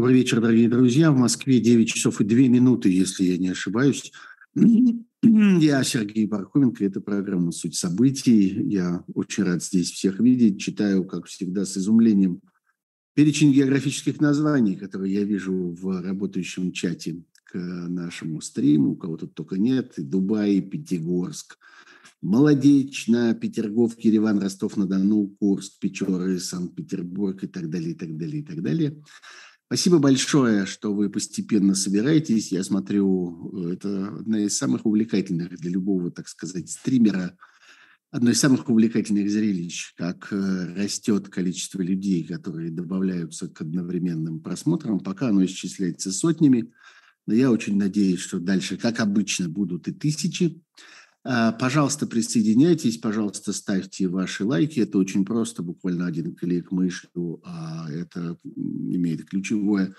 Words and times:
Добрый 0.00 0.16
вечер, 0.16 0.40
дорогие 0.40 0.66
друзья. 0.66 1.12
В 1.12 1.16
Москве 1.18 1.60
9 1.60 1.86
часов 1.86 2.22
и 2.22 2.24
2 2.24 2.38
минуты, 2.48 2.88
если 2.88 3.24
я 3.24 3.36
не 3.36 3.50
ошибаюсь. 3.50 4.10
Я 5.22 5.84
Сергей 5.84 6.26
Пархоменко, 6.26 6.82
это 6.82 7.02
программа 7.02 7.52
«Суть 7.52 7.74
событий». 7.74 8.62
Я 8.64 9.04
очень 9.12 9.44
рад 9.44 9.62
здесь 9.62 9.90
всех 9.90 10.18
видеть. 10.18 10.58
Читаю, 10.58 11.04
как 11.04 11.26
всегда, 11.26 11.66
с 11.66 11.76
изумлением 11.76 12.40
перечень 13.12 13.52
географических 13.52 14.22
названий, 14.22 14.74
которые 14.74 15.12
я 15.12 15.22
вижу 15.22 15.76
в 15.78 16.00
работающем 16.00 16.72
чате 16.72 17.22
к 17.44 17.58
нашему 17.58 18.40
стриму. 18.40 18.92
У 18.92 18.96
кого 18.96 19.18
тут 19.18 19.34
только 19.34 19.58
нет. 19.58 19.98
И 19.98 20.02
Дубай, 20.02 20.54
и 20.54 20.60
Пятигорск, 20.62 21.58
Молодечно, 22.22 23.34
Петергоф, 23.34 23.98
Ереван, 23.98 24.38
Ростов-на-Дону, 24.38 25.28
Курск, 25.38 25.78
Печоры, 25.78 26.38
Санкт-Петербург 26.38 27.44
и 27.44 27.46
так 27.46 27.70
далее, 27.70 27.92
и 27.92 27.94
так 27.94 28.16
далее, 28.16 28.40
и 28.40 28.44
так 28.44 28.62
далее. 28.62 29.02
Спасибо 29.72 30.00
большое, 30.00 30.66
что 30.66 30.92
вы 30.92 31.08
постепенно 31.08 31.76
собираетесь. 31.76 32.50
Я 32.50 32.64
смотрю, 32.64 33.68
это 33.68 34.08
одна 34.08 34.40
из 34.40 34.58
самых 34.58 34.84
увлекательных 34.84 35.56
для 35.60 35.70
любого, 35.70 36.10
так 36.10 36.26
сказать, 36.26 36.68
стримера, 36.68 37.38
одно 38.10 38.32
из 38.32 38.40
самых 38.40 38.68
увлекательных 38.68 39.30
зрелищ, 39.30 39.94
как 39.94 40.32
э, 40.32 40.74
растет 40.74 41.28
количество 41.28 41.82
людей, 41.82 42.24
которые 42.24 42.72
добавляются 42.72 43.46
к 43.46 43.60
одновременным 43.60 44.40
просмотрам. 44.40 44.98
Пока 44.98 45.28
оно 45.28 45.44
исчисляется 45.44 46.10
сотнями, 46.10 46.72
но 47.28 47.34
я 47.34 47.52
очень 47.52 47.76
надеюсь, 47.76 48.18
что 48.18 48.40
дальше, 48.40 48.76
как 48.76 48.98
обычно, 48.98 49.48
будут 49.48 49.86
и 49.86 49.92
тысячи. 49.92 50.60
А, 51.22 51.52
пожалуйста, 51.52 52.06
присоединяйтесь, 52.06 52.98
пожалуйста, 52.98 53.52
ставьте 53.52 54.08
ваши 54.08 54.44
лайки. 54.44 54.80
Это 54.80 54.98
очень 54.98 55.24
просто, 55.24 55.62
буквально 55.62 56.06
один 56.06 56.34
клик 56.34 56.70
мышью. 56.70 57.40
А 57.44 57.90
это 57.90 58.38
имеет 58.44 59.26
ключевое 59.26 59.94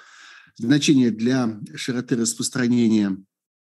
значение 0.58 1.12
для 1.12 1.60
широты 1.76 2.16
распространения 2.16 3.18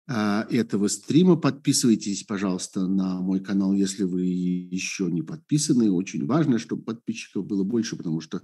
а, 0.07 0.47
этого 0.51 0.87
стрима. 0.87 1.37
Подписывайтесь, 1.37 2.23
пожалуйста, 2.23 2.87
на 2.87 3.21
мой 3.21 3.41
канал, 3.41 3.73
если 3.73 4.05
вы 4.05 4.23
еще 4.23 5.11
не 5.11 5.23
подписаны. 5.23 5.91
Очень 5.91 6.27
важно, 6.27 6.59
чтобы 6.59 6.85
подписчиков 6.85 7.45
было 7.45 7.65
больше, 7.65 7.97
потому 7.97 8.21
что 8.21 8.43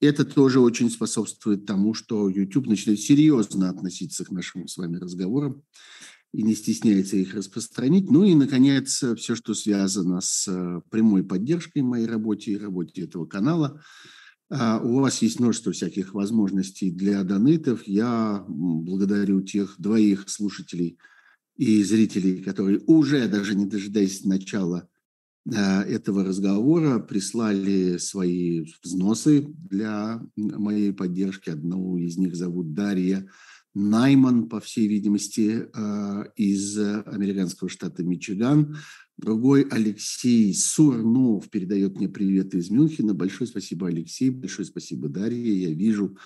это 0.00 0.24
тоже 0.24 0.60
очень 0.60 0.88
способствует 0.88 1.66
тому, 1.66 1.94
что 1.94 2.28
YouTube 2.28 2.68
начинает 2.68 3.00
серьезно 3.00 3.68
относиться 3.68 4.24
к 4.24 4.30
нашим 4.30 4.68
с 4.68 4.76
вами 4.76 4.96
разговорам 4.96 5.62
и 6.32 6.42
не 6.42 6.54
стесняется 6.54 7.16
их 7.16 7.34
распространить. 7.34 8.10
Ну 8.10 8.24
и, 8.24 8.34
наконец, 8.34 9.02
все, 9.16 9.34
что 9.34 9.54
связано 9.54 10.20
с 10.20 10.46
э, 10.48 10.80
прямой 10.90 11.24
поддержкой 11.24 11.82
моей 11.82 12.06
работе 12.06 12.52
и 12.52 12.56
работе 12.56 13.02
этого 13.02 13.26
канала. 13.26 13.82
А, 14.48 14.80
у 14.80 15.00
вас 15.00 15.22
есть 15.22 15.40
множество 15.40 15.72
всяких 15.72 16.14
возможностей 16.14 16.90
для 16.90 17.22
донатов. 17.24 17.86
Я 17.86 18.44
благодарю 18.48 19.40
тех 19.42 19.74
двоих 19.78 20.28
слушателей 20.28 20.98
и 21.56 21.82
зрителей, 21.82 22.42
которые 22.42 22.80
уже, 22.86 23.28
даже 23.28 23.54
не 23.54 23.66
дожидаясь 23.66 24.24
начала 24.24 24.88
э, 25.48 25.54
этого 25.54 26.24
разговора, 26.24 27.00
прислали 27.00 27.96
свои 27.98 28.66
взносы 28.82 29.46
для 29.56 30.20
моей 30.36 30.92
поддержки. 30.92 31.50
Одного 31.50 31.98
из 31.98 32.16
них 32.18 32.36
зовут 32.36 32.72
Дарья 32.72 33.28
Найман, 33.74 34.48
по 34.48 34.60
всей 34.60 34.88
видимости, 34.88 35.68
э, 35.72 36.24
из 36.36 36.78
американского 36.78 37.70
штата 37.70 38.02
Мичиган. 38.02 38.76
Другой 39.16 39.66
Алексей 39.70 40.54
Сурнов 40.54 41.50
передает 41.50 41.96
мне 41.96 42.08
привет 42.08 42.54
из 42.54 42.70
Мюнхена. 42.70 43.14
Большое 43.14 43.48
спасибо, 43.48 43.88
Алексей. 43.88 44.30
Большое 44.30 44.66
спасибо, 44.66 45.08
Дарья. 45.08 45.52
Я 45.52 45.74
вижу 45.74 46.16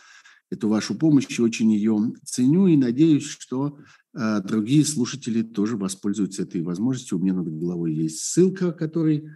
эту 0.50 0.68
вашу 0.68 0.94
помощь 0.94 1.26
и 1.38 1.42
очень 1.42 1.72
ее 1.72 2.12
ценю. 2.24 2.68
И 2.68 2.76
надеюсь, 2.76 3.26
что 3.26 3.78
э, 4.16 4.40
другие 4.42 4.84
слушатели 4.84 5.42
тоже 5.42 5.76
воспользуются 5.76 6.42
этой 6.42 6.62
возможностью. 6.62 7.18
У 7.18 7.20
меня 7.20 7.34
над 7.34 7.48
головой 7.48 7.94
есть 7.94 8.20
ссылка, 8.20 8.72
который 8.72 9.28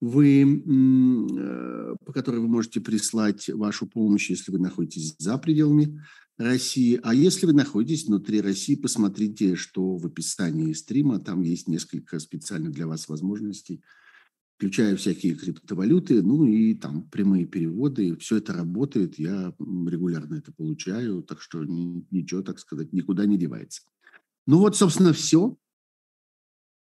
вы, 0.00 0.42
э, 0.42 1.96
по 2.04 2.12
которой 2.12 2.40
вы 2.40 2.48
можете 2.48 2.80
прислать 2.80 3.48
вашу 3.48 3.86
помощь, 3.86 4.30
если 4.30 4.52
вы 4.52 4.58
находитесь 4.58 5.16
за 5.18 5.38
пределами 5.38 6.02
России. 6.38 7.00
А 7.02 7.14
если 7.14 7.46
вы 7.46 7.52
находитесь 7.54 8.06
внутри 8.06 8.40
России, 8.40 8.74
посмотрите, 8.74 9.56
что 9.56 9.96
в 9.96 10.06
описании 10.06 10.72
стрима, 10.72 11.18
там 11.18 11.42
есть 11.42 11.66
несколько 11.66 12.18
специально 12.18 12.70
для 12.70 12.86
вас 12.86 13.08
возможностей, 13.08 13.82
включая 14.56 14.96
всякие 14.96 15.34
криптовалюты, 15.34 16.22
ну 16.22 16.44
и 16.44 16.74
там 16.74 17.08
прямые 17.08 17.46
переводы. 17.46 18.16
Все 18.16 18.36
это 18.36 18.52
работает, 18.52 19.18
я 19.18 19.54
регулярно 19.58 20.36
это 20.36 20.52
получаю, 20.52 21.22
так 21.22 21.40
что 21.40 21.64
ничего, 21.64 22.42
так 22.42 22.58
сказать, 22.58 22.92
никуда 22.92 23.24
не 23.24 23.38
девается. 23.38 23.82
Ну 24.46 24.58
вот, 24.58 24.76
собственно, 24.76 25.12
все 25.12 25.56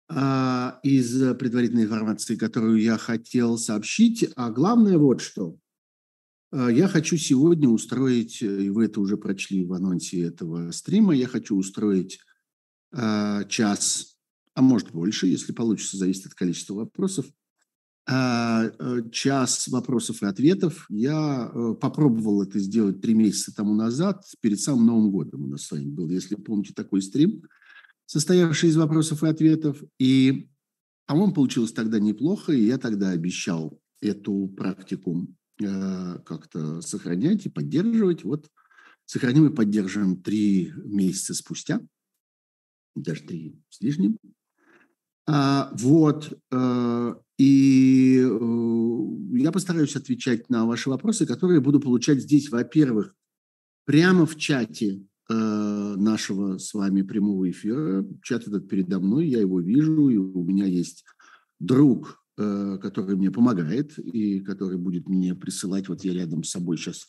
а, 0.08 0.80
из 0.82 1.36
предварительной 1.36 1.84
информации, 1.84 2.36
которую 2.36 2.80
я 2.80 2.98
хотел 2.98 3.56
сообщить. 3.56 4.28
А 4.34 4.50
главное 4.50 4.98
вот 4.98 5.20
что– 5.20 5.56
я 6.52 6.88
хочу 6.88 7.16
сегодня 7.16 7.68
устроить, 7.68 8.42
э, 8.42 8.64
и 8.64 8.70
вы 8.70 8.86
это 8.86 9.00
уже 9.00 9.16
прочли 9.16 9.64
в 9.64 9.72
анонсе 9.74 10.22
этого 10.22 10.70
стрима, 10.70 11.14
я 11.14 11.26
хочу 11.26 11.56
устроить 11.56 12.20
э, 12.92 13.42
час, 13.48 14.16
а 14.54 14.62
может 14.62 14.90
больше, 14.90 15.26
если 15.26 15.52
получится, 15.52 15.98
зависит 15.98 16.26
от 16.26 16.34
количества 16.34 16.74
вопросов, 16.74 17.26
э, 18.10 18.70
час 19.12 19.68
вопросов 19.68 20.22
и 20.22 20.26
ответов. 20.26 20.86
Я 20.88 21.50
э, 21.52 21.74
попробовал 21.78 22.42
это 22.42 22.58
сделать 22.58 23.02
три 23.02 23.12
месяца 23.12 23.54
тому 23.54 23.74
назад, 23.74 24.24
перед 24.40 24.58
самым 24.58 24.86
Новым 24.86 25.10
годом 25.10 25.44
у 25.44 25.48
нас 25.48 25.64
с 25.64 25.70
вами 25.70 25.90
был, 25.90 26.08
если 26.08 26.34
помните, 26.36 26.72
такой 26.74 27.02
стрим, 27.02 27.42
состоявший 28.06 28.70
из 28.70 28.76
вопросов 28.76 29.22
и 29.22 29.28
ответов. 29.28 29.82
И, 29.98 30.48
по-моему, 31.06 31.34
получилось 31.34 31.72
тогда 31.72 32.00
неплохо, 32.00 32.52
и 32.52 32.64
я 32.64 32.78
тогда 32.78 33.10
обещал 33.10 33.78
эту 34.00 34.48
практику 34.56 35.28
как-то 35.58 36.80
сохранять 36.80 37.46
и 37.46 37.48
поддерживать. 37.48 38.24
Вот 38.24 38.48
сохраним 39.04 39.46
и 39.46 39.54
поддерживаем 39.54 40.20
три 40.22 40.72
месяца 40.84 41.34
спустя, 41.34 41.80
даже 42.94 43.22
три 43.22 43.60
с 43.68 43.80
лишним. 43.80 44.18
А, 45.26 45.70
вот. 45.74 46.38
Э, 46.50 47.14
и 47.38 48.18
э, 48.18 49.38
я 49.38 49.52
постараюсь 49.52 49.96
отвечать 49.96 50.48
на 50.48 50.66
ваши 50.66 50.90
вопросы, 50.90 51.26
которые 51.26 51.60
буду 51.60 51.80
получать 51.80 52.20
здесь, 52.20 52.50
во-первых, 52.50 53.14
прямо 53.84 54.26
в 54.26 54.36
чате 54.36 55.04
нашего 55.30 56.56
с 56.56 56.72
вами 56.72 57.02
прямого 57.02 57.50
эфира. 57.50 58.02
Чат 58.22 58.48
этот 58.48 58.66
передо 58.66 58.98
мной, 58.98 59.28
я 59.28 59.40
его 59.40 59.60
вижу, 59.60 60.08
и 60.08 60.16
у 60.16 60.42
меня 60.42 60.64
есть 60.64 61.04
друг 61.60 62.18
Э, 62.18 62.27
который 62.38 63.16
мне 63.16 63.30
помогает 63.30 63.98
и 63.98 64.40
который 64.40 64.78
будет 64.78 65.08
мне 65.08 65.34
присылать. 65.34 65.88
Вот 65.88 66.04
я 66.04 66.14
рядом 66.14 66.44
с 66.44 66.50
собой 66.50 66.76
сейчас 66.76 67.08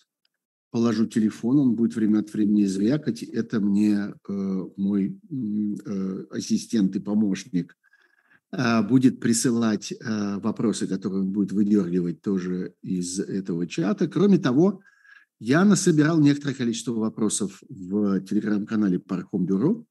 положу 0.72 1.06
телефон, 1.06 1.60
он 1.60 1.76
будет 1.76 1.96
время 1.96 2.20
от 2.20 2.34
времени 2.34 2.66
звякать. 2.66 3.24
Это 3.24 3.60
мне 3.60 4.14
э, 4.28 4.64
мой 4.78 5.20
э, 5.30 6.26
ассистент 6.32 6.96
и 6.96 7.00
помощник 7.00 7.76
э, 8.52 8.82
будет 8.84 9.20
присылать 9.20 9.92
э, 9.92 10.40
вопросы, 10.40 10.88
которые 10.88 11.22
он 11.22 11.32
будет 11.32 11.52
выдергивать 11.52 12.22
тоже 12.22 12.74
из 12.82 13.20
этого 13.20 13.68
чата. 13.68 14.08
Кроме 14.08 14.38
того, 14.38 14.82
я 15.40 15.64
насобирал 15.66 16.20
некоторое 16.20 16.54
количество 16.54 16.94
вопросов 16.94 17.62
в 17.70 18.22
телеграм-канале 18.22 19.00
Пархом 19.00 19.46
Бюро. 19.46 19.86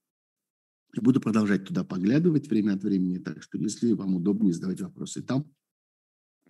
И 0.95 0.99
буду 0.99 1.21
продолжать 1.21 1.65
туда 1.65 1.83
поглядывать 1.83 2.49
время 2.49 2.73
от 2.73 2.83
времени. 2.83 3.17
Так 3.19 3.43
что, 3.43 3.57
если 3.57 3.93
вам 3.93 4.15
удобнее 4.15 4.53
задавать 4.53 4.81
вопросы 4.81 5.21
там, 5.21 5.45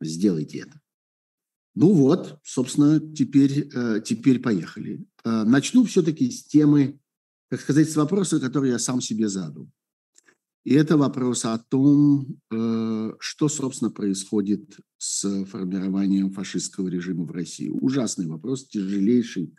сделайте 0.02 0.60
это. 0.60 0.80
Ну 1.76 1.94
вот, 1.94 2.40
собственно, 2.44 3.00
теперь, 3.00 3.70
э, 3.74 4.02
теперь 4.04 4.40
поехали. 4.40 5.06
Э, 5.24 5.44
начну 5.44 5.84
все-таки 5.86 6.30
с 6.32 6.44
темы, 6.46 7.00
так 7.50 7.62
сказать, 7.62 7.90
с 7.90 7.96
вопроса, 7.96 8.40
который 8.40 8.72
я 8.72 8.80
сам 8.80 9.02
себе 9.02 9.30
задал. 9.30 9.70
И 10.66 10.74
это 10.74 10.97
вопрос 10.97 11.46
о 11.46 11.58
том, 11.58 12.40
э, 12.52 13.14
что, 13.20 13.50
собственно, 13.50 13.92
происходит 13.92 14.78
с 14.97 15.46
формированием 15.46 16.32
фашистского 16.32 16.88
режима 16.90 17.24
в 17.24 17.32
России. 17.32 17.70
Ужасный 17.70 18.28
вопрос, 18.28 18.68
тяжелейший, 18.68 19.56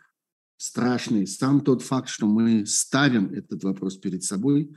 страшный. 0.61 1.25
Сам 1.25 1.61
тот 1.61 1.81
факт, 1.81 2.07
что 2.07 2.27
мы 2.27 2.67
ставим 2.67 3.33
этот 3.33 3.63
вопрос 3.63 3.97
перед 3.97 4.23
собой, 4.23 4.71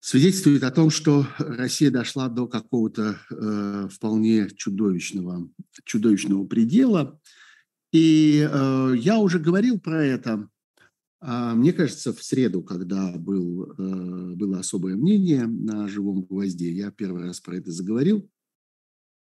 свидетельствует 0.00 0.62
о 0.62 0.70
том, 0.70 0.90
что 0.90 1.26
Россия 1.38 1.90
дошла 1.90 2.28
до 2.28 2.46
какого-то 2.46 3.18
э, 3.30 3.88
вполне 3.90 4.50
чудовищного, 4.50 5.48
чудовищного 5.84 6.44
предела. 6.44 7.18
И 7.92 8.46
э, 8.46 8.94
я 8.98 9.18
уже 9.18 9.38
говорил 9.38 9.80
про 9.80 10.04
это. 10.04 10.46
Э, 11.22 11.54
мне 11.54 11.72
кажется, 11.72 12.12
в 12.12 12.22
среду, 12.22 12.62
когда 12.62 13.10
был, 13.12 13.72
э, 13.72 14.34
было 14.34 14.58
особое 14.58 14.96
мнение 14.96 15.46
на 15.46 15.88
живом 15.88 16.24
гвозде, 16.24 16.70
я 16.70 16.90
первый 16.90 17.24
раз 17.24 17.40
про 17.40 17.56
это 17.56 17.72
заговорил, 17.72 18.28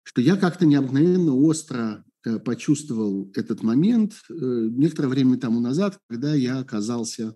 что 0.03 0.19
я 0.19 0.35
как-то 0.35 0.65
необыкновенно 0.65 1.35
остро 1.35 2.03
почувствовал 2.43 3.31
этот 3.35 3.63
момент 3.63 4.13
э, 4.29 4.33
некоторое 4.33 5.09
время 5.09 5.37
тому 5.37 5.59
назад, 5.59 5.99
когда 6.07 6.33
я 6.33 6.59
оказался 6.59 7.35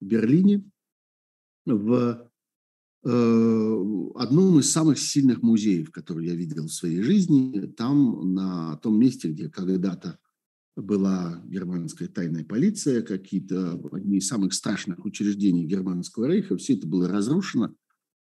в 0.00 0.04
Берлине 0.06 0.64
в 1.66 2.30
одном 3.02 4.58
из 4.58 4.70
самых 4.70 4.98
сильных 4.98 5.42
музеев, 5.42 5.90
которые 5.90 6.28
я 6.28 6.34
видел 6.34 6.66
в 6.66 6.72
своей 6.72 7.00
жизни. 7.00 7.66
Там, 7.76 8.34
на 8.34 8.76
том 8.76 8.98
месте, 8.98 9.28
где 9.28 9.48
когда-то 9.48 10.18
была 10.76 11.42
германская 11.46 12.08
тайная 12.08 12.44
полиция, 12.44 13.02
какие-то 13.02 13.80
одни 13.92 14.18
из 14.18 14.26
самых 14.26 14.52
страшных 14.52 15.04
учреждений 15.04 15.66
германского 15.66 16.26
рейха, 16.26 16.56
все 16.56 16.74
это 16.74 16.86
было 16.86 17.08
разрушено, 17.08 17.74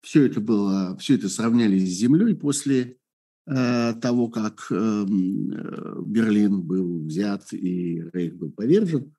все 0.01 0.25
это 0.25 0.39
было, 0.39 0.98
все 1.00 1.16
это 1.16 1.30
сравняли 1.30 1.80
с 1.80 1.89
землей 1.89 2.36
после 2.36 2.81
э, 2.81 2.95
того, 3.47 4.30
как 4.30 4.68
эм, 4.71 5.51
э, 5.51 6.01
Берлин 6.06 6.63
был 6.63 7.06
взят 7.06 7.53
и 7.53 8.03
рейх 8.12 8.36
был 8.36 8.51
повержен. 8.51 9.13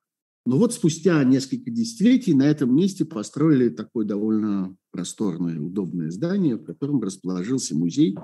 Но 0.45 0.57
вот 0.57 0.73
спустя 0.73 1.23
несколько 1.23 1.71
десятилетий 1.71 2.33
на 2.33 2.43
этом 2.43 2.73
месте 2.75 3.05
построили 3.05 3.69
такое 3.69 4.05
довольно 4.05 4.75
просторное, 4.91 5.59
удобное 5.59 6.09
здание, 6.09 6.55
в 6.55 6.63
котором 6.63 7.01
расположился 7.01 7.75
музей 7.75 8.17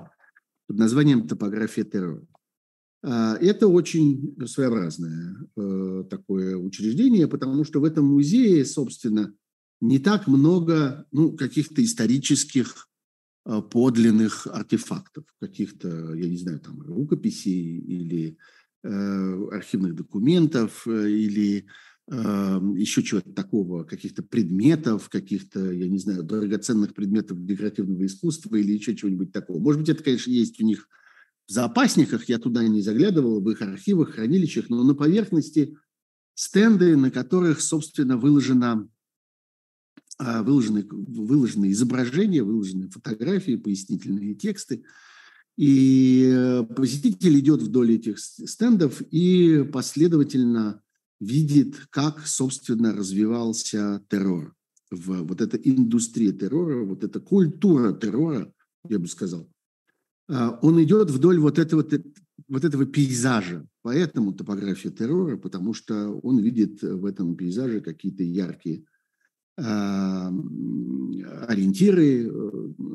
под 0.66 0.78
названием 0.78 1.28
«Топография 1.28 1.84
террора». 1.84 2.26
А, 3.02 3.36
это 3.36 3.68
очень 3.68 4.34
своеобразное 4.46 5.36
э, 5.56 6.04
такое 6.08 6.56
учреждение, 6.56 7.28
потому 7.28 7.64
что 7.64 7.80
в 7.80 7.84
этом 7.84 8.06
музее, 8.06 8.64
собственно, 8.64 9.34
не 9.82 9.98
так 9.98 10.26
много 10.26 11.06
ну, 11.12 11.32
каких-то 11.32 11.84
исторических 11.84 12.74
э, 12.74 12.93
подлинных 13.44 14.46
артефактов, 14.46 15.24
каких-то, 15.40 16.14
я 16.14 16.28
не 16.28 16.36
знаю, 16.36 16.60
там, 16.60 16.80
рукописей 16.80 17.78
или 17.78 18.38
э, 18.82 19.48
архивных 19.52 19.94
документов 19.94 20.86
или 20.86 21.66
э, 22.10 22.60
еще 22.76 23.02
чего-то 23.02 23.32
такого, 23.32 23.84
каких-то 23.84 24.22
предметов, 24.22 25.08
каких-то, 25.10 25.70
я 25.70 25.88
не 25.88 25.98
знаю, 25.98 26.22
драгоценных 26.22 26.94
предметов 26.94 27.44
декоративного 27.44 28.06
искусства 28.06 28.56
или 28.56 28.72
еще 28.72 28.96
чего-нибудь 28.96 29.32
такого. 29.32 29.58
Может 29.58 29.80
быть, 29.80 29.90
это, 29.90 30.02
конечно, 30.02 30.30
есть 30.30 30.60
у 30.60 30.64
них 30.64 30.88
в 31.46 31.52
запасниках, 31.52 32.28
я 32.28 32.38
туда 32.38 32.66
не 32.66 32.80
заглядывал, 32.80 33.42
в 33.42 33.50
их 33.50 33.60
архивах, 33.60 34.14
хранилищах, 34.14 34.70
но 34.70 34.82
на 34.82 34.94
поверхности 34.94 35.76
стенды, 36.34 36.96
на 36.96 37.10
которых, 37.10 37.60
собственно, 37.60 38.16
выложено, 38.16 38.72
а, 38.72 38.88
выложены, 40.18 40.86
выложены 40.88 41.70
изображения, 41.72 42.42
выложены 42.42 42.88
фотографии, 42.88 43.56
пояснительные 43.56 44.34
тексты. 44.34 44.84
И 45.56 46.32
э, 46.34 46.64
посетитель 46.64 47.38
идет 47.38 47.62
вдоль 47.62 47.94
этих 47.94 48.18
стендов 48.18 49.00
и 49.10 49.64
последовательно 49.72 50.82
видит, 51.20 51.76
как, 51.90 52.26
собственно, 52.26 52.92
развивался 52.92 54.02
террор. 54.08 54.54
В, 54.90 55.22
вот 55.22 55.40
эта 55.40 55.56
индустрия 55.56 56.32
террора, 56.32 56.84
вот 56.84 57.04
эта 57.04 57.20
культура 57.20 57.92
террора, 57.92 58.52
я 58.88 58.98
бы 58.98 59.06
сказал, 59.08 59.48
а, 60.28 60.58
он 60.62 60.82
идет 60.82 61.10
вдоль 61.10 61.38
вот 61.38 61.58
этого, 61.58 61.84
вот 62.48 62.64
этого 62.64 62.84
пейзажа. 62.84 63.66
Поэтому 63.82 64.32
топография 64.32 64.90
террора, 64.90 65.36
потому 65.36 65.74
что 65.74 66.10
он 66.22 66.38
видит 66.38 66.82
в 66.82 67.04
этом 67.04 67.36
пейзаже 67.36 67.80
какие-то 67.80 68.22
яркие 68.22 68.84
а, 68.84 68.93
ориентиры. 71.46 72.32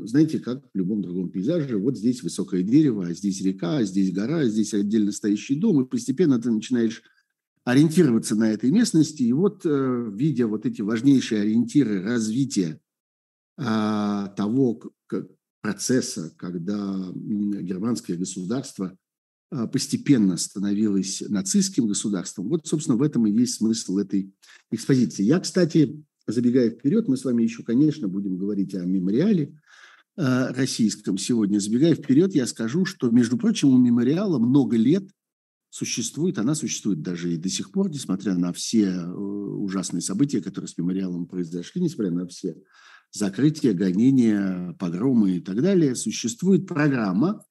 Знаете, 0.06 0.40
как 0.40 0.64
в 0.74 0.78
любом 0.78 1.02
другом 1.02 1.30
пейзаже. 1.30 1.78
Вот 1.78 1.98
здесь 1.98 2.22
высокое 2.24 2.64
дерево, 2.64 3.08
а 3.08 3.14
здесь 3.14 3.42
река, 3.42 3.78
а 3.78 3.84
здесь 3.84 4.12
гора, 4.12 4.40
а 4.40 4.46
здесь 4.46 4.74
отдельно 4.74 5.12
стоящий 5.12 5.56
дом. 5.56 5.82
И 5.82 5.88
постепенно 5.88 6.42
ты 6.42 6.52
начинаешь 6.52 7.02
ориентироваться 7.64 8.36
на 8.36 8.52
этой 8.52 8.72
местности. 8.72 9.24
И 9.24 9.34
вот, 9.34 9.66
э, 9.66 10.12
видя 10.14 10.48
вот 10.48 10.66
эти 10.66 10.82
важнейшие 10.82 11.42
ориентиры 11.42 12.02
развития 12.02 12.80
того, 13.58 14.80
процесса, 15.62 16.34
когда 16.38 17.12
германское 17.14 18.18
государство 18.18 18.98
а, 19.52 19.68
постепенно 19.68 20.38
становилось 20.38 21.24
нацистским 21.28 21.88
государством. 21.88 22.50
Вот, 22.50 22.68
собственно, 22.68 22.98
в 22.98 23.02
этом 23.02 23.26
и 23.28 23.32
есть 23.32 23.56
смысл 23.56 23.98
этой 23.98 24.32
экспозиции. 24.72 25.24
Я, 25.24 25.40
кстати, 25.40 26.04
забегая 26.32 26.70
вперед, 26.70 27.08
мы 27.08 27.18
с 27.18 27.26
вами 27.26 27.44
еще, 27.44 27.64
конечно, 27.64 28.08
будем 28.08 28.38
говорить 28.38 28.76
о 28.76 28.86
мемориале 28.86 29.58
а, 30.18 30.54
российском 30.54 31.18
сегодня. 31.18 31.60
Забегая 31.60 31.96
вперед, 31.96 32.36
я 32.36 32.46
скажу, 32.46 32.86
что, 32.86 33.10
между 33.10 33.38
прочим, 33.38 33.70
у 33.70 33.78
мемориала 33.78 34.38
много 34.38 34.76
лет 34.76 35.10
существует, 35.70 36.40
она 36.40 36.56
существует 36.56 37.02
даже 37.02 37.34
и 37.34 37.38
до 37.38 37.50
сих 37.50 37.72
пор, 37.72 37.90
несмотря 37.90 38.36
на 38.36 38.52
все 38.52 38.86
э, 38.86 39.12
ужасные 39.12 40.02
события, 40.02 40.42
которые 40.42 40.68
с 40.68 40.78
мемориалом 40.78 41.26
произошли, 41.28 41.82
несмотря 41.82 42.12
на 42.12 42.28
все 42.28 42.58
закрытия, 43.12 43.74
гонения, 43.74 44.74
погромы 44.74 45.38
и 45.38 45.40
так 45.40 45.62
далее, 45.62 45.96
существует 45.96 46.68
программа, 46.68 47.44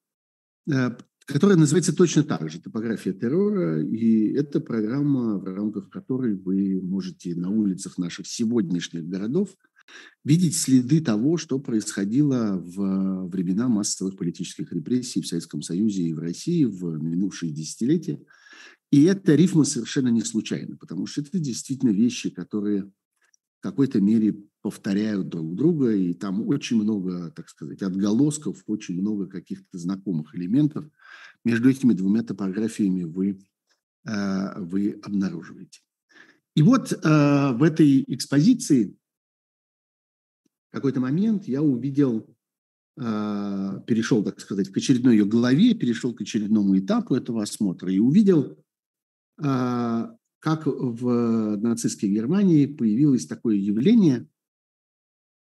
э, 0.71 0.91
которая 1.33 1.57
называется 1.57 1.95
точно 1.95 2.23
так 2.23 2.49
же 2.49 2.59
«Топография 2.59 3.13
террора», 3.13 3.83
и 3.83 4.31
это 4.33 4.59
программа, 4.59 5.37
в 5.37 5.43
рамках 5.45 5.89
которой 5.89 6.35
вы 6.35 6.81
можете 6.81 7.35
на 7.35 7.49
улицах 7.49 7.97
наших 7.99 8.25
сегодняшних 8.25 9.07
городов 9.07 9.55
видеть 10.23 10.55
следы 10.55 11.01
того, 11.01 11.37
что 11.37 11.59
происходило 11.59 12.61
в 12.63 13.27
времена 13.29 13.67
массовых 13.67 14.17
политических 14.17 14.71
репрессий 14.73 15.21
в 15.21 15.27
Советском 15.27 15.61
Союзе 15.61 16.03
и 16.03 16.13
в 16.13 16.19
России 16.19 16.63
в 16.65 16.97
минувшие 17.01 17.51
десятилетия. 17.51 18.19
И 18.91 19.03
эта 19.03 19.35
рифма 19.35 19.65
совершенно 19.65 20.09
не 20.09 20.21
случайна, 20.21 20.77
потому 20.77 21.05
что 21.05 21.21
это 21.21 21.37
действительно 21.37 21.91
вещи, 21.91 22.31
которые 22.31 22.91
в 23.59 23.61
какой-то 23.61 23.99
мере 23.99 24.35
повторяют 24.61 25.29
друг 25.29 25.53
друга, 25.55 25.91
и 25.91 26.13
там 26.13 26.47
очень 26.47 26.81
много, 26.81 27.31
так 27.31 27.49
сказать, 27.49 27.81
отголосков, 27.81 28.63
очень 28.67 28.99
много 28.99 29.27
каких-то 29.27 29.77
знакомых 29.77 30.33
элементов. 30.35 30.85
Между 31.43 31.69
этими 31.69 31.93
двумя 31.93 32.23
топографиями 32.23 33.03
вы, 33.03 33.41
э, 34.05 34.59
вы 34.61 34.99
обнаруживаете. 35.03 35.81
И 36.55 36.61
вот 36.61 36.91
э, 36.91 36.97
в 37.53 37.63
этой 37.63 38.03
экспозиции 38.07 38.97
в 40.69 40.75
какой-то 40.75 40.99
момент 41.01 41.45
я 41.47 41.61
увидел, 41.61 42.33
э, 42.97 43.81
перешел, 43.87 44.23
так 44.23 44.39
сказать, 44.39 44.69
к 44.69 44.77
очередной 44.77 45.17
ее 45.17 45.25
главе, 45.25 45.73
перешел 45.73 46.13
к 46.13 46.21
очередному 46.21 46.77
этапу 46.77 47.15
этого 47.15 47.43
осмотра 47.43 47.91
и 47.91 47.99
увидел 47.99 48.57
как 50.39 50.65
в 50.65 51.57
нацистской 51.57 52.09
Германии 52.09 52.65
появилось 52.65 53.27
такое 53.27 53.55
явление 53.55 54.27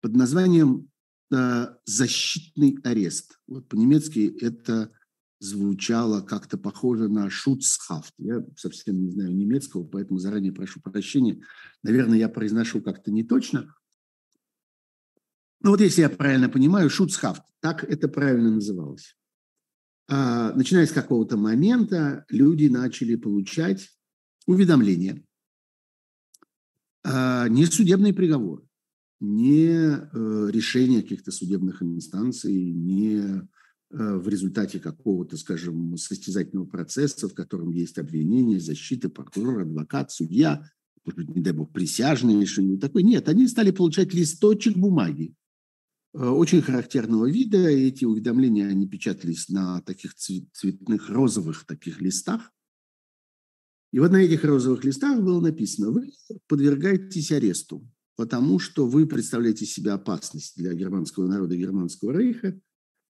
под 0.02 0.16
названием 0.16 0.92
э, 1.34 1.68
«защитный 1.86 2.78
арест». 2.84 3.40
Вот 3.48 3.68
по-немецки 3.68 4.38
это 4.42 4.92
звучало 5.40 6.22
как-то 6.22 6.58
похоже 6.58 7.10
на 7.10 7.30
«шуцхафт». 7.30 8.14
Я 8.18 8.46
совсем 8.56 9.02
не 9.02 9.10
знаю 9.10 9.36
немецкого, 9.36 9.84
поэтому 9.84 10.20
заранее 10.20 10.54
прошу 10.54 10.80
прощения. 10.80 11.42
Наверное, 11.82 12.18
я 12.18 12.30
произношу 12.30 12.82
как-то 12.82 13.12
не 13.12 13.24
точно. 13.24 13.74
Но 15.62 15.72
вот 15.72 15.82
если 15.82 16.02
я 16.02 16.10
правильно 16.10 16.50
понимаю, 16.50 16.90
«шуцхафт», 16.90 17.44
так 17.62 17.84
это 17.84 18.08
правильно 18.08 18.52
называлось. 18.52 19.18
А, 20.10 20.54
начиная 20.54 20.86
с 20.86 20.92
какого-то 20.92 21.38
момента 21.38 22.26
люди 22.30 22.68
начали 22.68 23.16
получать 23.16 23.90
уведомления, 24.46 25.24
а, 27.04 27.48
не 27.50 27.66
судебные 27.66 28.14
приговоры, 28.14 28.64
не 29.20 29.68
э, 29.70 30.50
решение 30.52 31.02
каких-то 31.02 31.32
судебных 31.32 31.82
инстанций, 31.82 32.54
не 32.54 33.20
э, 33.20 33.42
в 33.90 34.28
результате 34.28 34.80
какого-то, 34.80 35.38
скажем, 35.38 35.96
состязательного 35.96 36.66
процесса, 36.66 37.30
в 37.30 37.34
котором 37.34 37.72
есть 37.72 37.98
обвинение, 37.98 38.60
защита, 38.60 39.10
прокурор, 39.10 39.62
адвокат, 39.62 40.12
судья, 40.12 40.70
может 41.06 41.18
быть, 41.18 41.36
не 41.36 41.42
дай 41.42 41.54
бог, 41.54 41.72
присяжные, 41.72 42.46
что-нибудь 42.46 42.82
такое. 42.82 43.04
Нет, 43.04 43.30
они 43.30 43.48
стали 43.48 43.72
получать 43.72 44.14
листочек 44.14 44.78
бумаги 44.78 45.34
э, 46.14 46.26
очень 46.26 46.62
характерного 46.62 47.30
вида. 47.30 47.60
Эти 47.60 48.04
уведомления, 48.06 48.68
они 48.68 48.88
печатались 48.88 49.48
на 49.48 49.82
таких 49.82 50.16
цветных 50.16 51.10
розовых 51.10 51.66
таких 51.66 52.02
листах. 52.02 52.52
И 53.94 54.00
вот 54.00 54.12
на 54.12 54.18
этих 54.18 54.44
розовых 54.44 54.84
листах 54.84 55.22
было 55.22 55.40
написано, 55.40 55.92
вы 55.92 56.12
подвергаетесь 56.48 57.32
аресту, 57.32 57.88
потому 58.16 58.58
что 58.58 58.88
вы 58.88 59.06
представляете 59.06 59.68
себя 59.68 59.94
опасность 59.94 60.58
для 60.58 60.74
германского 60.74 61.28
народа, 61.28 61.56
германского 61.56 62.12
рейха. 62.12 62.60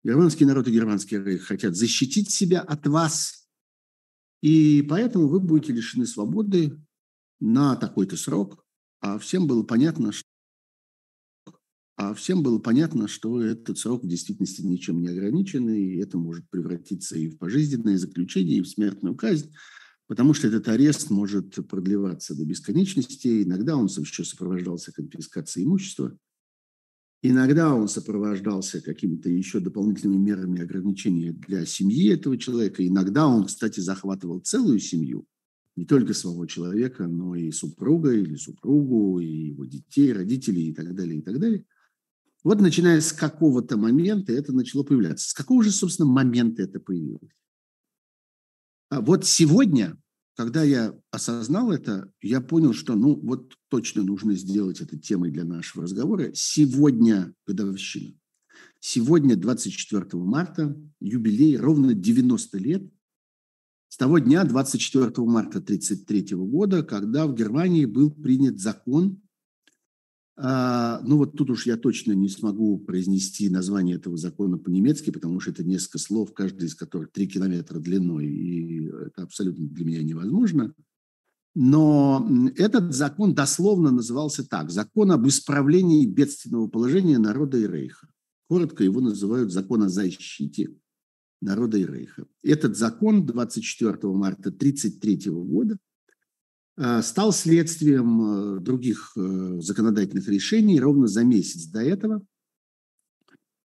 Германский 0.05 0.45
народ 0.45 0.69
и 0.69 0.73
германский 0.73 1.17
рейх 1.17 1.45
хотят 1.45 1.75
защитить 1.75 2.31
себя 2.31 2.61
от 2.61 2.87
вас, 2.87 3.49
и 4.43 4.83
поэтому 4.83 5.29
вы 5.29 5.41
будете 5.41 5.73
лишены 5.73 6.07
свободы 6.07 6.79
на 7.41 7.75
такой-то 7.77 8.19
срок. 8.19 8.63
А 9.01 9.19
всем 9.19 9.47
было 9.47 9.63
понятно, 9.63 10.13
что 10.13 10.29
а 11.97 12.13
всем 12.13 12.43
было 12.43 12.59
понятно, 12.59 13.09
что 13.09 13.41
этот 13.41 13.79
срок 13.79 14.05
в 14.05 14.07
действительности 14.07 14.61
ничем 14.61 15.01
не 15.01 15.09
ограничен, 15.09 15.71
и 15.71 15.97
это 15.97 16.19
может 16.19 16.47
превратиться 16.51 17.17
и 17.17 17.31
в 17.31 17.39
пожизненное 17.39 17.97
заключение, 17.97 18.59
и 18.59 18.61
в 18.63 18.69
смертную 18.69 19.17
казнь, 19.17 19.51
потому 20.07 20.35
что 20.35 20.49
этот 20.49 20.69
арест 20.69 21.11
может 21.11 21.55
продлеваться 21.69 22.35
до 22.35 22.45
бесконечности. 22.45 23.43
Иногда 23.43 23.77
он 23.77 23.87
еще 23.87 24.25
сопровождался 24.25 24.93
конфискацией 24.93 25.67
имущества, 25.67 26.17
иногда 27.23 27.75
он 27.75 27.89
сопровождался 27.89 28.81
какими-то 28.81 29.29
еще 29.29 29.61
дополнительными 29.61 30.19
мерами 30.19 30.63
ограничения 30.63 31.33
для 31.33 31.67
семьи 31.67 32.13
этого 32.13 32.39
человека. 32.39 32.87
Иногда 32.87 33.27
он, 33.27 33.47
кстати, 33.47 33.81
захватывал 33.81 34.41
целую 34.41 34.79
семью, 34.79 35.27
не 35.77 35.85
только 35.85 36.15
самого 36.15 36.47
человека, 36.47 37.07
но 37.07 37.35
и 37.35 37.51
супруга 37.51 38.13
или 38.13 38.37
супругу, 38.37 39.21
и 39.21 39.49
его 39.49 39.65
детей, 39.67 40.13
родителей 40.13 40.71
и 40.71 40.75
так 40.75 40.95
далее, 40.95 41.19
и 41.19 41.23
так 41.23 41.39
далее. 41.39 41.65
Вот 42.45 42.61
начиная 42.61 43.01
с 43.01 43.13
какого-то 43.13 43.77
момента 43.77 44.33
это 44.33 44.53
начало 44.53 44.85
появляться. 44.85 45.29
С 45.29 45.35
какого 45.35 45.65
же, 45.65 45.73
собственно, 45.73 46.09
момента 46.09 46.63
это 46.63 46.79
появилось? 46.79 47.33
А 48.89 49.01
вот 49.01 49.25
сегодня, 49.25 49.97
когда 50.37 50.63
я 50.63 50.95
осознал 51.11 51.73
это, 51.73 52.13
я 52.21 52.41
понял, 52.41 52.73
что 52.73 52.95
ну 52.95 53.19
вот 53.21 53.55
точно 53.69 54.03
нужно 54.03 54.35
сделать 54.35 54.81
это 54.81 54.99
темой 54.99 55.31
для 55.31 55.45
нашего 55.45 55.85
разговора. 55.85 56.31
Сегодня 56.35 57.35
годовщина. 57.47 58.15
Сегодня, 58.81 59.37
24 59.37 60.07
марта, 60.23 60.77
юбилей, 61.01 61.57
ровно 61.57 61.95
90 61.95 62.59
лет 62.59 62.93
с 63.89 63.97
того 63.97 64.19
дня, 64.19 64.45
24 64.45 65.07
марта 65.27 65.59
1933 65.59 66.37
года, 66.37 66.83
когда 66.83 67.27
в 67.27 67.35
Германии 67.35 67.87
был 67.87 68.11
принят 68.11 68.61
закон, 68.61 69.23
а, 70.39 71.01
ну 71.03 71.17
вот 71.17 71.37
тут 71.37 71.51
уж 71.51 71.67
я 71.67 71.79
точно 71.79 72.13
не 72.13 72.29
смогу 72.29 72.79
произнести 72.79 73.49
название 73.49 73.97
этого 73.97 74.19
закона 74.19 74.59
по-немецки, 74.59 75.11
потому 75.11 75.41
что 75.41 75.51
это 75.51 75.65
несколько 75.65 75.99
слов, 75.99 76.35
каждый 76.35 76.67
из 76.67 76.75
которых 76.75 77.11
3 77.13 77.27
километра 77.27 77.79
длиной, 77.79 78.27
и 78.27 78.87
это 78.87 79.23
абсолютно 79.23 79.67
для 79.67 79.85
меня 79.85 80.03
невозможно. 80.03 80.75
Но 81.55 82.29
этот 82.57 82.93
закон 82.95 83.35
дословно 83.35 83.91
назывался 83.91 84.47
так. 84.47 84.71
Закон 84.71 85.11
об 85.11 85.27
исправлении 85.27 86.05
бедственного 86.05 86.69
положения 86.69 87.19
народа 87.19 87.57
и 87.57 87.67
рейха. 87.67 88.09
Коротко 88.51 88.85
его 88.85 89.01
называют 89.01 89.51
закон 89.51 89.85
о 89.85 89.89
защите 89.89 90.77
народа 91.41 91.79
и 91.79 91.87
рейха. 91.87 92.27
Этот 92.43 92.77
закон 92.77 93.25
24 93.25 93.97
марта 94.13 94.51
1933 94.51 95.31
года 95.33 95.79
стал 96.79 97.33
следствием 97.33 98.57
э, 98.57 98.61
других 98.61 99.13
э, 99.17 99.61
законодательных 99.61 100.29
решений 100.29 100.79
ровно 100.79 101.07
за 101.07 101.25
месяц 101.25 101.65
до 101.67 101.81
этого. 101.81 102.25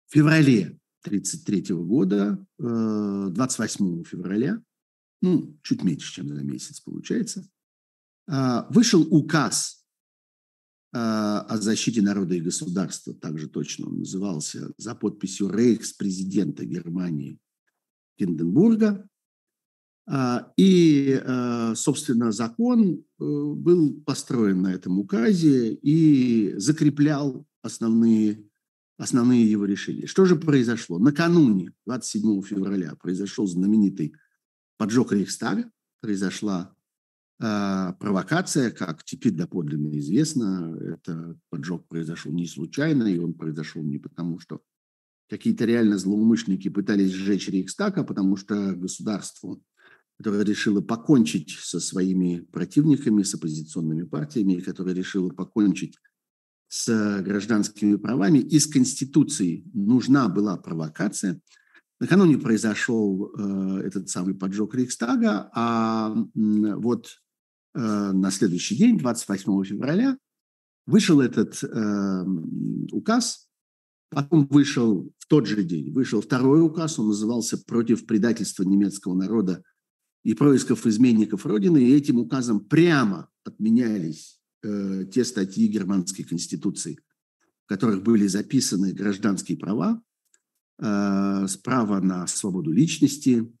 В 0.07 0.13
феврале 0.13 0.77
1933 1.05 1.75
года, 1.77 2.45
28 2.59 4.03
февраля, 4.03 4.61
ну, 5.21 5.57
чуть 5.63 5.83
меньше, 5.83 6.13
чем 6.13 6.27
за 6.27 6.43
месяц 6.43 6.81
получается, 6.81 7.49
вышел 8.27 9.01
указ 9.09 9.83
о 10.91 11.57
защите 11.57 12.01
народа 12.01 12.35
и 12.35 12.41
государства, 12.41 13.13
также 13.13 13.47
точно 13.47 13.87
он 13.87 13.99
назывался, 13.99 14.73
за 14.77 14.93
подписью 14.93 15.49
рейхс-президента 15.49 16.65
Германии 16.65 17.39
Гинденбурга, 18.19 18.87
а, 18.89 19.10
и, 20.57 21.21
а, 21.23 21.75
собственно, 21.75 22.31
закон 22.31 22.93
э, 22.93 22.97
был 23.19 24.01
построен 24.05 24.61
на 24.61 24.73
этом 24.73 24.99
указе 24.99 25.73
и 25.73 26.53
закреплял 26.57 27.45
основные, 27.61 28.43
основные 28.97 29.49
его 29.49 29.65
решения. 29.65 30.07
Что 30.07 30.25
же 30.25 30.35
произошло? 30.35 30.99
Накануне, 30.99 31.73
27 31.85 32.41
февраля, 32.41 32.95
произошел 32.95 33.45
знаменитый 33.45 34.13
поджог 34.77 35.13
Рейхстага, 35.13 35.71
произошла 36.01 36.75
а, 37.39 37.93
провокация, 37.93 38.71
как 38.71 39.03
теперь 39.03 39.33
доподлинно 39.33 39.97
известно, 39.99 40.77
это 40.79 41.37
поджог 41.49 41.87
произошел 41.87 42.31
не 42.31 42.47
случайно, 42.47 43.03
и 43.03 43.17
он 43.17 43.33
произошел 43.33 43.81
не 43.81 43.97
потому, 43.97 44.39
что 44.39 44.61
какие-то 45.29 45.65
реально 45.65 45.97
злоумышленники 45.97 46.69
пытались 46.69 47.11
сжечь 47.11 47.49
Рейхстаг, 47.49 47.97
а 47.97 48.03
потому 48.03 48.35
что 48.35 48.73
государству 48.73 49.63
которая 50.21 50.45
решила 50.45 50.81
покончить 50.81 51.51
со 51.59 51.79
своими 51.79 52.39
противниками, 52.51 53.23
с 53.23 53.33
оппозиционными 53.33 54.03
партиями, 54.03 54.59
которая 54.59 54.95
решила 54.95 55.29
покончить 55.29 55.97
с 56.67 57.21
гражданскими 57.21 57.95
правами. 57.97 58.39
Из 58.39 58.67
Конституции 58.67 59.65
нужна 59.73 60.29
была 60.29 60.57
провокация. 60.57 61.41
Накануне 61.99 62.37
произошел 62.37 63.31
э, 63.33 63.81
этот 63.85 64.09
самый 64.09 64.35
поджог 64.35 64.73
Рейхстага, 64.73 65.51
а 65.53 66.15
вот 66.33 67.07
э, 67.75 67.79
на 67.79 68.31
следующий 68.31 68.75
день, 68.75 68.97
28 68.97 69.63
февраля, 69.65 70.17
вышел 70.87 71.19
этот 71.19 71.63
э, 71.63 72.25
указ, 72.91 73.49
потом 74.09 74.47
вышел 74.47 75.11
в 75.17 75.27
тот 75.27 75.45
же 75.45 75.63
день, 75.63 75.91
вышел 75.91 76.21
второй 76.21 76.61
указ, 76.61 76.97
он 76.99 77.07
назывался 77.07 77.57
«Против 77.57 78.05
предательства 78.05 78.63
немецкого 78.63 79.13
народа 79.13 79.63
и 80.23 80.33
происков 80.33 80.85
изменников 80.85 81.45
Родины, 81.45 81.79
и 81.79 81.95
этим 81.95 82.17
указом 82.19 82.59
прямо 82.59 83.29
отменялись 83.43 84.39
э, 84.63 85.05
те 85.11 85.25
статьи 85.25 85.67
Германской 85.67 86.23
Конституции, 86.23 86.99
в 87.65 87.67
которых 87.67 88.03
были 88.03 88.27
записаны 88.27 88.93
гражданские 88.93 89.57
права, 89.57 90.01
э, 90.79 91.47
право 91.63 91.99
на 92.01 92.27
свободу 92.27 92.71
личности, 92.71 93.51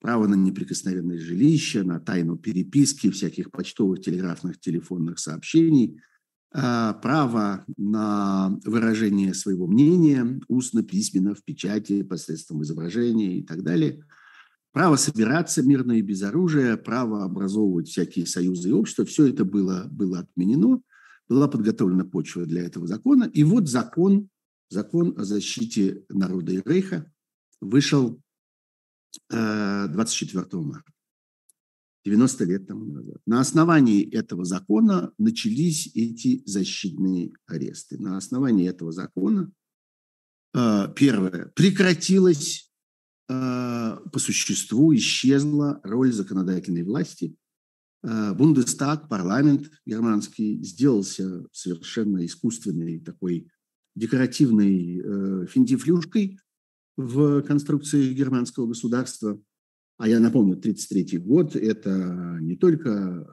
право 0.00 0.26
на 0.26 0.34
неприкосновенное 0.34 1.18
жилище, 1.18 1.82
на 1.82 2.00
тайну 2.00 2.36
переписки, 2.36 3.10
всяких 3.10 3.50
почтовых, 3.50 4.00
телеграфных, 4.00 4.60
телефонных 4.60 5.18
сообщений, 5.18 6.00
э, 6.52 6.94
право 7.02 7.64
на 7.78 8.58
выражение 8.66 9.32
своего 9.32 9.66
мнения 9.66 10.38
устно, 10.48 10.82
письменно, 10.82 11.34
в 11.34 11.42
печати, 11.42 12.02
посредством 12.02 12.62
изображения 12.62 13.38
и 13.38 13.42
так 13.42 13.62
далее– 13.62 14.04
право 14.72 14.96
собираться 14.96 15.62
мирно 15.62 15.92
и 15.92 16.02
без 16.02 16.22
оружия, 16.22 16.76
право 16.76 17.24
образовывать 17.24 17.88
всякие 17.88 18.26
союзы 18.26 18.70
и 18.70 18.72
общества, 18.72 19.04
все 19.04 19.26
это 19.26 19.44
было, 19.44 19.88
было 19.90 20.20
отменено, 20.20 20.80
была 21.28 21.48
подготовлена 21.48 22.04
почва 22.04 22.46
для 22.46 22.62
этого 22.62 22.86
закона. 22.86 23.24
И 23.32 23.44
вот 23.44 23.68
закон, 23.68 24.28
закон 24.68 25.14
о 25.18 25.24
защите 25.24 26.04
народа 26.08 26.52
и 26.52 26.62
рейха 26.64 27.10
вышел 27.60 28.20
24 29.28 30.46
э, 30.52 30.56
марта. 30.56 30.92
90 32.04 32.44
лет 32.44 32.66
тому 32.66 32.86
назад. 32.86 33.18
На 33.26 33.40
основании 33.40 34.08
этого 34.10 34.44
закона 34.44 35.12
начались 35.18 35.86
эти 35.94 36.42
защитные 36.46 37.32
аресты. 37.46 37.98
На 37.98 38.16
основании 38.16 38.68
этого 38.68 38.90
закона, 38.90 39.52
э, 40.54 40.88
первое, 40.96 41.52
прекратилось 41.54 42.69
по 43.30 44.18
существу 44.18 44.94
исчезла 44.94 45.80
роль 45.84 46.12
законодательной 46.12 46.82
власти. 46.82 47.36
Э, 48.02 48.34
Бундестаг, 48.34 49.08
парламент 49.08 49.70
германский, 49.86 50.62
сделался 50.64 51.46
совершенно 51.52 52.24
искусственной 52.26 52.98
такой 52.98 53.48
декоративной 53.94 54.98
э, 54.98 55.46
финтифлюшкой 55.46 56.40
в 56.96 57.42
конструкции 57.42 58.12
германского 58.12 58.66
государства. 58.66 59.40
А 59.98 60.08
я 60.08 60.18
напомню, 60.18 60.56
1933 60.56 61.18
год– 61.18 61.54
это 61.56 62.38
не 62.40 62.56
только 62.56 63.30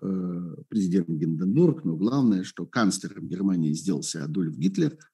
президент 0.68 1.08
Гинденбург, 1.08 1.86
но 1.86 1.96
главное, 1.96 2.44
что 2.44 2.66
канцлером 2.66 3.25
Германии 3.25 3.72
сделался 3.72 4.25
Адольф 4.25 4.58
Гитлер– 4.58 4.98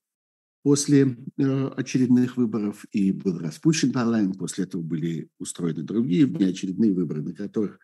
после 0.63 1.17
э, 1.37 1.67
очередных 1.75 2.37
выборов, 2.37 2.85
и 2.91 3.11
был 3.11 3.37
распущен 3.37 3.91
парламент, 3.91 4.37
после 4.37 4.63
этого 4.63 4.81
были 4.81 5.29
устроены 5.37 5.83
другие 5.83 6.25
внеочередные 6.25 6.93
выборы, 6.93 7.21
на 7.21 7.33
которых 7.33 7.79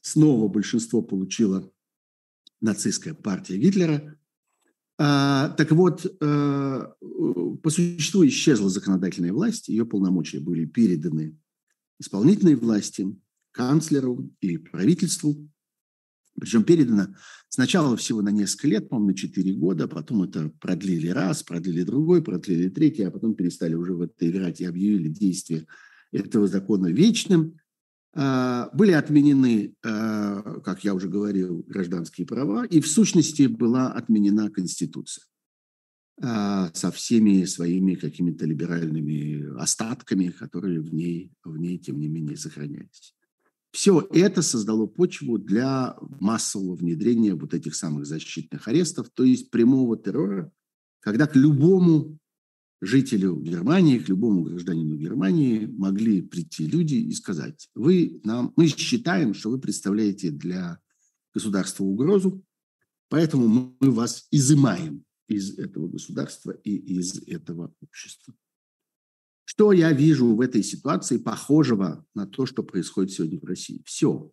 снова 0.00 0.48
большинство 0.48 1.02
получила 1.02 1.70
нацистская 2.60 3.12
партия 3.12 3.58
Гитлера. 3.58 4.18
А, 4.98 5.50
так 5.50 5.70
вот, 5.72 6.06
а, 6.22 6.94
по 7.62 7.70
существу 7.70 8.26
исчезла 8.26 8.70
законодательная 8.70 9.32
власть, 9.32 9.68
ее 9.68 9.84
полномочия 9.84 10.40
были 10.40 10.64
переданы 10.64 11.38
исполнительной 11.98 12.54
власти, 12.54 13.14
канцлеру 13.52 14.30
и 14.40 14.56
правительству. 14.56 15.50
Причем 16.38 16.64
передано 16.64 17.08
сначала 17.48 17.96
всего 17.96 18.22
на 18.22 18.30
несколько 18.30 18.68
лет, 18.68 18.88
по-моему, 18.88 19.10
на 19.10 19.16
4 19.16 19.52
года, 19.54 19.88
потом 19.88 20.22
это 20.22 20.50
продлили 20.60 21.08
раз, 21.08 21.42
продлили 21.42 21.82
другой, 21.82 22.22
продлили 22.22 22.68
третий, 22.68 23.04
а 23.04 23.10
потом 23.10 23.34
перестали 23.34 23.74
уже 23.74 23.94
в 23.94 24.02
это 24.02 24.28
играть 24.28 24.60
и 24.60 24.66
объявили 24.66 25.08
действие 25.08 25.66
этого 26.12 26.46
закона 26.46 26.88
вечным. 26.88 27.58
А, 28.14 28.70
были 28.72 28.92
отменены, 28.92 29.74
а, 29.84 30.60
как 30.60 30.84
я 30.84 30.94
уже 30.94 31.08
говорил, 31.08 31.64
гражданские 31.66 32.26
права, 32.26 32.64
и 32.64 32.80
в 32.80 32.86
сущности 32.86 33.46
была 33.46 33.92
отменена 33.92 34.50
Конституция. 34.50 35.24
а, 36.22 36.70
со 36.72 36.90
всеми 36.90 37.44
своими 37.44 37.94
какими-то 37.94 38.46
либеральными 38.46 39.54
остатками, 39.60 40.28
которые 40.28 40.80
в 40.80 40.94
ней, 40.94 41.30
в 41.44 41.58
ней, 41.58 41.78
тем 41.78 42.00
не 42.00 42.08
менее, 42.08 42.38
сохранялись. 42.38 43.14
Все 43.76 44.08
это 44.10 44.40
создало 44.40 44.86
почву 44.86 45.36
для 45.36 45.98
массового 46.18 46.76
внедрения 46.76 47.34
вот 47.34 47.52
этих 47.52 47.74
самых 47.74 48.06
защитных 48.06 48.68
арестов, 48.68 49.10
то 49.10 49.22
есть 49.22 49.50
прямого 49.50 49.98
террора, 49.98 50.50
когда 51.00 51.26
к 51.26 51.36
любому 51.36 52.18
жителю 52.80 53.38
Германии, 53.38 53.98
к 53.98 54.08
любому 54.08 54.44
гражданину 54.44 54.96
Германии 54.96 55.66
могли 55.66 56.22
прийти 56.22 56.66
люди 56.66 56.94
и 56.94 57.12
сказать, 57.12 57.68
вы 57.74 58.18
нам, 58.24 58.54
мы 58.56 58.68
считаем, 58.68 59.34
что 59.34 59.50
вы 59.50 59.60
представляете 59.60 60.30
для 60.30 60.80
государства 61.34 61.84
угрозу, 61.84 62.42
поэтому 63.10 63.76
мы 63.78 63.90
вас 63.90 64.26
изымаем 64.30 65.04
из 65.28 65.58
этого 65.58 65.86
государства 65.88 66.52
и 66.52 66.74
из 66.74 67.28
этого 67.28 67.74
общества. 67.82 68.32
Что 69.48 69.70
я 69.70 69.92
вижу 69.92 70.34
в 70.34 70.40
этой 70.40 70.64
ситуации 70.64 71.18
похожего 71.18 72.04
на 72.14 72.26
то, 72.26 72.46
что 72.46 72.64
происходит 72.64 73.12
сегодня 73.12 73.38
в 73.38 73.44
России? 73.44 73.80
Все. 73.86 74.32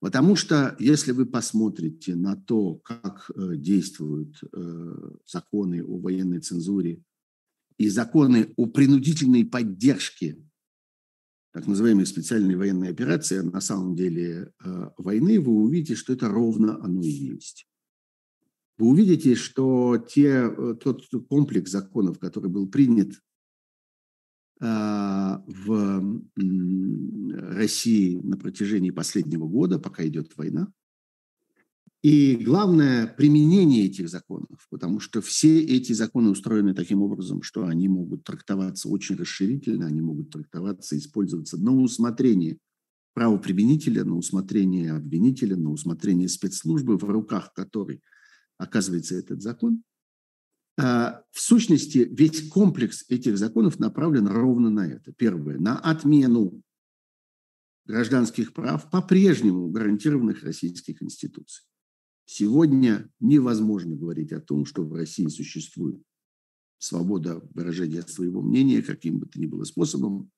Потому 0.00 0.36
что 0.36 0.76
если 0.78 1.10
вы 1.10 1.26
посмотрите 1.26 2.14
на 2.14 2.36
то, 2.36 2.76
как 2.76 3.30
э, 3.34 3.56
действуют 3.56 4.36
э, 4.44 5.10
законы 5.26 5.82
о 5.82 5.98
военной 5.98 6.38
цензуре 6.38 7.02
и 7.78 7.88
законы 7.88 8.54
о 8.56 8.66
принудительной 8.66 9.44
поддержке 9.44 10.40
так 11.52 11.66
называемой 11.66 12.06
специальной 12.06 12.54
военной 12.54 12.90
операции, 12.90 13.38
а 13.38 13.42
на 13.42 13.60
самом 13.60 13.96
деле 13.96 14.52
э, 14.64 14.90
войны, 14.98 15.40
вы 15.40 15.52
увидите, 15.52 15.96
что 15.96 16.12
это 16.12 16.28
ровно 16.28 16.76
оно 16.80 17.02
и 17.02 17.08
есть 17.08 17.67
вы 18.78 18.88
увидите, 18.88 19.34
что 19.34 19.98
те, 19.98 20.48
э, 20.48 20.74
тот 20.80 21.04
комплекс 21.28 21.70
законов, 21.70 22.18
который 22.18 22.48
был 22.48 22.68
принят 22.68 23.12
а, 24.60 25.44
в 25.46 26.20
России 27.54 28.18
на 28.18 28.36
протяжении 28.36 28.90
последнего 28.90 29.46
года, 29.46 29.78
пока 29.78 30.06
идет 30.06 30.36
война, 30.36 30.72
и 32.02 32.36
главное, 32.36 33.06
применение 33.08 33.86
этих 33.86 34.08
законов, 34.08 34.66
потому 34.70 35.00
что 35.00 35.20
все 35.20 35.60
эти 35.60 35.92
законы 35.92 36.30
устроены 36.30 36.74
таким 36.74 37.02
образом, 37.02 37.42
что 37.42 37.66
они 37.66 37.88
могут 37.88 38.22
трактоваться 38.22 38.88
очень 38.88 39.16
расширительно, 39.16 39.86
они 39.86 40.00
могут 40.00 40.30
трактоваться, 40.30 40.96
использоваться 40.96 41.56
на 41.56 41.72
усмотрение 41.72 42.58
правоприменителя, 43.14 44.04
на 44.04 44.16
усмотрение 44.16 44.92
обвинителя, 44.92 45.56
на 45.56 45.70
усмотрение 45.70 46.28
спецслужбы, 46.28 46.96
в 46.96 47.04
руках 47.04 47.52
которой– 47.52 48.00
оказывается 48.58 49.14
этот 49.14 49.42
закон, 49.42 49.82
а, 50.80 51.24
в 51.32 51.40
сущности, 51.40 52.08
весь 52.10 52.48
комплекс 52.48 53.04
этих 53.08 53.36
законов 53.36 53.78
направлен 53.78 54.28
ровно 54.28 54.70
на 54.70 54.86
это. 54.86 55.12
Первое, 55.12 55.58
на 55.58 55.76
отмену 55.78 56.62
гражданских 57.84 58.52
прав, 58.52 58.88
по-прежнему 58.90 59.68
гарантированных 59.70 60.44
Российской 60.44 60.92
Конституцией. 60.92 61.66
Сегодня 62.26 63.10
невозможно 63.18 63.96
говорить 63.96 64.32
о 64.32 64.40
том, 64.40 64.66
что 64.66 64.84
в 64.84 64.92
России 64.92 65.26
существует 65.28 66.02
свобода 66.78 67.42
выражения 67.54 68.02
своего 68.02 68.42
мнения 68.42 68.82
каким 68.82 69.18
бы 69.18 69.26
то 69.26 69.40
ни 69.40 69.46
было 69.46 69.64
способом, 69.64 70.30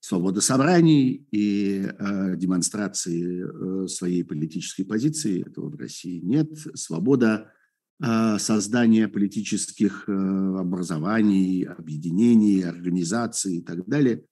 свобода 0.00 0.40
собраний 0.40 1.26
и 1.30 1.86
э, 1.86 2.36
демонстрации 2.36 3.44
э, 3.84 3.86
своей 3.86 4.24
политической 4.24 4.84
позиции. 4.84 5.46
Этого 5.46 5.68
в 5.68 5.76
России 5.76 6.20
нет. 6.20 6.50
Свобода 6.74 7.52
э, 8.02 8.38
создания 8.38 9.08
политических 9.08 10.08
э, 10.08 10.12
образований, 10.12 11.64
объединений, 11.64 12.62
организаций 12.62 13.58
и 13.58 13.60
так 13.60 13.86
далее. 13.86 14.24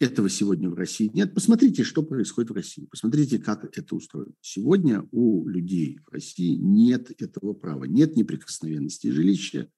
Этого 0.00 0.30
сегодня 0.30 0.70
в 0.70 0.74
России 0.74 1.10
нет. 1.12 1.34
Посмотрите, 1.34 1.82
что 1.82 2.04
происходит 2.04 2.50
в 2.50 2.54
России. 2.54 2.86
Посмотрите, 2.86 3.40
как 3.40 3.76
это 3.76 3.96
устроено. 3.96 4.32
Сегодня 4.40 5.04
у 5.10 5.48
людей 5.48 5.98
в 6.06 6.12
России 6.12 6.54
нет 6.54 7.10
этого 7.20 7.52
права. 7.52 7.84
Нет 7.84 8.14
неприкосновенности 8.14 9.08
жилища, 9.08 9.68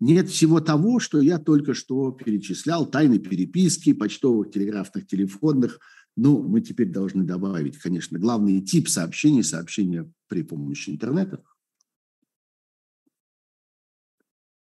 нет 0.00 0.28
всего 0.28 0.60
того, 0.60 1.00
что 1.00 1.20
я 1.20 1.38
только 1.38 1.74
что 1.74 2.12
перечислял, 2.12 2.88
тайны 2.88 3.18
переписки, 3.18 3.92
почтовых, 3.92 4.50
телеграфных, 4.50 5.06
телефонных. 5.06 5.80
Ну, 6.16 6.42
мы 6.42 6.60
теперь 6.60 6.90
должны 6.90 7.24
добавить, 7.24 7.78
конечно, 7.78 8.18
главный 8.18 8.60
тип 8.60 8.88
сообщений, 8.88 9.42
сообщения 9.42 10.10
при 10.28 10.42
помощи 10.42 10.90
интернета. 10.90 11.42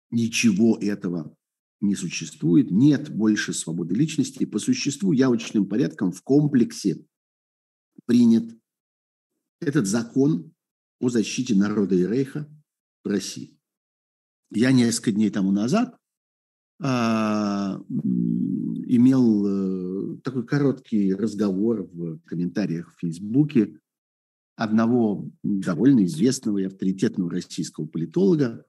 Ничего 0.09 0.77
этого 0.79 1.35
не 1.81 1.95
существует, 1.95 2.71
нет 2.71 3.09
больше 3.09 3.53
свободы 3.53 3.93
личности. 3.93 4.45
По 4.45 4.59
существу 4.59 5.11
явочным 5.11 5.67
порядком 5.67 6.11
в 6.11 6.21
комплексе 6.23 7.05
принят 8.05 8.57
этот 9.59 9.85
закон 9.85 10.53
о 10.99 11.09
защите 11.09 11.55
народа 11.55 11.95
и 11.95 12.05
рейха 12.05 12.49
в 13.03 13.09
России. 13.09 13.54
Я 14.51 14.71
несколько 14.71 15.11
дней 15.11 15.29
тому 15.29 15.51
назад 15.51 15.97
а, 16.81 17.81
имел 18.87 19.45
э, 19.47 20.17
такой 20.23 20.45
короткий 20.45 21.13
разговор 21.13 21.89
в 21.91 22.19
комментариях 22.25 22.91
в 22.91 22.99
Фейсбуке 22.99 23.79
одного 24.55 25.29
довольно 25.43 26.05
известного 26.05 26.59
и 26.59 26.65
авторитетного 26.65 27.29
российского 27.29 27.85
политолога, 27.85 28.65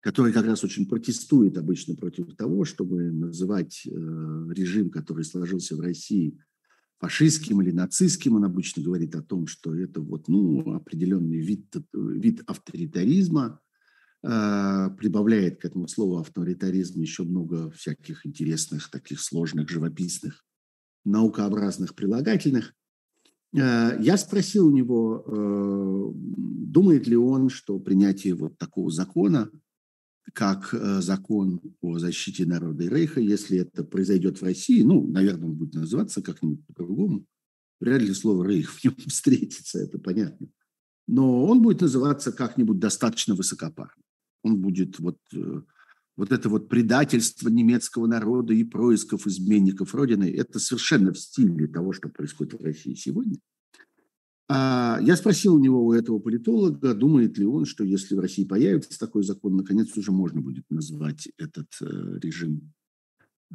который 0.00 0.32
как 0.32 0.46
раз 0.46 0.64
очень 0.64 0.88
протестует 0.88 1.56
обычно 1.58 1.94
против 1.96 2.34
того, 2.36 2.64
чтобы 2.64 3.10
называть 3.10 3.86
э, 3.86 3.90
режим, 3.90 4.90
который 4.90 5.24
сложился 5.24 5.76
в 5.76 5.80
России, 5.80 6.38
фашистским 6.98 7.60
или 7.62 7.70
нацистским. 7.70 8.36
Он 8.36 8.44
обычно 8.44 8.82
говорит 8.82 9.14
о 9.14 9.22
том, 9.22 9.46
что 9.46 9.74
это 9.74 10.00
вот, 10.00 10.28
ну, 10.28 10.74
определенный 10.74 11.38
вид, 11.38 11.74
вид 11.92 12.42
авторитаризма, 12.46 13.60
прибавляет 14.24 15.60
к 15.60 15.66
этому 15.66 15.86
слову 15.86 16.16
авторитаризм 16.16 16.98
еще 16.98 17.24
много 17.24 17.70
всяких 17.72 18.24
интересных, 18.24 18.88
таких 18.90 19.20
сложных, 19.20 19.68
живописных, 19.68 20.42
наукообразных 21.04 21.94
прилагательных. 21.94 22.74
А, 23.54 23.96
я 24.00 24.16
спросил 24.16 24.68
у 24.68 24.70
него, 24.70 25.24
а, 25.26 26.12
думает 26.14 27.06
ли 27.06 27.16
он, 27.16 27.50
что 27.50 27.78
принятие 27.78 28.34
вот 28.34 28.56
такого 28.56 28.90
закона, 28.90 29.50
как 30.32 30.74
закон 31.00 31.60
о 31.82 31.98
защите 31.98 32.46
народа 32.46 32.84
и 32.84 32.88
рейха, 32.88 33.20
если 33.20 33.58
это 33.58 33.84
произойдет 33.84 34.40
в 34.40 34.44
России, 34.44 34.82
ну, 34.82 35.06
наверное, 35.06 35.50
он 35.50 35.54
будет 35.54 35.74
называться 35.74 36.22
как-нибудь 36.22 36.66
по-другому, 36.66 37.26
вряд 37.78 38.00
ли 38.00 38.14
слово 38.14 38.48
«рейх» 38.48 38.72
в 38.72 38.82
нем 38.82 38.96
встретится, 39.06 39.80
это 39.80 39.98
понятно. 39.98 40.48
Но 41.06 41.44
он 41.44 41.60
будет 41.60 41.82
называться 41.82 42.32
как-нибудь 42.32 42.78
достаточно 42.78 43.34
высокопарно 43.34 44.03
он 44.44 44.60
будет 44.60 45.00
вот, 45.00 45.18
э, 45.34 45.62
вот 46.16 46.30
это 46.30 46.48
вот 46.48 46.68
предательство 46.68 47.48
немецкого 47.48 48.06
народа 48.06 48.52
и 48.52 48.62
происков 48.62 49.26
изменников 49.26 49.94
Родины, 49.94 50.30
это 50.30 50.60
совершенно 50.60 51.12
в 51.12 51.18
стиле 51.18 51.66
того, 51.66 51.92
что 51.92 52.08
происходит 52.08 52.60
в 52.60 52.64
России 52.64 52.94
сегодня. 52.94 53.38
А 54.46 54.98
я 55.00 55.16
спросил 55.16 55.54
у 55.54 55.58
него, 55.58 55.86
у 55.86 55.92
этого 55.94 56.18
политолога, 56.18 56.94
думает 56.94 57.38
ли 57.38 57.46
он, 57.46 57.64
что 57.64 57.82
если 57.82 58.14
в 58.14 58.20
России 58.20 58.44
появится 58.44 58.98
такой 58.98 59.24
закон, 59.24 59.56
наконец 59.56 59.96
уже 59.96 60.12
можно 60.12 60.42
будет 60.42 60.66
назвать 60.68 61.28
этот 61.38 61.68
э, 61.80 62.18
режим 62.22 62.74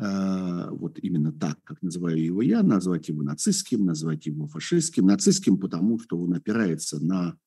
э, 0.02 0.70
вот 0.72 0.98
именно 1.00 1.32
так, 1.32 1.60
как 1.64 1.84
называю 1.84 2.20
его 2.20 2.42
я, 2.42 2.64
назвать 2.64 3.08
его 3.08 3.22
нацистским, 3.22 3.86
назвать 3.86 4.26
его 4.26 4.48
фашистским. 4.48 5.06
Нацистским, 5.06 5.60
потому 5.60 6.00
что 6.00 6.18
он 6.18 6.34
опирается 6.34 7.00
на 7.00 7.38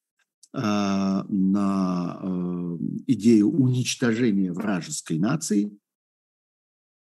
на 0.54 2.20
э, 2.22 2.78
идею 3.06 3.50
уничтожения 3.50 4.52
вражеской 4.52 5.18
нации. 5.18 5.78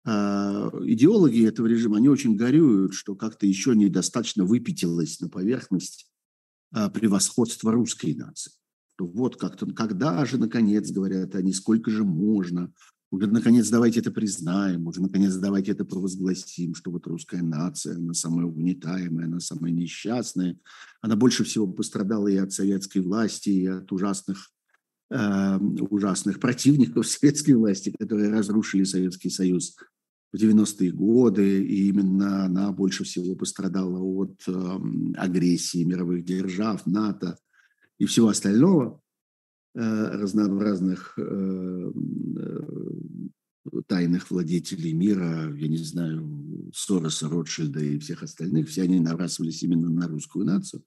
А, 0.05 0.69
идеологи 0.83 1.47
этого 1.47 1.67
режима, 1.67 1.97
они 1.97 2.10
очень 2.10 2.36
горюют, 2.36 2.93
что 2.93 3.15
как-то 3.15 3.45
еще 3.45 3.75
недостаточно 3.75 4.43
выпятилась 4.43 5.19
на 5.21 5.29
поверхность 5.29 6.12
а, 6.71 6.89
превосходство 6.89 7.71
русской 7.71 8.15
нации. 8.15 8.51
Вот 8.99 9.38
как-то, 9.38 9.65
когда 9.67 10.25
же, 10.25 10.38
наконец, 10.38 10.91
говорят 10.91 11.36
они, 11.36 11.53
сколько 11.53 11.91
же 11.91 12.03
можно– 12.03 12.73
уже, 13.10 13.28
наконец, 13.28 13.70
давайте 13.70 14.02
это 14.02 14.12
признаем, 14.12 14.88
уже, 14.88 15.02
наконец, 15.02 15.34
давайте 15.36 15.72
это 15.72 15.86
провозгласим, 15.86 16.76
что 16.76 16.91
вот 16.91 17.08
русская 17.08 17.41
нация, 17.41 17.96
она 17.96 18.13
самая 18.13 18.46
угнетаемая, 18.46 19.28
она 19.28 19.39
самая 19.39 19.72
несчастная. 19.72 20.58
Она 21.02 21.15
больше 21.15 21.46
всего 21.46 21.67
пострадала 21.67 22.28
и 22.28 22.36
от 22.36 22.52
советской 22.52 23.00
власти, 23.00 23.50
и 23.50 23.65
от 23.65 23.89
ужасных, 23.93 24.52
э, 25.10 25.58
ужасных 25.89 26.41
противников 26.41 27.08
советской 27.08 27.54
власти, 27.54 27.93
которые 27.98 28.30
разрушили 28.30 28.84
Советский 28.84 29.30
Союз 29.30 29.78
в 30.34 30.38
90-е 30.38 30.91
годы, 30.91 31.63
и 31.63 31.88
именно 31.88 32.43
она 32.43 32.74
больше 32.74 33.06
всего 33.06 33.36
пострадала 33.36 34.00
от 34.00 34.41
э, 34.48 34.80
агрессии 35.15 35.86
мировых 35.86 36.26
держав, 36.26 36.86
НАТО 36.86 37.38
и 38.00 38.06
всего 38.06 38.28
остального. 38.28 39.02
Разнообразных 39.78 41.18
тайных 43.88 44.32
владетелей 44.32 44.94
мира, 44.94 45.54
я 45.56 45.68
не 45.68 45.78
знаю, 45.78 46.72
Сороса, 46.74 47.30
Ротшильда 47.30 47.80
и 47.80 48.00
всех 48.00 48.24
остальных, 48.24 48.70
все 48.70 48.84
они 48.84 49.00
набрасывались 49.00 49.63
именно 49.63 49.90
на 49.90 50.08
русскую 50.08 50.46
нацию. 50.46 50.84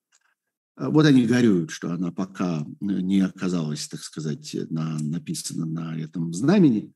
А 0.76 0.90
вот 0.90 1.04
они 1.04 1.26
горюют, 1.26 1.70
что 1.70 1.92
она 1.92 2.10
пока 2.10 2.66
не 2.80 3.20
оказалась, 3.20 3.86
так 3.88 4.00
сказать, 4.00 4.56
на, 4.70 4.98
написана 4.98 5.66
на 5.66 5.98
этом 5.98 6.32
знамени. 6.32 6.92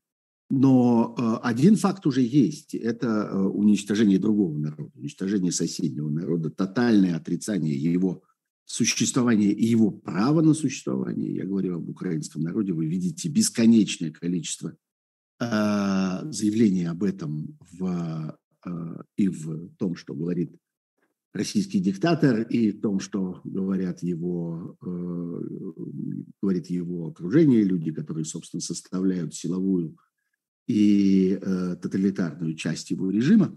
Но 0.49 1.15
э, 1.17 1.47
один 1.47 1.75
факт 1.75 2.05
уже 2.05 2.21
есть. 2.21 2.75
Это 2.75 3.07
э, 3.07 3.37
уничтожение 3.37 4.19
другого 4.19 4.57
народа, 4.57 4.91
уничтожение 4.95 5.51
соседнего 5.51 6.09
народа, 6.09 6.49
тотальное 6.51 7.15
отрицание 7.15 7.75
его 7.75 8.23
существования 8.65 9.51
и 9.51 9.65
его 9.65 9.91
права 9.91 10.41
на 10.41 10.53
существование. 10.53 11.35
Я 11.35 11.45
говорю 11.45 11.77
об 11.77 11.89
украинском 11.89 12.41
народе. 12.41 12.73
Вы 12.73 12.87
видите 12.87 13.29
бесконечное 13.29 14.11
количество 14.11 14.75
Э, 15.39 16.21
заявление 16.31 16.89
об 16.89 17.03
этом 17.03 17.57
в, 17.73 18.37
э, 18.65 18.69
и 19.17 19.27
в 19.27 19.69
том, 19.75 19.97
что 19.97 20.13
говорит 20.13 20.55
российский 21.33 21.79
диктатор, 21.79 22.43
и 22.43 22.71
в 22.71 22.79
том, 22.79 23.01
что 23.01 23.41
говорят 23.43 24.01
его, 24.01 24.77
э, 24.81 25.41
говорит 26.41 26.67
его 26.67 27.07
окружение, 27.07 27.63
люди, 27.63 27.91
которые, 27.91 28.23
собственно, 28.23 28.61
составляют 28.61 29.35
силовую 29.35 29.97
и 30.67 31.37
тоталитарную 31.39 32.55
часть 32.55 32.89
его 32.89 33.11
режима, 33.11 33.55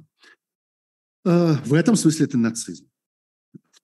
в 1.24 1.72
этом 1.72 1.96
смысле 1.96 2.26
это 2.26 2.36
нацизм. 2.36 2.86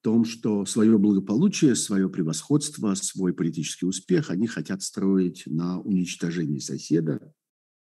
Том, 0.05 0.23
что 0.23 0.65
свое 0.65 0.97
благополучие, 0.97 1.75
свое 1.75 2.07
превосходство, 2.09 2.93
свой 2.93 3.33
политический 3.33 3.87
успех 3.87 4.29
они 4.29 4.45
хотят 4.45 4.83
строить 4.83 5.43
на 5.47 5.81
уничтожении 5.81 6.59
соседа, 6.59 7.33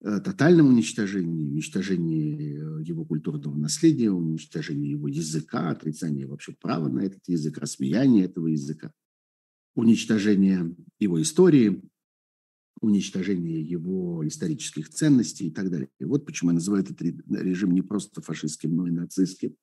Э, 0.02 0.20
тотальном 0.20 0.68
уничтожении, 0.68 1.46
уничтожении 1.46 2.58
э, 2.58 2.84
его 2.84 3.04
культурного 3.04 3.56
наследия, 3.56 4.10
уничтожении 4.10 4.90
его 4.90 5.08
языка, 5.08 5.70
отрицании 5.70 6.24
вообще 6.24 6.52
права 6.52 6.88
на 6.88 7.00
этот 7.00 7.26
язык, 7.26 7.56
рассмеяние 7.56 8.26
этого 8.26 8.48
языка, 8.48 8.92
уничтожение 9.74 10.76
его 10.98 11.20
истории, 11.22 11.82
уничтожение 12.82 13.62
его 13.62 14.26
исторических 14.28 14.90
ценностей 14.90 15.46
и 15.46 15.50
так 15.50 15.70
далее. 15.70 15.88
И 15.98 16.04
вот 16.04 16.26
почему 16.26 16.50
я 16.50 16.54
называю 16.54 16.84
этот 16.84 17.00
режим 17.00 17.72
не 17.72 17.80
просто 17.80 18.20
фашистским, 18.20 18.76
но 18.76 18.86
и 18.86 18.90
нацистским. 18.90 19.56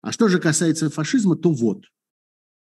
А 0.00 0.12
что 0.12 0.28
же 0.28 0.38
касается 0.38 0.90
фашизма, 0.90 1.36
то 1.36 1.52
вот, 1.52 1.84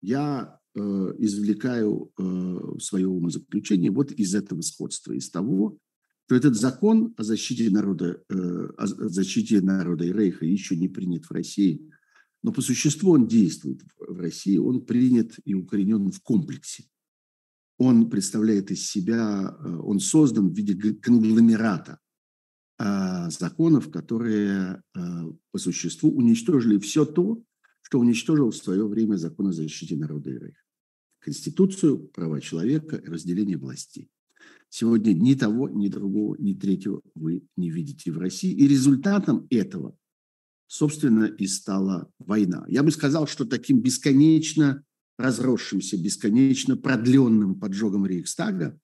я 0.01 0.59
э, 0.75 0.79
извлекаю 1.19 2.11
э, 2.17 2.79
свое 2.79 3.07
умозаключение 3.07 3.91
вот 3.91 4.11
из 4.11 4.35
этого 4.35 4.61
сходства, 4.61 5.13
из 5.13 5.29
того, 5.29 5.77
что 6.25 6.35
этот 6.35 6.55
закон 6.55 7.13
о 7.17 7.23
защите 7.23 7.69
народа, 7.69 8.21
э, 8.29 8.35
о 8.77 8.87
защите 8.87 9.61
народа 9.61 10.05
и 10.05 10.13
рейха 10.13 10.45
еще 10.45 10.75
не 10.75 10.87
принят 10.87 11.25
в 11.25 11.31
России, 11.31 11.89
но 12.43 12.51
по 12.51 12.61
существу 12.61 13.11
он 13.11 13.27
действует 13.27 13.81
в 13.97 14.19
России, 14.19 14.57
он 14.57 14.85
принят 14.85 15.33
и 15.45 15.53
укоренен 15.53 16.11
в 16.11 16.21
комплексе. 16.21 16.85
Он 17.77 18.09
представляет 18.09 18.71
из 18.71 18.87
себя, 18.89 19.55
э, 19.57 19.75
он 19.77 19.99
создан 19.99 20.49
в 20.49 20.55
виде 20.55 20.93
конгломерата 20.93 21.99
законов, 23.29 23.91
которые 23.91 24.81
по 24.93 25.57
существу 25.57 26.11
уничтожили 26.11 26.77
все 26.79 27.05
то, 27.05 27.43
что 27.81 27.99
уничтожил 27.99 28.51
в 28.51 28.55
свое 28.55 28.87
время 28.87 29.15
закон 29.17 29.47
о 29.47 29.53
защите 29.53 29.95
народа 29.95 30.29
и 30.31 30.37
рейха. 30.39 30.61
Конституцию, 31.19 31.99
права 32.09 32.41
человека 32.41 33.01
разделение 33.05 33.57
властей. 33.57 34.09
Сегодня 34.69 35.13
ни 35.13 35.35
того, 35.35 35.69
ни 35.69 35.87
другого, 35.87 36.35
ни 36.39 36.53
третьего 36.53 37.01
вы 37.15 37.43
не 37.55 37.69
видите 37.69 38.11
в 38.11 38.17
России. 38.17 38.51
И 38.51 38.67
результатом 38.67 39.47
этого, 39.49 39.95
собственно, 40.67 41.25
и 41.25 41.45
стала 41.45 42.09
война. 42.19 42.65
Я 42.67 42.83
бы 42.83 42.91
сказал, 42.91 43.27
что 43.27 43.45
таким 43.45 43.81
бесконечно 43.81 44.83
разросшимся, 45.17 45.97
бесконечно 45.97 46.75
продленным 46.75 47.59
поджогом 47.59 48.05
Рейхстага 48.05 48.79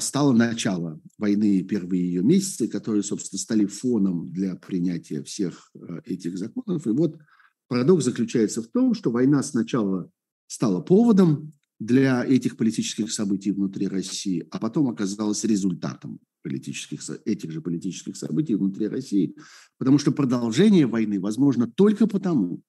стало 0.00 0.32
начало 0.32 1.00
войны, 1.18 1.62
первые 1.62 2.04
ее 2.04 2.22
месяцы, 2.22 2.68
которые, 2.68 3.02
собственно, 3.02 3.38
стали 3.38 3.66
фоном 3.66 4.30
для 4.32 4.56
принятия 4.56 5.22
всех 5.22 5.70
а, 5.74 6.00
этих 6.04 6.36
законов. 6.36 6.86
И 6.86 6.90
вот 6.90 7.18
парадокс 7.68 8.04
заключается 8.04 8.62
в 8.62 8.66
том, 8.68 8.94
что 8.94 9.10
война 9.10 9.42
сначала 9.42 10.10
стала 10.46 10.80
поводом 10.80 11.52
для 11.78 12.24
этих 12.24 12.56
политических 12.56 13.12
событий 13.12 13.52
внутри 13.52 13.86
России, 13.86 14.46
а 14.50 14.58
потом 14.58 14.88
оказалась 14.88 15.44
результатом 15.44 16.18
политических, 16.42 17.02
этих 17.24 17.50
же 17.50 17.60
политических 17.60 18.16
событий 18.16 18.54
внутри 18.54 18.88
России, 18.88 19.36
потому 19.78 19.98
что 19.98 20.12
продолжение 20.12 20.86
войны 20.86 21.20
возможно 21.20 21.70
только 21.70 22.06
потому, 22.06 22.62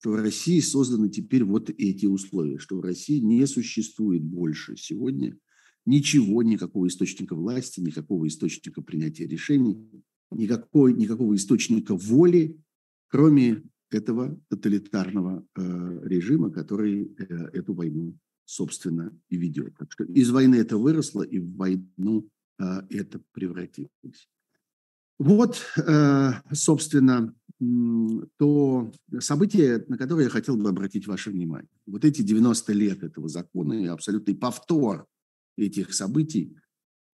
что 0.00 0.10
в 0.10 0.16
России 0.16 0.60
созданы 0.60 1.08
теперь 1.08 1.44
вот 1.44 1.70
эти 1.70 2.06
условия, 2.06 2.58
что 2.58 2.76
в 2.76 2.80
России 2.80 3.20
не 3.20 3.46
существует 3.46 4.22
больше 4.22 4.76
сегодня 4.76 5.38
ничего, 5.86 6.42
никакого 6.42 6.88
источника 6.88 7.34
власти, 7.34 7.80
никакого 7.80 8.26
источника 8.26 8.82
принятия 8.82 9.26
решений, 9.26 9.88
никакой, 10.30 10.94
никакого 10.94 11.34
источника 11.34 11.94
воли, 11.94 12.58
кроме 13.08 13.62
этого 13.90 14.40
тоталитарного 14.48 15.46
э, 15.56 16.00
режима, 16.04 16.50
который 16.50 17.14
э, 17.18 17.24
эту 17.52 17.74
войну 17.74 18.16
собственно, 18.44 19.12
и 19.28 19.36
ведет. 19.36 19.76
Так 19.78 19.92
что 19.92 20.04
из 20.04 20.30
войны 20.30 20.56
это 20.56 20.76
выросло, 20.76 21.22
и 21.22 21.38
в 21.38 21.56
войну 21.56 22.28
э, 22.58 22.64
это 22.90 23.20
превратилось. 23.32 24.28
Вот, 25.18 25.62
э, 25.76 26.32
собственно, 26.52 27.34
то 28.36 28.92
событие, 29.20 29.84
на 29.88 29.96
которое 29.96 30.24
я 30.24 30.28
хотел 30.28 30.56
бы 30.56 30.68
обратить 30.68 31.06
ваше 31.06 31.30
внимание. 31.30 31.70
Вот 31.86 32.04
эти 32.04 32.20
90 32.22 32.72
лет 32.72 33.02
этого 33.02 33.28
закона 33.28 33.74
и 33.74 33.86
абсолютный 33.86 34.34
повтор 34.34 35.06
этих 35.56 35.94
событий 35.94 36.56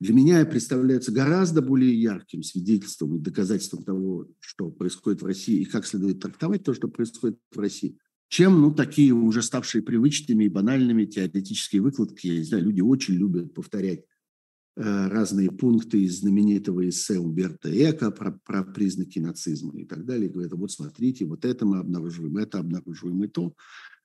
для 0.00 0.14
меня 0.14 0.44
представляются 0.46 1.12
гораздо 1.12 1.60
более 1.60 2.00
ярким 2.00 2.42
свидетельством 2.42 3.16
и 3.16 3.20
доказательством 3.20 3.84
того, 3.84 4.28
что 4.40 4.70
происходит 4.70 5.20
в 5.20 5.26
России 5.26 5.60
и 5.60 5.66
как 5.66 5.86
следует 5.86 6.20
трактовать 6.20 6.64
то, 6.64 6.72
что 6.72 6.88
происходит 6.88 7.38
в 7.52 7.58
России– 7.58 7.98
чем 8.30 8.60
ну, 8.60 8.72
такие 8.72 9.12
уже 9.12 9.42
ставшие 9.42 9.82
привычными 9.82 10.44
и 10.44 10.48
банальными 10.48 11.04
теоретические 11.04 11.82
выкладки. 11.82 12.28
Я 12.28 12.38
не 12.38 12.44
знаю, 12.44 12.64
люди 12.64 12.80
очень 12.80 13.14
любят 13.14 13.52
повторять 13.52 14.04
э, 14.76 15.08
разные 15.08 15.50
пункты 15.50 16.04
из 16.04 16.20
знаменитого 16.20 16.88
эссе 16.88 17.18
Умберта 17.18 17.68
Эко 17.68 18.12
про, 18.12 18.30
про 18.30 18.62
признаки 18.62 19.18
нацизма 19.18 19.76
и 19.80 19.84
так 19.84 20.06
далее. 20.06 20.30
Говорят, 20.30 20.52
вот 20.52 20.70
смотрите, 20.70 21.26
вот 21.26 21.44
это 21.44 21.66
мы 21.66 21.78
обнаруживаем, 21.78 22.36
это 22.36 22.60
обнаруживаем 22.60 23.22
и 23.24 23.26
то. 23.26 23.52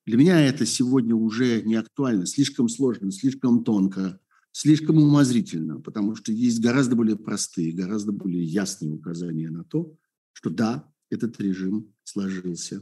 Для 0.07 0.17
меня 0.17 0.41
это 0.41 0.65
сегодня 0.65 1.15
уже 1.15 1.61
не 1.61 1.75
актуально, 1.75 2.25
слишком 2.25 2.67
сложно, 2.67 3.11
слишком 3.11 3.63
тонко, 3.63 4.19
слишком 4.55 4.97
умозрительно, 4.99 5.81
потому 5.81 6.15
что 6.15 6.31
есть 6.31 6.61
гораздо 6.61 6.95
более 6.95 7.17
простые, 7.17 7.73
гораздо 7.73 8.13
более 8.13 8.41
ясные 8.41 8.93
указания 8.93 9.49
на 9.49 9.65
то, 9.65 9.97
что 10.31 10.49
да, 10.49 10.89
этот 11.09 11.41
режим 11.41 11.93
сложился 12.05 12.81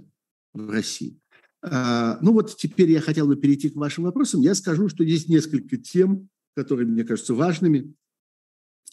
в 0.54 0.70
России. 0.70 1.20
А, 1.64 2.20
ну 2.22 2.34
вот 2.34 2.56
теперь 2.58 2.92
я 2.92 3.02
хотел 3.02 3.26
бы 3.26 3.38
перейти 3.38 3.72
к 3.72 3.76
вашим 3.76 4.04
вопросам. 4.04 4.42
Я 4.42 4.54
скажу, 4.54 4.88
что 4.88 5.04
есть 5.04 5.28
несколько 5.30 5.78
тем, 5.78 6.30
которые 6.56 6.88
мне 6.88 7.04
кажутся 7.04 7.34
важными, 7.34 7.96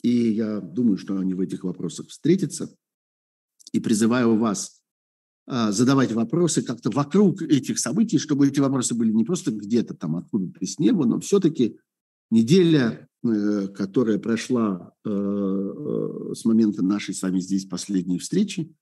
и 0.00 0.30
я 0.30 0.60
думаю, 0.60 0.96
что 0.96 1.18
они 1.18 1.34
в 1.34 1.40
этих 1.40 1.64
вопросах 1.64 2.08
встретятся. 2.08 2.74
И 3.72 3.80
призываю 3.80 4.38
вас 4.38 4.80
а, 5.46 5.70
задавать 5.70 6.12
вопросы 6.12 6.62
как-то 6.62 6.88
вокруг 6.88 7.42
этих 7.42 7.78
событий, 7.78 8.16
чтобы 8.16 8.48
эти 8.48 8.58
вопросы 8.58 8.94
были 8.94 9.12
не 9.12 9.24
просто 9.24 9.50
где-то 9.50 9.92
там 9.92 10.16
откуда-то 10.16 10.64
с 10.64 10.78
неба, 10.78 11.04
но 11.04 11.20
все-таки 11.20 11.78
неделя, 12.30 13.08
э, 13.22 13.68
которая 13.68 14.18
прошла 14.18 14.92
э, 15.04 15.10
э, 15.10 16.34
с 16.34 16.44
момента 16.44 16.82
нашей 16.82 17.14
с 17.14 17.22
вами 17.22 17.40
здесь 17.40 17.66
последней 17.66 18.18
встречи, 18.18 18.74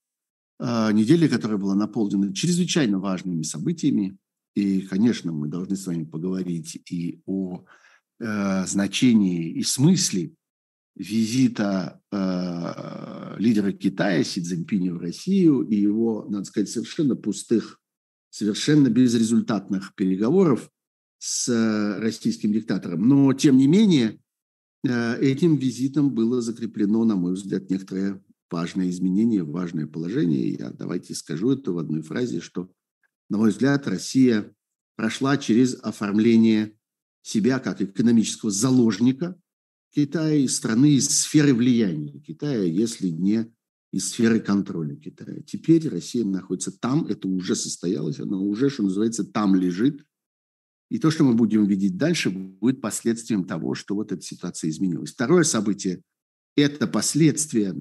а, 0.60 0.90
неделя, 0.92 1.28
которая 1.28 1.56
была 1.56 1.76
наполнена 1.76 2.34
чрезвычайно 2.34 2.98
важными 2.98 3.42
событиями. 3.42 4.18
И, 4.56 4.80
конечно, 4.80 5.30
мы 5.30 5.46
должны 5.46 5.76
с 5.76 5.86
вами 5.86 6.04
поговорить 6.04 6.82
и 6.90 7.22
о 7.26 7.64
значении 8.20 9.52
и 9.52 9.62
смысле 9.62 10.32
визита 10.98 12.00
э, 12.10 13.36
лидера 13.38 13.72
Китая 13.72 14.24
Си 14.24 14.42
Цзиньпиня 14.42 14.92
в 14.92 14.98
Россию 14.98 15.62
и 15.62 15.76
его, 15.76 16.26
надо 16.28 16.44
сказать, 16.44 16.68
совершенно 16.68 17.14
пустых, 17.14 17.80
совершенно 18.30 18.88
безрезультатных 18.88 19.94
переговоров 19.94 20.68
с 21.18 21.48
э, 21.48 22.00
российским 22.00 22.52
диктатором. 22.52 23.06
Но, 23.06 23.32
тем 23.32 23.56
не 23.56 23.66
менее, 23.66 24.20
э, 24.86 25.20
этим 25.20 25.56
визитом 25.56 26.14
было 26.14 26.40
закреплено, 26.40 27.04
на 27.04 27.16
мой 27.16 27.34
взгляд, 27.34 27.70
некоторое 27.70 28.22
важное 28.50 28.88
изменение, 28.90 29.42
важное 29.42 29.86
положение. 29.86 30.52
Я 30.52 30.70
давайте 30.70 31.14
скажу 31.14 31.50
это 31.50 31.72
в 31.72 31.78
одной 31.78 32.02
фразе, 32.02 32.40
что, 32.40 32.70
на 33.28 33.38
мой 33.38 33.50
взгляд, 33.50 33.86
Россия 33.86 34.54
прошла 34.96 35.36
через 35.36 35.74
оформление 35.74 36.74
себя 37.22 37.58
как 37.58 37.82
экономического 37.82 38.50
заложника 38.50 39.38
Китая 39.94 40.34
из 40.34 40.56
страны, 40.56 40.92
из 40.92 41.08
сферы 41.08 41.54
влияния 41.54 42.20
Китая, 42.20 42.62
если 42.62 43.08
не 43.08 43.52
из 43.92 44.10
сферы 44.10 44.40
контроля 44.40 44.96
Китая. 44.96 45.40
Теперь 45.46 45.88
Россия 45.88 46.24
находится 46.24 46.70
там, 46.70 47.06
это 47.06 47.26
уже 47.26 47.54
состоялось, 47.54 48.20
она 48.20 48.38
уже, 48.38 48.70
что 48.70 48.82
называется, 48.82 49.24
там 49.24 49.54
лежит. 49.54 50.04
И 50.90 50.98
то, 50.98 51.10
что 51.10 51.24
мы 51.24 51.34
будем 51.34 51.66
видеть 51.66 51.96
дальше, 51.96 52.30
будет 52.30 52.80
последствием 52.80 53.44
того, 53.44 53.74
что 53.74 53.94
вот 53.94 54.12
эта 54.12 54.22
ситуация 54.22 54.70
изменилась. 54.70 55.12
Второе 55.12 55.44
событие– 55.44 56.02
это 56.56 56.86
последствия 56.86 57.74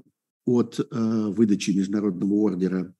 от 0.44 0.78
э, 0.78 0.84
выдачи 0.90 1.70
международного 1.70 2.34
ордера 2.34 2.94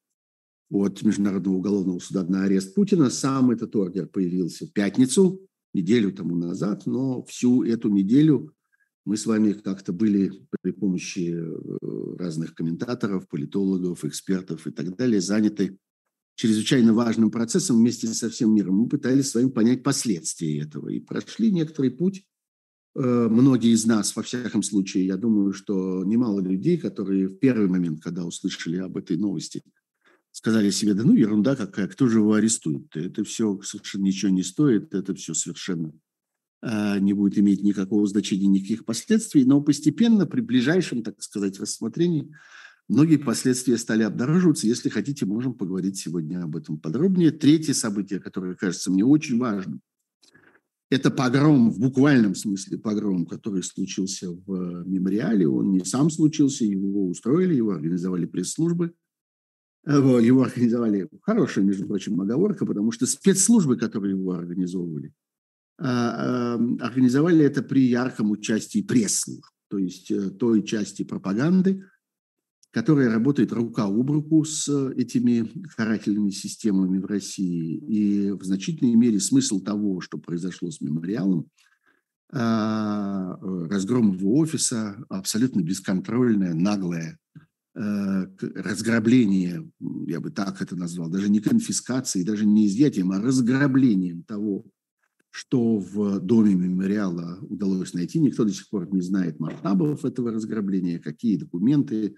от 0.71 1.03
Международного 1.03 1.57
уголовного 1.57 1.99
суда 1.99 2.25
на 2.25 2.45
арест 2.45 2.75
Путина. 2.75 3.11
Сам 3.11 3.51
этот 3.51 3.75
ордер 3.75 4.07
появился 4.07 4.67
в 4.67 4.73
пятницу, 4.73 5.41
неделю 5.73 6.13
тому 6.13 6.37
назад, 6.37 6.87
но 6.87 7.23
всю 7.25 7.65
эту 7.65 7.89
неделю 7.89 8.53
мы 9.05 9.17
с 9.17 9.25
вами 9.25 9.53
как-то 9.53 9.93
были 9.93 10.47
при 10.61 10.73
помощи 10.73 11.35
э, 11.35 12.17
разных 12.19 12.55
комментаторов, 12.55 13.29
политологов, 13.29 14.05
экспертов 14.05 14.67
и 14.67 14.71
так 14.71 14.97
далее 14.97 15.21
заняты 15.21 15.79
чрезвычайно 16.39 16.95
важным 16.95 17.31
процессом 17.31 17.79
вместе 17.79 18.07
со 18.09 18.31
всем 18.31 18.55
миром. 18.55 18.77
Мы 18.77 18.89
пытались 18.89 19.31
с 19.31 19.35
вами 19.35 19.51
понять 19.51 19.83
последствия 19.83 20.61
этого 20.61 20.89
и 20.89 21.01
прошли 21.01 21.51
некоторый 21.51 21.91
путь. 21.91 22.25
Э, 22.95 23.29
многие 23.29 23.73
из 23.73 23.85
нас, 23.85 24.15
во 24.15 24.23
всяком 24.23 24.63
случае, 24.63 25.05
я 25.05 25.17
думаю, 25.17 25.53
что 25.53 26.05
немало 26.05 26.41
людей, 26.41 26.79
которые 26.79 27.27
в 27.27 27.39
первый 27.39 27.69
момент, 27.69 28.01
когда 28.01 28.25
услышали 28.25 28.77
об 28.77 28.97
этой 28.97 29.17
новости, 29.17 29.63
сказали 30.31 30.71
себе, 30.71 30.95
да 30.95 31.03
ну 31.03 31.13
ерунда 31.13 31.57
какая, 31.57 31.89
кто 31.89 32.07
же 32.07 32.19
его 32.19 32.35
арестует? 32.35 32.95
Это 32.95 33.25
все 33.25 33.61
совершенно 33.63 34.05
ничего 34.05 34.31
не 34.31 34.45
стоит, 34.45 34.95
это 34.95 35.15
все 35.17 35.35
совершенно 35.35 35.93
Э, 36.61 36.99
не 36.99 37.13
будет 37.13 37.39
иметь 37.39 37.63
никакого 37.63 38.07
значения, 38.07 38.47
никаких 38.47 38.85
последствий, 38.85 39.45
но 39.45 39.61
постепенно 39.61 40.27
при 40.27 40.41
ближайшем, 40.41 41.03
так 41.03 41.23
сказать, 41.23 41.61
рассмотрении 41.61 42.35
многие 42.89 43.17
последствия 43.17 43.79
стали 43.79 44.03
обнаруживаться. 44.03 44.67
Если 44.67 44.89
хотите, 44.89 45.27
можем 45.27 45.55
поговорить 45.55 45.99
сегодня 45.99 46.43
об 46.43 46.57
этом 46.57 46.79
подробнее. 46.79 47.31
Третье 47.31 47.75
событие, 47.75 48.21
которое 48.21 48.55
кажется 48.55 48.91
мне 48.91 49.05
очень 49.05 49.39
важным, 49.39 49.81
это 50.91 51.11
погром, 51.11 51.71
в 51.71 51.79
буквальном 51.79 52.35
смысле 52.35 52.79
погром, 52.79 53.27
который 53.27 53.63
случился 53.63 54.31
в 54.31 54.85
мемориале. 54.87 55.47
Он 55.47 55.73
не 55.73 55.85
сам 55.85 56.09
случился, 56.09 56.65
его 56.65 57.09
устроили, 57.09 57.55
его 57.55 57.73
организовали 57.73 58.25
пресс-службы. 58.25 58.95
Э, 59.87 59.97
его 60.23 60.43
организовали, 60.43 61.09
хорошая, 61.23 61.65
между 61.65 61.87
прочим, 61.87 62.21
оговорка, 62.21 62.65
потому 62.65 62.91
что 62.93 63.07
спецслужбы, 63.07 63.77
которые 63.77 64.17
его 64.17 64.33
организовывали, 64.33 65.13
а, 65.81 66.55
организовали 66.81 67.45
это 67.45 67.63
при 67.63 67.87
ярком 67.87 68.31
участии 68.31 68.83
прессы, 68.83 69.41
то 69.71 69.79
есть 69.79 70.11
э, 70.11 70.31
той 70.31 70.65
части 70.65 71.05
пропаганды, 71.05 71.85
которая 72.71 73.11
работает 73.11 73.53
рука 73.53 73.85
об 73.85 74.11
руку 74.11 74.45
с 74.45 74.69
этими 74.93 75.51
карательными 75.77 76.31
системами 76.31 76.99
в 76.99 77.07
России. 77.07 77.77
И 77.77 78.31
в 78.33 78.45
значительной 78.45 78.95
мере 78.95 79.21
смысл 79.21 79.61
того, 79.61 80.01
что 80.01 80.19
произошло 80.19 80.71
с 80.71 80.81
мемориалом, 80.81 81.49
а, 82.31 83.39
разгром 83.71 84.13
его 84.13 84.37
офиса, 84.37 85.03
абсолютно 85.09 85.63
бесконтрольное, 85.63 86.53
наглое 86.53 87.19
э, 87.75 88.27
разграбление, 88.55 89.67
я 90.07 90.21
бы 90.21 90.31
так 90.31 90.61
это 90.61 90.77
назвал, 90.77 91.09
даже 91.09 91.31
не 91.31 91.41
конфискацией, 91.41 92.27
даже 92.27 92.45
не 92.45 92.67
изъятием, 92.67 93.13
а 93.13 93.21
разграблением 93.21 94.25
того, 94.25 94.67
что 95.31 95.79
в 95.79 96.21
доме 96.21 96.55
мемориала 96.55 97.39
удалось 97.41 97.95
найти. 97.95 98.19
Никто 98.19 98.45
до 98.45 98.53
сих 98.53 98.69
пор 98.69 98.93
не 98.93 99.01
знает 99.01 99.41
масштабов 99.41 100.05
этого 100.05 100.31
разграбления, 100.31 100.99
какие 100.99 101.39
документы, 101.39 102.17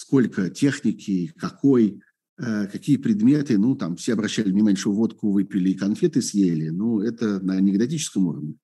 сколько 0.00 0.48
техники, 0.48 1.30
какой, 1.36 2.00
э, 2.38 2.66
какие 2.68 2.96
предметы. 2.96 3.58
Ну, 3.58 3.76
там 3.76 3.96
все 3.96 4.14
обращали 4.14 4.50
внимание, 4.50 4.78
что 4.78 4.92
водку 4.92 5.30
выпили 5.30 5.70
и 5.70 5.74
конфеты 5.78 6.22
съели. 6.22 6.70
Ну, 6.70 7.00
это 7.00 7.38
на 7.40 7.54
анекдотическом 7.56 8.26
уровне. 8.26 8.54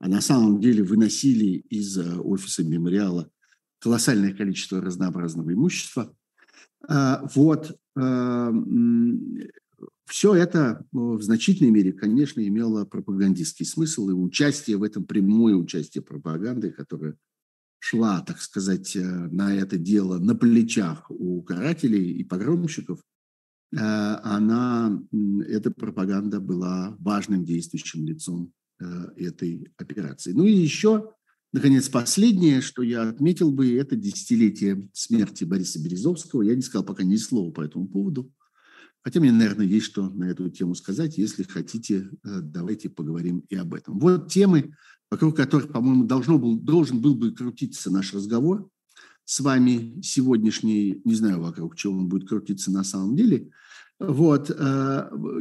А 0.00 0.08
на 0.08 0.20
самом 0.20 0.60
деле 0.60 0.82
выносили 0.82 1.64
из 1.70 1.96
э, 1.96 2.18
офиса 2.18 2.64
мемориала 2.64 3.30
колоссальное 3.78 4.34
количество 4.34 4.80
разнообразного 4.80 5.52
имущества. 5.52 6.12
А, 6.88 7.24
вот. 7.34 7.78
Э, 7.96 8.50
все 10.06 10.34
это 10.34 10.84
ну, 10.90 11.12
в 11.16 11.22
значительной 11.22 11.70
мере, 11.70 11.92
конечно, 11.92 12.44
имело 12.44 12.84
пропагандистский 12.84 13.64
смысл, 13.64 14.10
и 14.10 14.12
участие 14.12 14.76
в 14.76 14.82
этом, 14.82 15.04
прямое 15.04 15.54
участие 15.54 16.02
пропаганды, 16.02 16.72
которая 16.72 17.14
шла, 17.80 18.20
так 18.20 18.40
сказать, 18.40 18.94
э, 18.94 19.02
на 19.02 19.54
это 19.54 19.76
дело 19.78 20.18
на 20.18 20.36
плечах 20.36 21.10
у 21.10 21.42
карателей 21.42 22.12
и 22.12 22.22
погромщиков, 22.22 23.00
э, 23.72 23.78
она, 23.78 25.02
эта 25.48 25.70
пропаганда 25.70 26.40
была 26.40 26.94
важным 27.00 27.44
действующим 27.44 28.06
лицом 28.06 28.52
э, 28.80 28.84
этой 29.16 29.66
операции. 29.78 30.32
Ну 30.32 30.44
и 30.44 30.52
еще, 30.52 31.14
наконец, 31.52 31.88
последнее, 31.88 32.60
что 32.60 32.82
я 32.82 33.08
отметил 33.08 33.50
бы, 33.50 33.74
это 33.74 33.96
десятилетие 33.96 34.88
смерти 34.92 35.44
Бориса 35.44 35.82
Березовского. 35.82 36.42
Я 36.42 36.54
не 36.54 36.62
сказал 36.62 36.84
пока 36.84 37.02
ни 37.02 37.16
слова 37.16 37.50
по 37.50 37.62
этому 37.62 37.88
поводу. 37.88 38.30
Хотя 39.02 39.20
мне, 39.20 39.32
наверное, 39.32 39.64
есть 39.64 39.86
что 39.86 40.10
на 40.10 40.24
эту 40.24 40.50
тему 40.50 40.74
сказать. 40.74 41.16
Если 41.16 41.42
хотите, 41.42 42.10
давайте 42.22 42.90
поговорим 42.90 43.38
и 43.48 43.56
об 43.56 43.72
этом. 43.72 43.98
Вот 43.98 44.30
темы, 44.30 44.74
вокруг 45.10 45.36
которых, 45.36 45.72
по-моему, 45.72 46.04
должно 46.04 46.38
был, 46.38 46.58
должен 46.58 47.00
был 47.00 47.14
бы 47.14 47.32
крутиться 47.32 47.90
наш 47.90 48.14
разговор 48.14 48.70
с 49.24 49.40
вами 49.40 50.00
сегодняшний. 50.02 51.00
Не 51.04 51.14
знаю, 51.14 51.40
вокруг 51.40 51.76
чего 51.76 51.94
он 51.94 52.08
будет 52.08 52.28
крутиться 52.28 52.70
на 52.70 52.84
самом 52.84 53.16
деле. 53.16 53.50
Вот, 53.98 54.50
э, 54.50 54.54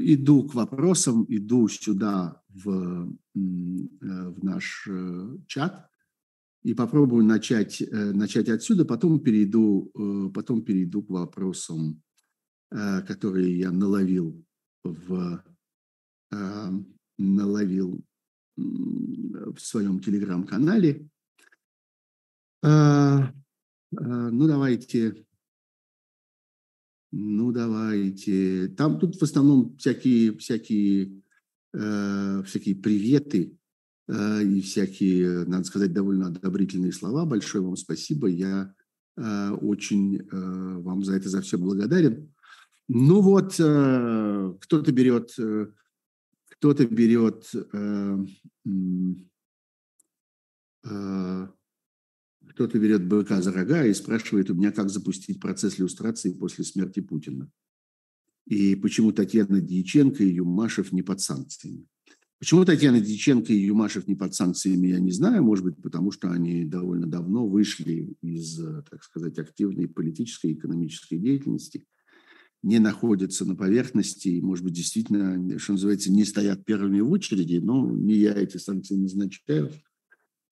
иду 0.01 0.43
к 0.43 0.53
вопросам, 0.53 1.25
иду 1.29 1.67
сюда 1.69 2.41
в, 2.49 2.69
э, 2.69 3.09
в 3.35 4.43
наш 4.43 4.87
чат 5.47 5.89
и 6.63 6.73
попробую 6.73 7.23
начать, 7.23 7.81
начать 7.89 8.49
отсюда, 8.49 8.83
потом 8.83 9.21
перейду, 9.21 9.93
потом 10.33 10.61
перейду 10.61 11.01
к 11.03 11.09
вопросам 11.09 12.01
Э, 12.71 13.01
которые 13.01 13.57
я 13.57 13.71
наловил 13.71 14.45
в 14.83 15.43
э, 16.31 16.69
наловил 17.17 18.05
в 19.53 19.59
своем 19.59 19.99
телеграм-канале. 19.99 21.07
Э, 22.63 23.19
ну, 23.91 24.47
давайте, 24.47 25.25
ну, 27.11 27.51
давайте. 27.51 28.67
Там 28.69 28.99
тут 28.99 29.15
в 29.15 29.23
основном 29.23 29.75
всякие, 29.77 30.37
всякие, 30.37 31.21
всякие 31.71 32.75
приветы 32.75 33.57
и 34.07 34.61
всякие, 34.61 35.45
надо 35.45 35.63
сказать, 35.63 35.91
довольно 35.91 36.27
одобрительные 36.27 36.91
слова. 36.91 37.25
Большое 37.25 37.63
вам 37.63 37.75
спасибо. 37.75 38.27
Я 38.27 38.73
очень 39.15 40.27
вам 40.31 41.03
за 41.03 41.15
это 41.15 41.29
за 41.29 41.41
все 41.41 41.57
благодарен. 41.57 42.31
Ну 42.91 43.21
вот, 43.21 43.55
э, 43.59 44.53
кто-то 44.61 44.91
берет, 44.91 45.29
э, 45.37 45.67
кто-то 46.59 46.85
берет, 46.85 47.49
э, 47.53 48.17
кто-то 52.49 52.79
берет 52.79 53.07
быка 53.07 53.41
за 53.41 53.53
рога 53.53 53.85
и 53.85 53.93
спрашивает 53.93 54.49
у 54.49 54.55
меня, 54.55 54.71
как 54.71 54.89
запустить 54.89 55.39
процесс 55.39 55.79
иллюстрации 55.79 56.33
после 56.33 56.65
смерти 56.65 56.99
Путина. 56.99 57.49
И 58.45 58.75
почему 58.75 59.13
Татьяна 59.13 59.61
Дьяченко 59.61 60.23
и 60.23 60.33
Юмашев 60.33 60.91
не 60.91 61.01
под 61.01 61.21
санкциями. 61.21 61.87
Почему 62.39 62.65
Татьяна 62.65 62.99
Дьяченко 62.99 63.53
и 63.53 63.65
Юмашев 63.65 64.07
не 64.07 64.15
под 64.15 64.33
санкциями, 64.33 64.87
я 64.87 64.99
не 64.99 65.11
знаю. 65.11 65.43
Может 65.43 65.63
быть, 65.63 65.81
потому 65.81 66.11
что 66.11 66.29
они 66.29 66.65
довольно 66.65 67.07
давно 67.07 67.47
вышли 67.47 68.17
из, 68.21 68.57
так 68.89 69.03
сказать, 69.03 69.37
активной 69.39 69.87
политической 69.87 70.51
и 70.51 70.55
экономической 70.55 71.17
деятельности– 71.19 71.85
не 72.61 72.79
находятся 72.79 73.45
на 73.45 73.55
поверхности, 73.55 74.39
может 74.41 74.63
быть, 74.63 74.73
действительно, 74.73 75.57
что 75.59 75.73
называется, 75.73 76.11
не 76.11 76.25
стоят 76.25 76.65
первыми 76.65 76.99
в 76.99 77.11
очереди, 77.11 77.57
но 77.57 77.89
не 77.89 78.15
я 78.15 78.33
эти 78.33 78.57
санкции 78.57 78.95
назначаю. 78.95 79.71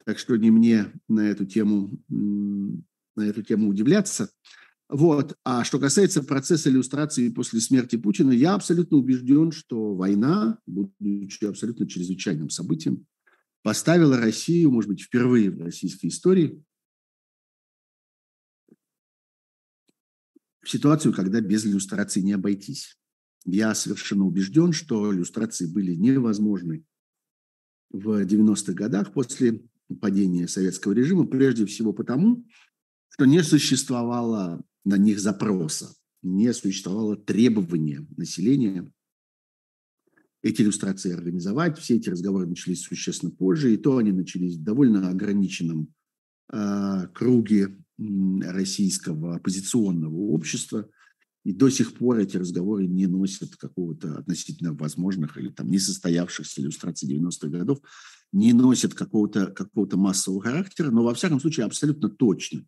Так 0.05 0.19
что 0.19 0.37
не 0.37 0.51
мне 0.51 0.87
на 1.09 1.21
эту 1.21 1.45
тему, 1.45 1.91
на 2.07 3.23
эту 3.23 3.43
тему 3.43 3.67
удивляться. 3.69 4.29
Вот. 4.89 5.35
А 5.43 5.65
что 5.65 5.79
касается 5.79 6.23
процесса 6.23 6.69
иллюстрации 6.69 7.27
после 7.27 7.59
смерти 7.59 7.97
Путина, 7.97 8.31
я 8.31 8.55
абсолютно 8.55 8.97
убежден, 8.97 9.51
что 9.51 9.93
война, 9.93 10.59
будучи 10.65 11.43
абсолютно 11.43 11.89
чрезвычайным 11.89 12.49
событием, 12.49 13.05
поставила 13.63 14.15
Россию, 14.17 14.71
может 14.71 14.89
быть, 14.89 15.01
впервые 15.01 15.51
в 15.51 15.61
российской 15.61 16.07
истории 16.07 16.63
в 20.67 20.69
ситуацию, 20.69 21.13
когда 21.13 21.39
без 21.39 21.65
иллюстрации 21.65 22.19
не 22.19 22.33
обойтись. 22.33 22.97
Я 23.45 23.73
совершенно 23.73 24.25
убежден, 24.25 24.73
что 24.73 25.13
иллюстрации 25.13 25.65
были 25.65 25.95
невозможны 25.95 26.83
в 27.89 28.21
90-х 28.25 28.73
годах 28.73 29.13
после 29.13 29.63
падения 30.01 30.45
советского 30.49 30.91
режима, 30.91 31.25
прежде 31.25 31.65
всего 31.65 31.93
потому, 31.93 32.45
что 33.07 33.23
не 33.23 33.41
существовало 33.43 34.61
на 34.83 34.97
них 34.97 35.21
запроса, 35.21 35.95
не 36.21 36.53
существовало 36.53 37.15
требования 37.15 38.05
населения 38.17 38.91
эти 40.41 40.63
иллюстрации 40.63 41.13
организовать. 41.13 41.79
Все 41.79 41.95
эти 41.95 42.09
разговоры 42.09 42.45
начались 42.45 42.81
существенно 42.81 43.31
позже, 43.31 43.73
и 43.73 43.77
то 43.77 43.95
они 43.95 44.11
начались 44.11 44.57
в 44.57 44.63
довольно 44.63 45.07
ограниченном 45.07 45.93
э, 46.51 47.07
круге 47.13 47.77
российского 47.97 49.35
оппозиционного 49.35 50.15
общества. 50.15 50.89
И 51.43 51.53
до 51.53 51.69
сих 51.69 51.93
пор 51.93 52.17
эти 52.19 52.37
разговоры 52.37 52.87
не 52.87 53.07
носят 53.07 53.55
какого-то 53.55 54.17
относительно 54.17 54.73
возможных 54.73 55.37
или 55.37 55.49
там 55.49 55.69
несостоявшихся 55.69 56.61
иллюстраций 56.61 57.09
90-х 57.09 57.47
годов, 57.47 57.79
не 58.33 58.53
носят 58.53 58.93
какого-то 58.93 59.47
какого 59.47 59.95
массового 59.95 60.41
характера, 60.41 60.91
но 60.91 61.03
во 61.03 61.13
всяком 61.13 61.39
случае 61.39 61.65
абсолютно 61.65 62.09
точно, 62.09 62.65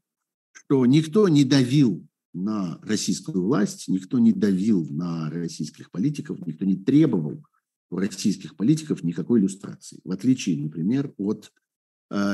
что 0.53 0.85
никто 0.85 1.27
не 1.27 1.43
давил 1.43 2.07
на 2.33 2.79
российскую 2.83 3.43
власть, 3.43 3.87
никто 3.87 4.19
не 4.19 4.31
давил 4.31 4.87
на 4.89 5.29
российских 5.29 5.91
политиков, 5.91 6.39
никто 6.45 6.63
не 6.63 6.77
требовал 6.77 7.43
у 7.91 7.97
российских 7.97 8.55
политиков 8.55 9.03
никакой 9.03 9.39
иллюстрации. 9.39 9.99
В 10.03 10.11
отличие, 10.11 10.61
например, 10.61 11.13
от 11.17 11.51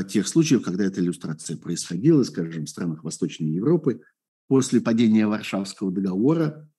тех 0.08 0.28
случаев, 0.28 0.64
когда 0.64 0.86
эта 0.86 1.02
иллюстрация 1.02 1.58
происходила, 1.58 2.24
скажем, 2.24 2.66
в 2.66 2.70
странах 2.70 3.04
Восточной 3.04 3.50
Европы, 3.50 4.02
после 4.48 4.82
падения 4.82 5.28
Варшавского 5.28 5.92
договора, 5.92 6.70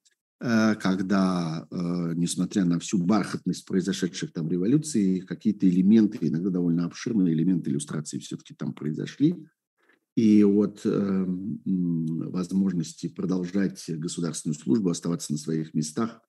э, 0.40 0.74
когда, 0.76 1.66
э, 1.70 2.12
несмотря 2.14 2.64
на 2.64 2.78
всю 2.78 2.98
бархатность 2.98 3.66
произошедших 3.66 4.32
там 4.32 4.48
революций, 4.48 5.20
какие-то 5.20 5.68
элементы, 5.68 6.18
иногда 6.20 6.50
довольно 6.50 6.84
обширные 6.86 7.34
элементы 7.34 7.70
иллюстрации 7.70 8.18
все-таки 8.18 8.54
там 8.54 8.72
произошли. 8.72 9.34
И 10.16 10.44
от 10.44 10.80
э, 10.84 11.24
возможности 11.26 13.08
продолжать 13.08 13.84
государственную 13.88 14.58
службу, 14.58 14.88
оставаться 14.90 15.32
на 15.32 15.38
своих 15.38 15.74
местах– 15.74 16.20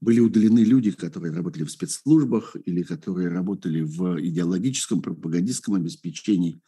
были 0.00 0.20
удалены 0.20 0.60
люди, 0.60 0.90
которые 0.90 1.32
работали 1.32 1.64
в 1.64 1.70
спецслужбах 1.70 2.56
или 2.64 2.82
которые 2.82 3.28
работали 3.28 3.82
в 3.82 4.20
идеологическом, 4.20 5.02
пропагандистском 5.02 5.74
обеспечении 5.74 6.60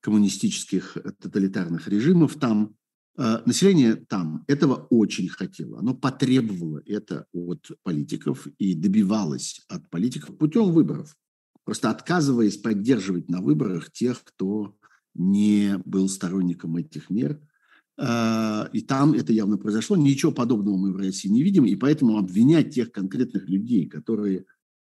коммунистических 0.00 0.96
э, 0.96 1.10
тоталитарных 1.20 1.88
режимов 1.88 2.36
там. 2.36 2.76
Э, 3.18 3.42
население 3.44 3.96
там 3.96 4.44
этого 4.46 4.86
очень 4.90 5.28
хотело. 5.28 5.80
Оно 5.80 5.94
потребовало 5.94 6.80
это 6.86 7.26
от 7.32 7.70
политиков 7.82 8.46
и 8.58 8.74
добивалось 8.74 9.64
от 9.68 9.90
политиков 9.90 10.38
путем 10.38 10.70
выборов. 10.70 11.16
Просто 11.64 11.90
отказываясь 11.90 12.58
поддерживать 12.58 13.28
на 13.28 13.40
выборах 13.40 13.90
тех, 13.90 14.22
кто 14.22 14.76
не 15.14 15.78
был 15.84 16.08
сторонником 16.08 16.76
этих 16.76 17.10
мер– 17.10 17.40
и 17.98 18.80
там 18.86 19.14
это 19.14 19.32
явно 19.32 19.56
произошло. 19.56 19.96
Ничего 19.96 20.30
подобного 20.30 20.76
мы 20.76 20.92
в 20.92 20.96
России 20.96 21.28
не 21.28 21.42
видим, 21.42 21.64
и 21.64 21.76
поэтому 21.76 22.18
обвинять 22.18 22.74
тех 22.74 22.92
конкретных 22.92 23.48
людей, 23.48 23.88
которые 23.88 24.44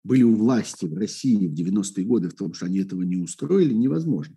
были 0.03 0.23
у 0.23 0.35
власти 0.35 0.85
в 0.85 0.93
России 0.95 1.47
в 1.47 1.53
90-е 1.53 2.05
годы 2.05 2.29
в 2.29 2.33
том, 2.33 2.53
что 2.53 2.65
они 2.65 2.79
этого 2.79 3.03
не 3.03 3.17
устроили, 3.17 3.73
невозможно. 3.73 4.35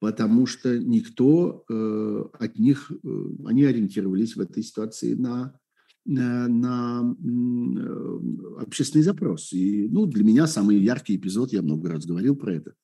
Потому 0.00 0.46
что 0.46 0.78
никто 0.78 1.64
э, 1.68 2.24
от 2.38 2.58
них, 2.58 2.90
э, 2.90 3.24
они 3.44 3.64
ориентировались 3.64 4.34
в 4.34 4.40
этой 4.40 4.62
ситуации 4.62 5.14
на, 5.14 5.56
на, 6.04 6.48
на 6.48 7.16
э, 7.24 8.62
общественный 8.62 9.04
запрос. 9.04 9.52
И 9.52 9.88
ну, 9.88 10.06
для 10.06 10.24
меня 10.24 10.46
самый 10.46 10.78
яркий 10.78 11.16
эпизод, 11.16 11.52
я 11.52 11.62
много 11.62 11.90
раз 11.90 12.04
говорил 12.04 12.34
про 12.34 12.54
это, 12.54 12.74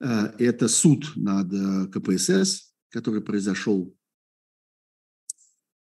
э, 0.00 0.32
это 0.38 0.66
суд 0.66 1.12
над 1.14 1.52
э, 1.52 1.86
КПСС, 1.92 2.74
который 2.88 3.20
произошел 3.20 3.94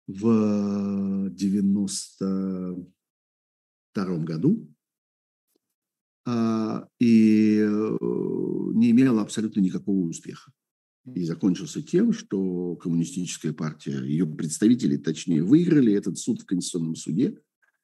в 0.08 1.30
92 1.30 2.84
году 4.18 4.68
а, 6.26 6.88
и 6.98 7.58
э, 7.60 7.96
не 8.74 8.90
имел 8.90 9.20
абсолютно 9.20 9.60
никакого 9.60 10.08
успеха. 10.08 10.50
И 11.14 11.24
закончился 11.24 11.82
тем, 11.82 12.12
что 12.12 12.76
коммунистическая 12.76 13.52
партия, 13.52 14.02
ее 14.04 14.26
представители, 14.26 14.96
точнее, 14.96 15.42
выиграли 15.42 15.92
этот 15.92 16.18
суд 16.18 16.42
в 16.42 16.46
Конституционном 16.46 16.96
суде. 16.96 17.38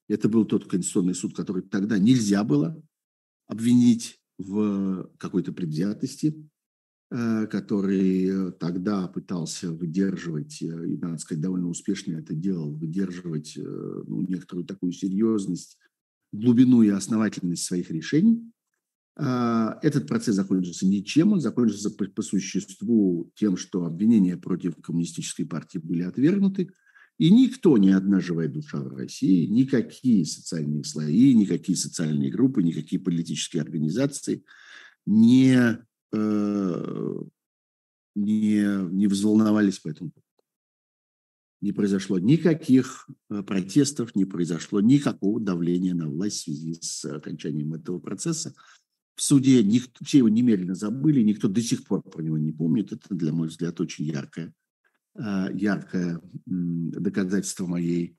Это 0.09 0.29
был 0.29 0.45
тот 0.45 0.67
Конституционный 0.67 1.15
суд, 1.15 1.35
который 1.35 1.63
тогда 1.63 1.99
нельзя 1.99 2.45
было 2.45 2.83
обвинить 3.47 4.21
в 4.39 5.11
какой-то 5.19 5.53
предвзятости. 5.53 6.35
Э, 7.17 7.47
который 7.47 8.27
э, 8.27 8.51
тогда 8.59 9.07
пытался 9.07 9.71
выдерживать, 9.71 10.61
э, 10.61 10.67
и, 10.67 10.97
надо 10.97 11.19
сказать, 11.19 11.41
довольно 11.41 11.69
успешно 11.69 12.17
это 12.17 12.35
делал, 12.35 12.75
выдерживать 12.75 13.57
ну, 13.57 14.23
некоторую 14.23 14.67
такую 14.67 14.91
серьезность, 14.91 15.79
глубину 16.33 16.83
и 16.83 16.89
основательность 16.89 17.67
своих 17.67 17.93
решений. 17.93 18.43
А, 19.17 19.79
этот 19.83 20.09
процесс 20.09 20.35
закончился 20.35 20.89
ничем, 20.89 21.35
он 21.35 21.41
закончился 21.41 21.93
по, 21.93 22.05
по 22.07 22.23
существу 22.23 23.31
тем, 23.37 23.57
что 23.57 23.85
обвинения 23.85 24.37
против 24.37 24.75
коммунистической 24.83 25.47
партии 25.47 25.79
были 25.79 26.03
отвергнуты, 26.03 26.73
и 27.19 27.31
никто, 27.31 27.79
ни 27.79 27.91
одна 27.91 28.19
живая 28.19 28.49
душа 28.49 28.81
в 28.81 28.93
России, 28.93 29.47
никакие 29.47 30.27
социальные 30.27 30.83
слои, 30.83 31.33
никакие 31.33 31.79
социальные 31.79 32.33
группы, 32.33 32.61
никакие 32.61 33.01
политические 33.01 33.63
организации 33.63 34.43
не 35.07 35.79
Э, 36.15 37.23
не, 38.15 38.91
не 38.93 39.07
взволновались 39.09 39.81
по 39.81 39.89
этому 39.89 40.11
поводу. 40.11 40.25
Не 41.61 41.73
произошло 41.73 42.19
никаких 42.19 43.09
э, 43.31 43.43
протестов, 43.43 44.15
не 44.15 44.25
произошло 44.25 44.81
никакого 44.81 45.41
давления 45.41 45.95
на 45.95 46.09
власть 46.09 46.41
в 46.41 46.45
связи 46.45 46.75
с 46.81 47.05
окончанием 47.05 47.75
этого 47.75 47.99
процесса. 47.99 48.55
В 49.17 49.23
суде 49.23 49.63
никто, 49.65 50.05
все 50.05 50.19
его 50.19 50.29
немедленно 50.29 50.75
забыли, 50.75 51.23
никто 51.23 51.49
до 51.49 51.61
сих 51.61 51.85
пор 51.85 52.03
про 52.03 52.23
него 52.23 52.39
не 52.39 52.53
помнит. 52.53 52.93
Это, 52.93 53.15
для 53.15 53.33
мой 53.33 53.49
взгляд, 53.49 53.81
очень 53.81 54.05
яркое, 54.05 54.55
э, 55.17 55.47
яркое 55.55 56.21
доказательство 56.47 57.67
моей 57.67 58.17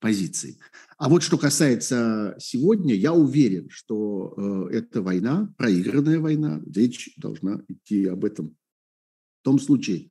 позиции. 0.00 0.58
А 0.98 1.08
вот 1.08 1.22
что 1.22 1.38
касается 1.38 2.36
сегодня, 2.38 2.94
я 2.94 3.12
уверен, 3.12 3.68
что 3.70 4.34
э, 4.70 4.76
эта 4.76 5.02
война, 5.02 5.52
проигранная 5.56 6.20
война, 6.20 6.60
речь 6.74 7.10
должна 7.16 7.62
идти 7.68 8.06
об 8.06 8.24
этом. 8.24 8.56
В 9.40 9.44
том 9.44 9.58
случае, 9.58 10.10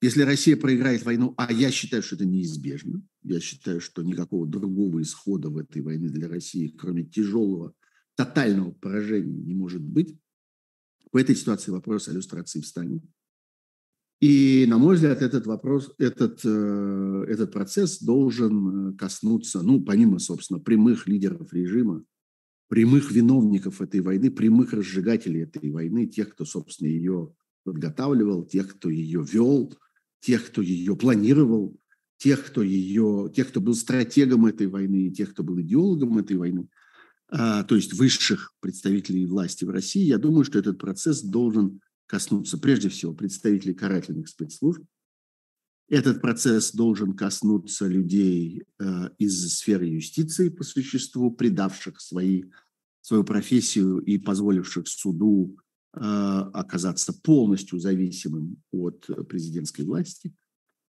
если 0.00 0.22
Россия 0.22 0.56
проиграет 0.56 1.04
войну, 1.04 1.34
а 1.36 1.52
я 1.52 1.70
считаю, 1.70 2.02
что 2.02 2.16
это 2.16 2.24
неизбежно, 2.24 3.02
я 3.22 3.38
считаю, 3.40 3.80
что 3.80 4.02
никакого 4.02 4.46
другого 4.46 5.00
исхода 5.00 5.48
в 5.48 5.58
этой 5.58 5.82
войне 5.82 6.08
для 6.08 6.28
России, 6.28 6.68
кроме 6.68 7.04
тяжелого, 7.04 7.74
тотального 8.16 8.72
поражения, 8.72 9.40
не 9.40 9.54
может 9.54 9.82
быть, 9.82 10.18
в 11.12 11.16
этой 11.16 11.36
ситуации 11.36 11.70
вопрос 11.70 12.08
о 12.08 12.12
иллюстрации 12.12 12.60
встанет. 12.60 13.02
И, 14.22 14.66
на 14.68 14.78
мой 14.78 14.94
взгляд, 14.94 15.20
этот 15.20 15.48
вопрос, 15.48 15.92
этот, 15.98 16.42
э, 16.44 17.24
этот 17.26 17.50
процесс 17.50 17.98
должен 17.98 18.90
э, 18.90 18.96
коснуться, 18.96 19.62
ну, 19.62 19.80
помимо, 19.82 20.20
собственно, 20.20 20.60
прямых 20.60 21.08
лидеров 21.08 21.52
режима, 21.52 22.04
прямых 22.68 23.10
виновников 23.10 23.82
этой 23.82 24.00
войны, 24.00 24.30
прямых 24.30 24.74
разжигателей 24.74 25.42
этой 25.42 25.68
войны, 25.72 26.06
тех, 26.06 26.30
кто, 26.30 26.44
собственно, 26.44 26.86
ее 26.86 27.34
подготавливал, 27.64 28.44
тех, 28.44 28.76
кто 28.76 28.90
ее 28.90 29.26
вел, 29.28 29.74
тех, 30.20 30.46
кто 30.46 30.62
ее 30.62 30.94
планировал, 30.94 31.76
тех, 32.16 32.46
кто, 32.46 32.62
ее, 32.62 33.28
тех, 33.34 33.48
кто 33.48 33.60
был 33.60 33.74
стратегом 33.74 34.46
этой 34.46 34.68
войны, 34.68 35.10
тех, 35.10 35.32
кто 35.32 35.42
был 35.42 35.60
идеологом 35.60 36.18
этой 36.18 36.36
войны, 36.36 36.68
а, 37.28 37.64
то 37.64 37.74
есть 37.74 37.92
высших 37.94 38.54
представителей 38.60 39.26
власти 39.26 39.64
в 39.64 39.70
России, 39.70 40.04
я 40.04 40.18
думаю, 40.18 40.44
что 40.44 40.60
этот 40.60 40.78
процесс 40.78 41.22
должен 41.22 41.80
коснуться 42.12 42.58
прежде 42.58 42.90
всего 42.90 43.14
представителей 43.14 43.72
карательных 43.72 44.28
спецслужб. 44.28 44.84
Этот 45.88 46.20
процесс 46.20 46.72
должен 46.72 47.16
коснуться 47.16 47.86
людей 47.86 48.64
э, 48.78 49.08
из 49.16 49.56
сферы 49.56 49.86
юстиции 49.86 50.50
по 50.50 50.62
существу, 50.62 51.30
предавших 51.30 52.02
свои, 52.02 52.44
свою 53.00 53.24
профессию 53.24 53.96
и 54.00 54.18
позволивших 54.18 54.88
суду 54.88 55.56
э, 55.94 56.00
оказаться 56.00 57.14
полностью 57.14 57.78
зависимым 57.78 58.62
от 58.72 59.08
президентской 59.26 59.86
власти. 59.86 60.34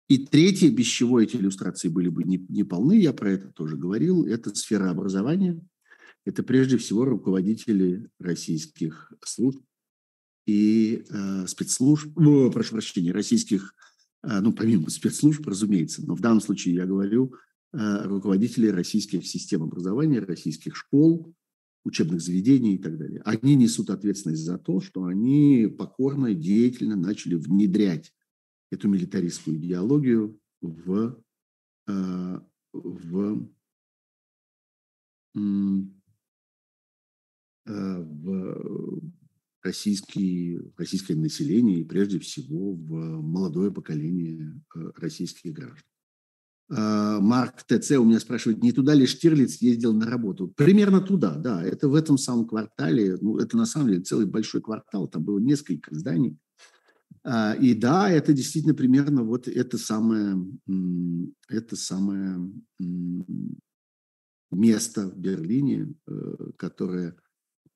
И 0.09 0.25
третье, 0.27 0.71
без 0.71 0.87
чего 0.87 1.21
эти 1.21 1.37
иллюстрации 1.37 1.89
были 1.89 2.09
бы 2.09 2.25
не, 2.25 2.39
не 2.49 2.65
полны, 2.65 2.99
я 2.99 3.13
про 3.13 3.33
это 3.33 3.53
тоже 3.53 3.77
говорил, 3.77 4.25
это 4.25 4.55
сфера 4.55 4.89
образования. 4.89 5.61
Это 6.25 6.43
прежде 6.43 6.79
всего 6.79 7.05
руководители 7.05 8.09
российских 8.19 9.13
служб, 9.23 9.63
и 10.51 11.05
э, 11.09 11.47
спецслужб, 11.47 12.11
ну, 12.17 12.51
прошу 12.51 12.73
прощения, 12.73 13.13
российских, 13.13 13.73
э, 14.25 14.41
ну, 14.41 14.53
помимо 14.53 14.91
спецслужб, 14.91 15.47
разумеется, 15.47 16.05
но 16.05 16.17
в 16.17 16.21
данном 16.21 16.41
случае 16.41 16.75
я 16.75 16.87
говорю 16.87 17.35
э, 17.73 18.03
руководителей 18.07 18.73
российских 18.73 19.25
систем 19.27 19.63
образования, 19.63 20.19
российских 20.19 20.75
школ, 20.75 21.33
учебных 21.85 22.21
заведений 22.21 22.75
и 22.75 22.79
так 22.79 22.99
далее. 22.99 23.23
Они 23.25 23.55
несут 23.55 23.91
ответственность 23.91 24.43
за 24.43 24.59
то, 24.59 24.81
что 24.81 25.05
они 25.05 25.69
покорно 25.79 26.27
и 26.29 26.35
деятельно 26.35 26.97
начали 26.97 27.37
внедрять 27.37 28.13
эту 28.73 28.89
милитаристскую 28.89 29.57
идеологию 29.57 30.37
в, 30.61 31.23
э, 31.87 32.41
в, 32.73 33.49
э, 37.67 38.03
в 38.03 39.11
российский, 39.63 40.59
российское 40.77 41.15
население 41.15 41.81
и 41.81 41.85
прежде 41.85 42.19
всего 42.19 42.73
в 42.73 43.23
молодое 43.23 43.71
поколение 43.71 44.61
э, 44.75 44.91
российских 44.97 45.53
граждан. 45.53 45.85
А, 46.73 47.21
Марк 47.21 47.63
ТЦ 47.65 47.93
у 47.93 48.05
меня 48.05 48.21
спрашивает, 48.21 48.63
не 48.63 48.73
туда 48.73 48.95
ли 48.95 49.07
Штирлиц 49.07 49.61
ездил 49.61 49.93
на 49.93 50.07
работу? 50.07 50.49
Примерно 50.49 51.01
туда, 51.01 51.35
да. 51.35 51.63
Это 51.63 51.89
в 51.89 51.95
этом 51.95 52.17
самом 52.17 52.47
квартале. 52.47 53.19
Ну, 53.21 53.39
это 53.39 53.57
на 53.57 53.67
самом 53.67 53.89
деле 53.89 54.03
целый 54.03 54.27
большой 54.27 54.61
квартал. 54.61 55.09
Там 55.09 55.25
было 55.25 55.39
несколько 55.39 55.95
зданий. 55.95 56.39
А, 57.25 57.55
и 57.55 57.75
да, 57.75 58.11
это 58.11 58.33
действительно 58.33 58.75
примерно 58.75 59.25
вот 59.25 59.49
это 59.49 59.79
самое, 59.79 60.39
это 61.49 61.77
самое 61.77 62.51
место 64.51 65.09
в 65.09 65.19
Берлине, 65.19 65.95
э, 66.07 66.13
которое 66.57 67.17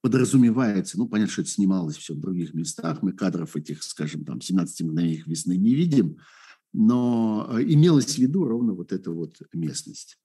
подразумевается, 0.04 0.98
ну, 0.98 1.08
понятно, 1.08 1.32
что 1.32 1.40
это 1.40 1.50
снималось 1.50 1.96
все 1.96 2.12
в 2.12 2.20
других 2.20 2.52
местах, 2.52 3.00
мы 3.00 3.14
кадров 3.14 3.56
этих, 3.56 3.82
скажем, 3.82 4.22
там, 4.26 4.38
17 4.38 4.82
мгновений 4.82 5.22
весны 5.24 5.56
не 5.56 5.74
видим, 5.74 6.18
но 6.74 7.48
э, 7.50 7.62
имелось 7.62 8.16
в 8.16 8.18
виду 8.18 8.44
ровно 8.44 8.74
вот 8.74 8.92
эта 8.92 9.10
вот 9.10 9.38
местность. 9.54 10.18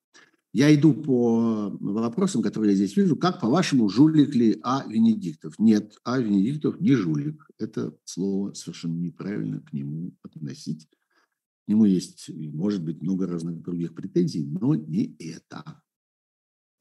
Я 0.52 0.76
иду 0.76 0.94
по 0.94 1.70
вопросам, 1.80 2.42
которые 2.42 2.72
я 2.72 2.76
здесь 2.76 2.98
вижу. 2.98 3.16
Как, 3.16 3.40
по-вашему, 3.40 3.88
жулик 3.88 4.36
ли 4.36 4.60
А. 4.64 4.86
Венедиктов? 4.86 5.58
Нет, 5.60 5.96
А. 6.04 6.20
Венедиктов 6.20 6.82
не 6.82 6.96
жулик. 6.96 7.50
Это 7.58 7.96
слово 8.04 8.52
совершенно 8.56 9.00
неправильно 9.00 9.62
к 9.62 9.72
нему 9.72 10.12
относить. 10.24 10.90
К 10.90 11.70
нему 11.70 11.86
есть, 11.86 12.30
может 12.36 12.84
быть, 12.84 13.02
много 13.02 13.28
разных 13.28 13.62
других 13.62 13.96
претензий, 13.96 14.44
но 14.46 14.76
не 14.76 15.16
это. 15.20 15.82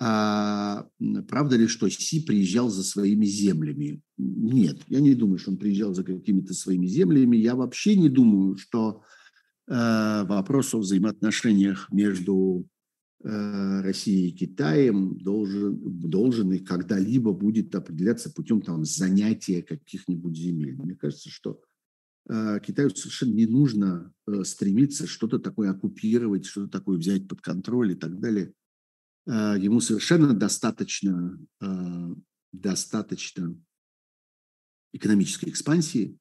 А, 0.00 0.86
правда 1.26 1.56
ли, 1.56 1.66
что 1.66 1.88
Си 1.88 2.20
приезжал 2.20 2.68
за 2.68 2.84
своими 2.84 3.26
землями? 3.26 4.00
Нет, 4.16 4.82
я 4.86 5.00
не 5.00 5.14
думаю, 5.14 5.38
что 5.38 5.50
он 5.50 5.58
приезжал 5.58 5.92
за 5.92 6.04
какими-то 6.04 6.54
своими 6.54 6.86
землями. 6.86 7.36
Я 7.36 7.56
вообще 7.56 7.96
не 7.96 8.08
думаю, 8.08 8.56
что 8.56 9.02
э, 9.66 10.24
вопрос 10.24 10.72
о 10.74 10.78
взаимоотношениях 10.78 11.90
между 11.90 12.64
э, 13.24 13.80
Россией 13.80 14.28
и 14.28 14.36
Китаем 14.36 15.18
должен, 15.18 15.76
должен 15.80 16.52
и 16.52 16.60
когда-либо 16.60 17.32
будет 17.32 17.74
определяться 17.74 18.30
путем 18.30 18.62
там, 18.62 18.84
занятия 18.84 19.62
каких-нибудь 19.62 20.36
земель. 20.36 20.76
Мне 20.76 20.94
кажется, 20.94 21.28
что 21.28 21.60
э, 22.28 22.60
Китаю 22.64 22.90
совершенно 22.90 23.34
не 23.34 23.46
нужно 23.46 24.12
э, 24.28 24.44
стремиться 24.44 25.08
что-то 25.08 25.40
такое 25.40 25.72
оккупировать, 25.72 26.46
что-то 26.46 26.68
такое 26.68 26.98
взять 26.98 27.26
под 27.26 27.40
контроль 27.40 27.92
и 27.92 27.96
так 27.96 28.20
далее– 28.20 28.52
ему 29.32 29.80
совершенно 29.80 30.32
достаточно, 30.32 31.38
э, 31.60 32.14
достаточно 32.52 33.54
экономической 34.92 35.50
экспансии, 35.50 36.16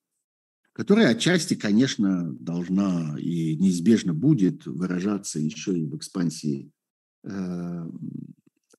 которая 0.74 1.10
отчасти, 1.10 1.56
конечно, 1.56 2.34
должна 2.34 3.18
и 3.18 3.56
неизбежно 3.56 4.14
будет 4.14 4.66
выражаться 4.66 5.40
еще 5.40 5.78
и 5.80 5.86
в 5.86 5.96
экспансии, 5.96 6.70
э, 7.24 7.90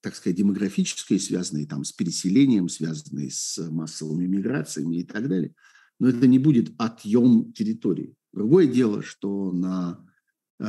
так 0.03 0.15
сказать, 0.15 0.37
демографической, 0.37 1.19
связанной 1.19 1.67
там 1.67 1.85
с 1.85 1.93
переселением, 1.93 2.69
связанной 2.69 3.31
с 3.31 3.59
массовыми 3.71 4.27
миграциями 4.27 4.97
и 4.97 5.05
так 5.05 5.27
далее. 5.27 5.55
Но 5.99 6.09
это 6.09 6.27
не 6.27 6.39
будет 6.39 6.73
отъем 6.77 7.53
территории. 7.55 8.15
Другое 8.35 8.67
дело, 8.67 9.03
что 9.03 9.53
на 9.53 10.05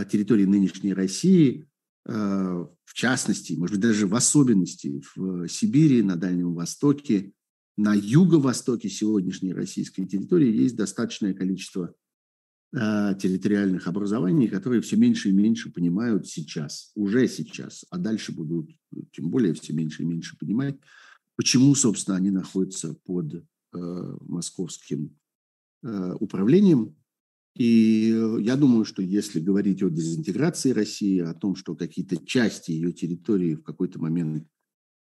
территории 0.09 0.45
нынешней 0.45 0.93
России 0.93 1.68
Э, 1.68 1.68
в 2.11 2.93
частности, 2.93 3.53
может 3.53 3.75
быть, 3.75 3.83
даже 3.83 4.07
в 4.07 4.15
особенности 4.15 5.01
в 5.15 5.47
Сибири, 5.47 6.01
на 6.01 6.15
Дальнем 6.15 6.55
Востоке, 6.55 7.33
на 7.79 7.93
юго-востоке 7.93 8.89
сегодняшней 8.89 9.53
российской 9.53 10.05
территории 10.05 10.53
есть 10.53 10.75
достаточное 10.75 11.33
количество 11.33 11.95
э, 12.73 13.15
территориальных 13.21 13.87
образований, 13.87 14.49
которые 14.49 14.81
все 14.81 14.97
меньше 14.97 15.29
и 15.29 15.31
меньше 15.31 15.71
понимают 15.71 16.27
сейчас, 16.27 16.91
уже 16.95 17.25
сейчас, 17.29 17.85
а 17.89 17.97
дальше 17.97 18.33
будут 18.33 18.69
тем 19.13 19.29
более 19.29 19.53
все 19.53 19.71
меньше 19.71 20.03
и 20.03 20.05
меньше 20.05 20.37
понимать, 20.37 20.75
почему, 21.37 21.73
собственно, 21.73 22.17
они 22.17 22.31
находятся 22.31 22.95
под 23.05 23.35
э, 23.35 23.41
московским 23.73 25.17
э, 25.81 26.15
управлением, 26.19 26.97
и 27.55 28.11
э, 28.13 28.41
я 28.41 28.55
думаю, 28.55 28.85
что 28.85 29.01
если 29.01 29.39
говорить 29.39 29.83
о 29.83 29.89
дезинтеграции 29.89 30.71
России, 30.71 31.19
о 31.19 31.33
том, 31.33 31.55
что 31.55 31.75
какие-то 31.75 32.17
части 32.25 32.71
ее 32.71 32.91
территории 32.93 33.55
в 33.55 33.63
какой-то 33.63 33.99
момент 33.99 34.47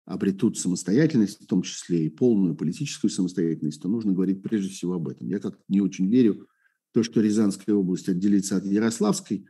обретут 0.05 0.57
самостоятельность, 0.59 1.42
в 1.42 1.47
том 1.47 1.62
числе 1.62 2.07
и 2.07 2.11
полную 2.11 2.55
политическую 2.55 3.11
самостоятельность, 3.11 3.82
то 3.82 3.88
нужно 3.88 4.12
говорить 4.12 4.42
прежде 4.42 4.70
всего 4.70 4.94
об 4.94 5.09
этом. 5.09 5.28
Я 5.28 5.40
как-то 5.40 5.62
не 5.68 5.80
очень 5.80 6.09
верю 6.09 6.47
в 6.90 6.94
то, 6.94 7.03
что 7.03 7.20
Рязанская 7.20 7.74
область 7.74 8.09
отделится 8.09 8.57
от 8.57 8.64
Ярославской, 8.64 9.47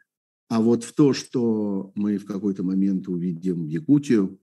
а 0.48 0.62
вот 0.62 0.84
в 0.84 0.94
то, 0.94 1.12
что 1.12 1.92
мы 1.94 2.16
в 2.18 2.24
какой-то 2.24 2.62
момент 2.62 3.08
увидим 3.08 3.66
Якутию, 3.66 4.40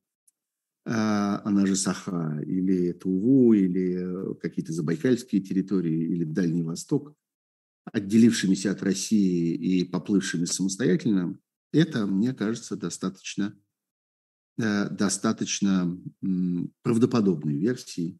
а, 0.85 1.41
она 1.45 1.65
же 1.65 1.75
Саха, 1.75 2.41
или 2.45 2.91
Туву, 2.91 3.53
или 3.53 4.31
э, 4.31 4.35
какие-то 4.35 4.73
забайкальские 4.73 5.41
территории, 5.41 6.11
или 6.11 6.25
Дальний 6.25 6.61
Восток, 6.61 7.15
отделившимися 7.85 8.71
от 8.71 8.83
России 8.83 9.53
и 9.55 9.83
поплывшими 9.83 10.45
самостоятельно, 10.45 11.37
это, 11.71 12.05
мне 12.05 12.33
кажется, 12.33 12.75
достаточно, 12.75 13.57
э, 14.57 14.89
достаточно 14.89 15.97
правдоподобной 16.83 17.57
версией. 17.57 18.19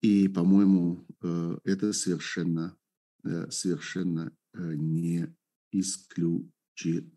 И, 0.00 0.28
по-моему, 0.28 1.06
э, 1.22 1.58
это 1.64 1.92
совершенно, 1.92 2.76
э, 3.24 3.50
совершенно 3.50 4.32
не 4.54 5.34
исключено. 5.72 7.10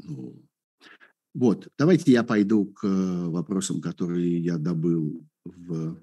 Вот, 1.34 1.68
давайте 1.78 2.14
я 2.14 2.24
пойду 2.24 2.66
к 2.66 2.88
вопросам, 2.88 3.82
которые 3.82 4.40
я 4.40 4.58
добыл 4.58 5.28
в 5.44 6.02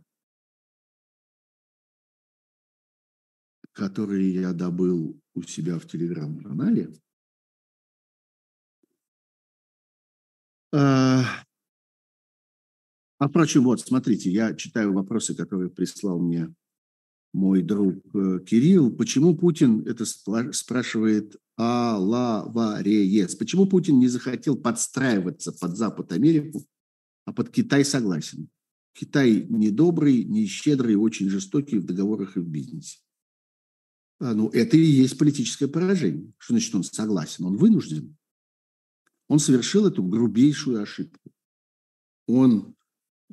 которые 3.72 4.32
я 4.34 4.52
добыл 4.52 5.18
у 5.34 5.42
себя 5.42 5.78
в 5.78 5.86
телеграм-канале. 5.86 6.92
А, 10.74 11.24
а 13.18 13.28
впрочем, 13.28 13.64
вот, 13.64 13.80
смотрите, 13.80 14.30
я 14.30 14.54
читаю 14.54 14.92
вопросы, 14.92 15.34
которые 15.34 15.70
прислал 15.70 16.18
мне 16.18 16.54
мой 17.32 17.62
друг 17.62 17.96
э, 18.14 18.40
Кирилл. 18.44 18.90
Почему 18.94 19.36
Путин, 19.36 19.86
это 19.86 20.04
спрашивает 20.04 21.36
Алавареец, 21.56 23.34
почему 23.34 23.66
Путин 23.66 23.98
не 23.98 24.08
захотел 24.08 24.56
подстраиваться 24.56 25.52
под 25.52 25.76
Запад 25.76 26.12
Америку, 26.12 26.64
а 27.24 27.32
под 27.32 27.50
Китай 27.50 27.84
согласен? 27.84 28.48
Китай 28.94 29.46
недобрый, 29.48 30.24
не 30.24 30.46
щедрый, 30.46 30.96
очень 30.96 31.30
жестокий 31.30 31.78
в 31.78 31.86
договорах 31.86 32.36
и 32.36 32.40
в 32.40 32.48
бизнесе. 32.48 32.98
А, 34.22 34.34
ну, 34.34 34.48
это 34.50 34.76
и 34.76 34.80
есть 34.80 35.18
политическое 35.18 35.66
поражение. 35.66 36.32
Что 36.38 36.54
значит 36.54 36.72
он 36.76 36.84
согласен? 36.84 37.44
Он 37.44 37.56
вынужден. 37.56 38.16
Он 39.26 39.40
совершил 39.40 39.84
эту 39.84 40.04
грубейшую 40.04 40.80
ошибку. 40.80 41.32
Он 42.28 42.76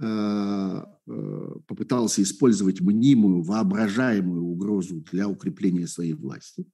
э, 0.02 0.04
э, 0.04 1.52
попытался 1.68 2.24
использовать 2.24 2.82
мнимую, 2.82 3.44
воображаемую 3.44 4.42
угрозу 4.42 5.02
для 5.12 5.30
укрепления 5.30 5.86
своей 5.86 6.14
власти, 6.14 6.66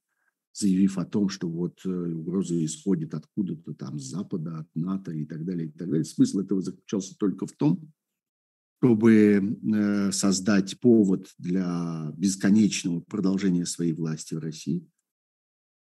заявив 0.54 0.96
о 0.96 1.04
том, 1.04 1.28
что 1.28 1.50
вот 1.50 1.80
э, 1.84 1.90
угроза 1.90 2.64
исходит 2.64 3.12
откуда-то 3.12 3.74
там 3.74 3.98
с 3.98 4.04
Запада, 4.04 4.60
от 4.60 4.68
НАТО 4.74 5.12
и 5.12 5.26
так 5.26 5.44
далее, 5.44 5.68
и 5.68 5.70
так 5.72 5.88
далее. 5.88 6.04
Смысл 6.04 6.38
этого 6.38 6.62
заключался 6.62 7.14
только 7.18 7.46
в 7.46 7.52
том, 7.52 7.92
чтобы 8.78 9.58
э, 9.74 10.12
создать 10.12 10.78
повод 10.80 11.28
для 11.38 12.12
бесконечного 12.16 13.00
продолжения 13.00 13.66
своей 13.66 13.92
власти 13.92 14.34
в 14.34 14.38
России, 14.38 14.86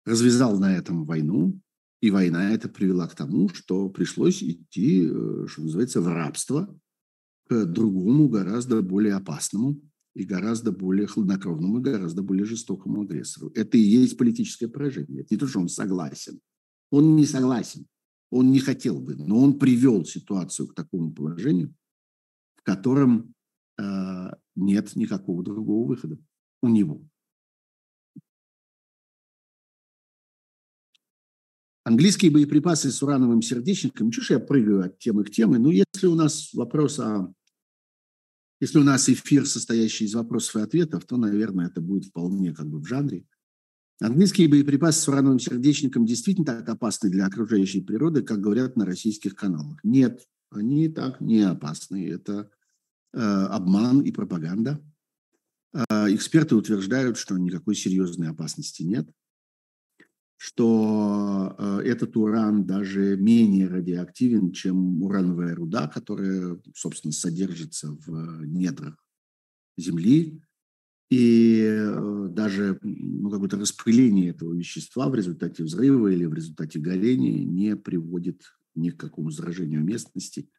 развязал 0.05 0.59
на 0.59 0.75
этом 0.75 1.05
войну, 1.05 1.59
и 2.01 2.11
война 2.11 2.51
это 2.51 2.69
привела 2.69 3.07
к 3.07 3.15
тому, 3.15 3.49
что 3.49 3.89
пришлось 3.89 4.43
идти, 4.43 5.07
э, 5.09 5.45
что 5.47 5.63
называется, 5.63 6.01
в 6.01 6.07
рабство 6.07 6.77
к 7.47 7.65
другому, 7.65 8.29
гораздо 8.29 8.81
более 8.81 9.15
опасному 9.15 9.81
и 10.13 10.23
гораздо 10.23 10.71
более 10.71 11.07
хладнокровному, 11.07 11.79
и 11.79 11.83
гораздо 11.83 12.21
более 12.21 12.45
жестокому 12.45 13.01
агрессору. 13.01 13.51
Это 13.55 13.77
и 13.77 13.81
есть 13.81 14.17
политическое 14.17 14.67
поражение. 14.67 15.21
Это 15.21 15.33
не 15.33 15.39
то, 15.39 15.47
что 15.47 15.59
он 15.59 15.69
согласен. 15.69 16.39
Он 16.91 17.15
не 17.15 17.25
согласен. 17.25 17.87
Он 18.29 18.51
не 18.51 18.59
хотел 18.59 18.99
бы, 18.99 19.15
но 19.15 19.39
он 19.39 19.57
привел 19.57 20.05
ситуацию 20.05 20.67
к 20.67 20.75
такому 20.75 21.11
положению, 21.11 21.73
в 22.63 22.65
котором 22.65 23.35
нет 24.55 24.95
никакого 24.95 25.43
другого 25.43 25.87
выхода 25.87 26.17
у 26.61 26.69
него. 26.69 27.05
Английские 31.83 32.31
боеприпасы 32.31 32.91
с 32.91 33.03
урановым 33.03 33.41
сердечником. 33.41 34.09
Чушь 34.09 34.31
я 34.31 34.39
прыгаю 34.39 34.85
от 34.85 34.99
темы 34.99 35.25
к 35.25 35.31
теме. 35.31 35.59
Ну, 35.59 35.69
если 35.69 36.07
у 36.07 36.15
нас 36.15 36.53
вопрос 36.53 36.97
о... 36.99 37.33
Если 38.61 38.79
у 38.79 38.83
нас 38.83 39.09
эфир, 39.09 39.45
состоящий 39.45 40.05
из 40.05 40.13
вопросов 40.13 40.55
и 40.55 40.61
ответов, 40.61 41.03
то, 41.03 41.17
наверное, 41.17 41.67
это 41.67 41.81
будет 41.81 42.05
вполне 42.05 42.53
как 42.53 42.67
бы 42.69 42.79
в 42.79 42.85
жанре. 42.85 43.25
Английские 43.99 44.47
боеприпасы 44.47 45.01
с 45.01 45.07
урановым 45.09 45.39
сердечником 45.39 46.05
действительно 46.05 46.45
так 46.45 46.69
опасны 46.69 47.09
для 47.09 47.25
окружающей 47.25 47.81
природы, 47.81 48.21
как 48.21 48.39
говорят 48.39 48.77
на 48.77 48.85
российских 48.85 49.35
каналах? 49.35 49.83
Нет, 49.83 50.25
они 50.57 50.89
так 50.89 51.21
не 51.21 51.41
опасны. 51.41 52.07
Это 52.09 52.49
э, 53.13 53.19
обман 53.19 54.01
и 54.01 54.11
пропаганда. 54.11 54.81
Э, 55.73 56.13
эксперты 56.13 56.55
утверждают, 56.55 57.17
что 57.17 57.37
никакой 57.37 57.75
серьезной 57.75 58.29
опасности 58.29 58.83
нет 58.83 59.09
что 60.45 61.55
э, 61.57 61.83
этот 61.85 62.17
уран 62.17 62.65
даже 62.65 63.15
менее 63.15 63.69
радиоактивен, 63.69 64.51
чем 64.51 65.01
урановая 65.01 65.55
руда, 65.55 65.87
которая, 65.87 66.59
собственно, 66.75 67.13
содержится 67.13 67.97
в 68.05 68.43
недрах 68.45 69.01
Земли. 69.77 70.41
И 71.09 71.61
э, 71.63 72.27
даже 72.29 72.77
ну, 72.81 73.29
какое-то 73.29 73.57
распыление 73.57 74.31
этого 74.31 74.53
вещества 74.53 75.07
в 75.07 75.15
результате 75.15 75.63
взрыва 75.63 76.09
или 76.09 76.25
в 76.25 76.33
результате 76.33 76.77
горения 76.77 77.45
не 77.45 77.77
приводит 77.77 78.41
ни 78.75 78.89
к 78.89 78.97
какому 78.97 79.31
заражению 79.31 79.83
местности 79.83 80.49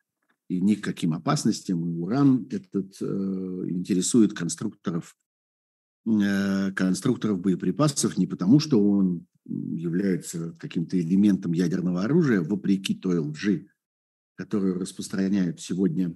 и 0.49 0.61
ни 0.61 0.75
к 0.75 0.85
каким 0.85 1.15
опасностям. 1.15 1.85
И 1.85 1.99
уран 1.99 2.47
этот 2.51 2.97
э, 3.01 3.05
интересует 3.05 4.35
конструкторов 4.35 5.17
э, 6.07 6.73
конструкторов 6.73 7.41
боеприпасов 7.41 8.19
не 8.19 8.27
потому, 8.27 8.61
что 8.61 8.83
он 8.83 9.27
является 9.47 10.53
каким-то 10.59 10.99
элементом 10.99 11.53
ядерного 11.53 12.03
оружия, 12.05 12.41
вопреки 12.41 12.95
той 12.95 13.19
лжи, 13.19 13.69
которую 14.37 14.79
распространяют 14.79 15.61
сегодня 15.61 16.15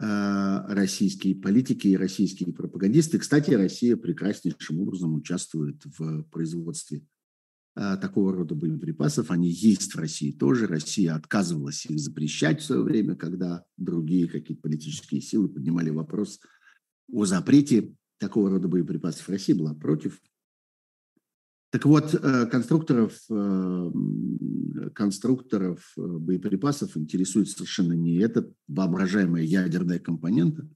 э, 0.00 0.60
российские 0.68 1.36
политики 1.36 1.88
и 1.88 1.96
российские 1.96 2.52
пропагандисты. 2.52 3.18
Кстати, 3.18 3.52
Россия 3.52 3.96
прекраснейшим 3.96 4.80
образом 4.80 5.14
участвует 5.14 5.82
в 5.84 6.24
производстве 6.24 7.02
такого 7.74 8.32
рода 8.32 8.54
боеприпасов. 8.54 9.30
Они 9.30 9.48
есть 9.48 9.94
в 9.94 9.98
России 9.98 10.30
тоже. 10.32 10.66
Россия 10.66 11.14
отказывалась 11.14 11.86
их 11.86 11.98
запрещать 11.98 12.60
в 12.60 12.64
свое 12.64 12.82
время, 12.82 13.16
когда 13.16 13.64
другие 13.78 14.28
какие-то 14.28 14.62
политические 14.62 15.20
силы 15.20 15.48
поднимали 15.48 15.90
вопрос 15.90 16.40
о 17.10 17.24
запрете 17.24 17.94
такого 18.18 18.50
рода 18.50 18.68
боеприпасов. 18.68 19.28
Россия 19.28 19.56
была 19.56 19.74
против. 19.74 20.20
Так 21.72 21.86
вот, 21.86 22.14
э, 22.14 22.46
конструкторов, 22.46 23.18
э, 23.30 23.90
конструкторов 24.94 25.92
э, 25.96 26.02
боеприпасов 26.02 26.96
интересует 26.98 27.48
совершенно 27.48 27.94
не 27.94 28.16
эта 28.16 28.52
воображаемая 28.68 29.42
ядерная 29.42 29.98
компонента, 29.98 30.68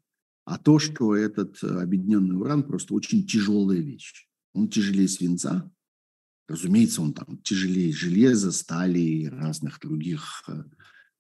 а 0.47 0.59
то, 0.59 0.79
что 0.79 1.15
этот 1.15 1.63
объединенный 1.63 2.37
уран 2.37 2.63
просто 2.63 2.95
очень 2.95 3.27
тяжелая 3.27 3.79
вещь. 3.79 4.27
Он 4.55 4.69
тяжелее 4.69 5.09
свинца, 5.09 5.71
разумеется, 6.49 7.03
он 7.03 7.13
там 7.13 7.39
тяжелее 7.43 7.93
железа, 7.93 8.53
стали 8.53 8.99
и 8.99 9.29
разных 9.29 9.81
других, 9.81 10.49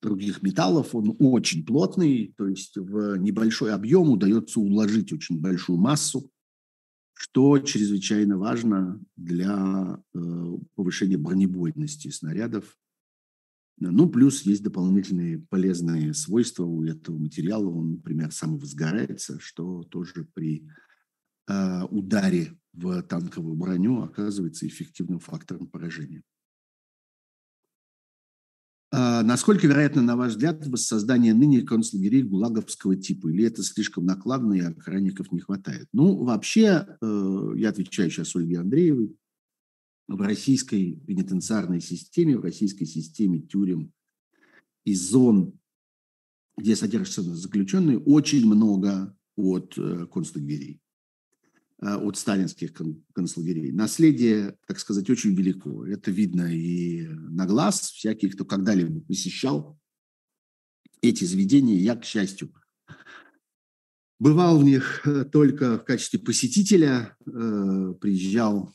других 0.00 0.42
металлов. 0.42 0.94
Он 0.94 1.16
очень 1.18 1.64
плотный, 1.64 2.34
то 2.36 2.48
есть 2.48 2.76
в 2.76 3.16
небольшой 3.16 3.72
объем 3.72 4.10
удается 4.10 4.60
уложить 4.60 5.12
очень 5.12 5.40
большую 5.40 5.78
массу 5.78 6.30
что 7.18 7.58
чрезвычайно 7.58 8.36
важно 8.36 9.00
для 9.16 9.98
э, 10.14 10.18
повышения 10.74 11.16
бронебойности 11.16 12.08
снарядов. 12.08 12.76
Ну, 13.78 14.08
плюс 14.08 14.42
есть 14.42 14.62
дополнительные 14.62 15.38
полезные 15.38 16.12
свойства 16.12 16.64
у 16.64 16.84
этого 16.84 17.16
материала. 17.16 17.68
Он, 17.68 17.92
например, 17.92 18.32
самовозгорается, 18.32 19.40
что 19.40 19.82
тоже 19.84 20.28
при 20.34 20.66
э, 20.66 20.70
ударе 21.48 22.58
в 22.72 23.02
танковую 23.02 23.54
броню 23.54 24.02
оказывается 24.02 24.66
эффективным 24.66 25.20
фактором 25.20 25.66
поражения. 25.66 26.22
А 28.92 29.22
насколько 29.22 29.66
вероятно, 29.66 30.02
на 30.02 30.16
ваш 30.16 30.32
взгляд, 30.32 30.66
воссоздание 30.66 31.34
ныне 31.34 31.62
концлагерей 31.62 32.22
гулаговского 32.22 32.96
типа? 32.96 33.28
Или 33.28 33.44
это 33.44 33.62
слишком 33.62 34.06
накладно 34.06 34.54
и 34.54 34.60
охранников 34.60 35.32
не 35.32 35.40
хватает? 35.40 35.88
Ну, 35.92 36.24
вообще, 36.24 36.86
э, 37.00 37.52
я 37.56 37.70
отвечаю 37.70 38.10
сейчас 38.10 38.34
Ольге 38.36 38.60
Андреевой, 38.60 39.16
в 40.08 40.20
российской 40.20 40.92
пенитенциарной 41.00 41.80
системе, 41.80 42.38
в 42.38 42.42
российской 42.42 42.84
системе 42.84 43.40
тюрем 43.40 43.92
и 44.84 44.94
зон, 44.94 45.58
где 46.56 46.76
содержатся 46.76 47.22
заключенные, 47.22 47.98
очень 47.98 48.46
много 48.46 49.16
от 49.36 49.76
э, 49.76 50.06
концлагерей. 50.06 50.80
Э, 51.82 51.96
от 51.96 52.16
сталинских 52.16 52.72
концлагерей. 53.12 53.70
Наследие, 53.70 54.56
так 54.66 54.78
сказать, 54.78 55.10
очень 55.10 55.34
велико. 55.34 55.84
Это 55.84 56.10
видно 56.10 56.50
и 56.50 57.06
на 57.06 57.44
глаз. 57.44 57.90
Всякий, 57.90 58.30
кто 58.30 58.46
когда-либо 58.46 59.02
посещал 59.02 59.78
эти 61.02 61.24
заведения, 61.24 61.76
я, 61.76 61.94
к 61.94 62.06
счастью, 62.06 62.50
бывал 64.18 64.58
в 64.58 64.64
них 64.64 65.06
э, 65.06 65.26
только 65.26 65.78
в 65.78 65.84
качестве 65.84 66.18
посетителя, 66.18 67.14
э, 67.26 67.94
приезжал 68.00 68.74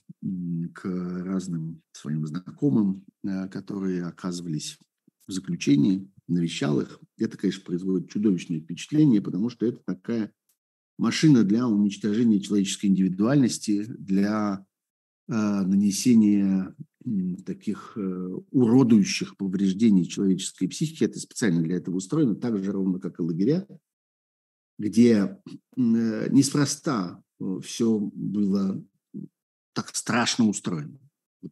к 0.75 0.85
разным 0.85 1.81
своим 1.93 2.27
знакомым, 2.27 3.03
которые 3.49 4.05
оказывались 4.05 4.77
в 5.25 5.31
заключении, 5.31 6.07
навещал 6.27 6.79
их. 6.79 6.99
Это, 7.17 7.39
конечно, 7.39 7.63
производит 7.63 8.11
чудовищное 8.11 8.59
впечатление, 8.59 9.19
потому 9.19 9.49
что 9.49 9.65
это 9.65 9.81
такая 9.83 10.31
машина 10.97 11.43
для 11.43 11.67
уничтожения 11.67 12.39
человеческой 12.39 12.87
индивидуальности, 12.87 13.85
для 13.87 14.65
э, 15.27 15.33
нанесения 15.33 16.75
э, 17.05 17.35
таких 17.45 17.93
э, 17.95 18.35
уродующих 18.51 19.37
повреждений 19.37 20.05
человеческой 20.05 20.67
психики. 20.67 21.03
Это 21.03 21.19
специально 21.19 21.61
для 21.61 21.77
этого 21.77 21.95
устроено, 21.95 22.35
так 22.35 22.63
же 22.63 22.71
ровно 22.71 22.99
как 22.99 23.19
и 23.19 23.23
лагеря, 23.23 23.67
где 24.77 25.15
э, 25.15 25.37
неспроста 25.75 27.23
все 27.63 27.99
было 27.99 28.83
так 29.73 29.95
страшно 29.95 30.47
устроено. 30.47 30.99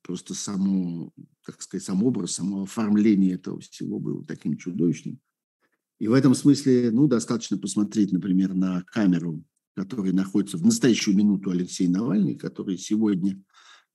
Просто 0.04 0.36
само, 0.36 1.12
так 1.44 1.62
сказать, 1.62 1.84
сам 1.84 2.04
образ, 2.04 2.34
само 2.34 2.64
оформление 2.64 3.34
этого 3.34 3.60
всего 3.60 4.00
было 4.00 4.24
таким 4.24 4.56
чудовищным. 4.56 5.20
И 6.00 6.08
в 6.08 6.14
этом 6.14 6.34
смысле, 6.34 6.92
ну, 6.92 7.08
достаточно 7.08 7.58
посмотреть, 7.58 8.12
например, 8.12 8.54
на 8.54 8.82
камеру, 8.84 9.44
которая 9.76 10.14
находится 10.14 10.58
в 10.58 10.66
настоящую 10.66 11.16
минуту 11.16 11.52
Алексей 11.52 11.88
Навальный, 11.88 12.36
который 12.36 12.78
сегодня 12.78 13.42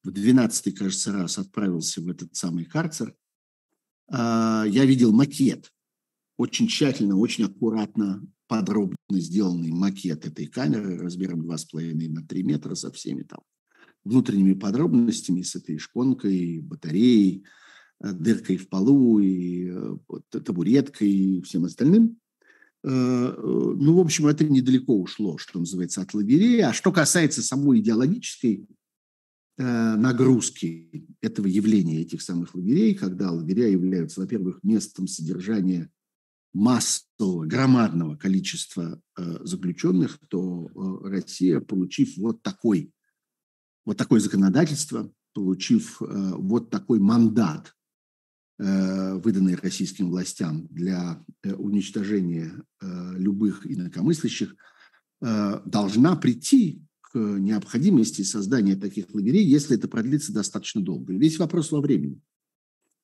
в 0.02 0.10
12-й, 0.10 0.72
кажется, 0.72 1.12
раз 1.12 1.38
отправился 1.38 2.02
в 2.02 2.08
этот 2.08 2.36
самый 2.36 2.66
карцер. 2.66 3.14
А, 4.08 4.64
я 4.68 4.84
видел 4.84 5.12
макет, 5.12 5.72
очень 6.36 6.68
тщательно, 6.68 7.16
очень 7.16 7.44
аккуратно, 7.44 8.22
подробно 8.46 8.96
сделанный 9.10 9.72
макет 9.72 10.26
этой 10.26 10.46
камеры 10.46 10.98
размером 10.98 11.50
2,5 11.50 12.10
на 12.10 12.26
3 12.26 12.42
метра 12.42 12.74
со 12.74 12.92
всеми 12.92 13.22
там 13.22 13.40
внутренними 14.04 14.52
подробностями, 14.52 15.40
с 15.40 15.56
этой 15.56 15.78
шпонкой, 15.78 16.60
батареей, 16.60 17.44
дыркой 18.12 18.56
в 18.56 18.68
полу, 18.68 19.18
и 19.20 19.70
э, 19.70 19.96
табуреткой, 20.30 21.08
и 21.08 21.42
всем 21.42 21.64
остальным. 21.64 22.18
Э, 22.82 22.88
ну, 22.88 23.94
в 23.94 24.00
общем, 24.00 24.26
это 24.26 24.44
недалеко 24.44 24.98
ушло, 24.98 25.38
что 25.38 25.58
называется, 25.58 26.02
от 26.02 26.12
лагерей. 26.12 26.62
А 26.62 26.72
что 26.72 26.92
касается 26.92 27.42
самой 27.42 27.80
идеологической 27.80 28.66
нагрузки 29.56 31.06
этого 31.20 31.46
явления, 31.46 32.00
этих 32.00 32.22
самых 32.22 32.56
лагерей, 32.56 32.92
когда 32.96 33.30
лагеря 33.30 33.68
являются, 33.68 34.20
во-первых, 34.20 34.58
местом 34.64 35.06
содержания 35.06 35.92
массового, 36.52 37.46
громадного 37.46 38.16
количества 38.16 39.00
заключенных, 39.16 40.18
то 40.28 40.68
Россия, 41.04 41.60
получив 41.60 42.16
вот 42.16 42.42
такой, 42.42 42.90
вот 43.84 43.96
такое 43.96 44.18
законодательство, 44.18 45.12
получив 45.34 45.98
вот 46.00 46.70
такой 46.70 46.98
мандат 46.98 47.72
Э, 47.74 47.83
выданные 48.58 49.56
российским 49.56 50.10
властям 50.10 50.68
для 50.70 51.24
э, 51.42 51.54
уничтожения 51.54 52.52
э, 52.80 53.12
любых 53.16 53.66
инакомыслящих, 53.70 54.54
должна 55.20 56.16
прийти 56.16 56.82
к 57.00 57.16
необходимости 57.16 58.20
создания 58.20 58.76
таких 58.76 59.14
лагерей, 59.14 59.42
если 59.42 59.74
это 59.74 59.88
продлится 59.88 60.34
достаточно 60.34 60.82
долго. 60.82 61.14
весь 61.14 61.38
вопрос 61.38 61.70
во 61.70 61.80
времени. 61.80 62.20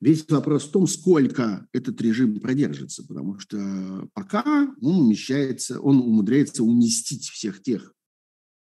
Весь 0.01 0.29
вопрос 0.29 0.65
в 0.65 0.71
том, 0.71 0.87
сколько 0.87 1.67
этот 1.73 2.01
режим 2.03 2.41
продержится, 2.41 3.07
потому 3.07 3.39
что 3.39 4.09
пока 4.13 4.75
он 4.83 5.07
умещается, 5.07 5.81
он 5.81 5.99
умудряется 5.99 6.63
уместить 6.63 7.29
всех 7.29 7.63
тех, 7.63 7.95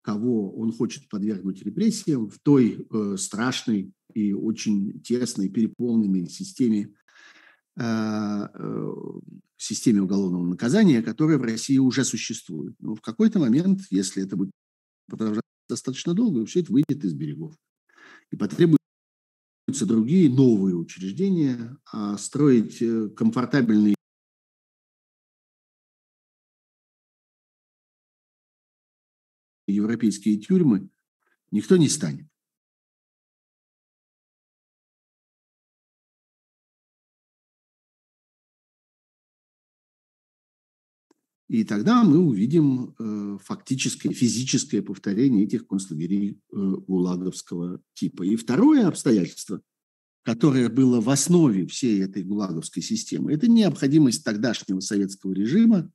кого 0.05 0.55
он 0.55 0.71
хочет 0.71 1.09
подвергнуть 1.09 1.63
репрессиям, 1.63 2.29
в 2.29 2.39
той 2.39 2.87
э, 2.91 3.17
страшной 3.17 3.93
и 4.13 4.35
очень 4.35 5.01
тесной, 5.01 5.49
переполненной 5.49 6.29
системе, 6.29 6.95
э, 7.77 7.83
э, 7.83 8.93
системе 9.57 10.03
уголовного 10.03 10.47
наказания, 10.47 11.03
которая 11.03 11.39
в 11.39 11.43
России 11.43 11.79
уже 11.79 12.05
существует. 12.05 12.75
Но 12.81 12.95
в 12.95 13.01
какой-то 13.01 13.39
момент, 13.39 13.81
если 13.91 14.23
это 14.23 14.37
будет 14.37 14.51
продолжаться 15.09 15.49
достаточно 15.69 16.13
долго, 16.13 16.45
все 16.45 16.61
это 16.61 16.73
выйдет 16.73 17.03
из 17.03 17.15
берегов. 17.15 17.55
И 18.31 18.37
потребуется 18.37 18.79
другие 19.87 20.29
новые 20.29 20.77
учреждения, 20.77 21.79
а 21.91 22.19
строить 22.19 22.83
э, 22.83 23.09
комфортабельные 23.09 23.95
европейские 29.75 30.37
тюрьмы 30.37 30.89
никто 31.51 31.77
не 31.77 31.89
станет. 31.89 32.27
И 41.55 41.63
тогда 41.63 42.03
мы 42.03 42.19
увидим 42.19 42.97
э, 42.99 43.39
фактическое, 43.41 44.13
физическое 44.13 44.83
повторение 44.83 45.45
этих 45.45 45.69
концлагерей 45.69 46.33
э, 46.33 46.57
гулаговского 46.57 47.81
типа. 47.93 48.25
И 48.25 48.35
второе 48.35 48.89
обстоятельство, 48.89 49.61
которое 50.25 50.69
было 50.69 51.01
в 51.01 51.09
основе 51.11 51.67
всей 51.69 52.03
этой 52.03 52.25
гулаговской 52.25 52.83
системы, 52.83 53.33
это 53.33 53.47
необходимость 53.47 54.25
тогдашнего 54.25 54.81
советского 54.81 55.33
режима 55.33 55.93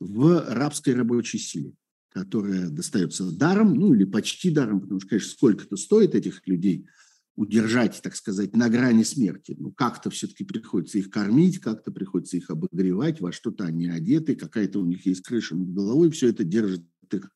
в 0.00 0.44
рабской 0.48 0.94
рабочей 0.94 1.38
силе, 1.38 1.74
которая 2.10 2.68
достается 2.68 3.30
даром, 3.30 3.74
ну 3.74 3.94
или 3.94 4.04
почти 4.04 4.50
даром, 4.50 4.80
потому 4.80 5.00
что, 5.00 5.10
конечно, 5.10 5.30
сколько-то 5.30 5.76
стоит 5.76 6.14
этих 6.14 6.46
людей– 6.46 6.86
удержать, 7.38 8.00
так 8.02 8.16
сказать, 8.16 8.56
на 8.56 8.68
грани 8.68 9.04
смерти. 9.04 9.54
Ну, 9.56 9.70
как-то 9.70 10.10
все-таки 10.10 10.42
приходится 10.42 10.98
их 10.98 11.08
кормить, 11.08 11.60
как-то 11.60 11.92
приходится 11.92 12.36
их 12.36 12.50
обогревать, 12.50 13.20
во 13.20 13.30
что-то 13.30 13.64
они 13.64 13.88
одеты, 13.88 14.34
какая-то 14.34 14.80
у 14.80 14.84
них 14.84 15.06
есть 15.06 15.22
крыша 15.22 15.54
над 15.54 15.72
головой, 15.72 16.10
все 16.10 16.30
это 16.30 16.42
держит 16.42 16.84
их 17.12 17.30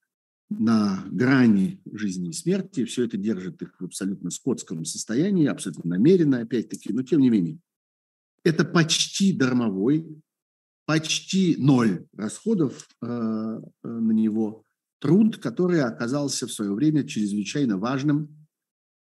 на 0.50 1.04
грани 1.08 1.80
жизни 1.92 2.30
и 2.30 2.32
смерти, 2.32 2.84
все 2.84 3.04
это 3.04 3.16
держит 3.16 3.62
их 3.62 3.76
в 3.78 3.84
абсолютно 3.84 4.30
скотском 4.30 4.84
состоянии, 4.84 5.46
абсолютно 5.46 5.90
намеренно, 5.90 6.40
опять-таки, 6.40 6.92
но 6.92 7.04
тем 7.04 7.20
не 7.20 7.30
менее. 7.30 7.60
Это 8.42 8.64
почти 8.64 9.32
дармовой, 9.32 10.20
почти 10.92 11.56
ноль 11.56 12.06
расходов 12.12 12.86
э, 13.00 13.06
э 13.06 13.88
на 13.88 14.12
него 14.12 14.62
труд, 14.98 15.38
который 15.38 15.80
оказался 15.80 16.46
в 16.46 16.52
свое 16.52 16.74
время 16.74 17.08
чрезвычайно 17.08 17.78
важным 17.78 18.46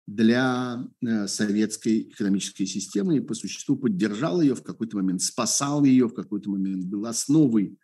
для 0.05 0.87
э, 1.01 1.27
советской 1.27 2.01
экономической 2.03 2.67
системы 2.67 3.17
и 3.17 3.21
по 3.21 3.33
существу 3.33 3.75
поддержал 3.75 4.39
ее 4.39 4.53
в 4.53 4.61
какой-то 4.61 4.97
момент, 4.97 5.23
спасал 5.23 5.83
ее 5.83 6.07
в 6.07 6.13
какой-то 6.13 6.51
момент, 6.51 6.85
был 6.85 7.07
основой 7.07 7.79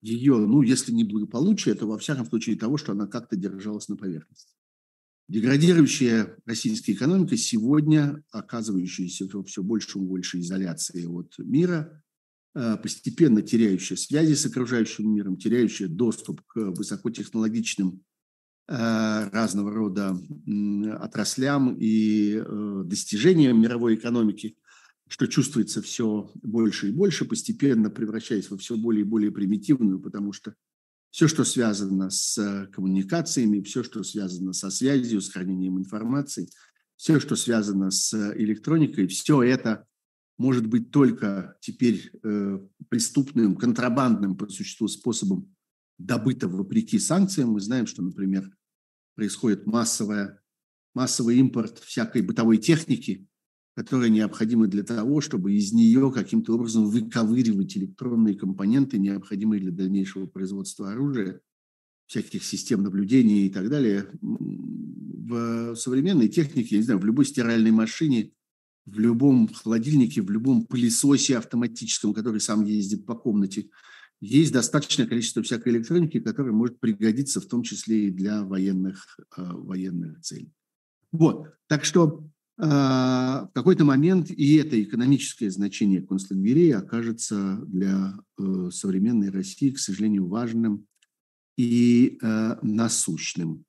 ее, 0.00 0.36
ну, 0.36 0.62
если 0.62 0.92
не 0.92 1.02
благополучия, 1.02 1.74
то 1.74 1.88
во 1.88 1.98
всяком 1.98 2.26
случае 2.26 2.56
того, 2.56 2.76
что 2.76 2.92
она 2.92 3.08
как-то 3.08 3.34
держалась 3.34 3.88
на 3.88 3.96
поверхности. 3.96 4.54
Деградирующая 5.28 6.36
российская 6.46 6.92
экономика 6.92 7.36
сегодня, 7.36 8.22
оказывающаяся 8.30 9.26
все 9.44 9.62
больше 9.64 9.98
и 9.98 10.02
больше 10.02 10.38
изоляции 10.38 11.04
от 11.04 11.36
мира, 11.38 12.00
постепенно 12.52 13.42
теряющая 13.42 13.96
связи 13.96 14.34
с 14.34 14.44
окружающим 14.44 15.12
миром, 15.14 15.36
теряющая 15.36 15.86
доступ 15.86 16.42
к 16.46 16.56
высокотехнологичным 16.56 18.02
Э, 18.72 19.28
разного 19.32 19.72
рода 19.72 20.16
отраслям 21.00 21.74
и 21.76 22.36
э, 22.36 22.82
достижениям 22.84 23.60
мировой 23.60 23.96
экономики, 23.96 24.56
что 25.08 25.26
чувствуется 25.26 25.82
все 25.82 26.30
больше 26.36 26.90
и 26.90 26.92
больше, 26.92 27.24
постепенно 27.24 27.90
превращаясь 27.90 28.48
во 28.48 28.56
все 28.56 28.76
более 28.76 29.00
и 29.00 29.08
более 29.08 29.32
примитивную, 29.32 29.98
потому 29.98 30.32
что 30.32 30.54
все, 31.10 31.26
что 31.26 31.42
связано 31.42 32.10
с 32.10 32.68
коммуникациями, 32.72 33.60
все, 33.62 33.82
что 33.82 34.04
связано 34.04 34.52
со 34.52 34.70
связью, 34.70 35.20
с 35.20 35.32
хранением 35.32 35.76
информации, 35.76 36.48
все, 36.94 37.18
что 37.18 37.34
связано 37.34 37.90
с 37.90 38.14
электроникой, 38.36 39.08
все 39.08 39.42
это 39.42 39.84
может 40.40 40.66
быть 40.66 40.90
только 40.90 41.58
теперь 41.60 42.10
э, 42.22 42.66
преступным, 42.88 43.56
контрабандным 43.56 44.38
по 44.38 44.48
существу 44.48 44.88
способом 44.88 45.54
добыто 45.98 46.48
вопреки 46.48 46.98
санкциям. 46.98 47.50
Мы 47.50 47.60
знаем, 47.60 47.86
что, 47.86 48.00
например, 48.00 48.50
происходит 49.16 49.66
массовая, 49.66 50.40
массовый 50.94 51.36
импорт 51.36 51.78
всякой 51.80 52.22
бытовой 52.22 52.56
техники, 52.56 53.28
которая 53.76 54.08
необходима 54.08 54.66
для 54.66 54.82
того, 54.82 55.20
чтобы 55.20 55.52
из 55.52 55.74
нее 55.74 56.10
каким-то 56.10 56.54
образом 56.54 56.86
выковыривать 56.86 57.76
электронные 57.76 58.34
компоненты, 58.34 58.98
необходимые 58.98 59.60
для 59.60 59.72
дальнейшего 59.72 60.24
производства 60.24 60.90
оружия, 60.90 61.42
всяких 62.06 62.44
систем 62.44 62.82
наблюдения 62.82 63.44
и 63.44 63.50
так 63.50 63.68
далее. 63.68 64.08
В 64.22 65.74
современной 65.74 66.28
технике, 66.28 66.76
я 66.76 66.78
не 66.78 66.84
знаю, 66.84 66.98
в 66.98 67.04
любой 67.04 67.26
стиральной 67.26 67.72
машине, 67.72 68.32
в 68.86 68.98
любом 68.98 69.48
холодильнике, 69.48 70.22
в 70.22 70.30
любом 70.30 70.64
пылесосе 70.64 71.38
автоматическом, 71.38 72.14
который 72.14 72.40
сам 72.40 72.64
ездит 72.64 73.06
по 73.06 73.14
комнате– 73.14 73.68
есть 74.20 74.52
достаточное 74.52 75.06
количество 75.06 75.42
всякой 75.42 75.72
электроники, 75.72 76.20
которая 76.20 76.52
может 76.52 76.78
пригодиться 76.78 77.40
в 77.40 77.46
том 77.46 77.62
числе 77.62 78.08
и 78.08 78.10
для 78.10 78.44
военных, 78.44 79.18
э, 79.36 79.42
военных 79.42 80.20
целей. 80.20 80.52
Вот. 81.10 81.48
Так 81.68 81.84
что 81.84 82.28
э, 82.58 82.62
в 82.62 83.50
какой-то 83.54 83.84
момент 83.84 84.30
и 84.30 84.56
это 84.56 84.80
экономическое 84.80 85.50
значение 85.50 86.02
концлагерей 86.02 86.74
окажется 86.74 87.60
для 87.66 88.14
э, 88.38 88.70
современной 88.70 89.30
России, 89.30 89.70
к 89.70 89.78
сожалению, 89.78 90.26
важным 90.28 90.86
и 91.56 92.18
насущным. 92.62 93.66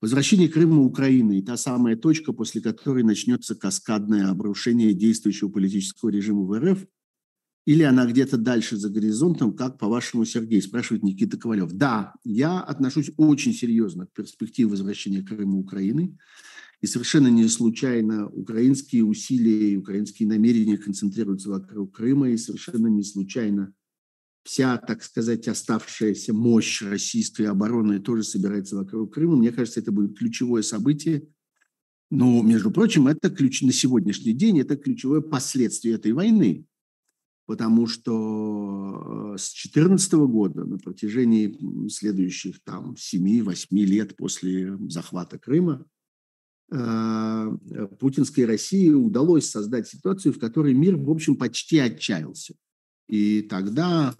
Возвращение 0.00 0.48
Крыма 0.48 0.80
Украины 0.80 1.42
та 1.42 1.58
самая 1.58 1.94
точка, 1.94 2.32
после 2.32 2.62
которой 2.62 3.02
начнется 3.02 3.54
каскадное 3.54 4.30
обрушение 4.30 4.94
действующего 4.94 5.50
политического 5.50 6.08
режима 6.08 6.42
в 6.42 6.58
РФ, 6.58 6.86
или 7.66 7.82
она 7.82 8.06
где-то 8.06 8.38
дальше 8.38 8.78
за 8.78 8.88
горизонтом, 8.88 9.54
как 9.54 9.78
по-вашему, 9.78 10.24
Сергей, 10.24 10.62
спрашивает 10.62 11.02
Никита 11.02 11.36
Ковалев. 11.36 11.72
Да, 11.72 12.14
я 12.24 12.60
отношусь 12.60 13.10
очень 13.18 13.52
серьезно 13.52 14.06
к 14.06 14.12
перспективе 14.14 14.70
возвращения 14.70 15.22
Крыма 15.22 15.58
Украины. 15.58 16.16
И 16.80 16.86
совершенно 16.86 17.28
не 17.28 17.46
случайно 17.48 18.26
украинские 18.26 19.04
усилия 19.04 19.72
и 19.72 19.76
украинские 19.76 20.26
намерения 20.26 20.78
концентрируются 20.78 21.50
вокруг 21.50 21.94
Крыма, 21.94 22.30
и 22.30 22.38
совершенно 22.38 22.86
не 22.86 23.02
случайно 23.02 23.74
вся, 24.50 24.78
так 24.78 25.04
сказать, 25.04 25.46
оставшаяся 25.46 26.34
мощь 26.34 26.82
российской 26.82 27.42
обороны 27.42 28.00
тоже 28.00 28.24
собирается 28.24 28.74
вокруг 28.74 29.14
Крыма. 29.14 29.36
Мне 29.36 29.52
кажется, 29.52 29.78
это 29.78 29.92
будет 29.92 30.18
ключевое 30.18 30.62
событие. 30.62 31.28
Но, 32.10 32.42
между 32.42 32.72
прочим, 32.72 33.06
это 33.06 33.30
ключ 33.30 33.62
на 33.62 33.72
сегодняшний 33.72 34.32
день, 34.32 34.58
это 34.58 34.76
ключевое 34.76 35.20
последствие 35.20 35.94
этой 35.94 36.10
войны. 36.10 36.66
Потому 37.46 37.86
что 37.86 39.34
э, 39.34 39.38
с 39.38 39.54
2014 39.54 40.12
года 40.14 40.64
на 40.64 40.78
протяжении 40.78 41.88
следующих 41.88 42.60
там 42.64 42.94
7-8 42.94 43.66
лет 43.70 44.16
после 44.16 44.76
захвата 44.88 45.38
Крыма 45.38 45.86
э, 46.72 47.56
путинской 48.00 48.46
России 48.46 48.90
удалось 48.90 49.48
создать 49.48 49.86
ситуацию, 49.86 50.34
в 50.34 50.40
которой 50.40 50.74
мир, 50.74 50.96
в 50.96 51.08
общем, 51.08 51.36
почти 51.36 51.78
отчаялся. 51.78 52.54
И 53.06 53.42
тогда 53.42 54.16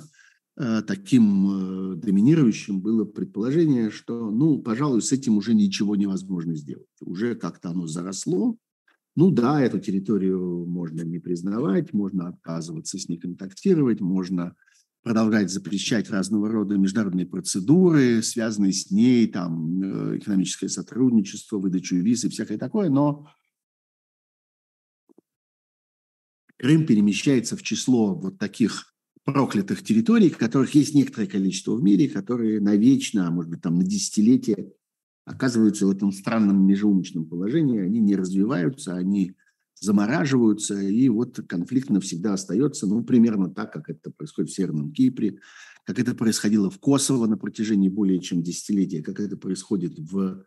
таким 0.86 1.92
э, 1.92 1.96
доминирующим 1.96 2.80
было 2.80 3.04
предположение, 3.04 3.90
что, 3.90 4.30
ну, 4.30 4.61
пожалуй, 4.61 5.00
с 5.00 5.12
этим 5.12 5.36
уже 5.36 5.54
ничего 5.54 5.96
невозможно 5.96 6.54
сделать. 6.54 6.86
Уже 7.00 7.34
как-то 7.34 7.70
оно 7.70 7.86
заросло. 7.86 8.56
Ну 9.16 9.30
да, 9.30 9.61
эту 9.61 9.80
территорию 9.80 10.66
можно 10.66 11.02
не 11.02 11.18
признавать, 11.18 11.92
можно 11.92 12.28
отказываться 12.28 12.98
с 12.98 13.08
ней 13.08 13.18
контактировать, 13.18 14.00
можно 14.00 14.54
продолжать 15.02 15.50
запрещать 15.50 16.11
разного 16.11 16.50
рода 16.50 16.76
международные 16.76 17.26
процедуры, 17.26 18.22
связанные 18.22 18.72
с 18.72 18.90
ней, 18.90 19.26
там, 19.28 19.82
э, 19.82 20.18
экономическое 20.18 20.68
сотрудничество, 20.68 21.58
выдачу 21.58 21.96
виз 21.96 22.24
и 22.24 22.28
всякое 22.28 22.58
такое, 22.58 22.90
но 22.90 23.26
Крым 26.58 26.84
перемещается 26.84 27.56
в 27.56 27.62
число 27.62 28.14
вот 28.14 28.36
таких 28.36 28.92
проклятых 29.32 29.82
территорий, 29.82 30.30
которых 30.30 30.74
есть 30.74 30.94
некоторое 30.94 31.26
количество 31.26 31.74
в 31.74 31.82
мире, 31.82 32.08
которые 32.08 32.60
навечно, 32.60 33.26
а 33.26 33.30
может 33.30 33.50
быть 33.50 33.62
там 33.62 33.76
на 33.76 33.84
десятилетия 33.84 34.72
оказываются 35.24 35.86
в 35.86 35.90
этом 35.90 36.12
странном 36.12 36.66
межеумочном 36.66 37.26
положении, 37.26 37.80
они 37.80 38.00
не 38.00 38.16
развиваются, 38.16 38.94
они 38.94 39.34
замораживаются, 39.80 40.80
и 40.80 41.08
вот 41.08 41.40
конфликт 41.48 41.90
навсегда 41.90 42.34
остается, 42.34 42.86
ну, 42.86 43.02
примерно 43.02 43.48
так, 43.48 43.72
как 43.72 43.88
это 43.88 44.10
происходит 44.10 44.50
в 44.50 44.54
Северном 44.54 44.92
Кипре, 44.92 45.38
как 45.84 45.98
это 45.98 46.14
происходило 46.14 46.70
в 46.70 46.78
Косово 46.78 47.26
на 47.26 47.38
протяжении 47.38 47.88
более 47.88 48.20
чем 48.20 48.42
десятилетия, 48.42 49.02
как 49.02 49.20
это 49.20 49.36
происходит 49.36 49.98
в 49.98 50.44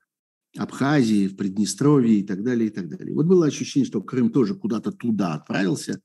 Абхазии, 0.55 1.27
в 1.27 1.36
Приднестровье 1.36 2.19
и 2.19 2.23
так 2.23 2.43
далее, 2.43 2.67
и 2.67 2.69
так 2.69 2.88
далее. 2.89 3.15
Вот 3.15 3.25
было 3.25 3.47
ощущение, 3.47 3.88
что 3.88 4.01
Крым 4.01 4.29
тоже 4.29 4.53
куда-то 4.53 4.91
туда 4.91 5.34
отправился, 5.34 5.99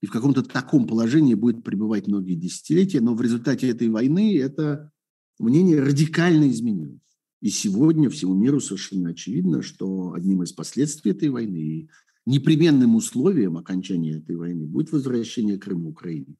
и 0.00 0.06
в 0.06 0.10
каком-то 0.10 0.42
таком 0.42 0.86
положении 0.86 1.34
будет 1.34 1.64
пребывать 1.64 2.06
многие 2.06 2.34
десятилетия, 2.34 3.00
но 3.00 3.14
в 3.14 3.22
результате 3.22 3.68
этой 3.68 3.88
войны 3.88 4.38
это 4.38 4.92
мнение 5.38 5.80
радикально 5.80 6.48
изменилось. 6.50 7.00
И 7.40 7.50
сегодня 7.50 8.10
всему 8.10 8.34
миру 8.34 8.60
совершенно 8.60 9.10
очевидно, 9.10 9.62
что 9.62 10.12
одним 10.12 10.42
из 10.42 10.52
последствий 10.52 11.12
этой 11.12 11.28
войны 11.28 11.56
и 11.56 11.90
непременным 12.26 12.96
условием 12.96 13.56
окончания 13.56 14.18
этой 14.18 14.36
войны 14.36 14.66
будет 14.66 14.92
возвращение 14.92 15.58
Крыма 15.58 15.90
Украине. 15.90 16.36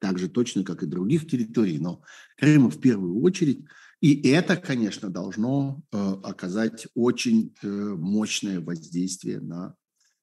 Так 0.00 0.18
же 0.18 0.28
точно, 0.28 0.64
как 0.64 0.82
и 0.82 0.86
других 0.86 1.28
территорий, 1.28 1.78
но 1.78 2.02
Крыма 2.36 2.70
в 2.70 2.80
первую 2.80 3.20
очередь. 3.20 3.64
И 4.00 4.28
это, 4.28 4.56
конечно, 4.56 5.10
должно 5.10 5.82
э, 5.92 5.96
оказать 6.24 6.88
очень 6.94 7.54
э, 7.62 7.68
мощное 7.68 8.60
воздействие 8.60 9.40
на 9.40 9.76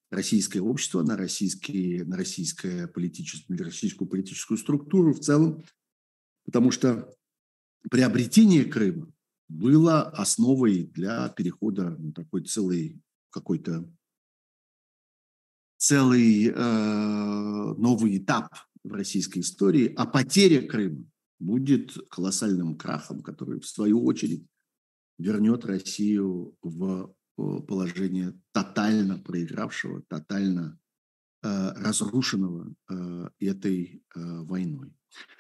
российское 0.09 0.61
общество, 0.61 1.03
на, 1.03 1.17
российские, 1.17 2.05
на 2.05 2.17
российское 2.17 2.87
политическую, 2.87 3.57
на 3.57 3.65
российскую 3.65 4.07
политическую 4.07 4.57
структуру 4.57 5.13
в 5.13 5.19
целом, 5.19 5.63
потому 6.45 6.71
что 6.71 7.13
приобретение 7.89 8.65
Крыма 8.65 9.11
было 9.49 10.03
основой 10.03 10.83
для 10.83 11.29
перехода 11.29 11.91
на 11.97 12.13
такой 12.13 12.43
целый 12.43 13.01
какой-то 13.29 13.89
целый 15.77 16.47
э, 16.47 16.53
новый 16.53 18.17
этап 18.17 18.53
в 18.83 18.93
российской 18.93 19.39
истории, 19.39 19.93
а 19.95 20.05
потеря 20.05 20.67
Крыма 20.67 21.05
будет 21.39 21.95
колоссальным 22.09 22.75
крахом, 22.77 23.21
который, 23.21 23.59
в 23.59 23.67
свою 23.67 24.03
очередь, 24.05 24.45
вернет 25.19 25.65
Россию 25.65 26.55
в 26.61 27.13
положение 27.37 28.33
тотально 28.51 29.19
проигравшего, 29.19 30.01
тотально 30.07 30.79
э, 31.43 31.71
разрушенного 31.75 32.73
э, 32.89 33.29
этой 33.39 34.03
э, 34.15 34.41
войной. 34.41 34.93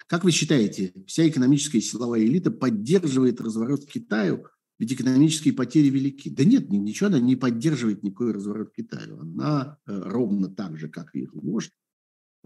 Как 0.07 0.23
вы 0.23 0.31
считаете, 0.31 0.93
вся 1.07 1.27
экономическая 1.27 1.79
и 1.79 1.81
силовая 1.81 2.21
элита 2.21 2.51
поддерживает 2.51 3.41
разворот 3.41 3.85
к 3.85 3.89
Китаю, 3.89 4.45
ведь 4.79 4.93
экономические 4.93 5.53
потери 5.53 5.89
велики? 5.89 6.29
Да 6.29 6.43
нет, 6.43 6.69
ничего 6.69 7.07
она 7.07 7.19
не 7.19 7.35
поддерживает 7.35 8.03
никакой 8.03 8.31
разворот 8.31 8.69
к 8.69 8.75
Китаю. 8.75 9.19
Она 9.19 9.79
э, 9.85 9.91
ровно 9.91 10.49
так 10.49 10.77
же, 10.77 10.87
как 10.87 11.15
и 11.15 11.21
их 11.21 11.33
вождь, 11.33 11.73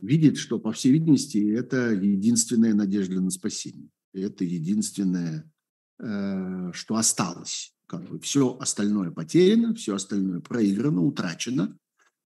видит, 0.02 0.38
что, 0.38 0.60
по 0.60 0.72
всей 0.72 0.94
видимости, 0.94 1.54
это 1.54 1.92
единственная 1.92 2.74
надежда 2.74 3.20
на 3.22 3.30
спасение. 3.30 3.90
Это 4.14 4.46
единственное, 4.46 5.52
э, 6.00 6.72
что 6.74 6.96
осталось 6.96 7.76
как 7.92 8.08
бы 8.08 8.20
все 8.20 8.58
остальное 8.58 9.12
потеряно, 9.12 9.76
все 9.76 9.96
остальное 9.96 10.40
проиграно, 10.40 11.02
утрачено. 11.02 11.78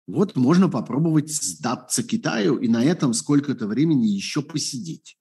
Вот 0.06 0.36
можно 0.36 0.70
попробовать 0.70 1.32
сдаться 1.32 2.04
Китаю 2.04 2.58
и 2.58 2.68
на 2.68 2.84
этом 2.84 3.14
сколько-то 3.14 3.66
времени 3.66 4.06
еще 4.06 4.44
посидеть. 4.44 5.18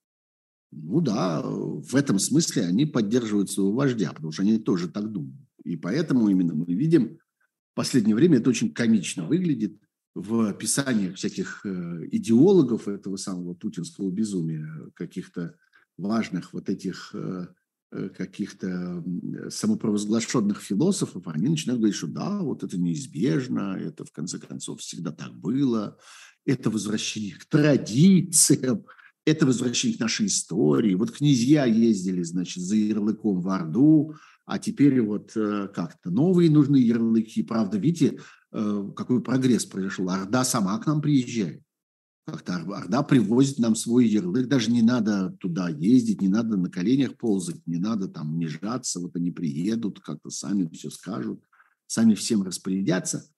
Ну 0.71 1.01
да, 1.01 1.41
в 1.43 1.97
этом 1.97 2.19
смысле 2.19 2.67
они 2.67 2.85
поддерживают 2.85 3.51
своего 3.51 3.73
вождя, 3.73 4.13
потому 4.13 4.33
что 4.33 4.43
они 4.43 4.59
тоже 4.59 4.89
так 4.89 5.11
думают. 5.11 5.49
И 5.65 5.77
поэтому 5.77 6.29
именно 6.29 6.55
мы 6.55 6.67
видим, 6.67 7.19
в 7.73 7.75
последнее 7.75 8.15
время 8.15 8.37
это 8.37 8.51
очень 8.51 8.75
комично 8.75 9.27
выглядит 9.27 9.81
в 10.15 10.49
описаниях 10.51 11.17
всяких 11.17 11.65
э, 11.65 12.09
идеологов 12.13 12.87
этого 12.87 13.17
самого 13.17 13.55
путинского 13.55 14.11
безумия, 14.11 14.69
каких-то 14.95 15.57
важных 15.97 16.53
вот 16.53 16.69
этих 16.69 17.13
э, 17.15 17.47
каких-то 18.17 19.05
самопровозглашенных 19.49 20.61
философов, 20.61 21.27
они 21.27 21.49
начинают 21.49 21.81
говорить, 21.81 21.97
что 21.97 22.07
да, 22.07 22.41
вот 22.41 22.63
это 22.63 22.79
неизбежно, 22.79 23.77
это 23.81 24.05
в 24.05 24.13
конце 24.13 24.39
концов 24.39 24.81
всегда 24.81 25.13
так 25.13 25.35
было, 25.35 25.97
это 26.45 26.71
возвращение 26.71 27.35
к 27.35 27.45
традициям, 27.47 28.85
это 29.25 29.47
возвращение 29.47 29.97
к 29.97 30.01
нашей 30.01 30.27
истории. 30.27 30.95
Вот 30.95 31.13
князья 31.13 31.65
ездили, 31.65 32.23
значит, 32.23 32.63
за 32.63 32.77
ярлыком 32.77 33.41
в 33.41 33.49
Орду, 33.49 34.15
а 34.45 34.59
теперь 34.59 35.01
вот 35.01 35.33
э, 35.37 35.69
как-то 35.75 36.11
новые 36.11 36.51
нужны 36.51 36.77
ярлыки. 36.77 37.43
Правда, 37.43 37.79
видите, 37.79 38.21
э, 38.53 38.91
какой 38.95 39.23
прогресс 39.23 39.65
произошел. 39.65 40.11
Орда 40.11 40.45
сама 40.45 40.79
к 40.79 40.87
нам 40.87 41.01
приезжает 41.01 41.64
как-то 42.25 42.55
Орда 42.55 43.03
привозит 43.03 43.59
нам 43.59 43.75
свой 43.75 44.07
ярлык, 44.07 44.49
даже 44.49 44.71
не 44.71 44.83
надо 44.83 45.31
туда 45.41 45.69
ездить, 45.69 46.23
не 46.23 46.29
надо 46.29 46.57
на 46.57 46.71
коленях 46.71 47.17
ползать, 47.17 47.67
не 47.67 47.77
надо 47.77 48.09
там 48.09 48.35
унижаться, 48.35 49.01
вот 49.01 49.15
они 49.17 49.31
приедут, 49.31 50.01
как-то 50.01 50.31
сами 50.31 50.69
все 50.73 50.91
скажут, 50.91 51.43
сами 51.87 52.15
всем 52.15 52.43
распорядятся. 52.43 53.29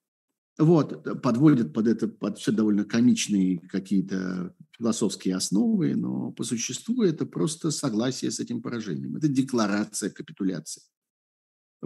Вот, 0.57 1.21
подводят 1.21 1.73
под 1.73 1.87
это, 1.87 2.07
под 2.07 2.39
все 2.39 2.51
довольно 2.51 2.83
комичные 2.83 3.59
какие-то 3.59 4.55
философские 4.75 5.35
основы, 5.35 5.95
но 5.95 6.31
по 6.31 6.43
существу 6.43 7.03
это 7.03 7.25
просто 7.25 7.69
согласие 7.69 8.31
с 8.31 8.39
этим 8.39 8.61
поражением. 8.61 9.17
Это 9.17 9.27
декларация 9.27 10.09
капитуляции 10.09 10.81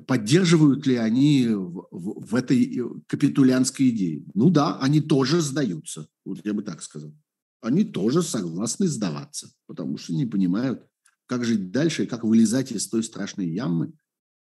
поддерживают 0.08 0.88
ли 0.88 0.96
они 0.96 1.48
в, 1.48 1.88
в, 1.92 2.26
в 2.26 2.36
этой 2.36 2.80
э, 2.80 2.84
капитулянской 3.08 3.90
идее? 3.90 4.26
Ну 4.34 4.50
да, 4.50 4.80
они 4.80 5.02
тоже 5.02 5.42
сдаются, 5.42 6.08
вот 6.26 6.44
я 6.46 6.54
бы 6.54 6.64
так 6.64 6.82
сказал. 6.82 7.14
Они 7.62 7.84
тоже 7.84 8.24
согласны 8.24 8.88
сдаваться, 8.88 9.52
потому 9.68 9.98
что 9.98 10.14
не 10.14 10.26
понимают, 10.26 10.84
как 11.28 11.46
жить 11.46 11.72
дальше 11.72 12.04
и 12.04 12.08
как 12.08 12.24
вылезать 12.24 12.72
из 12.72 12.88
той 12.90 13.04
страшной 13.04 13.48
ямы, 13.48 13.94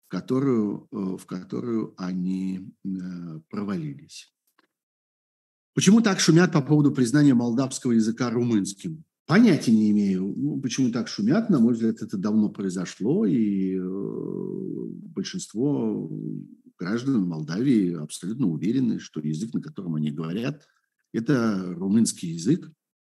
в 0.07 0.09
которую, 0.09 0.87
э, 0.91 1.17
в 1.17 1.25
которую 1.25 1.93
они 1.97 2.73
э, 2.83 3.39
провалились. 3.49 4.33
Почему 5.73 6.01
так 6.01 6.19
шумят 6.19 6.51
по 6.51 6.61
поводу 6.61 6.91
признания 6.91 7.33
молдавского 7.33 7.93
языка 7.93 8.29
румынским? 8.29 9.04
Понятия 9.26 9.71
не 9.71 9.89
имею, 9.89 10.34
ну, 10.38 10.61
почему 10.61 10.91
так 10.91 11.07
шумят. 11.07 11.49
На 11.49 11.59
мой 11.59 11.73
взгляд, 11.73 12.01
это 12.01 12.15
давно 12.17 12.49
произошло, 12.49 13.26
и 13.26 13.76
э, 13.76 13.80
большинство 15.15 16.11
граждан 16.78 17.28
Молдавии 17.28 17.93
абсолютно 17.93 18.47
уверены, 18.47 18.99
что 18.99 19.19
язык, 19.21 19.53
на 19.53 19.61
котором 19.61 19.95
они 19.95 20.11
говорят, 20.11 20.67
это 21.11 21.73
румынский 21.76 22.34
язык. 22.34 22.69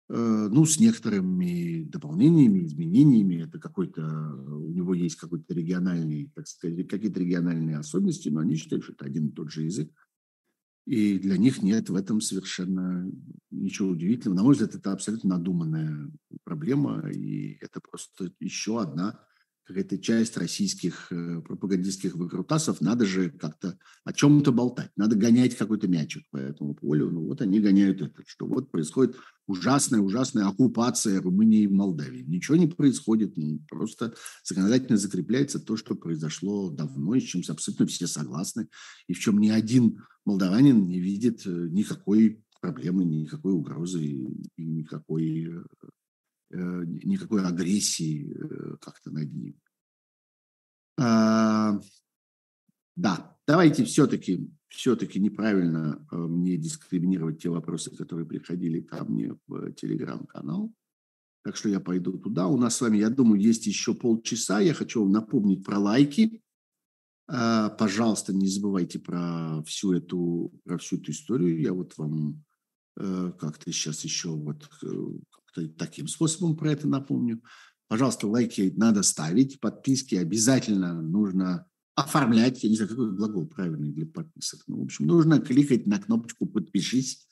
Э, 0.09 0.49
ну, 0.51 0.65
с 0.65 0.79
некоторыми 0.79 1.83
дополнениями, 1.83 2.65
изменениями. 2.65 3.43
Это 3.43 3.59
какой-то, 3.59 4.03
у 4.03 4.71
него 4.71 4.95
есть 4.95 5.17
какой-то 5.17 5.53
региональный, 5.53 6.31
так 6.35 6.47
сказать, 6.47 6.87
какие-то 6.87 7.19
региональные 7.19 7.79
особенности, 7.79 8.29
но 8.29 8.41
они 8.41 8.55
считают, 8.55 8.85
что 8.85 8.93
это 8.93 9.07
один 9.07 9.29
и 9.29 9.33
тот 9.33 9.51
же 9.51 9.63
язык. 9.65 9.91
И 10.87 11.19
для 11.19 11.37
них 11.37 11.63
нет 11.63 11.91
в 11.91 11.97
этом 11.97 12.21
совершенно 12.21 13.11
ничего 13.51 13.89
удивительного. 13.89 14.37
На 14.37 14.43
мой 14.45 14.53
взгляд, 14.53 14.77
это 14.77 14.93
абсолютно 14.93 15.31
надуманная 15.31 16.11
проблема, 16.45 17.11
и 17.11 17.59
это 17.61 17.81
просто 17.81 18.33
еще 18.39 18.81
одна 18.81 19.21
какая-то 19.67 19.99
часть 19.99 20.37
российских 20.37 21.11
э, 21.11 21.41
пропагандистских 21.41 22.15
выкрутасов. 22.15 22.81
Надо 22.81 23.05
же 23.05 23.31
как-то 23.31 23.79
о 24.05 24.13
чем-то 24.13 24.53
болтать, 24.53 24.91
надо 24.97 25.17
гонять 25.17 25.57
какой-то 25.57 25.89
мячик 25.89 26.25
по 26.31 26.37
этому 26.37 26.75
полю. 26.75 27.11
Ну 27.11 27.25
вот 27.27 27.41
они 27.41 27.61
гоняют 27.61 28.01
это, 28.01 28.23
что 28.27 28.47
вот 28.47 28.71
происходит 28.71 29.17
ужасная, 29.47 30.01
ужасная 30.01 30.47
оккупация 30.47 31.21
Румынии 31.21 31.63
и 31.63 31.69
Молдавии. 31.69 32.23
Ничего 32.23 32.57
не 32.57 32.67
происходит, 32.67 33.37
ну, 33.37 33.61
просто 33.69 34.15
законодательно 34.45 34.97
закрепляется 34.99 35.59
то, 35.59 35.77
что 35.77 35.95
произошло 35.95 36.71
давно, 36.71 37.15
и 37.15 37.21
с 37.21 37.25
чем 37.25 37.43
абсолютно 37.49 37.87
все 37.87 38.07
согласны, 38.07 38.69
и 39.09 39.15
в 39.15 39.19
чем 39.19 39.39
ни 39.39 39.49
один 39.49 40.03
молдаванин 40.25 40.87
не 40.87 41.01
видит 41.01 41.47
э, 41.47 41.51
никакой 41.51 42.43
проблемы, 42.61 43.05
никакой 43.05 43.53
угрозы 43.53 44.05
и 44.05 44.65
никакой, 44.65 45.45
э, 45.45 45.63
никакой 46.51 47.45
агрессии 47.45 48.33
э, 48.33 48.77
как-то 48.81 49.11
над 49.11 49.33
ним. 49.33 49.61
А, 50.99 51.81
да, 52.97 53.37
давайте 53.47 53.85
все-таки 53.85 54.51
все-таки 54.69 55.21
неправильно 55.21 56.05
э, 56.11 56.17
мне 56.17 56.57
дискриминировать 56.57 57.41
те 57.43 57.49
вопросы, 57.49 57.95
которые 57.95 58.27
приходили 58.27 58.81
ко 58.81 59.05
мне 59.05 59.37
в 59.47 59.73
телеграм-канал. 59.73 60.73
Так 61.43 61.57
что 61.57 61.69
я 61.69 61.81
пойду 61.81 62.19
туда. 62.19 62.49
У 62.49 62.57
нас 62.57 62.77
с 62.77 62.81
вами, 62.81 62.99
я 62.99 63.09
думаю, 63.09 63.41
есть 63.41 63.67
еще 63.67 63.95
полчаса. 63.95 64.61
Я 64.61 64.75
хочу 64.75 65.03
вам 65.03 65.13
напомнить 65.13 65.65
про 65.65 65.79
лайки. 65.79 66.43
А, 67.29 67.71
пожалуйста, 67.71 68.33
не 68.35 68.49
забывайте 68.49 68.99
про 68.99 69.63
всю 69.65 69.93
эту, 69.93 70.53
про 70.65 70.79
всю 70.79 70.97
эту 70.97 71.13
историю. 71.13 71.61
Я 71.61 71.73
вот 71.73 71.97
вам 71.97 72.45
э, 72.99 73.33
как-то 73.39 73.71
сейчас 73.73 74.05
еще 74.05 74.31
вот 74.31 74.69
э, 74.83 74.87
таким 75.77 76.09
способом 76.09 76.57
про 76.57 76.73
это 76.73 76.89
напомню. 76.89 77.43
Пожалуйста, 77.89 78.27
лайки 78.27 78.73
надо 78.77 79.03
ставить, 79.03 79.61
подписки 79.61 80.17
обязательно 80.17 81.01
нужно 81.01 81.67
оформлять, 81.95 82.63
я 82.63 82.71
не 82.71 82.77
знаю, 82.77 82.91
какой 82.91 83.17
глагол 83.17 83.47
правильный 83.47 83.91
для 83.91 84.07
подписок. 84.07 84.61
Ну, 84.67 84.81
в 84.81 84.85
общем, 84.85 85.07
нужно 85.07 85.41
кликать 85.41 85.87
на 85.87 85.99
кнопочку 85.99 86.47
«Подпишись». 86.47 87.27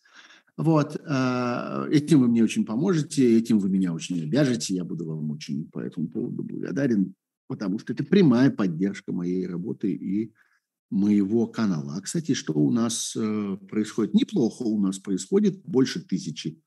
Вот, 0.57 0.97
э, 0.97 1.89
этим 1.91 2.20
вы 2.20 2.29
мне 2.29 2.45
очень 2.45 2.64
поможете, 2.64 3.37
этим 3.37 3.59
вы 3.59 3.68
меня 3.68 3.93
очень 3.93 4.22
обяжете, 4.22 4.75
я 4.75 4.85
буду 4.85 5.05
вам 5.05 5.33
очень 5.33 5.68
по 5.68 5.81
этому 5.81 6.09
поводу 6.09 6.45
благодарен, 6.45 7.14
потому 7.49 7.81
что 7.81 7.93
это 7.93 8.05
прямая 8.05 8.51
поддержка 8.51 9.12
моей 9.12 9.47
работы 9.49 9.93
и 9.93 10.33
моего 10.91 11.49
канала. 11.49 11.97
А, 11.97 12.01
кстати, 12.01 12.35
что 12.35 12.53
у 12.55 12.70
нас 12.70 13.14
э, 13.16 13.59
происходит? 13.68 14.14
Неплохо 14.14 14.62
у 14.62 14.81
нас 14.81 15.01
происходит, 15.01 15.61
больше 15.64 16.01
тысячи 16.01 16.62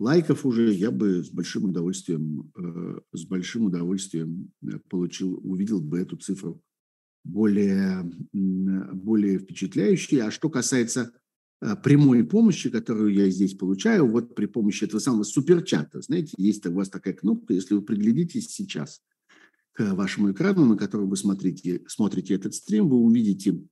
лайков 0.00 0.44
уже. 0.44 0.72
Я 0.72 0.90
бы 0.90 1.22
с 1.22 1.30
большим 1.30 1.66
удовольствием, 1.66 2.50
э, 2.56 3.00
с 3.12 3.24
большим 3.26 3.66
удовольствием 3.66 4.52
получил, 4.88 5.40
увидел 5.44 5.80
бы 5.80 6.00
эту 6.00 6.16
цифру 6.16 6.62
более, 7.22 8.10
более 8.32 9.38
впечатляющей. 9.38 10.20
А 10.22 10.30
что 10.30 10.48
касается 10.48 11.12
Э, 11.62 11.76
прямой 11.76 12.24
помощи, 12.24 12.70
которую 12.70 13.12
я 13.12 13.28
здесь 13.28 13.54
получаю, 13.54 14.06
вот 14.06 14.34
при 14.34 14.46
помощи 14.46 14.84
этого 14.84 14.98
самого 14.98 15.24
суперчата. 15.24 16.00
Знаете, 16.00 16.32
есть 16.38 16.66
у 16.66 16.72
вас 16.72 16.88
такая 16.88 17.14
кнопка, 17.14 17.52
если 17.52 17.74
вы 17.74 17.82
приглядитесь 17.82 18.50
сейчас 18.50 19.02
к 19.72 19.94
вашему 19.94 20.32
экрану, 20.32 20.64
на 20.64 20.76
котором 20.76 21.10
вы 21.10 21.16
смотрите, 21.16 21.82
смотрите 21.86 22.34
этот 22.34 22.54
стрим, 22.54 22.88
вы 22.88 22.96
увидите 22.96 23.62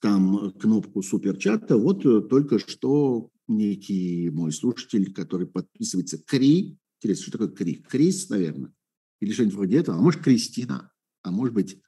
там 0.00 0.52
кнопку 0.52 1.02
суперчата. 1.02 1.76
Вот 1.76 2.04
э, 2.04 2.22
только 2.22 2.58
что 2.58 3.30
некий 3.48 4.30
мой 4.30 4.52
слушатель, 4.52 5.12
который 5.12 5.46
подписывается 5.46 6.18
Кри, 6.18 6.78
интересно, 7.00 7.22
что 7.22 7.32
такое 7.32 7.48
Кри? 7.48 7.74
Крис, 7.88 8.28
наверное, 8.28 8.72
или 9.20 9.32
что-нибудь 9.32 9.56
вроде 9.56 9.78
этого, 9.78 9.98
а 9.98 10.00
может 10.00 10.22
Кристина, 10.22 10.92
а 11.22 11.30
может 11.30 11.54
быть 11.54 11.80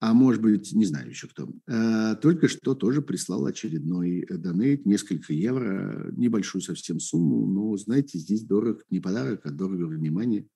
а 0.00 0.14
может 0.14 0.40
быть, 0.40 0.72
не 0.72 0.84
знаю 0.84 1.08
еще 1.08 1.26
кто, 1.26 1.52
э, 1.66 2.14
только 2.22 2.46
что 2.46 2.74
тоже 2.74 3.02
прислал 3.02 3.46
очередной 3.46 4.24
донейт, 4.30 4.86
несколько 4.86 5.32
евро, 5.32 6.12
небольшую 6.16 6.62
совсем 6.62 7.00
сумму, 7.00 7.46
но, 7.46 7.76
знаете, 7.76 8.18
здесь 8.18 8.44
дорог 8.44 8.84
не 8.90 9.00
подарок, 9.00 9.44
а 9.44 9.50
дорого 9.50 9.86
внимание. 9.86 10.46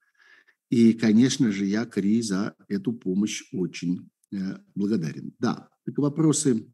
И, 0.71 0.93
конечно 0.93 1.51
же, 1.51 1.67
я 1.67 1.85
Кри 1.87 2.23
за 2.23 2.55
эту 2.69 2.93
помощь 2.93 3.43
очень 3.53 4.09
э, 4.33 4.59
благодарен. 4.77 5.33
Да, 5.41 5.69
так 5.85 5.99
вопросы, 5.99 6.72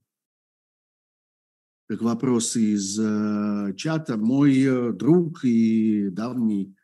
так 1.89 2.03
вопросы 2.03 2.74
из 2.74 2.99
э, 3.01 3.74
чата. 3.76 4.16
Мой 4.16 4.93
друг 4.93 5.45
и 5.45 6.09
давний 6.11 6.74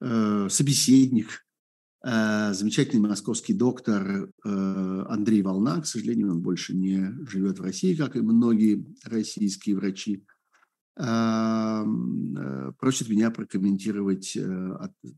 собеседник– 0.00 1.44
Э, 2.04 2.52
замечательный 2.54 3.08
московский 3.08 3.54
доктор 3.54 4.30
э, 4.44 5.04
Андрей 5.08 5.42
Волна, 5.42 5.80
к 5.80 5.86
сожалению, 5.86 6.30
он 6.30 6.40
больше 6.40 6.74
не 6.74 7.12
живет 7.26 7.58
в 7.58 7.62
России, 7.62 7.96
как 7.96 8.14
и 8.14 8.20
многие 8.20 8.86
российские 9.04 9.74
врачи, 9.76 10.24
э, 10.96 11.84
просит 12.78 13.08
меня 13.08 13.30
прокомментировать 13.32 14.38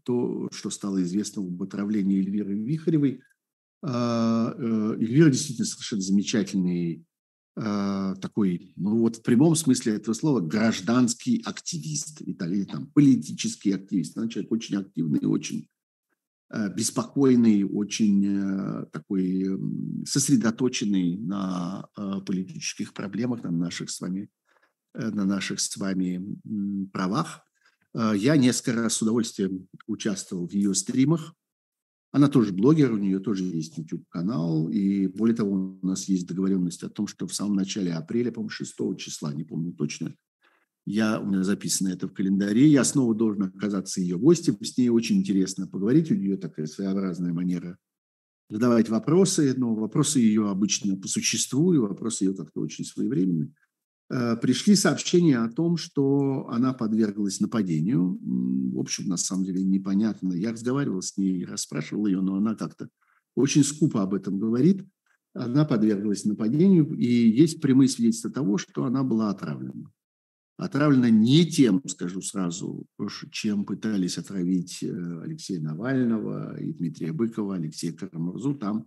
то, 0.04 0.48
что 0.52 0.70
стало 0.70 1.02
известно 1.02 1.42
об 1.42 1.62
отравлении 1.62 2.18
Эльвиры 2.18 2.54
Вихаревой. 2.54 3.20
Эльвира 3.82 5.30
действительно 5.30 5.66
совершенно 5.66 6.02
замечательный 6.02 7.04
такой, 7.54 8.72
ну 8.76 9.00
вот 9.00 9.16
в 9.16 9.22
прямом 9.22 9.54
смысле 9.54 9.94
этого 9.94 10.14
слова, 10.14 10.40
гражданский 10.40 11.42
активист, 11.44 12.22
или 12.22 12.64
там 12.64 12.86
политический 12.86 13.72
активист. 13.72 14.16
Она 14.16 14.28
человек 14.28 14.52
очень 14.52 14.76
активный, 14.76 15.20
очень 15.26 15.68
Э, 16.52 16.68
беспокойный, 16.68 17.62
очень 17.62 18.26
э, 18.26 18.86
такой 18.86 19.56
сосредоточенный 20.04 21.16
на 21.16 21.88
э, 21.96 22.20
политических 22.26 22.92
проблемах, 22.92 23.44
на 23.44 23.52
наших 23.52 23.90
с 23.90 24.00
вами, 24.00 24.28
на 24.94 25.24
наших 25.24 25.60
с 25.60 25.76
вами 25.76 26.20
правах. 26.92 27.42
Я 27.94 28.36
несколько 28.36 28.72
раз 28.72 28.94
с 28.94 29.02
удовольствием 29.02 29.68
участвовал 29.86 30.48
в 30.48 30.52
ее 30.52 30.74
стримах. 30.74 31.34
Она 32.12 32.28
тоже 32.28 32.52
блогер, 32.52 32.92
у 32.92 32.98
нее 32.98 33.20
тоже 33.20 33.44
есть 33.44 33.78
YouTube-канал. 33.78 34.68
И 34.68 35.06
более 35.06 35.36
того, 35.36 35.78
у 35.80 35.86
нас 35.86 36.08
есть 36.08 36.26
договоренность 36.26 36.82
о 36.82 36.88
том, 36.88 37.06
что 37.06 37.26
в 37.26 37.34
самом 37.34 37.54
начале 37.54 37.92
апреля, 37.92 38.32
по-моему, 38.32 38.50
6 38.50 38.74
числа, 38.98 39.32
не 39.32 39.44
помню 39.44 39.72
точно, 39.72 40.14
я, 40.86 41.20
у 41.20 41.26
меня 41.26 41.44
записано 41.44 41.88
это 41.88 42.08
в 42.08 42.12
календаре. 42.12 42.66
Я 42.66 42.82
снова 42.84 43.14
должен 43.14 43.44
оказаться 43.44 44.00
ее 44.00 44.18
гостем. 44.18 44.56
С 44.60 44.76
ней 44.76 44.88
очень 44.88 45.18
интересно 45.18 45.68
поговорить. 45.68 46.10
У 46.10 46.14
нее 46.14 46.36
такая 46.36 46.66
своеобразная 46.66 47.32
манера 47.32 47.78
задавать 48.48 48.88
вопросы, 48.88 49.54
но 49.56 49.74
вопросы 49.74 50.18
ее 50.18 50.50
обычно 50.50 50.96
по 50.96 51.06
существу, 51.06 51.72
и 51.72 51.78
вопросы 51.78 52.24
ее 52.24 52.34
как-то 52.34 52.60
очень 52.60 52.84
своевременны. 52.84 53.54
Э, 54.10 54.36
пришли 54.36 54.74
сообщения 54.74 55.38
о 55.38 55.48
том, 55.48 55.76
что 55.76 56.48
она 56.48 56.72
подверглась 56.72 57.40
нападению. 57.40 58.18
В 58.20 58.78
общем, 58.78 59.06
на 59.06 59.16
самом 59.16 59.44
деле 59.44 59.62
непонятно. 59.62 60.32
Я 60.32 60.52
разговаривал 60.52 61.00
с 61.00 61.16
ней, 61.16 61.44
расспрашивал 61.44 62.06
ее, 62.06 62.20
но 62.20 62.36
она 62.36 62.54
как-то 62.54 62.88
очень 63.36 63.62
скупо 63.62 64.02
об 64.02 64.14
этом 64.14 64.38
говорит. 64.38 64.84
Она 65.32 65.64
подверглась 65.64 66.24
нападению, 66.24 66.92
и 66.96 67.06
есть 67.06 67.60
прямые 67.60 67.88
свидетельства 67.88 68.30
того, 68.30 68.58
что 68.58 68.84
она 68.84 69.04
была 69.04 69.30
отравлена 69.30 69.90
отравлена 70.60 71.08
не 71.08 71.46
тем, 71.46 71.80
скажу 71.86 72.20
сразу, 72.20 72.86
чем 73.32 73.64
пытались 73.64 74.18
отравить 74.18 74.82
э, 74.82 75.22
Алексея 75.22 75.58
Навального 75.58 76.60
и 76.60 76.74
Дмитрия 76.74 77.12
Быкова, 77.12 77.54
Алексея 77.54 77.94
Карамурзу. 77.94 78.54
Там, 78.56 78.86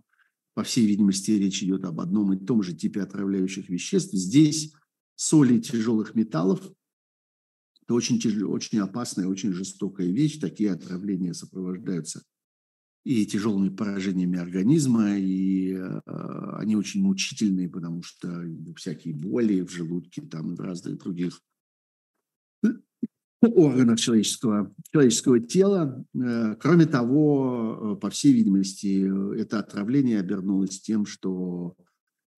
по 0.54 0.62
всей 0.62 0.86
видимости, 0.86 1.32
речь 1.32 1.64
идет 1.64 1.84
об 1.84 1.98
одном 1.98 2.32
и 2.32 2.36
том 2.36 2.62
же 2.62 2.74
типе 2.74 3.02
отравляющих 3.02 3.68
веществ. 3.68 4.12
Здесь 4.12 4.72
соли 5.16 5.58
тяжелых 5.60 6.14
металлов– 6.14 6.60
это 7.84 7.94
очень, 7.94 8.18
очень 8.44 8.78
опасная, 8.78 9.26
очень 9.26 9.52
жестокая 9.52 10.06
вещь. 10.06 10.38
Такие 10.38 10.72
отравления 10.72 11.34
сопровождаются 11.34 12.22
и 13.04 13.26
тяжелыми 13.26 13.68
поражениями 13.68 14.38
организма, 14.38 15.18
и 15.18 15.74
э, 15.74 16.00
они 16.56 16.76
очень 16.76 17.02
мучительные, 17.02 17.68
потому 17.68 18.02
что 18.02 18.42
всякие 18.76 19.14
боли 19.14 19.60
в 19.60 19.70
желудке, 19.70 20.22
там, 20.22 20.54
в 20.54 20.60
разных 20.60 20.96
других 20.96 21.38
органов 23.42 24.00
человеческого, 24.00 24.74
человеческого 24.90 25.40
тела. 25.40 26.02
Э, 26.14 26.54
кроме 26.58 26.86
того, 26.86 27.96
э, 27.96 28.00
по 28.00 28.08
всей 28.08 28.32
видимости, 28.32 29.38
это 29.38 29.58
отравление 29.58 30.20
обернулось 30.20 30.80
тем, 30.80 31.04
что 31.04 31.76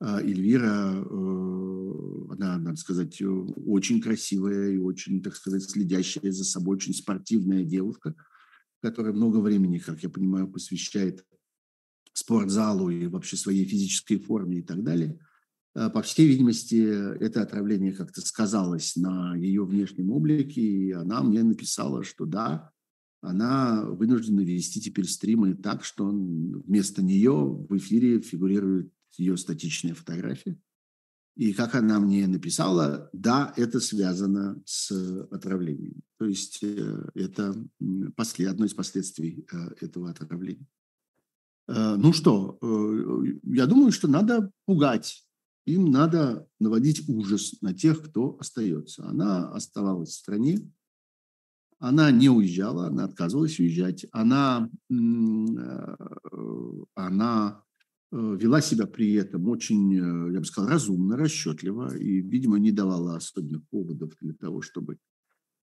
э, 0.01 0.19
Эльвира, 0.23 1.05
она, 2.37 2.59
надо 2.59 2.77
сказать, 2.77 3.21
очень 3.21 4.01
красивая 4.01 4.71
и 4.71 4.79
очень, 4.79 5.23
так 5.23 5.35
сказать, 5.37 5.63
следящая 5.63 6.33
за 6.33 6.45
собой, 6.45 6.77
очень 6.77 6.95
спортивная 6.95 7.65
девушка, 7.65 8.15
которая 8.83 9.13
много 9.13 9.39
времени, 9.39 9.79
как 9.79 10.03
я 10.03 10.09
понимаю, 10.09 10.49
посвящает 10.49 11.25
спортзалу 12.13 12.91
и 12.91 13.07
вообще 13.07 13.37
своей 13.37 13.67
физической 13.67 14.19
форме 14.19 14.59
и 14.59 14.63
так 14.63 14.83
далее– 14.83 15.19
Э, 15.77 15.91
по 15.91 16.01
всей 16.01 16.27
видимости, 16.27 16.83
это 17.23 17.43
отравление 17.43 17.93
как-то 17.93 18.23
сказалось 18.23 18.97
на 18.97 19.37
ее 19.37 19.65
внешнем 19.65 20.11
облике, 20.11 20.61
и 20.61 20.93
она 20.93 21.23
мне 21.23 21.43
написала, 21.43 22.03
что 22.03 22.25
да, 22.25 22.71
она 23.21 23.85
вынуждена 23.85 24.41
вести 24.41 24.81
теперь 24.81 25.07
стримы 25.07 25.55
так, 25.55 25.85
что 25.85 26.07
вместо 26.07 27.03
нее 27.03 27.67
в 27.69 27.77
эфире 27.77 28.21
фигурирует 28.21 28.91
ее 29.19 29.37
статичная 29.37 29.95
фотография. 29.95 30.59
И 31.37 31.53
как 31.53 31.75
она 31.75 32.01
мне 32.01 32.27
написала, 32.27 33.11
да, 33.13 33.53
это 33.57 33.79
связано 33.79 34.61
с 34.65 34.91
отравлением. 35.31 36.03
То 36.19 36.25
есть 36.25 36.61
э, 36.63 37.09
это 37.15 37.55
одно 38.49 38.65
из 38.65 38.75
последствий 38.75 39.47
э, 39.53 39.85
этого 39.85 40.11
отравления. 40.11 40.67
Ну 41.69 42.13
что, 42.13 42.61
я 43.43 43.67
думаю, 43.67 43.91
что 43.91 44.07
надо 44.07 44.53
пугать 44.67 45.27
им 45.67 45.91
надо 45.91 46.49
наводить 46.61 47.09
ужас 47.09 47.61
на 47.61 47.75
тех, 47.75 48.03
кто 48.03 48.39
остается. 48.41 49.05
Она 49.05 49.51
оставалась 49.51 50.11
в 50.11 50.15
стране, 50.15 50.71
она 51.79 52.11
не 52.11 52.31
уезжала, 52.31 52.87
она 52.87 53.05
отказывалась 53.05 53.59
уезжать, 53.59 54.07
она, 54.13 54.71
э, 54.89 54.95
она 56.95 57.63
э, 57.63 57.66
вела 58.19 58.61
себя 58.61 58.87
при 58.87 59.15
этом 59.15 59.49
очень, 59.49 59.95
э, 59.95 60.33
я 60.33 60.41
бы 60.41 60.45
сказал, 60.45 60.71
разумно, 60.71 61.17
расчетливо 61.17 61.97
и, 61.97 62.21
видимо, 62.21 62.59
не 62.59 62.73
давала 62.73 63.17
особенных 63.17 63.69
поводов 63.69 64.13
для 64.21 64.35
того, 64.35 64.63
чтобы 64.63 64.99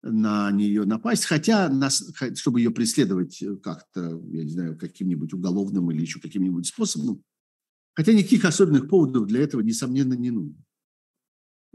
на 0.02 0.50
нее 0.50 0.84
напасть, 0.84 1.26
хотя 1.26 1.68
нас, 1.68 2.04
чтобы 2.34 2.60
ее 2.60 2.70
преследовать 2.70 3.42
как-то, 3.62 4.20
я 4.30 4.42
не 4.44 4.50
знаю, 4.50 4.76
каким-нибудь 4.76 5.32
уголовным 5.32 5.90
или 5.92 6.00
еще 6.00 6.20
каким-нибудь 6.20 6.66
способом, 6.66 7.22
Хотя 7.94 8.12
никаких 8.12 8.44
особенных 8.44 8.88
поводов 8.88 9.26
для 9.26 9.42
этого, 9.42 9.60
несомненно, 9.60 10.14
не 10.14 10.30
нужно. 10.30 10.56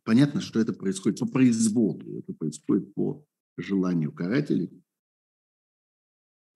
Понятно, 0.04 0.42
что 0.42 0.60
это 0.60 0.74
происходит 0.74 1.20
по 1.20 1.28
произволу, 1.28 2.20
это 2.20 2.34
происходит 2.34 2.94
по 2.94 3.26
желанию 3.58 4.12
карателей. 4.12 4.84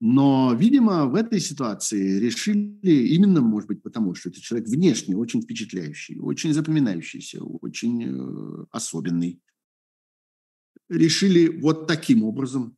Но, 0.04 0.52
видимо, 0.52 1.06
в 1.06 1.14
этой 1.14 1.38
ситуации 1.38 2.18
решили 2.18 3.14
именно, 3.14 3.40
может 3.40 3.68
быть, 3.68 3.84
потому 3.84 4.16
что 4.16 4.30
это 4.30 4.40
человек 4.40 4.68
внешне 4.68 5.16
очень 5.16 5.40
впечатляющий, 5.40 6.18
очень 6.18 6.52
запоминающийся, 6.52 7.40
очень 7.44 8.02
э, 8.02 8.66
особенный. 8.72 9.40
Решили 10.88 11.46
вот 11.46 11.86
таким 11.86 12.24
образом 12.24 12.76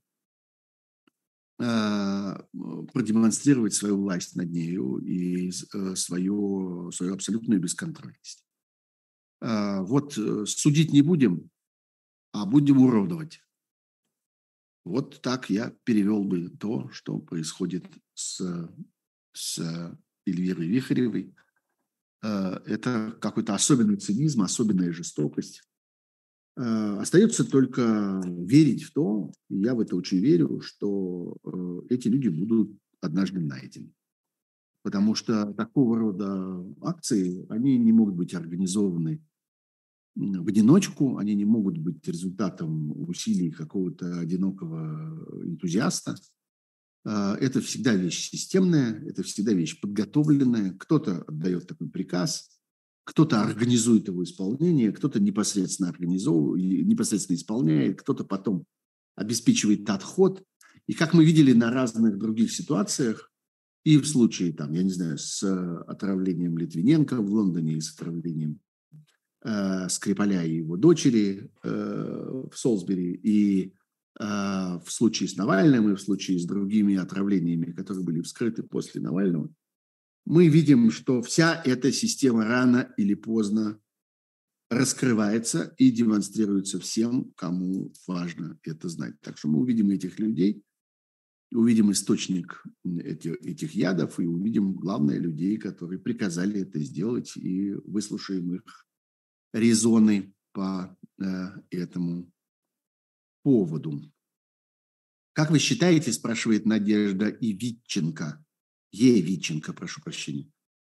э, 1.61 2.37
продемонстрировать 2.93 3.73
свою 3.73 4.03
власть 4.03 4.37
над 4.37 4.51
нею 4.51 4.99
и 4.99 5.49
э, 5.49 5.97
свою, 5.97 6.91
свою 6.93 7.15
абсолютную 7.15 7.59
бесконтрольность. 7.59 8.45
Э, 9.41 9.81
вот 9.81 10.19
э, 10.19 10.45
судить 10.45 10.93
не 10.93 11.01
будем, 11.01 11.49
а 12.33 12.45
будем 12.45 12.83
уродовать. 12.83 13.44
Вот 14.85 15.23
так 15.23 15.49
я 15.49 15.71
перевел 15.85 16.25
бы 16.25 16.51
то, 16.51 16.91
что 16.91 17.19
происходит 17.19 17.87
с, 18.13 18.69
с 19.33 19.99
Эльвирой 20.27 20.69
Вихаревой. 20.69 21.35
Э, 22.23 22.59
это 22.67 23.17
какой-то 23.21 23.55
особенный 23.55 23.97
цинизм, 23.97 24.43
особенная 24.43 24.93
жестокость. 24.93 25.63
Э, 26.57 26.99
остается 26.99 27.45
только 27.45 28.21
верить 28.25 28.83
в 28.85 28.93
то, 28.93 29.33
и 29.49 29.57
я 29.57 29.75
в 29.75 29.81
это 29.81 29.97
очень 29.97 30.19
верю, 30.19 30.61
что 30.61 31.37
э, 31.45 31.81
эти 31.89 32.09
люди 32.09 32.29
будут 32.29 32.77
однажды 33.01 33.41
найдены. 33.41 33.91
Потому 34.83 35.15
что 35.15 35.53
такого 35.55 35.99
рода 35.99 36.63
акции, 36.83 37.47
они 37.49 37.79
не 37.79 37.93
могут 37.93 38.17
быть 38.17 38.35
организованы 38.35 39.23
в 40.17 40.49
одиночку, 40.49 41.19
они 41.19 41.35
не 41.35 41.45
могут 41.45 41.79
быть 41.79 42.07
результатом 42.07 43.09
усилий 43.09 43.51
какого-то 43.51 44.21
одинокого 44.21 45.45
энтузиаста. 45.45 46.17
А, 47.05 47.37
это 47.37 47.61
всегда 47.61 47.95
вещь 47.95 48.31
системная, 48.31 49.03
это 49.07 49.23
всегда 49.23 49.53
вещь 49.53 49.81
подготовленная. 49.81 50.73
Кто-то 50.75 51.23
отдает 51.23 51.67
такой 51.67 51.89
приказ, 51.89 52.51
кто-то 53.05 53.43
организует 53.43 54.09
его 54.09 54.23
исполнение, 54.23 54.93
кто-то 54.93 55.21
непосредственно 55.21 55.91
организовывает, 55.91 56.87
непосредственно 56.87 57.37
исполняет, 57.37 58.01
кто-то 58.01 58.25
потом 58.25 58.65
обеспечивает 59.17 59.89
отход. 59.91 60.45
И 60.87 60.93
как 60.93 61.13
мы 61.13 61.25
видели 61.25 61.53
на 61.53 61.71
разных 61.71 62.19
других 62.19 62.53
ситуациях, 62.53 63.31
и 63.85 63.99
в 63.99 64.07
случае, 64.07 64.53
там, 64.53 64.73
я 64.73 64.83
не 64.83 64.91
знаю, 64.91 65.19
с 65.19 65.43
отравлением 65.87 66.57
Литвиненко 66.57 67.21
в 67.21 67.31
Лондоне 67.31 67.75
и 67.75 67.81
с 67.81 67.93
отравлением 67.93 68.61
Скрипаля 69.89 70.43
и 70.45 70.57
его 70.57 70.77
дочери 70.77 71.51
э, 71.63 72.43
в 72.51 72.57
Солсбери, 72.57 73.13
и 73.13 73.75
э, 74.19 74.25
в 74.25 74.87
случае 74.89 75.29
с 75.29 75.37
Навальным, 75.37 75.91
и 75.91 75.95
в 75.95 76.01
случае 76.01 76.39
с 76.39 76.47
другими 76.47 76.97
отравлениями, 76.97 77.73
которые 77.73 78.05
были 78.05 78.23
вскрыты 78.23 78.63
после 78.63 79.03
Навального, 79.03 79.53
мы 80.25 80.49
видим, 80.49 80.91
что 80.91 81.21
вся 81.21 81.61
эта 81.65 81.93
система 81.93 82.47
рано 82.47 82.95
или 82.97 83.13
поздно 83.15 83.79
раскрывается 84.71 85.75
и 85.77 85.91
демонстрируется 85.91 86.81
всем, 86.81 87.33
кому 87.37 87.93
важно 88.07 88.59
это 88.63 88.89
знать. 88.89 89.21
Так 89.21 89.37
что 89.37 89.49
мы 89.49 89.61
увидим 89.61 89.91
этих 89.91 90.19
людей, 90.19 90.63
увидим 91.53 91.93
источник 91.93 92.65
этих, 92.85 93.35
этих 93.43 93.75
ядов 93.75 94.19
и 94.19 94.25
увидим, 94.25 94.73
главное, 94.73 95.19
людей, 95.19 95.59
которые 95.59 95.99
приказали 95.99 96.63
это 96.63 96.81
сделать, 96.81 97.37
и 97.37 97.75
выслушаем 97.85 98.55
их 98.55 98.87
резоны 99.55 100.35
по 100.53 100.95
э, 101.19 101.25
этому 101.71 102.31
поводу. 103.43 104.03
Как 105.33 105.51
вы 105.51 105.59
считаете, 105.59 106.13
спрашивает 106.13 106.67
Надежда 106.67 107.29
Ивитченко, 107.29 108.45
Е. 108.93 109.21
Витченко, 109.21 109.73
прошу 109.73 110.03
прощения, 110.03 110.51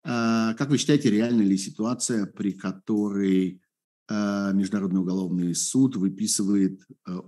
э, 0.03 0.55
как 0.57 0.69
вы 0.69 0.77
считаете, 0.77 1.11
реальна 1.11 1.41
ли 1.41 1.57
ситуация, 1.57 2.25
при 2.25 2.53
которой 2.53 3.61
э, 4.09 4.51
Международный 4.53 5.01
уголовный 5.01 5.53
суд 5.53 5.97
выписывает 5.97 6.79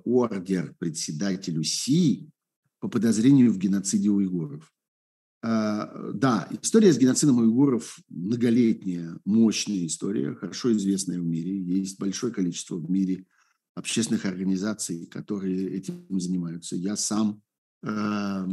ордер 0.05 0.75
председателю 0.80 1.63
Си 1.63 2.30
по 2.80 2.88
подозрению 2.88 3.51
в 3.51 3.57
геноциде 3.57 4.09
уйгуров? 4.09 4.76
А, 5.50 6.12
да, 6.14 6.50
история 6.62 6.91
с 6.91 6.98
геноцидом 6.98 7.38
уйгуров 7.38 8.00
многолетняя, 8.10 9.18
мощная 9.24 9.86
история, 9.86 10.36
хорошо 10.36 10.74
известная 10.74 11.22
в 11.22 11.24
мире. 11.24 11.58
Есть 11.58 11.98
большое 11.98 12.34
количество 12.34 12.76
в 12.76 12.91
мире 12.91 13.26
общественных 13.74 14.26
организаций, 14.26 15.06
которые 15.06 15.70
этим 15.74 16.06
занимаются. 16.20 16.76
Я 16.76 16.98
сам 16.98 17.41
э, 17.82 18.45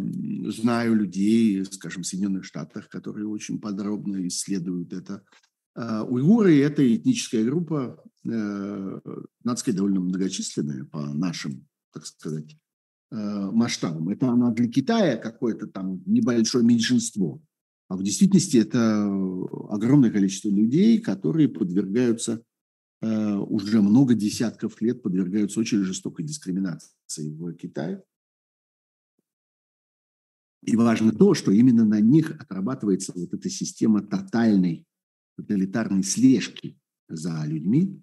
знаю 0.53 0.95
людей, 0.95 1.65
скажем, 1.65 2.05
в 2.05 2.07
Соединенных 2.07 2.45
Штатах, 2.45 2.89
которые 2.89 3.27
очень 3.27 3.61
подробно 3.61 4.25
исследуют 4.29 4.93
это. 4.93 5.25
Э, 5.75 6.03
уйгуры– 6.03 6.57
это 6.61 6.95
этническая 6.95 7.43
группа, 7.43 8.01
э, 8.25 9.01
надо 9.43 9.59
сказать, 9.59 9.77
довольно 9.77 9.99
многочисленная 9.99 10.85
по 10.85 11.13
нашим, 11.13 11.67
так 11.93 12.07
сказать, 12.07 12.57
Э, 12.57 12.64
масштабом. 13.17 14.09
Это 14.09 14.29
она 14.29 14.51
для 14.51 14.69
Китая 14.69 15.17
какое-то 15.17 15.67
там 15.69 16.03
небольшое 16.05 16.65
меньшинство. 16.65 17.41
А 17.89 17.97
в 17.97 18.03
действительности 18.03 18.57
это 18.57 19.05
огромное 19.69 20.11
количество 20.11 20.49
людей, 20.49 21.01
которые 21.01 21.49
подвергаются 21.49 22.43
э, 23.03 23.35
уже 23.37 23.83
много 23.83 24.15
десятков 24.15 24.81
лет 24.81 25.03
подвергаются 25.03 25.61
очень 25.61 25.85
жестокой 25.85 26.25
дискриминации 26.25 27.31
в 27.31 27.53
Китае. 27.55 28.03
И 30.62 30.75
важно 30.77 31.12
то, 31.12 31.35
что 31.35 31.53
именно 31.53 31.85
на 31.85 32.01
них 32.01 32.31
отрабатывается 32.31 33.12
вот 33.15 33.33
эта 33.33 33.51
система 33.51 34.03
тотальной 34.03 34.87
тоталитарной 35.37 36.03
слежки 36.03 36.79
за 37.09 37.45
людьми, 37.45 38.03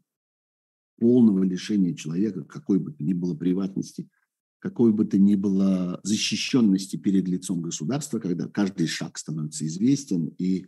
полного 1.00 1.44
лишения 1.44 1.96
человека 1.96 2.44
какой 2.44 2.80
бы 2.80 2.94
то 2.94 3.04
ни 3.04 3.14
было 3.14 3.36
приватности– 3.36 4.08
какой 4.62 4.94
бы 4.94 5.06
то 5.06 5.18
ни 5.18 5.36
было 5.36 6.00
защищенности 6.04 6.96
перед 6.96 7.28
лицом 7.28 7.62
государства, 7.62 8.20
когда 8.20 8.48
каждый 8.48 8.88
шаг 8.88 9.18
становится 9.18 9.66
известен, 9.66 10.28
и 10.38 10.68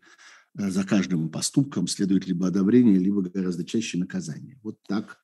э, 0.58 0.70
за 0.72 0.84
каждым 0.84 1.30
поступком 1.30 1.88
следует 1.88 2.28
либо 2.28 2.48
одобрение, 2.48 2.98
либо 2.98 3.22
гораздо 3.22 3.64
чаще 3.64 4.00
наказание. 4.00 4.60
Вот 4.64 4.78
так 4.88 5.20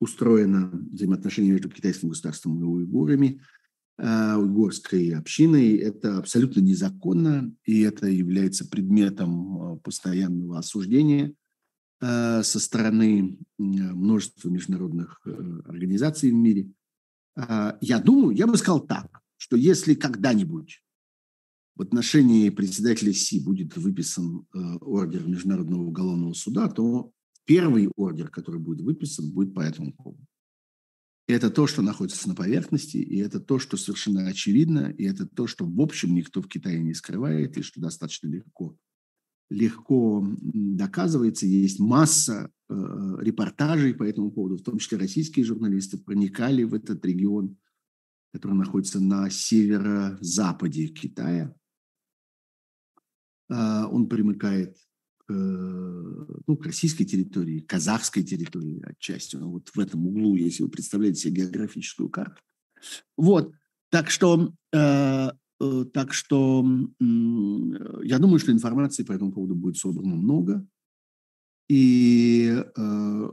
устроено 0.00 0.70
взаимоотношение 0.92 1.52
между 1.52 1.68
китайским 1.68 2.08
государством 2.08 2.58
и 2.58 2.64
уйгурами, 2.64 3.42
э, 3.98 4.34
уйгурской 4.34 5.10
общиной. 5.10 5.76
Это 5.76 6.16
абсолютно 6.16 6.60
незаконно, 6.60 7.54
и 7.64 7.82
это 7.82 8.06
является 8.06 8.66
предметом 8.66 9.74
э, 9.74 9.78
постоянного 9.80 10.58
осуждения 10.58 11.34
со 11.98 12.42
стороны 12.42 13.38
множества 13.56 14.50
международных 14.50 15.18
организаций 15.66 16.30
в 16.30 16.34
мире– 16.34 16.68
я 17.36 18.00
думаю, 18.00 18.34
я 18.34 18.46
бы 18.46 18.56
сказал 18.56 18.80
так, 18.80 19.20
что 19.36 19.56
если 19.56 19.94
когда-нибудь 19.94 20.82
в 21.74 21.82
отношении 21.82 22.48
председателя 22.48 23.12
Си 23.12 23.40
будет 23.40 23.76
выписан 23.76 24.46
э, 24.54 24.58
ордер 24.80 25.26
Международного 25.26 25.82
уголовного 25.82 26.32
суда, 26.32 26.68
то 26.68 27.12
первый 27.44 27.90
ордер, 27.96 28.30
который 28.30 28.60
будет 28.60 28.80
выписан, 28.80 29.30
будет 29.30 29.54
по 29.54 29.60
этому 29.60 29.92
поводу. 29.92 30.26
это 31.28 31.50
то, 31.50 31.66
что 31.66 31.82
находится 31.82 32.28
на 32.28 32.34
поверхности, 32.34 32.96
и 32.96 33.18
это 33.18 33.40
то, 33.40 33.58
что 33.58 33.76
совершенно 33.76 34.26
очевидно, 34.26 34.90
и 34.96 35.04
это 35.04 35.26
то, 35.26 35.46
что 35.46 35.66
в 35.66 35.80
общем 35.80 36.14
никто 36.14 36.40
в 36.40 36.48
Китае 36.48 36.82
не 36.82 36.94
скрывает, 36.94 37.58
и 37.58 37.62
что 37.62 37.80
достаточно 37.80 38.28
легко 38.28 38.74
легко 39.50 40.26
доказывается. 40.42 41.46
Есть 41.46 41.78
масса 41.78 42.50
э, 42.50 42.55
репортажей 42.68 43.94
по 43.94 44.02
этому 44.02 44.30
поводу, 44.30 44.56
в 44.56 44.62
том 44.62 44.78
числе 44.78 44.98
российские 44.98 45.44
журналисты 45.44 45.98
проникали 45.98 46.64
в 46.64 46.74
этот 46.74 47.04
регион, 47.04 47.56
который 48.32 48.56
находится 48.56 49.00
на 49.00 49.30
северо-западе 49.30 50.88
Китая. 50.88 51.54
Э, 53.48 53.84
он 53.84 54.08
примыкает 54.08 54.76
к, 55.26 55.32
ну, 55.32 56.56
к 56.56 56.66
российской 56.66 57.04
территории, 57.04 57.60
казахской 57.60 58.22
территории 58.22 58.82
отчасти. 58.84 59.36
Вот 59.36 59.68
в 59.68 59.78
этом 59.78 60.06
углу, 60.06 60.36
если 60.36 60.62
вы 60.62 60.68
представляете 60.68 61.20
себе 61.20 61.42
географическую 61.42 62.08
карту. 62.08 62.42
Вот. 63.16 63.52
Так 63.90 64.10
что 64.10 64.52
э, 64.72 65.30
Э, 65.60 65.84
так 65.92 66.12
что 66.12 66.64
я 67.00 68.18
думаю, 68.18 68.38
что 68.38 68.52
информации 68.52 69.04
по 69.04 69.12
этому 69.12 69.32
поводу 69.32 69.54
будет 69.54 69.76
собрано 69.76 70.14
много. 70.14 70.66
И, 71.68 72.48
э, 72.54 73.30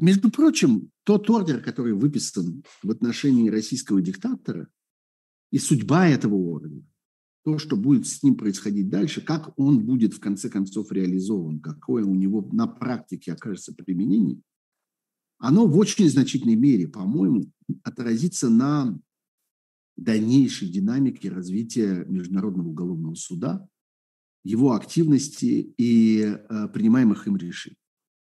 между 0.00 0.30
прочим, 0.30 0.90
тот 1.04 1.30
ордер, 1.30 1.62
который 1.62 1.94
выписан 1.94 2.62
в 2.82 2.90
отношении 2.90 3.48
российского 3.48 4.02
диктатора, 4.02 4.68
и 5.50 5.58
судьба 5.58 6.08
этого 6.08 6.34
ордера, 6.34 6.82
то, 7.44 7.58
что 7.58 7.76
будет 7.76 8.06
с 8.06 8.22
ним 8.22 8.36
происходить 8.36 8.90
дальше, 8.90 9.22
как 9.22 9.58
он 9.58 9.84
будет 9.84 10.12
в 10.12 10.20
конце 10.20 10.50
концов 10.50 10.92
реализован, 10.92 11.60
какое 11.60 12.04
у 12.04 12.14
него 12.14 12.46
на 12.52 12.66
практике 12.66 13.32
окажется 13.32 13.74
применение, 13.74 14.40
оно 15.38 15.66
в 15.66 15.76
очень 15.78 16.08
значительной 16.10 16.56
мере, 16.56 16.86
по-моему, 16.86 17.50
отразится 17.82 18.50
на 18.50 18.98
дальнейшей 19.96 20.68
динамики 20.68 21.28
развития 21.28 22.04
Международного 22.06 22.68
уголовного 22.68 23.14
суда, 23.14 23.66
его 24.42 24.72
активности 24.72 25.74
и 25.76 26.22
э, 26.22 26.68
принимаемых 26.68 27.26
им 27.26 27.36
решений. 27.36 27.76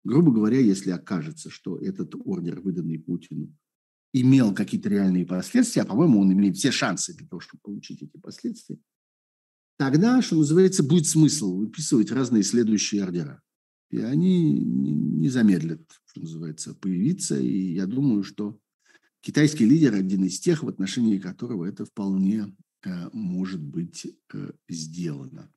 Грубо 0.03 0.31
говоря, 0.31 0.59
если 0.59 0.91
окажется, 0.91 1.49
что 1.49 1.77
этот 1.77 2.15
ордер, 2.25 2.59
выданный 2.59 2.97
Путину, 2.97 3.55
имел 4.13 4.53
какие-то 4.53 4.89
реальные 4.89 5.25
последствия, 5.25 5.83
а, 5.83 5.85
по-моему, 5.85 6.19
он 6.21 6.33
имеет 6.33 6.57
все 6.57 6.71
шансы 6.71 7.13
для 7.13 7.27
того, 7.27 7.39
чтобы 7.39 7.61
получить 7.61 8.01
эти 8.01 8.17
последствия, 8.17 8.77
тогда, 9.77 10.21
что 10.21 10.37
называется, 10.37 10.83
будет 10.83 11.07
смысл 11.07 11.55
выписывать 11.55 12.11
разные 12.11 12.43
следующие 12.43 13.03
ордера. 13.03 13.41
И 13.89 13.99
они 13.99 14.53
не 14.53 15.29
замедлят, 15.29 15.81
что 16.05 16.21
называется, 16.21 16.73
появиться. 16.73 17.37
И 17.37 17.73
я 17.73 17.85
думаю, 17.85 18.23
что 18.23 18.57
китайский 19.21 19.65
лидер 19.65 19.93
один 19.93 20.23
из 20.23 20.39
тех, 20.39 20.63
в 20.63 20.67
отношении 20.67 21.19
которого 21.19 21.65
это 21.65 21.85
вполне 21.85 22.55
э, 22.83 23.09
может 23.11 23.61
быть 23.61 24.07
э, 24.33 24.51
сделано. 24.69 25.51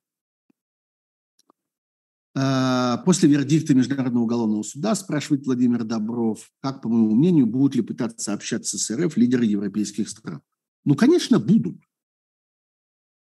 А, 2.37 2.97
после 2.97 3.29
вердикта 3.29 3.73
Международного 3.73 4.23
уголовного 4.23 4.63
суда, 4.63 4.93
спрашивает 4.93 5.45
Владимир 5.45 5.85
Добров, 5.85 6.51
как, 6.59 6.81
по 6.81 6.89
моему 6.89 7.15
мнению, 7.15 7.45
будут 7.45 7.75
ли 7.75 7.81
пытаться 7.81 8.33
общаться 8.33 8.77
с 8.77 8.93
РФ 8.93 9.15
лидеры 9.15 9.45
европейских 9.45 10.09
стран? 10.09 10.41
Ну, 10.83 10.95
конечно, 10.95 11.39
будут. 11.39 11.81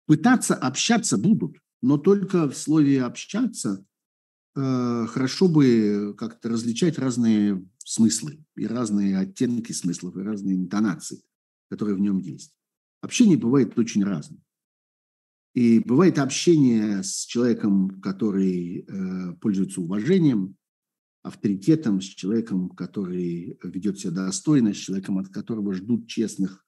Пытаться 0.05 0.53
общаться 0.53 1.17
будут, 1.17 1.57
но 1.81 1.97
только 1.97 2.47
в 2.47 2.55
слове 2.55 3.03
«общаться» 3.03 3.83
э, 4.55 5.05
хорошо 5.07 5.47
бы 5.47 6.13
как-то 6.17 6.49
различать 6.49 6.99
разные 6.99 7.67
смыслы 7.83 8.43
и 8.55 8.67
разные 8.67 9.17
оттенки 9.17 9.71
смыслов 9.71 10.17
и 10.17 10.21
разные 10.21 10.55
интонации, 10.55 11.23
которые 11.69 11.95
в 11.95 11.99
нем 11.99 12.17
есть. 12.17 12.53
Общение 13.01 13.37
бывает 13.37 13.77
очень 13.77 14.03
разным. 14.03 14.43
И 15.53 15.79
бывает 15.79 16.19
общение 16.19 17.03
с 17.03 17.25
человеком, 17.25 18.01
который 18.01 18.85
э, 18.87 19.33
пользуется 19.41 19.81
уважением, 19.81 20.55
авторитетом, 21.23 22.01
с 22.01 22.05
человеком, 22.05 22.69
который 22.69 23.59
ведет 23.63 23.99
себя 23.99 24.11
достойно, 24.11 24.73
с 24.73 24.77
человеком, 24.77 25.17
от 25.17 25.29
которого 25.29 25.73
ждут 25.73 26.07
честных 26.07 26.65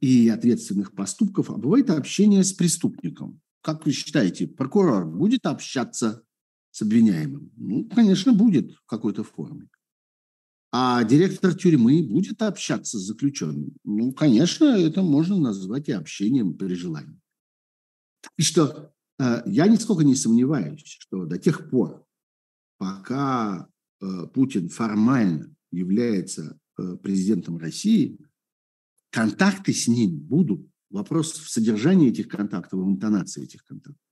и 0.00 0.28
ответственных 0.28 0.94
поступков, 0.94 1.50
а 1.50 1.56
бывает 1.56 1.90
общение 1.90 2.44
с 2.44 2.52
преступником. 2.52 3.40
Как 3.62 3.84
вы 3.84 3.92
считаете, 3.92 4.46
прокурор 4.46 5.06
будет 5.06 5.44
общаться 5.46 6.22
с 6.70 6.82
обвиняемым? 6.82 7.50
Ну, 7.56 7.84
конечно, 7.88 8.32
будет 8.32 8.72
в 8.72 8.86
какой-то 8.86 9.24
форме. 9.24 9.68
А 10.70 11.02
директор 11.04 11.54
тюрьмы 11.54 12.02
будет 12.02 12.42
общаться 12.42 12.98
с 12.98 13.02
заключенным? 13.02 13.72
Ну, 13.84 14.12
конечно, 14.12 14.64
это 14.64 15.02
можно 15.02 15.38
назвать 15.38 15.88
и 15.88 15.92
общением 15.92 16.54
при 16.54 16.74
желании. 16.74 17.18
И 18.36 18.42
что 18.42 18.92
э, 19.18 19.42
я 19.46 19.66
нисколько 19.66 20.04
не 20.04 20.14
сомневаюсь, 20.14 20.82
что 20.84 21.24
до 21.24 21.38
тех 21.38 21.70
пор, 21.70 22.04
пока 22.78 23.68
э, 24.00 24.26
Путин 24.32 24.68
формально 24.68 25.54
является 25.70 26.58
э, 26.78 26.96
президентом 26.96 27.58
России, 27.58 28.18
контакты 29.10 29.72
с 29.72 29.88
ним 29.88 30.18
будут. 30.18 30.66
Вопрос 30.90 31.32
в 31.32 31.50
содержании 31.50 32.10
этих 32.10 32.28
контактов, 32.28 32.80
в 32.80 32.88
интонации 32.88 33.44
этих 33.44 33.64
контактов. 33.64 34.02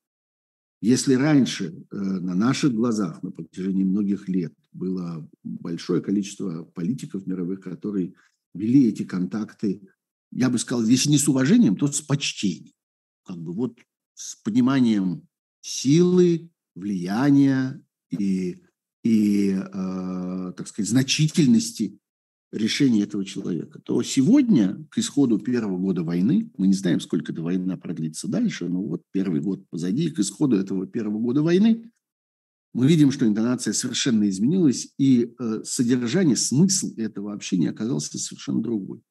Если 0.82 1.14
раньше 1.14 1.86
на 1.90 2.34
наших 2.34 2.74
глазах 2.74 3.22
на 3.22 3.30
протяжении 3.30 3.82
многих 3.82 4.28
лет 4.28 4.52
было 4.72 5.26
большое 5.42 6.02
количество 6.02 6.64
политиков 6.64 7.26
мировых, 7.26 7.60
которые 7.60 8.12
вели 8.52 8.88
эти 8.88 9.02
контакты, 9.02 9.80
я 10.32 10.50
бы 10.50 10.58
сказал, 10.58 10.84
если 10.84 11.10
не 11.10 11.18
с 11.18 11.28
уважением, 11.28 11.76
то 11.76 11.86
с 11.86 12.02
почтением. 12.02 12.74
Как 13.24 13.38
бы 13.38 13.52
вот 13.52 13.78
с 14.16 14.34
пониманием 14.36 15.28
силы, 15.60 16.50
влияния 16.74 17.82
и, 18.10 18.62
и 19.04 19.50
э, 19.50 20.52
так 20.56 20.66
сказать, 20.66 20.88
значительности 20.88 21.98
решения 22.50 23.02
этого 23.02 23.24
человека, 23.24 23.78
то 23.78 24.02
сегодня, 24.02 24.82
к 24.90 24.98
исходу 24.98 25.38
первого 25.38 25.76
года 25.78 26.02
войны, 26.02 26.50
мы 26.56 26.66
не 26.66 26.72
знаем, 26.72 27.00
сколько 27.00 27.32
эта 27.32 27.42
война 27.42 27.76
продлится 27.76 28.26
дальше, 28.26 28.68
но 28.68 28.82
вот 28.82 29.02
первый 29.12 29.40
год 29.40 29.68
позади, 29.68 30.10
к 30.10 30.18
исходу 30.20 30.56
этого 30.56 30.86
первого 30.86 31.18
года 31.18 31.42
войны, 31.42 31.90
мы 32.72 32.86
видим, 32.86 33.10
что 33.10 33.26
интонация 33.26 33.74
совершенно 33.74 34.28
изменилась, 34.28 34.88
и 34.98 35.34
э, 35.38 35.60
содержание, 35.64 36.36
смысл 36.36 36.94
этого 36.96 37.34
общения 37.34 37.70
оказался 37.70 38.18
совершенно 38.18 38.62
другой. 38.62 39.02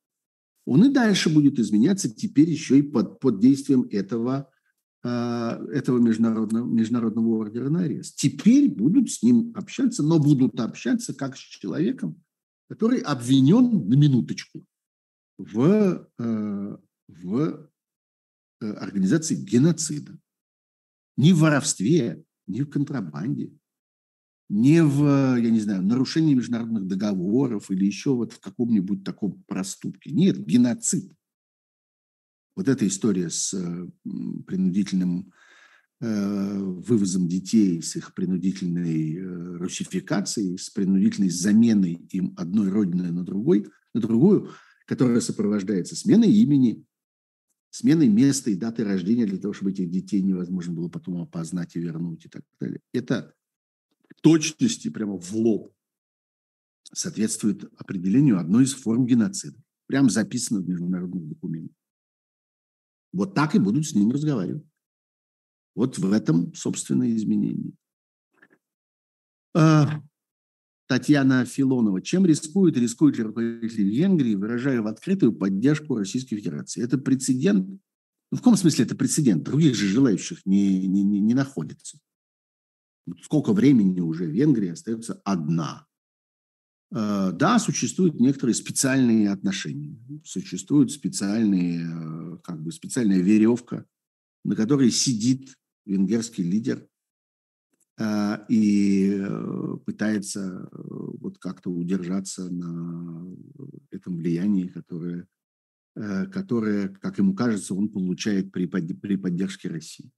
Он 0.66 0.84
и 0.86 0.90
дальше 0.92 1.30
будет 1.30 1.60
изменяться, 1.60 2.10
теперь 2.10 2.50
еще 2.50 2.80
и 2.80 2.82
под, 2.82 3.20
под 3.20 3.40
действием 3.40 3.88
этого 3.92 4.50
этого 5.08 6.00
международного, 6.00 6.66
международного 6.66 7.38
ордера 7.38 7.70
на 7.70 7.82
арест. 7.82 8.16
Теперь 8.16 8.70
будут 8.70 9.12
с 9.12 9.22
ним 9.22 9.52
общаться, 9.56 10.02
но 10.02 10.20
будут 10.20 10.60
общаться 10.60 11.14
как 11.14 11.38
с 11.38 11.40
человеком, 11.40 12.24
который 12.70 13.00
обвинен 13.00 13.88
на 13.88 13.94
минуточку 13.94 14.66
в, 15.38 16.08
э, 16.18 16.78
в 17.08 17.70
э, 18.62 18.72
организации 18.72 19.36
геноцида. 19.36 20.18
Не 21.18 21.34
в 21.34 21.40
воровстве, 21.40 22.24
не 22.48 22.64
в 22.64 22.70
контрабанде, 22.70 23.52
не 24.50 24.84
в, 24.84 25.38
я 25.38 25.50
не 25.50 25.60
знаю, 25.60 25.84
нарушении 25.84 26.34
международных 26.34 26.88
договоров 26.88 27.70
или 27.70 27.86
еще 27.86 28.16
вот 28.16 28.34
в 28.34 28.40
каком-нибудь 28.40 29.04
таком 29.04 29.44
проступке. 29.48 30.12
Нет, 30.12 30.44
геноцид– 30.44 31.14
вот 32.56 32.68
эта 32.70 32.88
история 32.88 33.30
с 33.30 33.54
э, 33.54 33.88
принудительным 34.48 35.34
э, 36.00 36.58
вывозом 36.58 37.28
детей, 37.28 37.82
с 37.82 37.96
их 37.96 38.14
принудительной 38.14 39.18
э, 39.18 39.58
русификацией, 39.58 40.58
с 40.58 40.70
принудительной 40.70 41.30
заменой 41.30 41.94
им 42.12 42.34
одной 42.38 42.70
родины 42.70 43.12
на, 43.12 43.24
другой, 43.24 43.68
на 43.94 44.02
другую, 44.02 44.52
которая 44.86 45.20
сопровождается 45.20 45.96
сменой 45.96 46.32
имени, 46.32 46.86
сменой 47.72 48.08
места 48.08 48.52
и 48.52 48.56
даты 48.56 48.86
рождения 48.86 49.26
для 49.26 49.38
того, 49.38 49.54
чтобы 49.54 49.72
этих 49.72 49.90
детей 49.90 50.22
невозможно 50.22 50.74
было 50.74 50.88
потом 50.88 51.22
опознать 51.22 51.76
и 51.76 51.80
вернуть 51.80 52.26
и 52.26 52.30
так 52.30 52.44
далее. 52.60 52.80
Это 52.94 53.34
точности, 54.22 54.90
прямо 54.90 55.20
в 55.20 55.36
лоб, 55.36 55.74
соответствует 56.94 57.66
определению 57.78 58.40
одной 58.40 58.64
из 58.64 58.74
форм 58.74 59.06
геноцида. 59.06 59.58
Прямо 59.88 60.10
записано 60.10 60.62
в 60.62 60.70
международных 60.70 61.28
документах. 61.28 61.76
Вот 63.16 63.34
так 63.34 63.56
и 63.56 63.60
будут 63.60 63.88
с 63.88 63.96
ним 63.96 64.12
разговаривать. 64.12 64.66
Вот 65.74 65.98
в 65.98 66.12
этом, 66.12 66.54
собственно, 66.54 67.10
изменение. 67.16 67.72
А, 69.56 70.02
Татьяна 70.88 71.46
Филонова. 71.46 72.02
Чем 72.02 72.26
рискует, 72.26 72.76
рискует 72.76 73.18
ли 73.18 73.24
руководитель 73.24 73.90
Венгрии, 73.90 74.36
выражая 74.36 74.82
в 74.82 74.88
открытую 74.88 75.32
поддержку 75.32 75.96
Российской 75.96 76.36
Федерации? 76.36 76.84
Это 76.84 76.98
прецедент? 76.98 77.68
Ну, 77.70 78.38
в 78.38 78.40
каком 78.40 78.58
смысле 78.58 78.84
это 78.84 78.96
прецедент? 78.96 79.44
Других 79.44 79.76
же 79.76 79.88
желающих 79.88 80.46
не, 80.46 80.86
не, 80.86 81.04
не 81.04 81.34
находится. 81.34 81.98
Сколько 83.22 83.54
времени 83.54 84.02
уже 84.02 84.26
Венгрия 84.26 84.74
остается 84.74 85.22
одна? 85.24 85.88
Э, 86.94 87.32
да, 87.34 87.60
существуют 87.60 88.20
некоторые 88.20 88.54
специальные 88.54 89.32
отношения, 89.32 89.98
существует 90.24 90.92
специальные, 90.92 91.82
э, 91.84 92.38
как 92.44 92.62
бы 92.62 92.72
специальная 92.72 93.20
веревка, 93.20 93.86
на 94.44 94.56
которой 94.56 94.92
сидит 94.92 95.56
венгерский 95.86 96.44
лидер 96.44 96.88
э, 97.98 98.38
и 98.50 99.26
пытается 99.86 100.70
вот 100.72 101.38
как-то 101.40 101.70
удержаться 101.70 102.50
на 102.50 103.36
этом 103.92 104.18
влиянии, 104.18 104.68
которое, 104.68 105.28
которое, 105.96 106.90
как 106.90 107.18
ему 107.18 107.34
кажется, 107.34 107.74
он 107.74 107.90
получает 107.90 108.52
при, 108.52 108.66
при 108.68 109.16
поддержке 109.16 109.70
России. 109.70 110.12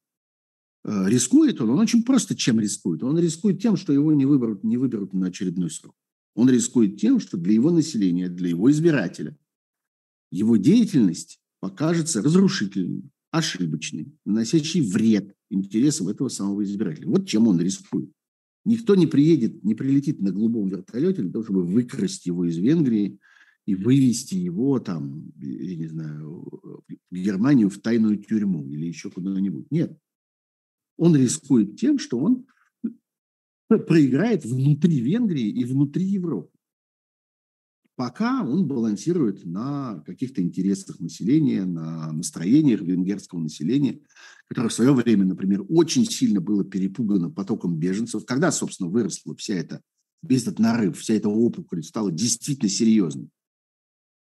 Рискует 0.84 1.60
он? 1.60 1.72
Он 1.72 1.80
очень 1.80 2.04
просто 2.04 2.36
чем 2.36 2.60
рискует. 2.60 3.04
Он 3.04 3.20
рискует 3.20 3.62
тем, 3.62 3.76
что 3.76 3.92
его 3.94 4.14
не 4.14 4.26
выберут, 4.26 4.64
не 4.64 4.78
выберут 4.78 5.14
на 5.14 5.28
очередной 5.28 5.70
срок. 5.70 5.96
Он 6.38 6.48
рискует 6.52 6.98
тем, 6.98 7.20
что 7.20 7.36
для 7.36 7.54
его 7.54 7.72
населения, 7.72 8.30
для 8.30 8.50
его 8.50 8.70
избирателя 8.70 9.36
его 10.30 10.56
деятельность 10.56 11.40
покажется 11.60 12.22
разрушительной, 12.22 13.10
ошибочной, 13.32 14.14
наносящей 14.24 14.82
вред 14.82 15.34
интересам 15.50 16.10
этого 16.10 16.30
самого 16.30 16.64
избирателя. 16.64 17.08
Вот 17.08 17.28
чем 17.28 17.48
он 17.48 17.60
рискует. 17.60 18.12
Никто 18.66 18.94
не 18.94 19.08
приедет, 19.08 19.64
не 19.64 19.74
прилетит 19.74 20.22
на 20.22 20.32
голубом 20.32 20.68
вертолете 20.68 21.24
для 21.24 21.32
того, 21.32 21.44
чтобы 21.44 21.64
выкрасть 21.64 22.28
его 22.28 22.46
из 22.46 22.58
Венгрии 22.58 23.18
и 23.66 23.74
вывести 23.74 24.36
его 24.36 24.80
там, 24.80 25.32
я 25.40 25.76
не 25.76 25.88
знаю, 25.88 26.46
в 27.10 27.16
Германию 27.16 27.72
в 27.72 27.80
тайную 27.80 28.18
тюрьму 28.18 28.64
или 28.70 28.86
еще 28.86 29.10
куда-нибудь. 29.10 29.72
Нет. 29.72 29.98
Он 30.98 31.16
рискует 31.16 31.80
тем, 31.80 31.98
что 31.98 32.20
он 32.20 32.46
проиграет 33.68 34.46
внутри 34.46 35.00
Венгрии 35.00 35.50
и 35.50 35.64
внутри 35.66 36.06
Европы. 36.06 36.52
пока 37.96 38.44
он 38.44 38.68
балансирует 38.68 39.44
на 39.44 40.04
каких-то 40.06 40.42
интересах 40.42 41.00
населения, 41.00 41.66
на 41.66 42.12
настроениях 42.12 42.82
венгерского 42.82 43.40
населения, 43.40 44.00
которое 44.48 44.70
в 44.70 44.74
свое 44.74 44.94
время, 44.94 45.26
например, 45.26 45.66
очень 45.68 46.06
сильно 46.06 46.40
было 46.40 46.64
перепугано 46.64 47.32
потоком 47.32 47.76
беженцев. 47.76 48.24
Когда, 48.26 48.52
собственно, 48.52 48.90
выросла 48.90 49.36
вся 49.36 49.56
эта, 49.56 49.82
весь 50.22 50.44
этот 50.44 50.60
нарыв, 50.60 51.00
вся 51.00 51.16
эта 51.16 51.28
опухоль 51.28 51.84
стала 51.84 52.12
действительно 52.12 52.70
серьезной 52.70 53.30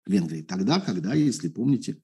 в 0.07 0.11
Венгрии? 0.11 0.41
Тогда, 0.41 0.79
когда, 0.81 1.13
если 1.13 1.47
помните, 1.47 2.01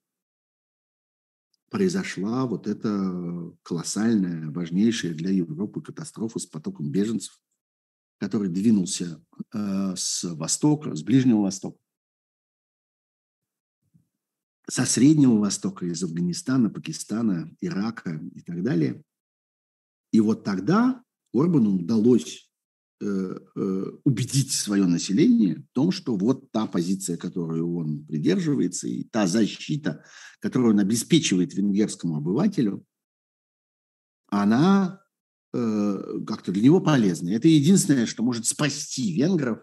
произошла 1.70 2.46
вот 2.46 2.66
эта 2.66 3.52
колоссальная, 3.62 4.50
важнейшая 4.50 5.14
для 5.14 5.30
Европы 5.30 5.82
катастрофа 5.82 6.38
с 6.38 6.46
потоком 6.46 6.90
беженцев, 6.90 7.40
который 8.18 8.48
двинулся 8.48 9.22
э, 9.52 9.94
с 9.96 10.24
востока, 10.24 10.94
с 10.94 11.02
Ближнего 11.02 11.42
Востока, 11.42 11.78
со 14.68 14.84
Среднего 14.84 15.38
Востока, 15.38 15.86
из 15.86 16.02
Афганистана, 16.02 16.70
Пакистана, 16.70 17.54
Ирака 17.60 18.20
и 18.34 18.40
так 18.40 18.62
далее. 18.62 19.02
И 20.12 20.20
вот 20.20 20.44
тогда 20.44 21.02
Орбану 21.32 21.76
удалось 21.76 22.45
убедить 22.98 24.52
свое 24.52 24.86
население 24.86 25.56
в 25.56 25.74
том, 25.74 25.92
что 25.92 26.16
вот 26.16 26.50
та 26.50 26.66
позиция, 26.66 27.16
которую 27.16 27.76
он 27.76 28.06
придерживается, 28.06 28.88
и 28.88 29.04
та 29.04 29.26
защита, 29.26 30.04
которую 30.40 30.72
он 30.72 30.80
обеспечивает 30.80 31.54
венгерскому 31.54 32.16
обывателю, 32.16 32.84
она 34.28 35.02
э, 35.52 36.20
как-то 36.26 36.52
для 36.52 36.62
него 36.62 36.80
полезна. 36.80 37.30
Это 37.30 37.48
единственное, 37.48 38.06
что 38.06 38.22
может 38.22 38.46
спасти 38.46 39.12
венгров 39.12 39.62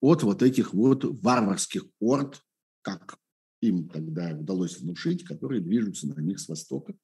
от 0.00 0.22
вот 0.22 0.42
этих 0.42 0.74
вот 0.74 1.04
варварских 1.22 1.86
орд, 1.98 2.42
как 2.82 3.18
им 3.62 3.88
тогда 3.88 4.36
удалось 4.36 4.78
внушить, 4.78 5.24
которые 5.24 5.62
движутся 5.62 6.08
на 6.08 6.20
них 6.20 6.38
с 6.38 6.48
востока. 6.48 6.94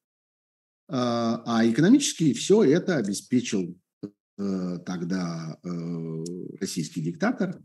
А, 0.89 1.43
а 1.47 1.67
экономически 1.67 2.35
все 2.35 2.63
это 2.63 2.97
обеспечил 2.97 3.75
Э, 3.75 3.82
тогда 4.87 5.59
э, 5.63 6.25
российский 6.61 7.01
диктатор 7.01 7.61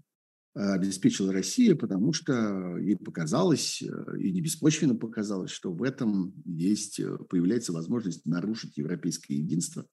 э, 0.55 0.59
обеспечил 0.59 1.31
Россию, 1.31 1.77
потому 1.77 2.13
что 2.13 2.77
ей 2.77 2.95
показалось, 2.95 3.81
и 3.81 4.31
не 4.31 4.41
беспочвенно 4.41 4.95
показалось, 4.95 5.51
что 5.51 5.71
в 5.71 5.83
этом 5.83 6.33
есть, 6.45 6.99
появляется 7.29 7.73
возможность 7.73 8.25
нарушить 8.25 8.77
европейское 8.77 9.37
единство 9.37 9.85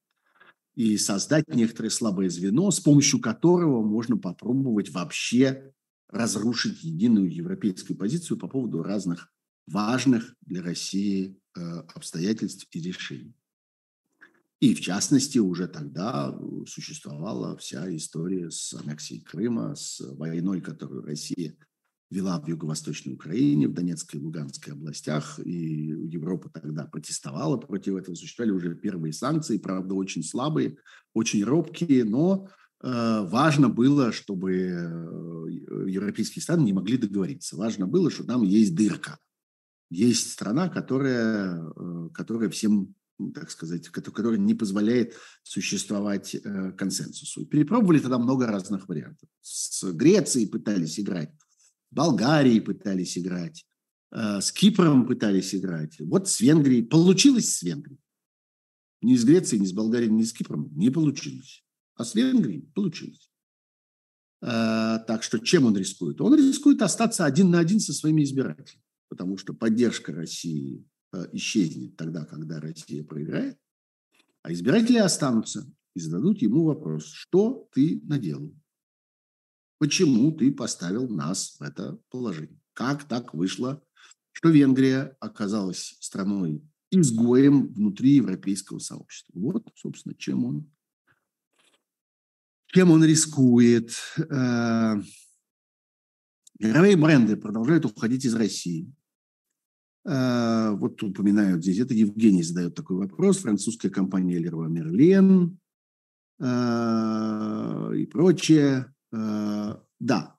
и 0.74 0.96
создать 0.96 1.48
некоторое 1.48 1.90
слабое 1.90 2.28
звено, 2.28 2.70
с 2.70 2.80
помощью 2.80 3.20
которого 3.20 3.82
можно 3.82 4.16
попробовать 4.16 4.90
вообще 4.90 5.72
разрушить 6.08 6.82
единую 6.82 7.32
европейскую 7.32 7.96
позицию 7.96 8.38
по 8.38 8.48
поводу 8.48 8.82
разных 8.82 9.32
важных 9.66 10.34
для 10.42 10.62
России 10.62 11.38
обстоятельств 11.54 12.66
и 12.72 12.80
решений. 12.80 13.34
И 14.64 14.74
в 14.74 14.80
частности, 14.80 15.36
уже 15.38 15.68
тогда 15.68 16.34
существовала 16.66 17.54
вся 17.58 17.94
история 17.94 18.50
с 18.50 18.72
аннексией 18.72 19.20
Крыма, 19.20 19.74
с 19.74 20.00
войной, 20.00 20.62
которую 20.62 21.02
Россия 21.02 21.54
вела 22.10 22.40
в 22.40 22.48
Юго-Восточной 22.48 23.12
Украине, 23.12 23.68
в 23.68 23.74
Донецкой 23.74 24.20
и 24.20 24.22
Луганской 24.22 24.72
областях, 24.72 25.38
и 25.44 25.50
Европа 25.50 26.48
тогда 26.48 26.86
протестовала 26.86 27.58
против 27.58 27.96
этого. 27.96 28.14
Существовали 28.14 28.52
уже 28.52 28.74
первые 28.74 29.12
санкции, 29.12 29.58
правда, 29.58 29.96
очень 29.96 30.24
слабые, 30.24 30.78
очень 31.12 31.44
робкие, 31.44 32.04
но 32.04 32.48
э, 32.82 33.20
важно 33.28 33.68
было, 33.68 34.12
чтобы 34.12 34.54
э, 34.54 35.90
европейские 35.90 36.42
страны 36.42 36.62
не 36.62 36.72
могли 36.72 36.96
договориться. 36.96 37.58
Важно 37.58 37.86
было, 37.86 38.10
что 38.10 38.24
там 38.24 38.40
есть 38.40 38.74
дырка. 38.74 39.18
Есть 39.90 40.32
страна, 40.32 40.70
которая, 40.70 41.62
э, 41.62 42.08
которая 42.14 42.48
всем 42.48 42.94
так 43.34 43.50
сказать, 43.50 43.88
который 43.88 44.38
не 44.38 44.54
позволяет 44.54 45.14
существовать 45.42 46.34
э, 46.34 46.72
консенсусу. 46.72 47.46
перепробовали 47.46 47.98
тогда 48.00 48.18
много 48.18 48.46
разных 48.46 48.88
вариантов. 48.88 49.28
С 49.40 49.84
Грецией 49.92 50.48
пытались 50.48 50.98
играть, 50.98 51.30
Болгарией 51.90 52.60
пытались 52.60 53.16
играть, 53.16 53.64
э, 54.12 54.40
с 54.40 54.50
Кипром 54.52 55.06
пытались 55.06 55.54
играть. 55.54 55.98
Вот 56.00 56.28
с 56.28 56.40
Венгрией. 56.40 56.82
Получилось 56.82 57.54
с 57.56 57.62
Венгрией. 57.62 58.00
Ни 59.00 59.16
с 59.16 59.24
Грецией, 59.24 59.60
ни 59.60 59.66
с 59.66 59.72
Болгарией, 59.72 60.10
ни 60.10 60.24
с 60.24 60.32
Кипром 60.32 60.70
не 60.74 60.90
получилось. 60.90 61.64
А 61.94 62.04
с 62.04 62.14
Венгрией 62.14 62.62
получилось. 62.74 63.30
Э, 64.42 64.98
так 65.06 65.22
что 65.22 65.38
чем 65.38 65.66
он 65.66 65.76
рискует? 65.76 66.20
Он 66.20 66.34
рискует 66.34 66.82
остаться 66.82 67.24
один 67.24 67.50
на 67.50 67.60
один 67.60 67.78
со 67.78 67.92
своими 67.92 68.24
избирателями, 68.24 68.82
потому 69.08 69.38
что 69.38 69.54
поддержка 69.54 70.12
России 70.12 70.84
исчезнет 71.32 71.96
тогда, 71.96 72.24
когда 72.24 72.60
Россия 72.60 73.04
проиграет, 73.04 73.58
а 74.42 74.52
избиратели 74.52 74.98
останутся 74.98 75.70
и 75.94 76.00
зададут 76.00 76.42
ему 76.42 76.64
вопрос, 76.64 77.06
что 77.06 77.68
ты 77.72 78.00
наделал? 78.04 78.54
Почему 79.78 80.32
ты 80.32 80.52
поставил 80.52 81.08
нас 81.08 81.56
в 81.58 81.62
это 81.62 81.98
положение? 82.10 82.60
Как 82.74 83.04
так 83.04 83.34
вышло, 83.34 83.82
что 84.32 84.50
Венгрия 84.50 85.16
оказалась 85.20 85.96
страной 86.00 86.62
изгоем 86.90 87.72
внутри 87.72 88.16
европейского 88.16 88.78
сообщества? 88.78 89.32
Вот, 89.38 89.66
собственно, 89.76 90.14
чем 90.14 90.44
он, 90.44 90.70
чем 92.66 92.90
он 92.90 93.04
рискует. 93.04 93.92
Э, 94.18 94.96
мировые 96.58 96.96
бренды 96.96 97.36
продолжают 97.36 97.84
уходить 97.84 98.24
из 98.24 98.34
России. 98.34 98.92
А, 100.06 100.72
вот 100.72 101.02
упоминают 101.02 101.62
здесь, 101.62 101.78
это 101.78 101.94
Евгений 101.94 102.42
задает 102.42 102.74
такой 102.74 102.96
вопрос, 102.96 103.38
французская 103.38 103.88
компания 103.88 104.38
Леруа 104.38 104.66
Мерлен 104.66 105.58
а, 106.38 107.90
и 107.94 108.04
прочее. 108.06 108.92
А, 109.12 109.82
да. 109.98 110.36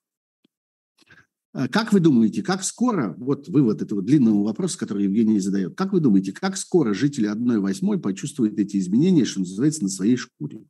Как 1.71 1.93
вы 1.93 2.01
думаете, 2.01 2.43
как 2.43 2.63
скоро, 2.63 3.15
вот 3.17 3.47
вывод 3.47 3.81
этого 3.81 4.01
длинного 4.01 4.43
вопроса, 4.43 4.77
который 4.77 5.05
Евгений 5.05 5.39
задает, 5.39 5.75
как 5.75 5.93
вы 5.93 6.01
думаете, 6.01 6.33
как 6.33 6.57
скоро 6.57 6.93
жители 6.93 7.33
1-8 7.33 7.99
почувствуют 7.99 8.59
эти 8.59 8.75
изменения, 8.75 9.23
что 9.23 9.39
называется, 9.39 9.81
на 9.81 9.89
своей 9.89 10.17
шкуре? 10.17 10.65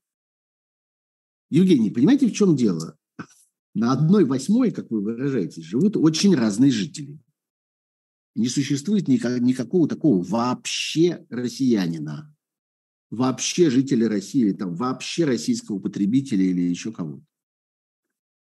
Евгений, 1.50 1.90
понимаете, 1.90 2.28
в 2.28 2.34
чем 2.34 2.56
дело? 2.56 2.98
На 3.74 3.94
одной 3.94 4.26
восьмой, 4.26 4.70
как 4.70 4.92
вы 4.92 5.02
выражаетесь, 5.02 5.64
живут 5.64 5.98
очень 5.98 6.36
разные 6.36 6.70
жители 6.70 7.20
не 8.36 8.49
существует 8.49 9.07
никак, 9.07 9.40
никакого 9.41 9.88
такого 9.88 10.22
вообще 10.22 11.26
россиянина, 11.30 12.36
вообще 13.10 13.70
жителя 13.70 14.10
России, 14.10 14.41
или 14.41 14.52
там 14.52 14.76
вообще 14.76 15.26
российского 15.26 15.80
потребителя 15.80 16.44
или 16.44 16.62
еще 16.62 16.91
кого-то. 16.91 17.24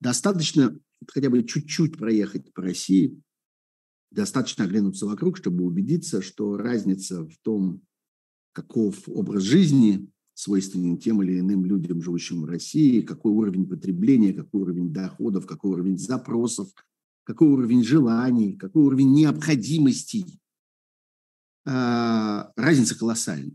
Достаточно 0.00 0.76
хотя 1.06 1.30
бы 1.30 1.44
чуть-чуть 1.44 1.98
проехать 1.98 2.52
по 2.54 2.62
России, 2.62 3.20
достаточно 4.10 4.64
оглянуться 4.64 5.06
вокруг, 5.06 5.36
чтобы 5.36 5.64
убедиться, 5.64 6.22
что 6.22 6.56
разница 6.56 7.26
в 7.26 7.36
том, 7.42 7.82
каков 8.52 9.08
образ 9.08 9.42
жизни 9.42 10.08
свойственен 10.34 10.98
тем 10.98 11.22
или 11.22 11.38
иным 11.38 11.66
людям, 11.66 12.02
живущим 12.02 12.42
в 12.42 12.46
России, 12.46 13.02
какой 13.02 13.32
уровень 13.32 13.68
потребления, 13.68 14.32
какой 14.32 14.62
уровень 14.62 14.92
доходов, 14.92 15.46
какой 15.46 15.72
уровень 15.72 15.98
запросов– 15.98 16.72
какой 17.24 17.48
уровень 17.48 17.84
желаний, 17.84 18.56
какой 18.56 18.84
уровень 18.84 19.12
необходимостей. 19.12 20.38
А, 21.64 22.52
разница 22.56 22.98
колоссальна. 22.98 23.52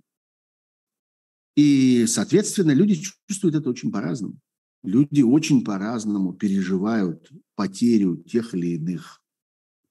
И, 1.56 2.06
соответственно, 2.07 2.72
люди 2.72 3.02
чувствуют 3.27 3.56
это 3.56 3.69
очень 3.69 3.91
по-разному. 3.91 4.39
Люди 4.84 5.22
очень 5.22 5.64
по-разному 5.64 6.34
переживают 6.34 7.31
потерю 7.56 8.18
тех 8.18 8.53
или 8.53 8.76
иных 8.76 9.22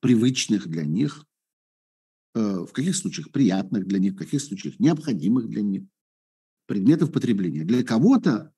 привычных 0.01 0.69
для 0.69 0.85
них, 0.85 1.27
э, 2.35 2.41
в 2.41 2.73
каких 2.73 2.95
случаях 2.95 3.33
приятных 3.33 3.87
для 3.87 3.99
них, 3.99 4.15
в 4.15 4.19
каких 4.19 4.41
случаях 4.41 4.79
необходимых 4.79 5.49
для 5.49 5.63
них 5.63 5.83
предметов 6.67 7.13
потребления. 7.13 7.65
Для 7.65 7.83
кого-то 7.83 8.53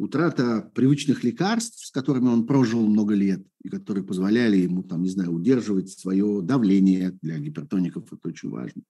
утрата 0.00 0.70
привычных 0.74 1.24
лекарств, 1.24 1.86
с 1.86 1.90
которыми 1.90 2.28
он 2.28 2.46
прожил 2.46 2.86
много 2.86 3.14
лет, 3.14 3.46
и 3.62 3.68
которые 3.68 4.02
позволяли 4.02 4.56
ему, 4.56 4.82
там, 4.82 5.02
не 5.02 5.10
знаю, 5.10 5.30
удерживать 5.30 5.90
свое 5.90 6.40
давление, 6.42 7.18
для 7.20 7.38
гипертоников 7.38 8.10
это 8.10 8.28
очень 8.28 8.48
важно, 8.48 8.82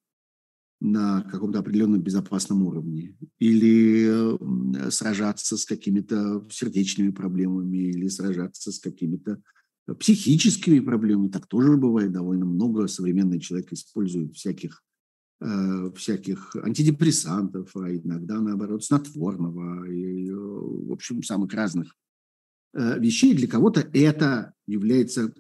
на 0.81 1.23
каком-то 1.23 1.59
определенном 1.59 2.01
безопасном 2.01 2.63
уровне, 2.63 3.17
или 3.41 4.39
сражаться 4.91 5.57
с 5.57 5.65
какими-то 5.65 6.47
сердечными 6.49 7.11
проблемами, 7.11 7.79
или 7.79 8.07
сражаться 8.09 8.71
с 8.71 8.79
какими-то 8.79 9.43
психическими 9.99 10.79
проблемами. 10.79 11.29
Так 11.29 11.47
тоже 11.47 11.77
бывает 11.77 12.13
довольно 12.13 12.45
много. 12.45 12.87
Современный 12.87 13.41
человек 13.41 13.73
использует 13.73 14.37
всяких 14.37 14.73
э, 14.73 14.90
всяких 15.97 16.55
антидепрессантов, 16.57 17.75
а 17.75 17.91
иногда, 17.91 18.41
наоборот, 18.41 18.85
снотворного, 18.85 19.91
и, 19.91 20.31
в 20.31 20.93
общем, 20.93 21.23
самых 21.23 21.55
разных 21.55 21.97
вещей. 22.75 23.35
Для 23.35 23.49
кого-то 23.49 23.81
это 23.93 24.53
является 24.67 25.33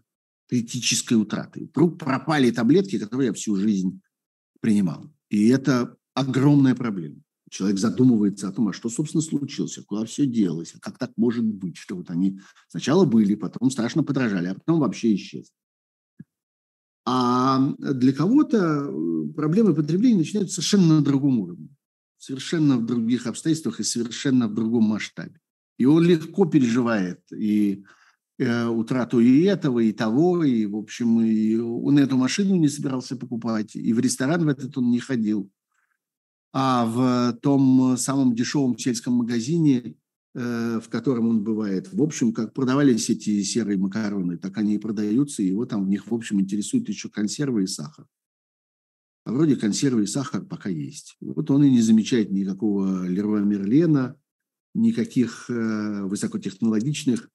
критической 0.49 1.17
утратой. 1.17 1.67
Вдруг 1.67 1.99
пропали 1.99 2.51
таблетки, 2.51 2.99
которые 2.99 3.29
я 3.29 3.33
всю 3.35 3.57
жизнь 3.57 4.01
принимал. 4.61 5.13
И 5.29 5.49
это 5.49 5.97
огромная 6.15 6.75
проблема. 6.75 7.23
Человек 7.51 7.79
задумывается 7.79 8.49
о 8.49 8.53
том, 8.53 8.69
а 8.69 8.73
что, 8.73 8.89
собственно, 8.89 9.23
случилось, 9.23 9.77
а 9.79 9.83
куда 9.83 10.05
все 10.07 10.25
делось, 10.25 10.73
а 10.75 10.81
как 10.81 10.99
так 10.99 11.13
может 11.17 11.45
быть, 11.45 11.77
что 11.77 11.97
вот 11.97 12.09
они 12.11 12.41
сначала 12.69 13.05
были, 13.05 13.35
потом 13.35 13.71
страшно 13.71 14.03
подражали, 14.03 14.47
а 14.47 14.55
потом 14.55 14.81
вообще 14.81 15.15
исчезли. 15.15 15.53
А 17.07 17.59
для 17.79 18.13
кого-то 18.13 18.59
э, 18.59 19.33
проблемы 19.35 19.75
потребления 19.75 20.19
начинаются 20.19 20.57
совершенно 20.57 20.97
на 20.97 21.03
другом 21.03 21.41
уровне, 21.41 21.69
совершенно 22.19 22.77
в 22.77 22.85
других 22.85 23.27
обстоятельствах 23.27 23.81
и 23.81 23.85
совершенно 23.85 24.49
в 24.49 24.55
другом 24.55 24.85
масштабе. 24.85 25.41
И 25.79 25.87
он 25.87 26.05
легко 26.05 26.45
переживает 26.45 27.21
и 27.33 27.85
э, 28.39 28.67
утрату 28.67 29.21
и 29.21 29.43
этого, 29.45 29.81
и 29.81 29.93
того, 29.93 30.45
и, 30.45 30.67
в 30.67 30.77
общем, 30.77 31.23
и 31.23 31.57
он 31.57 31.99
эту 31.99 32.17
машину 32.17 32.57
не 32.57 32.69
собирался 32.69 33.17
покупать, 33.17 33.75
и 33.75 33.93
в 33.95 33.99
ресторан 33.99 34.45
в 34.45 34.49
этот 34.49 34.77
он 34.77 34.91
не 34.91 35.01
ходил, 35.01 35.51
а 36.53 36.85
в 36.85 37.39
том 37.41 37.97
самом 37.97 38.35
дешевом 38.35 38.77
сельском 38.77 39.15
магазине, 39.15 39.95
в 40.33 40.85
котором 40.89 41.29
он 41.29 41.43
бывает, 41.43 41.93
в 41.93 42.01
общем, 42.01 42.33
как 42.33 42.55
продавались 42.55 43.11
эти 43.11 43.43
серые 43.43 43.79
макароны, 43.79 44.37
так 44.37 44.57
они 44.59 44.77
и 44.77 44.79
продаются, 44.79 45.43
его 45.43 45.67
там 45.67 45.85
в 45.85 45.89
них, 45.89 46.07
в 46.07 46.15
общем, 46.15 46.41
интересуют 46.41 46.89
еще 46.89 47.09
консервы 47.09 47.65
и 47.65 47.67
сахар. 47.67 48.07
А 49.25 49.33
вроде 49.33 49.57
консервы 49.57 50.05
и 50.05 50.07
сахар 50.07 50.45
пока 50.45 50.69
есть. 50.69 51.17
Вот 51.21 51.51
он 51.51 51.65
и 51.65 51.71
не 51.71 51.83
замечает 51.83 52.31
никакого 52.31 53.07
Леруа 53.07 53.41
Мерлена, 53.41 54.17
никаких 54.75 55.51
э, 55.51 56.03
высокотехнологичных 56.05 57.29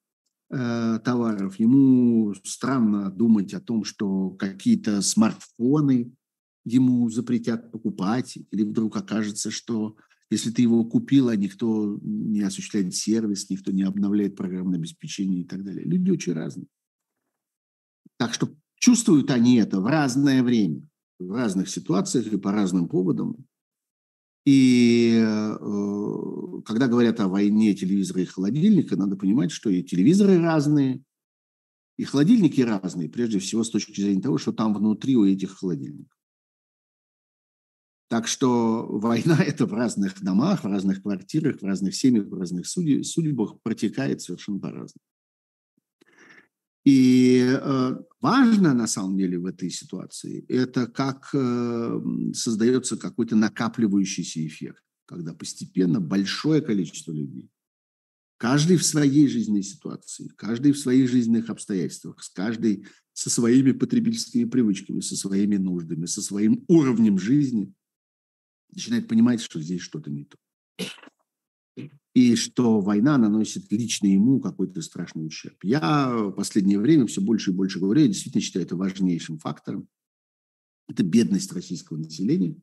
э, 0.50 1.00
товаров. 1.04 1.60
Ему 1.60 2.34
странно 2.44 3.12
думать 3.12 3.54
о 3.54 3.62
том, 3.62 3.84
что 3.84 4.32
какие-то 4.32 5.02
смартфоны 5.02 6.14
ему 6.64 7.10
запретят 7.10 7.72
покупать, 7.72 8.38
или 8.50 8.64
вдруг 8.64 8.98
окажется, 8.98 9.52
что 9.52 9.96
если 10.30 10.52
ты 10.52 10.64
его 10.64 10.84
купил, 10.84 11.30
а 11.30 11.36
никто 11.36 12.00
не 12.02 12.42
осуществляет 12.42 12.96
сервис, 12.96 13.50
никто 13.50 13.72
не 13.72 13.84
обновляет 13.84 14.36
программное 14.36 14.80
обеспечение 14.80 15.42
и 15.42 15.46
так 15.46 15.64
далее. 15.64 15.86
Люди 15.86 16.12
очень 16.12 16.34
разные. 16.34 16.68
Так 18.18 18.34
что 18.34 18.50
чувствуют 18.76 19.30
они 19.30 19.58
это 19.58 19.80
в 19.80 19.88
разное 19.88 20.42
время, 20.44 20.88
в 21.20 21.32
разных 21.32 21.70
ситуациях 21.70 22.28
и 22.28 22.38
по 22.38 22.52
разным 22.52 22.88
поводам. 22.88 23.46
И 24.46 25.14
э, 25.16 26.62
когда 26.66 26.88
говорят 26.88 27.20
о 27.20 27.28
войне 27.28 27.74
телевизора 27.74 28.22
и 28.22 28.26
холодильника, 28.26 28.96
надо 28.96 29.16
понимать, 29.16 29.52
что 29.52 29.70
и 29.70 29.84
телевизоры 29.84 30.40
разные, 30.40 31.04
и 31.98 32.04
холодильники 32.04 32.62
разные, 32.62 33.10
прежде 33.10 33.40
всего 33.40 33.64
с 33.64 33.70
точки 33.70 34.00
зрения 34.02 34.22
того, 34.22 34.38
что 34.38 34.52
там 34.52 34.74
внутри 34.74 35.16
у 35.16 35.26
этих 35.26 35.58
холодильников. 35.58 36.15
Так 38.08 38.28
что 38.28 38.86
война 38.88 39.38
это 39.44 39.66
в 39.66 39.74
разных 39.74 40.22
домах, 40.22 40.64
в 40.64 40.68
разных 40.68 41.02
квартирах, 41.02 41.62
в 41.62 41.66
разных 41.66 41.96
семьях, 41.96 42.28
в 42.28 42.34
разных 42.34 42.68
судьбах 42.68 43.62
протекает 43.62 44.22
совершенно 44.22 44.60
по-разному. 44.60 45.04
И 46.84 47.44
э, 47.44 47.98
важно 48.22 48.76
на 48.76 48.86
самом 48.86 49.18
деле 49.18 49.40
в 49.40 49.48
этой 49.48 49.72
ситуации 49.72 50.46
это 50.48 50.86
как 50.86 51.30
э, 51.34 52.02
создается 52.36 52.96
какой-то 52.96 53.36
накапливающийся 53.36 54.46
эффект, 54.46 54.84
когда 55.08 55.34
постепенно 55.34 56.00
большое 56.00 56.62
количество 56.62 57.12
людей, 57.12 57.50
каждый 58.38 58.78
в 58.78 58.86
своей 58.86 59.28
жизненной 59.28 59.64
ситуации, 59.64 60.28
каждый 60.38 60.74
в 60.74 60.78
своих 60.78 61.10
жизненных 61.10 61.50
обстоятельствах, 61.50 62.22
с 62.22 62.30
каждой 62.30 62.86
со 63.14 63.32
своими 63.32 63.72
потребительскими 63.72 64.44
привычками, 64.44 65.00
со 65.00 65.16
своими 65.16 65.56
нуждами, 65.58 66.06
со 66.06 66.22
своим 66.22 66.66
уровнем 66.68 67.18
жизни– 67.18 67.74
начинает 68.76 69.08
понимать, 69.08 69.42
что 69.42 69.60
здесь 69.60 69.82
что-то 69.82 70.12
не 70.12 70.26
то. 70.26 70.38
И 72.14 72.36
что 72.36 72.80
война 72.80 73.18
наносит 73.18 73.70
лично 73.72 74.08
ему 74.08 74.40
какой-то 74.40 74.82
страшный 74.82 75.26
ущерб. 75.26 75.58
Я 75.64 76.16
в 76.16 76.32
последнее 76.32 76.80
время 76.80 77.08
все 77.08 77.22
больше 77.22 77.52
и 77.52 77.54
больше 77.54 77.80
говорю, 77.80 78.02
я 78.02 78.08
действительно 78.08 78.42
считаю 78.42 78.66
это 78.66 78.78
важнейшим 78.78 79.38
фактором. 79.38 79.90
Это 80.88 81.04
бедность 81.04 81.52
российского 81.52 81.98
населения, 81.98 82.56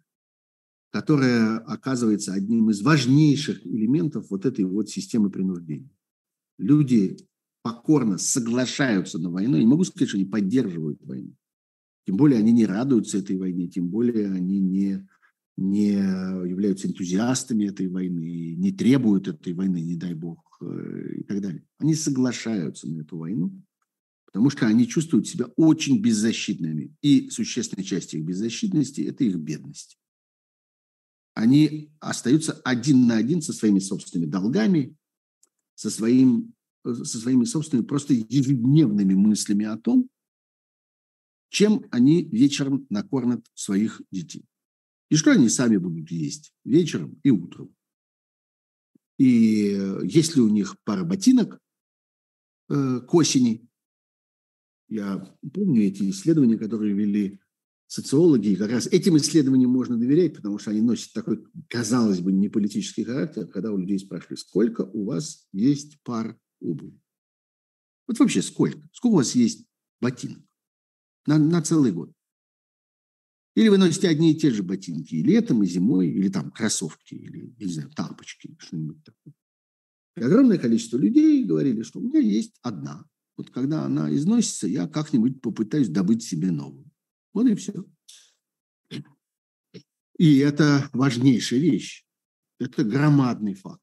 которая 0.91 1.59
оказывается 1.59 2.33
одним 2.33 2.71
из 2.71 2.81
важнейших 2.81 3.67
элементов 3.67 4.31
вот 4.31 4.47
этой 4.47 4.65
вот 4.65 4.89
системы 4.89 5.29
принуждения. 5.29 5.91
Люди 6.59 7.19
покорно 7.63 8.19
соглашаются 8.19 9.19
на 9.19 9.31
войну. 9.31 9.57
Я 9.57 9.63
не 9.63 9.69
могу 9.69 9.85
сказать, 9.85 10.09
что 10.09 10.19
они 10.19 10.27
поддерживают 10.27 11.03
войну. 11.05 11.37
Тем 12.07 12.17
более 12.17 12.39
они 12.39 12.53
не 12.53 12.67
радуются 12.67 13.19
этой 13.19 13.37
войне, 13.37 13.69
тем 13.69 13.89
более 13.89 14.31
они 14.33 14.61
не 14.61 15.07
не 15.57 15.93
являются 15.93 16.89
энтузиастами 16.89 17.67
этой 17.67 17.89
войны, 17.89 18.55
не 18.57 18.73
требуют 18.73 19.29
этой 19.29 19.53
войны, 19.53 19.81
не 19.81 19.97
дай 19.97 20.15
бог, 20.15 20.59
э, 20.63 21.17
и 21.19 21.23
так 21.25 21.41
далее. 21.41 21.65
Они 21.79 21.95
соглашаются 21.95 22.89
на 22.89 23.03
эту 23.03 23.19
войну, 23.19 23.53
потому 24.27 24.51
что 24.51 24.67
они 24.67 24.89
чувствуют 24.89 25.29
себя 25.29 25.47
очень 25.57 26.01
беззащитными. 26.01 26.95
И 27.03 27.29
существенная 27.31 27.85
часть 27.85 28.15
их 28.15 28.25
беззащитности– 28.25 29.01
это 29.03 29.25
их 29.25 29.37
бедность. 29.37 29.99
Они 31.35 31.91
остаются 32.01 32.53
один 32.65 33.07
на 33.07 33.17
один 33.17 33.43
со 33.43 33.53
своими 33.53 33.79
собственными 33.79 34.31
долгами, 34.31 34.97
со, 35.75 35.91
своим, 35.91 36.55
со 36.85 37.19
своими 37.19 37.45
собственными 37.45 37.87
просто 37.87 38.15
ежедневными 38.15 39.15
мыслями 39.15 39.65
о 39.65 39.77
том, 39.77 40.09
чем 41.49 41.85
они 41.91 42.25
вечером 42.25 42.87
накормят 42.89 43.47
своих 43.55 44.01
детей. 44.11 44.47
И 45.13 45.17
что 45.17 45.31
они 45.31 45.51
сами 45.51 45.77
будут 45.77 46.11
есть 46.11 46.55
вечером 46.65 47.21
и 47.23 47.29
утром. 47.29 47.77
И 49.19 49.75
э, 49.79 50.01
если 50.05 50.41
у 50.41 50.49
них 50.49 50.75
пара 50.85 51.05
ботинок 51.05 51.61
э, 52.71 53.01
к 53.01 53.13
осени, 53.13 53.69
я 54.89 55.19
помню 55.53 55.83
эти 55.83 56.09
исследования, 56.09 56.57
которые 56.57 56.95
вели 56.95 57.43
социологи, 57.89 58.49
и 58.49 58.57
как 58.57 58.71
раз 58.71 58.87
этим 58.87 59.19
исследованиям 59.19 59.71
можно 59.71 59.99
доверять, 59.99 60.35
потому 60.35 60.59
что 60.59 60.71
они 60.71 60.81
носят 60.81 61.13
такой, 61.13 61.45
казалось 61.69 62.21
бы, 62.21 62.33
не 62.33 62.49
политический 62.49 63.05
характер, 63.05 63.47
когда 63.49 63.71
у 63.71 63.77
людей 63.77 63.99
спрашивали, 63.99 64.37
сколько 64.37 64.81
у 64.81 65.05
вас 65.05 65.47
есть 65.53 66.01
пар 66.05 66.41
обуви? 66.59 66.99
Вот 68.07 68.19
вообще 68.19 68.41
сколько? 68.41 68.81
Сколько 68.93 69.13
у 69.13 69.17
вас 69.19 69.35
есть 69.35 69.67
ботинок 70.01 70.43
на, 71.27 71.37
на 71.37 71.61
целый 71.61 71.93
год? 71.93 72.15
Или 73.55 73.69
вы 73.69 73.79
носите 73.79 74.09
одни 74.09 74.33
и 74.33 74.39
те 74.39 74.51
же 74.51 74.63
ботинки 74.63 75.15
и 75.15 75.23
летом, 75.23 75.63
и 75.63 75.67
зимой, 75.67 76.09
или 76.09 76.29
там 76.29 76.51
кроссовки, 76.51 77.15
или, 77.15 77.55
не 77.59 77.67
знаю, 77.67 77.91
тапочки, 77.91 78.57
что-нибудь 78.59 79.05
такое. 79.05 79.35
И 80.17 80.23
огромное 80.23 80.59
количество 80.59 80.97
людей 80.97 81.45
говорили, 81.45 81.83
что 81.83 82.01
у 82.01 82.03
меня 82.03 82.21
есть 82.21 82.59
одна. 82.63 83.05
Вот 83.37 83.51
когда 83.51 83.85
она 83.85 84.15
износится, 84.15 84.67
я 84.67 84.87
как-нибудь 84.87 85.41
попытаюсь 85.41 85.89
добыть 85.89 86.23
себе 86.23 86.51
новую. 86.51 86.91
Вот 87.35 87.47
и 87.47 87.55
все. 87.55 87.85
И 90.19 90.39
это 90.39 90.89
важнейшая 90.93 91.61
вещь. 91.61 92.07
Это 92.59 92.85
громадный 92.85 93.55
факт, 93.55 93.83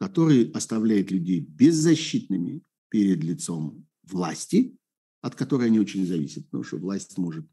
который 0.00 0.50
оставляет 0.50 1.10
людей 1.10 1.40
беззащитными 1.40 2.62
перед 2.88 3.22
лицом 3.22 3.86
власти, 4.02 4.76
от 5.20 5.34
которой 5.36 5.68
они 5.68 5.78
очень 5.78 6.06
зависят, 6.06 6.46
потому 6.46 6.64
что 6.64 6.78
власть 6.78 7.16
может 7.18 7.46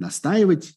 настаивать, 0.00 0.76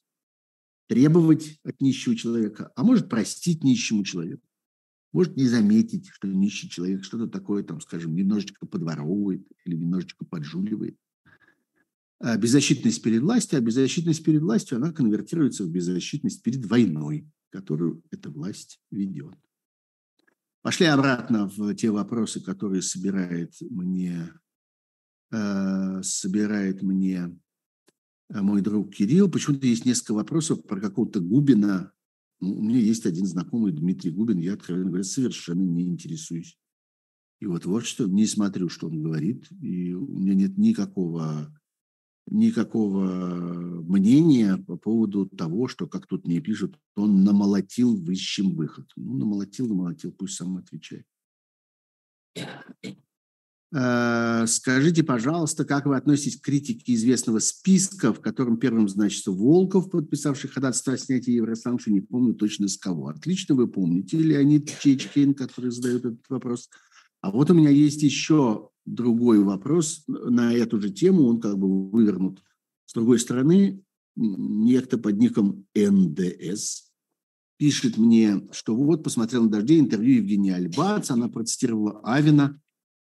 требовать 0.87 1.59
от 1.63 1.81
нищего 1.81 2.15
человека, 2.15 2.71
а 2.75 2.83
может 2.83 3.09
простить 3.09 3.63
нищему 3.63 4.03
человеку. 4.03 4.43
Может 5.13 5.37
не 5.37 5.47
заметить, 5.47 6.09
что 6.09 6.27
нищий 6.27 6.69
человек 6.69 7.03
что-то 7.03 7.27
такое, 7.27 7.63
там, 7.63 7.79
скажем, 7.81 8.15
немножечко 8.15 8.65
подворовывает 8.65 9.47
или 9.65 9.75
немножечко 9.75 10.25
поджуливает. 10.25 10.97
А 12.19 12.37
беззащитность 12.37 13.01
перед 13.01 13.21
властью, 13.21 13.59
а 13.59 13.61
беззащитность 13.61 14.23
перед 14.23 14.41
властью, 14.41 14.77
она 14.77 14.91
конвертируется 14.91 15.63
в 15.63 15.69
беззащитность 15.69 16.41
перед 16.41 16.65
войной, 16.65 17.29
которую 17.49 18.03
эта 18.11 18.29
власть 18.29 18.79
ведет. 18.91 19.35
Пошли 20.61 20.87
обратно 20.87 21.47
в 21.47 21.75
те 21.75 21.91
вопросы, 21.91 22.41
которые 22.41 22.81
собирает 22.81 23.53
мне, 23.61 24.33
э, 25.31 26.01
собирает 26.01 26.81
мне 26.81 27.37
мой 28.29 28.61
друг 28.61 28.93
Кирилл. 28.93 29.29
Почему-то 29.29 29.67
есть 29.67 29.85
несколько 29.85 30.13
вопросов 30.13 30.63
про 30.63 30.79
какого-то 30.79 31.19
Губина. 31.19 31.91
Ну, 32.39 32.57
у 32.57 32.61
меня 32.61 32.79
есть 32.79 33.05
один 33.05 33.25
знакомый 33.25 33.71
Дмитрий 33.71 34.11
Губин. 34.11 34.39
Я, 34.39 34.53
откровенно 34.53 34.89
говоря, 34.89 35.03
совершенно 35.03 35.61
не 35.61 35.83
интересуюсь. 35.83 36.57
И 37.39 37.45
вот 37.45 37.65
вот 37.65 37.85
что, 37.85 38.07
не 38.07 38.25
смотрю, 38.25 38.69
что 38.69 38.87
он 38.87 39.01
говорит. 39.01 39.47
И 39.61 39.93
у 39.93 40.19
меня 40.19 40.33
нет 40.33 40.57
никакого 40.57 41.53
никакого 42.27 43.05
мнения 43.83 44.57
по 44.57 44.77
поводу 44.77 45.25
того, 45.27 45.67
что, 45.67 45.87
как 45.87 46.07
тут 46.07 46.25
мне 46.25 46.39
пишут, 46.39 46.79
он 46.95 47.23
намолотил 47.23 47.95
высшим 47.95 48.55
выход. 48.55 48.89
Ну, 48.95 49.17
намолотил, 49.17 49.67
намолотил, 49.67 50.11
пусть 50.11 50.35
сам 50.35 50.57
отвечает. 50.57 51.05
Э, 53.75 54.45
скажите, 54.45 55.03
пожалуйста, 55.03 55.65
как 55.65 55.87
вы 55.87 55.97
относитесь 55.97 56.39
к 56.39 56.45
критике 56.45 56.93
известного 56.93 57.39
списка, 57.39 58.13
в 58.13 58.21
котором 58.21 58.57
первым 58.57 58.87
значится 58.87 59.31
Волков, 59.31 59.89
подписавший 59.89 60.49
ходатайство 60.49 60.93
о 60.93 60.97
снятии 60.97 61.31
евросанкций, 61.31 61.91
не 61.91 62.01
помню 62.01 62.35
точно 62.35 62.67
с 62.67 62.77
кого. 62.77 63.07
Отлично 63.07 63.55
вы 63.55 63.67
помните, 63.67 64.17
Леонид 64.17 64.71
Чечкин, 64.79 65.33
который 65.33 65.71
задает 65.71 66.05
этот 66.05 66.29
вопрос. 66.29 66.69
А 67.21 67.31
вот 67.31 67.49
у 67.49 67.55
меня 67.55 67.69
есть 67.69 68.03
еще 68.03 68.69
другой 68.85 69.39
вопрос 69.39 70.03
на 70.07 70.53
эту 70.53 70.79
же 70.79 70.91
тему, 70.91 71.25
он 71.25 71.39
как 71.39 71.57
бы 71.57 71.89
вывернут. 71.89 72.43
С 72.85 72.93
другой 72.93 73.17
стороны, 73.17 73.81
некто 74.15 74.99
под 74.99 75.17
ником 75.17 75.65
НДС 75.73 76.91
пишет 77.57 77.97
мне, 77.97 78.47
что 78.51 78.75
вот, 78.75 79.03
посмотрел 79.03 79.45
на 79.45 79.49
дожде 79.49 79.79
интервью 79.79 80.17
Евгении 80.17 80.51
Альбац, 80.51 81.09
она 81.09 81.27
процитировала 81.27 82.01
Авина, 82.03 82.59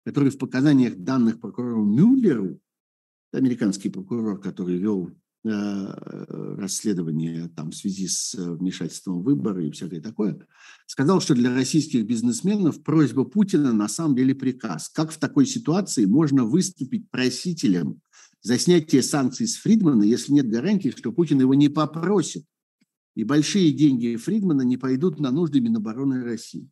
который 0.08 0.30
в 0.30 0.38
показаниях 0.38 0.96
данных 0.96 1.42
прокурору 1.42 1.84
Мюллеру, 1.84 2.62
американский 3.34 3.90
прокурор, 3.90 4.40
который 4.40 4.78
вел 4.78 5.12
э, 5.44 6.56
расследование 6.58 7.50
там, 7.50 7.72
в 7.72 7.76
связи 7.76 8.08
с 8.08 8.34
вмешательством 8.34 9.20
в 9.20 9.24
выборы 9.24 9.68
и 9.68 9.72
всякое 9.72 10.00
такое, 10.00 10.48
сказал, 10.86 11.20
что 11.20 11.36
для 11.36 11.54
российских 11.54 12.06
бизнесменов 12.06 12.84
просьба 12.84 13.26
Путина 13.26 13.74
на 13.74 13.90
самом 13.90 14.16
деле 14.16 14.34
приказ. 14.34 14.88
Как 14.88 15.12
в 15.12 15.18
такой 15.18 15.46
ситуации 15.46 16.06
можно 16.06 16.46
выступить 16.46 17.10
просителем 17.10 18.00
за 18.42 18.58
снятие 18.58 19.04
санкций 19.04 19.46
с 19.46 19.58
Фридмана, 19.58 20.04
если 20.04 20.32
нет 20.32 20.50
гарантии, 20.50 20.94
что 20.96 21.12
Путин 21.12 21.42
его 21.42 21.54
не 21.54 21.68
попросит? 21.68 22.46
И 23.14 23.26
большие 23.26 23.74
деньги 23.74 24.16
Фридмана 24.16 24.62
не 24.62 24.78
пойдут 24.78 25.20
на 25.20 25.32
нужды 25.32 25.60
Минобороны 25.60 26.24
России. 26.24 26.70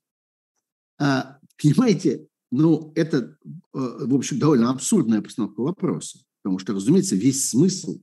А, 0.98 1.38
понимаете, 1.62 2.30
ну, 2.52 2.92
это, 2.96 3.38
э, 3.44 3.58
в 3.74 4.14
общем, 4.14 4.40
довольно 4.40 4.70
абсурдная 4.70 5.22
постановка 5.22 5.62
вопроса, 5.62 6.20
потому 6.42 6.60
что, 6.60 6.74
разумеется, 6.74 7.16
весь 7.16 7.50
смысл 7.50 8.00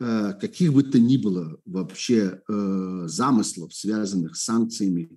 э, 0.00 0.32
каких 0.40 0.72
бы 0.72 0.82
то 0.82 0.98
ни 0.98 1.16
было 1.16 1.58
вообще 1.64 2.40
э, 2.48 3.04
замыслов, 3.06 3.74
связанных 3.74 4.36
с 4.36 4.44
санкциями, 4.44 5.08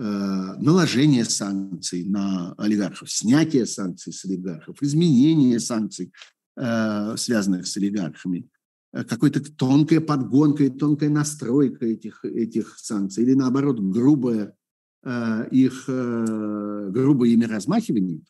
наложение 0.00 1.24
санкций 1.24 2.04
на 2.04 2.52
олигархов, 2.52 3.10
снятие 3.10 3.66
санкций 3.66 4.12
с 4.12 4.24
олигархов, 4.24 4.80
изменение 4.80 5.58
санкций, 5.58 6.12
связанных 6.54 7.66
с 7.66 7.76
олигархами, 7.76 8.48
какой-то 8.92 9.42
тонкая 9.42 10.00
подгонка 10.00 10.62
и 10.62 10.70
тонкая 10.70 11.10
настройка 11.10 11.84
этих, 11.84 12.24
этих 12.24 12.78
санкций, 12.78 13.24
или 13.24 13.34
наоборот 13.34 13.80
грубая 13.80 14.54
их 15.04 15.84
э, 15.88 16.90
грубое 16.90 17.30
ими 17.30 17.44
размахивание, 17.44 18.20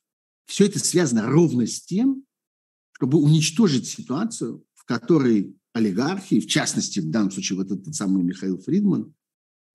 все 0.47 0.67
это 0.67 0.79
связано 0.79 1.27
ровно 1.27 1.67
с 1.67 1.83
тем, 1.83 2.25
чтобы 2.93 3.19
уничтожить 3.19 3.87
ситуацию, 3.87 4.65
в 4.75 4.85
которой 4.85 5.57
олигархи, 5.73 6.41
в 6.41 6.47
частности, 6.47 7.01
в 7.01 7.11
данном 7.11 7.31
случае 7.31 7.59
вот 7.59 7.71
этот 7.71 7.95
самый 7.95 8.23
Михаил 8.23 8.59
Фридман, 8.59 9.15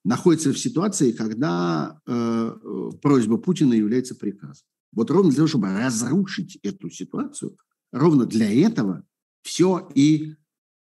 находится 0.04 0.52
в 0.52 0.60
ситуации, 0.60 1.12
когда 1.12 2.00
э, 2.06 2.92
просьба 3.02 3.38
Путина 3.38 3.74
является 3.74 4.16
приказом. 4.16 4.66
Вот 4.92 5.10
ровно 5.10 5.30
для 5.30 5.38
того, 5.38 5.48
чтобы 5.48 5.68
разрушить 5.68 6.58
эту 6.58 6.90
ситуацию, 6.90 7.58
ровно 7.92 8.26
для 8.26 8.52
этого 8.52 9.06
все 9.44 9.90
и 9.96 10.36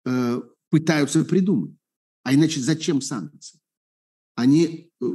э, 0.06 0.42
пытаются 0.70 1.26
придумать. 1.26 1.76
А 2.24 2.34
иначе 2.34 2.62
зачем 2.62 3.02
санкции? 3.02 3.60
Они 4.36 4.92
э, 5.02 5.06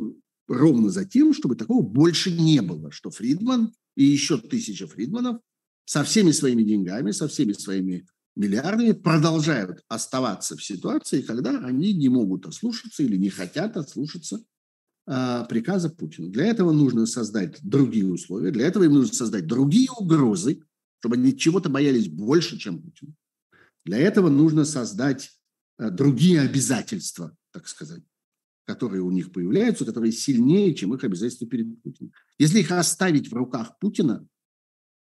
ровно 0.49 0.91
за 0.91 1.05
тем, 1.05 1.33
чтобы 1.33 1.57
такого 1.57 1.83
больше 1.83 2.31
не 2.31 2.61
было, 2.63 2.91
что 2.91 3.11
Фридман 3.11 3.73
и 3.97 4.05
еще 4.05 4.39
тысяча 4.39 4.87
Фридманов 4.87 5.39
со 5.85 6.05
всеми 6.05 6.33
своими 6.33 6.63
деньгами, 6.63 7.11
со 7.11 7.29
всеми 7.29 7.53
своими 7.53 8.07
миллиардами 8.37 8.93
продолжают 8.93 9.83
оставаться 9.89 10.57
в 10.57 10.65
ситуации, 10.65 11.23
когда 11.23 11.59
они 11.61 11.93
не 11.93 12.09
могут 12.09 12.47
ослушаться 12.47 13.03
или 13.03 13.17
не 13.17 13.31
хотят 13.31 13.77
ослушаться 13.77 14.43
э, 15.07 15.45
приказа 15.49 15.91
Путина. 15.91 16.31
Для 16.31 16.47
этого 16.47 16.73
нужно 16.73 17.07
создать 17.07 17.59
другие 17.63 18.07
условия, 18.07 18.51
для 18.51 18.67
этого 18.67 18.85
им 18.85 18.95
нужно 18.95 19.15
создать 19.15 19.47
другие 19.47 19.91
угрозы, 19.91 20.63
чтобы 21.01 21.17
они 21.17 21.37
чего-то 21.37 21.69
боялись 21.69 22.09
больше, 22.09 22.59
чем 22.59 22.83
Путин. 22.83 23.15
Для 23.85 23.99
этого 23.99 24.31
нужно 24.31 24.65
создать 24.65 25.31
э, 25.79 25.91
другие 25.91 26.41
обязательства, 26.41 27.37
так 27.53 27.69
сказать 27.69 28.03
которые 28.65 29.03
у 29.03 29.11
них 29.11 29.33
появляются, 29.33 29.85
которые 29.85 30.13
сильнее, 30.13 30.75
чем 30.75 30.95
их 30.95 31.05
обязательства 31.05 31.47
перед 31.47 31.83
Путиным. 31.83 32.13
Если 32.39 32.61
их 32.61 32.71
оставить 32.71 33.31
в 33.31 33.35
руках 33.35 33.79
Путина, 33.79 34.27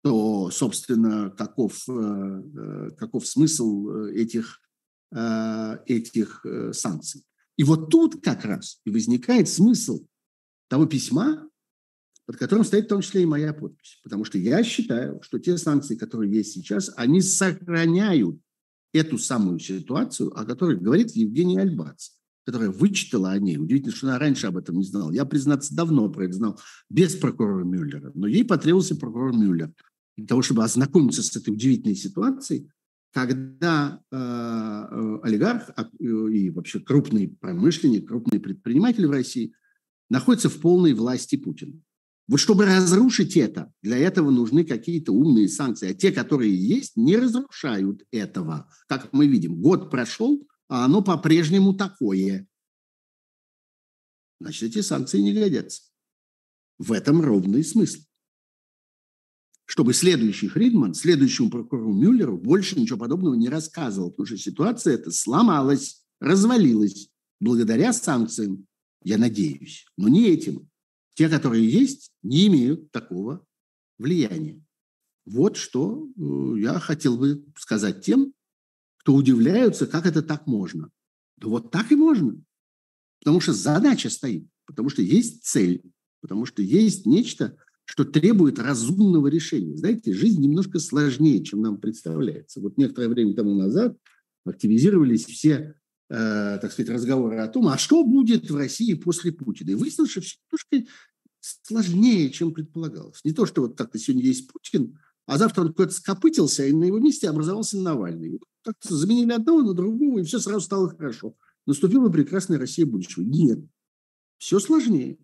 то, 0.02 0.52
собственно, 0.52 1.30
каков, 1.32 1.88
э, 1.88 1.94
э, 1.94 2.90
каков 2.98 3.26
смысл 3.26 3.90
э, 3.90 4.14
этих, 4.16 4.60
этих 5.86 6.44
санкций? 6.72 7.24
И 7.56 7.64
вот 7.64 7.92
тут 7.92 8.24
как 8.24 8.46
раз 8.46 8.82
и 8.84 8.90
возникает 8.90 9.48
смысл 9.48 10.08
того 10.70 10.88
письма, 10.88 11.48
под 12.26 12.38
которым 12.38 12.66
стоит 12.66 12.86
в 12.86 12.88
том 12.88 13.02
числе 13.02 13.22
и 13.22 13.28
моя 13.28 13.54
подпись. 13.54 14.00
Потому 14.04 14.26
что 14.26 14.40
я 14.40 14.64
считаю, 14.64 15.22
что 15.22 15.38
те 15.38 15.56
санкции, 15.60 15.96
которые 15.96 16.34
есть 16.34 16.54
сейчас, 16.54 16.92
они 16.96 17.22
сохраняют 17.22 18.40
эту 18.92 19.20
самую 19.20 19.60
ситуацию, 19.60 20.36
о 20.36 20.46
которой 20.46 20.78
говорит 20.78 21.12
Евгений 21.12 21.60
Альбац 21.60 22.10
которая 22.46 22.70
вычитала 22.70 23.32
о 23.32 23.40
ней. 23.40 23.58
Удивительно, 23.58 23.96
что 23.96 24.08
она 24.08 24.20
раньше 24.20 24.48
об 24.48 24.58
этом 24.58 24.78
не 24.78 24.84
знала. 24.84 25.12
Я, 25.12 25.26
признаться, 25.26 25.76
давно 25.76 26.10
про 26.10 26.26
это 26.26 26.34
знал, 26.34 26.60
без 26.90 27.16
прокурора 27.16 27.64
Мюллера. 27.64 28.12
Но 28.14 28.28
ей 28.28 28.44
потребовался 28.44 28.96
прокурор 28.96 29.34
Мюллер 29.34 29.72
для 30.18 30.28
того, 30.28 30.42
чтобы 30.42 30.64
ознакомиться 30.64 31.24
с 31.24 31.36
этой 31.36 31.54
удивительной 31.54 31.96
ситуацией, 31.96 32.70
когда 33.12 34.02
э, 34.12 34.16
э 34.16 35.20
олигарх 35.24 35.70
а, 35.76 35.84
э, 35.84 36.06
и 36.06 36.50
вообще 36.50 36.80
крупный 36.80 37.28
промышленник, 37.28 38.08
крупный 38.08 38.40
предприниматель 38.40 39.08
в 39.08 39.12
России 39.12 39.54
находится 40.10 40.50
в 40.50 40.60
полной 40.60 40.94
власти 40.94 41.36
Путина. 41.36 41.80
Вот 42.28 42.40
чтобы 42.40 42.66
разрушить 42.66 43.36
это, 43.36 43.72
для 43.82 43.98
этого 43.98 44.32
нужны 44.32 44.64
какие-то 44.64 45.12
умные 45.12 45.50
санкции. 45.50 45.92
А 45.92 45.94
те, 45.94 46.12
которые 46.12 46.56
есть, 46.56 46.96
не 46.96 47.18
разрушают 47.18 48.04
этого. 48.12 48.70
Как 48.88 49.12
мы 49.12 49.28
видим, 49.28 49.56
год 49.56 49.92
прошел, 49.92 50.48
а 50.68 50.86
оно 50.86 51.02
по-прежнему 51.02 51.74
такое. 51.74 52.48
Значит, 54.40 54.64
эти 54.72 54.82
санкции 54.82 55.20
не 55.20 55.34
годятся. 55.34 55.84
В 56.78 56.92
этом 56.92 57.22
ровный 57.22 57.64
смысл. 57.64 58.02
Чтобы 59.66 59.94
следующий 59.94 60.50
Фридман, 60.50 60.94
следующему 60.94 61.50
прокурору 61.50 61.94
Мюллеру 61.94 62.38
больше 62.38 62.78
ничего 62.78 63.00
подобного 63.00 63.36
не 63.36 63.48
рассказывал, 63.48 64.12
потому 64.12 64.28
что 64.28 64.38
ситуация 64.38 64.96
эта 64.96 65.12
сломалась, 65.12 66.06
развалилась 66.20 67.10
благодаря 67.40 67.94
санкциям, 67.94 68.68
я 69.04 69.18
надеюсь, 69.18 69.86
но 69.98 70.10
не 70.10 70.28
этим. 70.28 70.70
Те, 71.14 71.30
которые 71.30 71.70
есть, 71.70 72.12
не 72.24 72.48
имеют 72.48 72.92
такого 72.92 73.46
влияния. 73.98 74.64
Вот 75.26 75.58
что 75.58 76.10
э, 76.18 76.60
я 76.60 76.80
хотел 76.80 77.18
бы 77.18 77.46
сказать 77.58 78.04
тем, 78.04 78.34
кто 79.04 79.14
удивляются, 79.14 79.86
как 79.86 80.06
это 80.06 80.22
так 80.22 80.48
можно. 80.48 80.90
Да 81.38 81.50
вот 81.50 81.72
так 81.72 81.92
и 81.92 81.96
можно. 81.96 82.42
Потому 83.20 83.42
что 83.42 83.54
задача 83.54 84.10
стоит, 84.10 84.48
потому 84.66 84.90
что 84.90 85.02
есть 85.02 85.44
цель, 85.44 85.84
потому 86.22 86.46
что 86.46 86.62
есть 86.62 87.06
нечто, 87.06 87.58
что 87.84 88.06
требует 88.06 88.60
разумного 88.60 89.28
решения. 89.28 89.76
Знаете, 89.76 90.14
жизнь 90.14 90.42
немножко 90.42 90.80
сложнее, 90.80 91.44
чем 91.44 91.62
нам 91.62 91.78
представляется. 91.78 92.62
Вот 92.62 92.78
некоторое 92.78 93.10
время 93.10 93.36
тому 93.36 93.56
назад 93.56 93.98
активизировались 94.46 95.26
все, 95.26 95.76
э, 96.10 96.60
так 96.62 96.72
сказать, 96.72 96.90
разговоры 96.90 97.40
о 97.40 97.48
том, 97.50 97.68
а 97.68 97.78
что 97.78 98.06
будет 98.06 98.50
в 98.50 98.56
России 98.56 98.94
после 98.94 99.34
Путина. 99.34 99.72
И 99.72 99.76
выяснилось, 99.76 100.12
что 100.12 100.22
все 100.22 100.38
немножко 100.40 100.88
сложнее, 101.42 102.30
чем 102.30 102.54
предполагалось. 102.54 103.20
Не 103.26 103.34
то, 103.34 103.46
что 103.46 103.64
вот 103.64 103.78
как-то 103.78 104.00
сегодня 104.00 104.24
есть 104.24 104.50
Путин, 104.50 104.98
а 105.26 105.38
завтра 105.38 105.62
он 105.62 105.74
куда-то 105.74 105.94
скопытился, 105.94 106.66
и 106.66 106.74
на 106.74 106.86
его 106.86 107.00
месте 107.00 107.30
образовался 107.30 107.78
Навальный. 107.80 108.40
Как-то 108.64 108.96
заменили 108.96 109.32
одного 109.32 109.62
на 109.62 109.74
другого, 109.74 110.20
и 110.20 110.24
все 110.24 110.40
сразу 110.40 110.62
стало 110.62 110.90
хорошо. 110.90 111.36
Наступила 111.66 112.10
прекрасная 112.10 112.60
Россия 112.60 112.86
будущего. 112.86 113.24
Нет, 113.24 113.60
все 114.38 114.60
сложнее. 114.60 115.18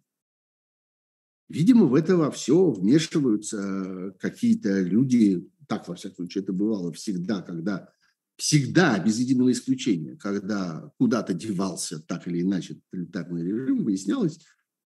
Видимо, 1.50 1.86
в 1.86 1.96
это 1.96 2.16
во 2.16 2.32
все 2.32 2.70
вмешиваются 2.70 4.16
какие-то 4.20 4.82
люди, 4.82 5.50
так, 5.68 5.88
во 5.88 5.96
всяком 5.96 6.16
случае, 6.18 6.44
это 6.44 6.54
бывало 6.54 6.94
всегда, 6.94 7.42
когда 7.42 7.90
всегда, 8.38 8.98
без 9.00 9.20
единого 9.20 9.52
исключения, 9.52 10.16
когда 10.16 10.92
куда-то 10.98 11.34
девался 11.34 12.00
так 12.00 12.28
или 12.28 12.42
иначе 12.42 12.80
тоталитарный 12.90 13.44
режим, 13.44 13.84
выяснялось, 13.84 14.40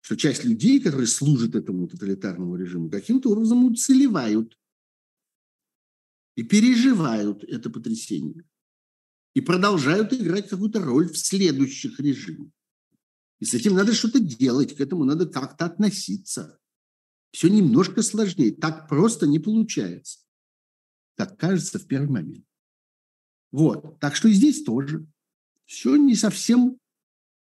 что 0.00 0.16
часть 0.16 0.44
людей, 0.44 0.80
которые 0.80 1.06
служат 1.06 1.54
этому 1.54 1.86
тоталитарному 1.86 2.56
режиму, 2.56 2.90
каким-то 2.90 3.30
образом 3.30 3.64
уцелевают 3.64 4.56
и 6.36 6.42
переживают 6.44 7.42
это 7.44 7.70
потрясение. 7.70 8.44
И 9.34 9.40
продолжают 9.40 10.12
играть 10.12 10.48
какую-то 10.48 10.80
роль 10.80 11.08
в 11.08 11.18
следующих 11.18 11.98
режимах. 11.98 12.52
И 13.40 13.44
с 13.44 13.52
этим 13.52 13.74
надо 13.74 13.92
что-то 13.92 14.20
делать, 14.20 14.76
к 14.76 14.80
этому 14.80 15.04
надо 15.04 15.26
как-то 15.26 15.66
относиться. 15.66 16.58
Все 17.32 17.48
немножко 17.48 18.02
сложнее. 18.02 18.54
Так 18.54 18.88
просто 18.88 19.26
не 19.26 19.38
получается. 19.38 20.20
Как 21.16 21.38
кажется 21.38 21.78
в 21.78 21.86
первый 21.86 22.08
момент. 22.08 22.46
Вот. 23.50 23.98
Так 24.00 24.16
что 24.16 24.28
и 24.28 24.32
здесь 24.32 24.62
тоже. 24.62 25.06
Все 25.66 25.96
не 25.96 26.14
совсем 26.14 26.78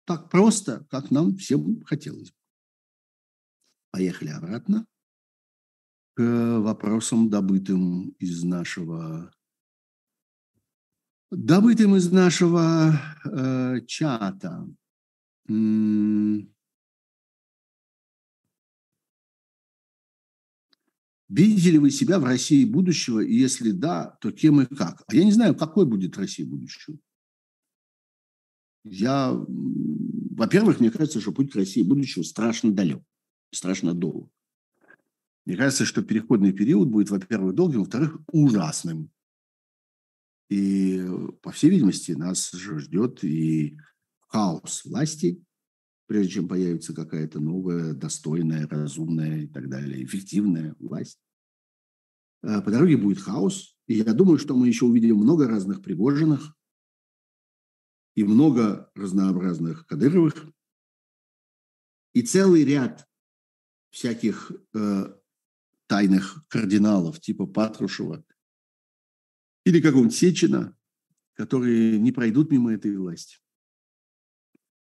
так 0.06 0.30
просто, 0.30 0.86
как 0.90 1.12
нам 1.12 1.38
всем 1.38 1.84
хотелось 1.84 2.34
Поехали 3.92 4.30
обратно 4.30 4.88
к 6.16 6.60
вопросам, 6.60 7.30
добытым 7.30 8.10
из 8.20 8.44
нашего 8.44 9.32
добытым 11.36 11.96
из 11.96 12.12
нашего 12.12 13.00
э, 13.26 13.80
чата. 13.88 14.68
Видите 21.30 21.72
ли 21.72 21.80
вы 21.80 21.90
себя 21.90 22.20
в 22.20 22.24
России 22.24 22.64
будущего? 22.64 23.20
И 23.20 23.34
если 23.34 23.72
да, 23.72 24.18
то 24.22 24.32
кем 24.32 24.62
и 24.62 24.66
как? 24.66 25.04
А 25.08 25.16
я 25.16 25.24
не 25.24 25.32
знаю, 25.32 25.56
какой 25.56 25.88
будет 25.88 26.16
Россия 26.18 26.46
будущего. 26.46 27.00
Я, 28.84 29.32
во-первых, 29.32 30.80
мне 30.80 30.92
кажется, 30.92 31.22
что 31.22 31.32
путь 31.32 31.52
к 31.52 31.56
России 31.56 31.82
будущего 31.82 32.22
страшно 32.22 32.72
далек, 32.72 33.02
страшно 33.52 33.94
долг. 33.94 34.30
Мне 35.46 35.58
кажется, 35.58 35.86
что 35.86 36.02
переходный 36.02 36.54
период 36.54 36.90
будет, 36.90 37.10
во-первых, 37.10 37.54
долгим, 37.54 37.80
во-вторых, 37.80 38.18
ужасным. 38.32 39.12
И, 40.50 41.02
по 41.42 41.52
всей 41.52 41.70
видимости, 41.70 42.12
нас 42.14 42.52
ждет 42.52 43.24
и 43.24 43.78
хаос 44.28 44.86
власти, 44.86 45.44
прежде 46.08 46.34
чем 46.34 46.48
появится 46.48 46.94
какая-то 46.94 47.40
новая, 47.40 47.94
достойная, 47.94 48.68
разумная 48.68 49.44
и 49.44 49.48
так 49.48 49.70
далее, 49.70 50.04
эффективная 50.04 50.76
власть. 50.80 51.20
Э, 52.44 52.62
по 52.62 52.72
дороге 52.72 52.98
будет 52.98 53.20
хаос. 53.20 53.76
И 53.88 53.96
я 53.96 54.14
думаю, 54.14 54.38
что 54.38 54.56
мы 54.56 54.68
еще 54.68 54.86
увидим 54.86 55.18
много 55.18 55.48
разных 55.48 55.82
Пригожиных 55.82 56.56
и 58.16 58.24
много 58.24 58.92
разнообразных 58.96 59.86
Кадыровых 59.88 60.46
и 62.14 62.22
целый 62.22 62.64
ряд 62.64 63.08
всяких 63.90 64.52
э, 64.74 65.16
тайных 65.94 66.44
кардиналов 66.48 67.20
типа 67.20 67.46
Патрушева 67.46 68.26
или 69.64 69.80
какого-нибудь 69.80 70.16
Сечина, 70.16 70.76
которые 71.34 72.00
не 72.00 72.12
пройдут 72.12 72.50
мимо 72.50 72.74
этой 72.74 72.98
власти. 72.98 73.38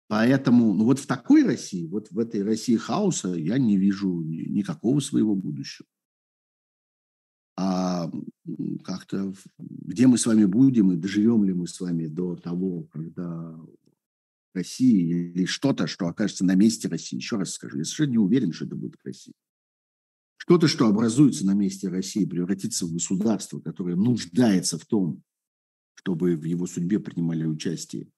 Поэтому, 0.08 0.72
ну 0.76 0.84
вот 0.84 1.00
в 1.00 1.08
такой 1.08 1.44
России, 1.44 1.88
вот 1.88 2.12
в 2.12 2.20
этой 2.20 2.44
России 2.44 2.76
хаоса 2.76 3.30
я 3.30 3.58
не 3.58 3.76
вижу 3.78 4.22
никакого 4.22 5.00
своего 5.00 5.34
будущего. 5.34 5.88
А 7.58 8.12
как-то 8.84 9.34
где 9.58 10.06
мы 10.06 10.20
с 10.20 10.28
вами 10.28 10.46
будем 10.46 10.92
и 10.92 10.96
доживем 10.96 11.44
ли 11.44 11.54
мы 11.54 11.66
с 11.66 11.80
вами 11.80 12.06
до 12.06 12.36
того, 12.36 12.84
когда 12.84 13.60
России 14.54 15.32
или 15.34 15.46
что-то, 15.46 15.88
что 15.88 16.08
окажется 16.08 16.46
на 16.46 16.54
месте 16.54 16.88
России. 16.88 17.18
Еще 17.18 17.38
раз 17.38 17.54
скажу, 17.54 17.80
я 17.80 17.84
совершенно 17.84 18.12
не 18.12 18.20
уверен, 18.20 18.54
что 18.54 18.66
это 18.66 18.76
будет 18.76 19.00
Россия. 19.04 19.34
Что-то, 20.40 20.68
что 20.68 20.88
образуется 20.88 21.46
на 21.46 21.54
месте 21.54 21.90
России, 21.90 22.26
превратится 22.26 22.86
в 22.86 22.94
государство, 22.94 23.60
которое 23.60 23.96
нуждается 23.96 24.80
в 24.80 24.86
том, 24.86 25.22
чтобы 25.94 26.36
в 26.36 26.44
его 26.44 26.66
судьбе 26.66 27.00
принимали 27.00 27.46
участие 27.46 28.10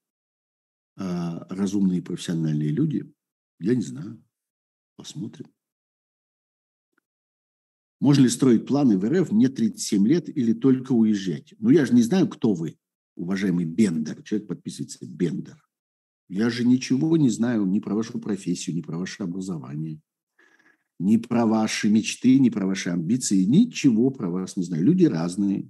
а 0.98 1.48
разумные 1.49 2.02
профессиональные 2.02 2.69
люди, 2.69 3.11
я 3.60 3.73
не 3.73 3.81
знаю. 3.81 4.23
Посмотрим. 4.98 5.48
Можно 7.99 8.23
ли 8.23 8.30
строить 8.30 8.68
планы 8.68 8.98
в 8.98 9.06
РФ? 9.06 9.31
Мне 9.31 9.49
37 9.49 10.07
лет 10.07 10.30
или 10.30 10.53
только 10.53 10.91
уезжать? 10.91 11.53
Ну, 11.60 11.69
я 11.69 11.85
же 11.85 11.93
не 11.93 12.02
знаю, 12.02 12.27
кто 12.27 12.53
вы, 12.53 12.77
уважаемый 13.15 13.65
Бендер. 13.65 14.22
Человек 14.23 14.48
подписывается 14.48 15.06
Бендер. 15.06 15.57
Я 16.27 16.49
же 16.49 16.65
ничего 16.65 17.18
не 17.18 17.30
знаю 17.30 17.65
ни 17.65 17.80
про 17.80 17.95
вашу 17.95 18.19
профессию, 18.19 18.76
ни 18.76 18.81
про 18.81 18.98
ваше 18.98 19.23
образование, 19.23 20.02
ни 21.02 21.18
про 21.18 21.45
ваши 21.45 21.90
мечты, 21.90 22.40
ни 22.40 22.49
про 22.49 22.65
ваши 22.65 22.90
амбиции. 22.90 23.44
Ничего 23.44 24.10
про 24.11 24.30
вас 24.30 24.56
не 24.56 24.64
знаю. 24.64 24.84
Люди 24.84 25.06
разные. 25.06 25.69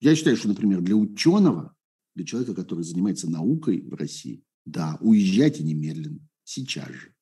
Я 0.00 0.14
считаю, 0.14 0.36
что, 0.36 0.48
например, 0.48 0.80
для 0.80 0.96
ученого 0.96 1.74
для 2.14 2.24
человека, 2.26 2.54
который 2.54 2.82
занимается 2.82 3.30
наукой 3.30 3.80
в 3.82 3.94
России, 3.94 4.42
да, 4.64 4.98
уезжайте 5.00 5.62
немедленно, 5.62 6.18
сейчас 6.42 6.88
же. 6.88 7.14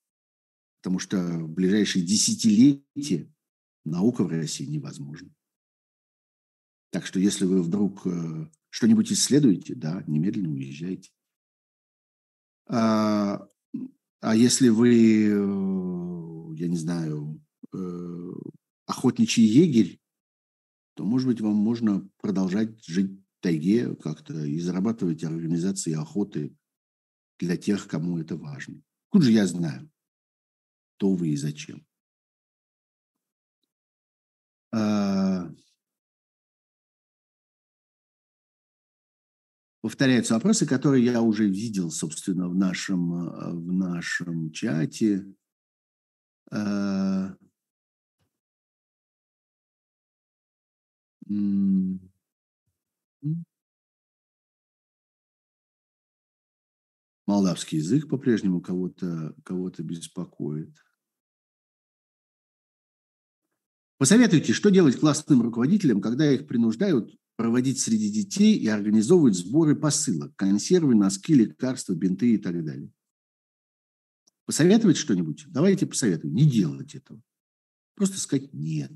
Потому 0.80 0.98
что 0.98 1.18
в 1.18 1.50
ближайшие 1.50 2.04
десятилетия 2.04 3.30
наука 3.84 4.24
в 4.24 4.28
России 4.28 4.64
невозможна. 4.64 5.28
Так 6.90 7.04
что 7.04 7.20
если 7.20 7.44
вы 7.44 7.62
вдруг 7.62 8.06
э, 8.06 8.50
что-нибудь 8.70 9.12
исследуете, 9.12 9.74
да, 9.74 10.02
немедленно 10.06 10.50
уезжайте. 10.50 11.10
А, 12.68 13.46
а 14.20 14.34
если 14.34 14.70
вы, 14.70 15.28
э, 15.28 16.15
я 16.58 16.68
не 16.68 16.76
знаю, 16.76 17.42
э, 17.74 18.30
охотничий 18.86 19.44
егерь, 19.44 20.00
то, 20.94 21.04
может 21.04 21.28
быть, 21.28 21.40
вам 21.40 21.54
можно 21.54 22.08
продолжать 22.18 22.84
жить 22.84 23.20
тайге 23.40 23.94
как-то 23.96 24.44
и 24.44 24.58
зарабатывать 24.58 25.22
организации 25.24 25.92
охоты 25.92 26.56
для 27.38 27.56
тех, 27.56 27.86
кому 27.86 28.18
это 28.18 28.36
важно. 28.36 28.82
Тут 29.10 29.22
же 29.22 29.32
я 29.32 29.46
знаю, 29.46 29.90
кто 30.96 31.14
вы 31.14 31.28
и 31.28 31.36
зачем. 31.36 31.86
А... 34.72 35.52
Повторяются 39.82 40.34
вопросы, 40.34 40.66
которые 40.66 41.04
я 41.04 41.22
уже 41.22 41.46
видел, 41.48 41.92
собственно, 41.92 42.48
в 42.48 42.56
нашем, 42.56 43.10
в 43.66 43.72
нашем 43.72 44.50
чате. 44.50 45.24
А... 46.50 47.36
Молдавский 57.26 57.78
язык 57.78 58.08
по-прежнему 58.08 58.60
кого-то 58.60 59.34
кого 59.44 59.70
беспокоит. 59.70 60.76
Посоветуйте, 63.98 64.52
что 64.52 64.70
делать 64.70 65.00
классным 65.00 65.42
руководителям, 65.42 66.00
когда 66.00 66.30
их 66.30 66.46
принуждают 66.46 67.16
проводить 67.36 67.80
среди 67.80 68.10
детей 68.10 68.54
и 68.54 68.68
организовывать 68.68 69.34
сборы 69.34 69.74
посылок, 69.74 70.36
консервы, 70.36 70.94
носки, 70.94 71.34
лекарства, 71.34 71.94
бинты 71.94 72.34
и 72.34 72.38
так 72.38 72.64
далее. 72.64 72.92
Посоветовать 74.46 74.96
что-нибудь? 74.96 75.44
Давайте 75.48 75.86
посоветуем. 75.86 76.34
Не 76.34 76.48
делать 76.48 76.94
этого. 76.94 77.20
Просто 77.96 78.18
сказать 78.18 78.52
«нет». 78.52 78.92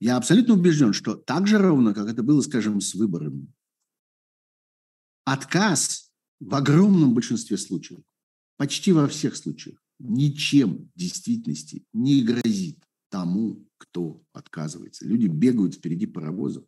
Я 0.00 0.16
абсолютно 0.16 0.54
убежден, 0.54 0.92
что 0.92 1.16
так 1.16 1.46
же 1.48 1.58
ровно, 1.58 1.92
как 1.92 2.08
это 2.08 2.22
было, 2.22 2.40
скажем, 2.40 2.80
с 2.80 2.94
выборами, 2.94 3.52
отказ 5.24 6.12
в 6.38 6.54
огромном 6.54 7.14
большинстве 7.14 7.56
случаев, 7.56 8.04
почти 8.56 8.92
во 8.92 9.08
всех 9.08 9.34
случаях, 9.34 9.82
ничем 9.98 10.88
в 10.94 10.98
действительности 10.98 11.84
не 11.92 12.22
грозит 12.22 12.78
тому, 13.08 13.66
кто 13.76 14.22
отказывается. 14.32 15.04
Люди 15.04 15.26
бегают 15.26 15.74
впереди 15.74 16.06
паровозов. 16.06 16.64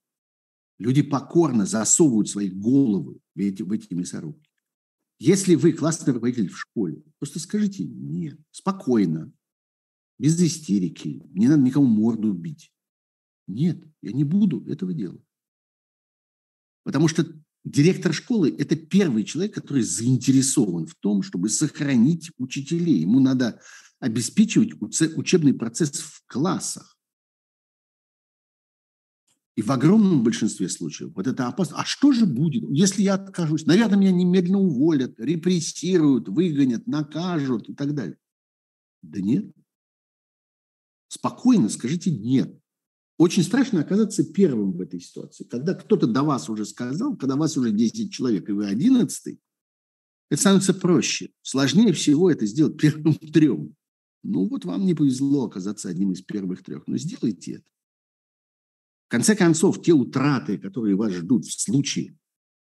Люди 0.78 1.02
покорно 1.02 1.66
засовывают 1.66 2.28
свои 2.28 2.48
головы 2.48 3.20
в 3.34 3.38
эти, 3.38 3.62
в 3.62 3.70
эти 3.70 3.92
мясорубки. 3.94 4.49
Если 5.20 5.54
вы 5.54 5.74
классный 5.74 6.14
руководитель 6.14 6.48
в 6.48 6.58
школе, 6.58 7.02
просто 7.18 7.38
скажите 7.38 7.84
«нет», 7.84 8.40
спокойно, 8.50 9.30
без 10.18 10.40
истерики, 10.40 11.22
не 11.34 11.46
надо 11.46 11.62
никому 11.62 11.86
морду 11.86 12.32
бить. 12.32 12.72
Нет, 13.46 13.84
я 14.00 14.12
не 14.12 14.24
буду 14.24 14.66
этого 14.66 14.94
делать. 14.94 15.22
Потому 16.84 17.06
что 17.06 17.26
директор 17.64 18.14
школы– 18.14 18.54
это 18.58 18.76
первый 18.76 19.24
человек, 19.24 19.54
который 19.54 19.82
заинтересован 19.82 20.86
в 20.86 20.94
том, 20.94 21.22
чтобы 21.22 21.50
сохранить 21.50 22.30
учителей. 22.38 23.00
Ему 23.00 23.20
надо 23.20 23.60
обеспечивать 23.98 24.72
учебный 24.80 25.52
процесс 25.52 26.00
в 26.00 26.22
классах. 26.26 26.96
И 29.56 29.62
в 29.62 29.70
огромном 29.70 30.22
большинстве 30.22 30.68
случаев 30.68 31.12
вот 31.14 31.26
это 31.26 31.46
опасно. 31.48 31.78
А 31.78 31.84
что 31.84 32.12
же 32.12 32.24
будет, 32.24 32.64
если 32.70 33.02
я 33.02 33.14
откажусь? 33.14 33.66
Наверное, 33.66 33.98
меня 33.98 34.12
немедленно 34.12 34.60
уволят, 34.60 35.18
репрессируют, 35.18 36.28
выгонят, 36.28 36.86
накажут 36.86 37.68
и 37.68 37.74
так 37.74 37.94
далее. 37.94 38.16
Да 39.02 39.20
нет. 39.20 39.52
Спокойно 41.08 41.68
скажите 41.68 42.10
«нет». 42.10 42.56
очень 43.18 43.42
страшно 43.42 43.80
оказаться 43.80 44.24
первым 44.24 44.72
в 44.72 44.80
этой 44.80 45.00
ситуации. 45.00 45.44
Когда 45.44 45.74
кто-то 45.74 46.06
до 46.06 46.22
вас 46.22 46.48
уже 46.48 46.64
сказал, 46.64 47.16
когда 47.16 47.36
вас 47.36 47.56
уже 47.56 47.72
10 47.72 48.12
человек, 48.12 48.48
и 48.48 48.52
вы 48.52 48.66
11 48.66 49.38
это 50.30 50.40
становится 50.40 50.72
проще. 50.72 51.30
Сложнее 51.42 51.92
всего 51.92 52.30
это 52.30 52.46
сделать 52.46 52.76
первым 52.80 53.14
трем. 53.14 53.74
Ну 54.22 54.48
вот 54.48 54.64
вам 54.64 54.86
не 54.86 54.94
повезло 54.94 55.46
оказаться 55.46 55.88
одним 55.88 56.12
из 56.12 56.22
первых 56.22 56.62
трех, 56.62 56.86
но 56.86 56.96
сделайте 56.96 57.54
это. 57.54 57.64
Конце 59.10 59.34
концов, 59.34 59.82
те 59.82 59.92
утраты, 59.92 60.56
которые 60.56 60.94
вас 60.94 61.12
ждут 61.12 61.44
в 61.44 61.60
случае, 61.60 62.16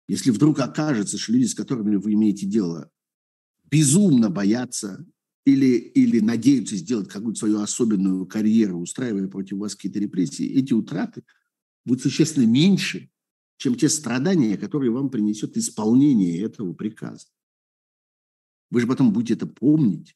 если 0.06 0.30
вдруг 0.30 0.60
окажется, 0.60 1.18
что 1.18 1.32
люди, 1.32 1.46
с 1.46 1.56
которыми 1.56 1.96
вы 1.96 2.12
имеете 2.12 2.46
дело, 2.46 2.88
безумно 3.68 4.30
боятся 4.30 5.04
или, 5.44 5.74
или 5.74 6.20
надеются 6.20 6.76
сделать 6.76 7.08
какую-то 7.08 7.40
свою 7.40 7.58
особенную 7.58 8.26
карьеру, 8.26 8.78
устраивая 8.78 9.26
против 9.26 9.58
вас 9.58 9.74
какие-то 9.74 9.98
репрессии, 9.98 10.46
эти 10.46 10.72
утраты 10.72 11.24
будут 11.84 12.04
существенно 12.04 12.46
меньше, 12.46 13.10
чем 13.56 13.74
те 13.74 13.88
страдания, 13.88 14.56
которые 14.56 14.92
вам 14.92 15.10
принесет 15.10 15.56
исполнение 15.56 16.40
этого 16.42 16.74
приказа. 16.74 17.26
Вы 18.70 18.82
же 18.82 18.86
потом 18.86 19.12
будете 19.12 19.34
это 19.34 19.48
помнить. 19.48 20.14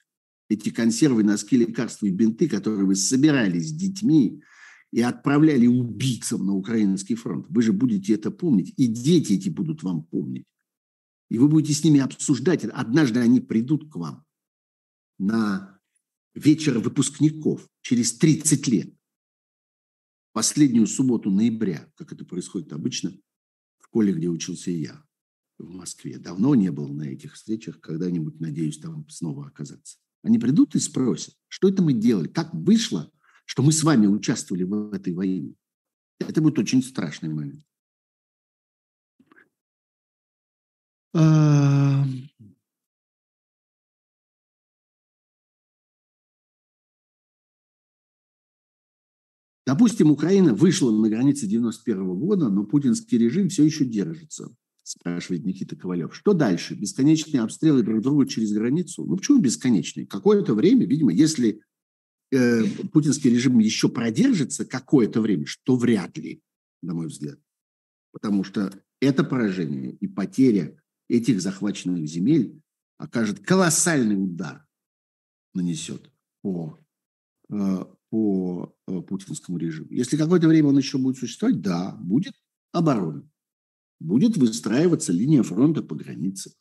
Эти 0.49 0.70
консервы, 0.70 1.24
носки, 1.24 1.57
лекарства 1.57 2.07
и 2.07 2.11
бинты, 2.11 2.49
которые 2.49 2.85
вы 2.85 2.95
собирали 2.95 3.59
с 3.59 3.73
детьми 3.73 4.45
и 4.95 5.01
отправляли 5.01 5.66
убийцам 5.66 6.47
на 6.47 6.55
украинский 6.55 7.16
фронт. 7.16 7.47
Вы 7.49 7.62
же 7.62 7.73
будете 7.73 8.15
это 8.15 8.31
помнить. 8.31 8.73
И 8.77 8.87
дети 8.87 9.33
эти 9.33 9.49
будут 9.49 9.83
вам 9.83 10.05
помнить. 10.05 10.45
И 11.31 11.37
вы 11.37 11.49
будете 11.49 11.75
с 11.75 11.83
ними 11.83 11.99
обсуждать. 11.99 12.65
Однажды 12.65 13.19
они 13.19 13.41
придут 13.41 13.91
к 13.91 13.97
вам 13.97 14.25
на 15.19 15.81
вечер 16.37 16.79
выпускников 16.79 17.69
через 17.81 18.16
30 18.19 18.69
лет. 18.69 18.95
Последнюю 20.33 20.87
субботу 20.87 21.29
ноября, 21.29 21.91
как 21.97 22.12
это 22.12 22.25
происходит 22.25 22.73
обычно 22.73 23.11
в 23.81 23.87
школе, 23.87 24.12
где 24.12 24.29
учился 24.29 24.71
я 24.71 25.05
в 25.59 25.71
Москве. 25.71 26.21
Давно 26.21 26.55
не 26.55 26.71
был 26.71 26.87
на 26.87 27.03
этих 27.03 27.35
встречах, 27.35 27.81
когда-нибудь, 27.81 28.39
надеюсь, 28.39 28.79
там 28.79 29.09
снова 29.09 29.49
оказаться. 29.49 29.99
Они 30.23 30.39
придут 30.39 30.77
и 30.77 30.79
спросят, 30.79 31.35
что 31.49 31.69
это 31.69 31.83
мы 31.83 31.95
делали, 31.95 32.29
как 32.29 32.55
вышло, 32.55 33.11
что 33.45 33.62
мы 33.62 33.73
с 33.73 33.83
вами 33.83 34.07
участвовали 34.07 34.65
в 34.65 34.93
этой 34.93 35.12
войне. 35.12 35.55
Это 36.19 36.41
будет 36.41 36.59
очень 36.59 36.83
страшный 36.83 37.29
момент. 37.29 37.65
А, 41.16 42.05
допустим, 49.66 50.11
Украина 50.11 50.55
вышла 50.55 50.91
на 50.91 51.09
границе 51.09 51.47
91 51.47 52.19
года, 52.19 52.49
но 52.49 52.65
путинский 52.65 53.19
режим 53.19 53.49
все 53.49 53.65
еще 53.65 53.85
держится 53.85 54.55
спрашивает 54.85 55.45
Никита 55.45 55.77
Ковалев. 55.77 56.15
Что 56.15 56.35
дальше? 56.35 56.75
Бесконечные 56.75 57.43
обстрелы 57.43 57.83
друг 57.83 58.03
друга 58.03 58.27
через 58.27 58.53
границу? 58.53 59.05
Ну, 59.05 59.16
почему 59.16 59.41
бесконечные? 59.41 60.07
Какое-то 60.07 60.55
время, 60.55 60.87
видимо, 60.87 61.12
если 61.12 61.62
э, 62.35 62.65
путинский 62.93 63.31
режим 63.31 63.59
еще 63.59 63.89
продержится 63.89 64.65
какое-то 64.65 65.20
время, 65.20 65.47
что 65.47 65.77
вряд 65.77 66.16
ли, 66.19 66.43
на 66.82 66.94
мой 66.94 67.06
взгляд. 67.06 67.39
Потому 68.12 68.44
что 68.44 68.73
это 69.01 69.24
поражение 69.24 69.93
и 69.93 70.06
потеря 70.06 70.81
этих 71.09 71.40
захваченных 71.40 72.06
земель 72.06 72.61
окажет 72.98 73.40
колоссальный 73.40 74.23
удар, 74.23 74.66
нанесет 75.55 76.11
по, 76.43 76.78
э, 77.51 77.85
по 78.11 78.77
э, 78.86 79.01
путинскому 79.02 79.59
режиму. 79.59 79.90
Если 79.90 80.16
какое-то 80.16 80.48
время 80.48 80.69
он 80.69 80.78
еще 80.78 80.98
будет 80.98 81.19
существовать, 81.19 81.61
да, 81.61 81.97
будет 82.01 82.35
оборона 82.73 83.28
будет 84.05 84.36
выстраиваться 84.36 85.12
линия 85.12 85.43
фронта 85.43 85.82
по 85.82 85.94
границе. 85.94 86.55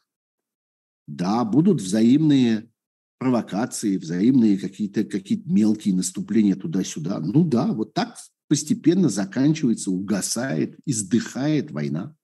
Да, 1.07 1.43
будут 1.43 1.81
взаимные 1.81 2.71
провокации, 3.17 3.97
взаимные 3.97 4.57
какие-то 4.57 5.03
какие 5.03 5.41
мелкие 5.45 5.95
наступления 5.95 6.55
туда-сюда. 6.55 7.19
Ну 7.19 7.43
да, 7.43 7.67
вот 7.67 7.93
так 7.93 8.17
постепенно 8.47 9.09
заканчивается, 9.09 9.91
угасает, 9.91 10.77
издыхает 10.85 11.71
война. 11.71 12.15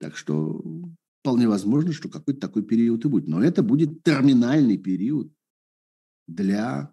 Так 0.00 0.16
что 0.16 0.64
вполне 1.20 1.48
возможно, 1.48 1.92
что 1.92 2.08
какой-то 2.08 2.40
такой 2.40 2.62
период 2.62 3.04
и 3.04 3.08
будет. 3.08 3.28
Но 3.28 3.42
это 3.42 3.62
будет 3.62 4.02
терминальный 4.02 4.78
период 4.78 5.32
для 6.26 6.92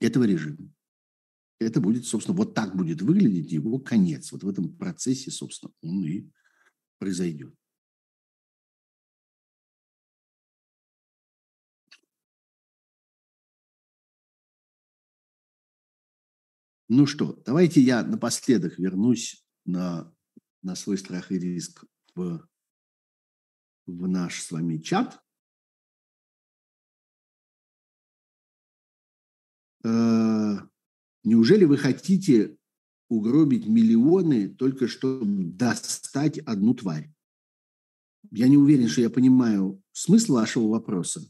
этого 0.00 0.24
режима 0.24 0.74
это 1.64 1.80
будет, 1.80 2.06
собственно, 2.06 2.36
вот 2.36 2.54
так 2.54 2.76
будет 2.76 3.02
выглядеть 3.02 3.52
его 3.52 3.78
конец. 3.78 4.32
Вот 4.32 4.42
в 4.42 4.48
этом 4.48 4.74
процессе, 4.76 5.30
собственно, 5.30 5.72
он 5.82 6.04
и 6.04 6.28
произойдет. 6.98 7.54
Ну 16.88 17.06
что, 17.06 17.40
давайте 17.46 17.80
я 17.80 18.02
напоследок 18.02 18.78
вернусь 18.78 19.44
на, 19.64 20.12
на 20.62 20.74
свой 20.74 20.98
страх 20.98 21.32
и 21.32 21.38
риск 21.38 21.84
в, 22.14 22.46
в 23.86 24.08
наш 24.08 24.42
с 24.42 24.50
вами 24.50 24.78
чат. 24.78 25.22
Э, 29.84 30.58
Неужели 31.24 31.64
вы 31.64 31.78
хотите 31.78 32.58
угробить 33.08 33.66
миллионы 33.66 34.48
только 34.48 34.88
чтобы 34.88 35.44
достать 35.44 36.38
одну 36.38 36.74
тварь? 36.74 37.10
Я 38.30 38.48
не 38.48 38.58
уверен, 38.58 38.88
что 38.88 39.00
я 39.00 39.08
понимаю 39.08 39.82
смысл 39.92 40.34
вашего 40.34 40.68
вопроса. 40.68 41.22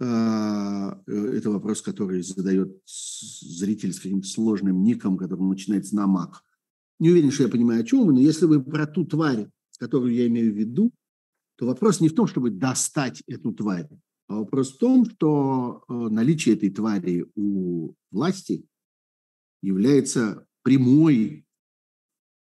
А, 0.00 1.00
э, 1.06 1.12
это 1.12 1.50
вопрос, 1.50 1.82
который 1.82 2.22
задает 2.22 2.80
зритель 2.86 3.92
с 3.92 4.00
каким-то 4.00 4.28
сложным 4.28 4.82
ником, 4.82 5.16
который 5.16 5.40
начинается 5.40 5.96
на 5.96 6.06
мак. 6.06 6.42
Не 7.00 7.10
уверен, 7.10 7.30
что 7.30 7.44
я 7.44 7.48
понимаю, 7.48 7.82
о 7.82 7.84
чем 7.84 8.06
вы, 8.06 8.12
но 8.12 8.20
если 8.20 8.46
вы 8.46 8.62
про 8.62 8.86
ту 8.86 9.04
тварь, 9.04 9.48
которую 9.78 10.14
я 10.14 10.26
имею 10.26 10.52
в 10.52 10.56
виду, 10.56 10.92
то 11.56 11.66
вопрос 11.66 12.00
не 12.00 12.08
в 12.08 12.14
том, 12.14 12.26
чтобы 12.26 12.50
достать 12.50 13.22
эту 13.26 13.52
тварь, 13.52 13.88
а 14.28 14.36
вопрос 14.36 14.72
в 14.72 14.78
том, 14.78 15.04
что 15.04 15.84
э, 15.88 15.92
наличие 15.92 16.54
этой 16.54 16.70
твари 16.70 17.26
у 17.34 17.94
власти– 18.10 18.64
является 19.62 20.46
прямой 20.62 21.46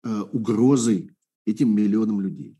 э, 0.03 0.22
угрозой 0.31 1.15
этим 1.45 1.76
миллионам 1.76 2.22
людей. 2.22 2.57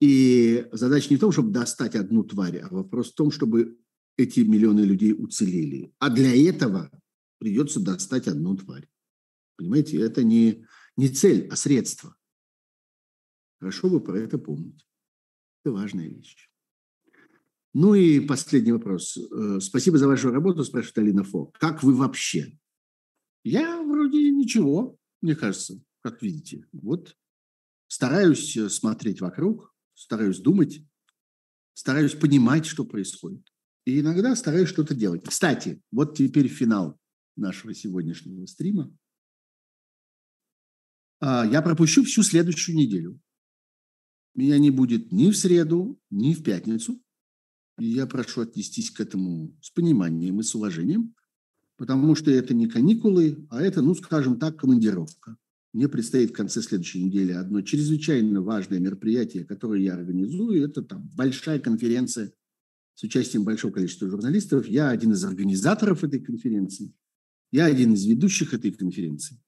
И 0.00 0.68
задача 0.72 1.08
не 1.10 1.16
в 1.16 1.20
том, 1.20 1.32
чтобы 1.32 1.50
достать 1.50 1.96
одну 1.96 2.22
тварь, 2.22 2.58
а 2.58 2.68
вопрос 2.68 3.10
в 3.10 3.14
том, 3.14 3.30
чтобы 3.30 3.78
эти 4.16 4.40
миллионы 4.40 4.80
людей 4.80 5.12
уцелели. 5.12 5.92
А 5.98 6.10
для 6.10 6.34
этого 6.48 6.90
придется 7.38 7.80
достать 7.80 8.28
одну 8.28 8.56
тварь. 8.56 8.88
Понимаете, 9.56 10.00
это 10.00 10.22
не, 10.22 10.64
не 10.96 11.08
цель, 11.08 11.48
а 11.50 11.56
средство. 11.56 12.16
Хорошо 13.60 13.88
бы 13.88 14.00
про 14.00 14.18
это 14.18 14.38
помнить. 14.38 14.86
Это 15.64 15.72
важная 15.72 16.08
вещь. 16.08 16.48
Ну 17.74 17.94
и 17.94 18.20
последний 18.20 18.72
вопрос. 18.72 19.16
Э, 19.16 19.58
спасибо 19.60 19.98
за 19.98 20.06
вашу 20.06 20.30
работу, 20.30 20.64
спрашивает 20.64 20.98
Алина 20.98 21.24
Фо. 21.24 21.52
Как 21.58 21.82
вы 21.82 21.94
вообще? 21.94 22.58
Я 23.44 23.82
вроде 23.82 24.30
ничего, 24.30 24.98
мне 25.20 25.34
кажется, 25.34 25.80
как 26.02 26.22
видите. 26.22 26.66
Вот 26.72 27.16
стараюсь 27.88 28.56
э, 28.56 28.68
смотреть 28.68 29.20
вокруг, 29.20 29.74
стараюсь 29.98 30.38
думать, 30.38 30.80
стараюсь 31.74 32.14
понимать, 32.14 32.66
что 32.66 32.84
происходит. 32.84 33.52
И 33.84 34.00
иногда 34.00 34.36
стараюсь 34.36 34.68
что-то 34.68 34.94
делать. 34.94 35.24
Кстати, 35.26 35.82
вот 35.90 36.16
теперь 36.16 36.48
финал 36.48 36.98
нашего 37.36 37.74
сегодняшнего 37.74 38.46
стрима. 38.46 38.96
А, 41.20 41.44
я 41.46 41.62
пропущу 41.62 42.04
всю 42.04 42.22
следующую 42.22 42.76
неделю. 42.76 43.20
Меня 44.34 44.58
не 44.58 44.70
будет 44.70 45.10
ни 45.10 45.30
в 45.30 45.36
среду, 45.36 46.00
ни 46.10 46.32
в 46.32 46.44
пятницу. 46.44 47.02
И 47.78 47.86
я 47.86 48.06
прошу 48.06 48.42
отнестись 48.42 48.90
к 48.90 49.00
этому 49.00 49.56
с 49.60 49.70
пониманием 49.70 50.38
и 50.38 50.42
с 50.42 50.54
уважением, 50.54 51.14
потому 51.76 52.14
что 52.14 52.30
это 52.30 52.54
не 52.54 52.68
каникулы, 52.68 53.46
а 53.50 53.62
это, 53.62 53.82
ну, 53.82 53.94
скажем 53.94 54.38
так, 54.38 54.58
командировка. 54.58 55.36
Мне 55.72 55.88
предстоит 55.88 56.30
в 56.30 56.32
конце 56.32 56.62
следующей 56.62 57.04
недели 57.04 57.32
одно 57.32 57.60
чрезвычайно 57.60 58.40
важное 58.40 58.78
мероприятие, 58.78 59.44
которое 59.44 59.82
я 59.82 59.94
организую. 59.94 60.64
Это 60.64 60.82
там 60.82 61.08
большая 61.14 61.58
конференция 61.58 62.32
с 62.94 63.02
участием 63.02 63.44
большого 63.44 63.72
количества 63.72 64.08
журналистов. 64.08 64.66
Я 64.66 64.88
один 64.88 65.12
из 65.12 65.22
организаторов 65.24 66.04
этой 66.04 66.20
конференции. 66.20 66.94
Я 67.52 67.66
один 67.66 67.94
из 67.94 68.06
ведущих 68.06 68.54
этой 68.54 68.72
конференции. 68.72 69.38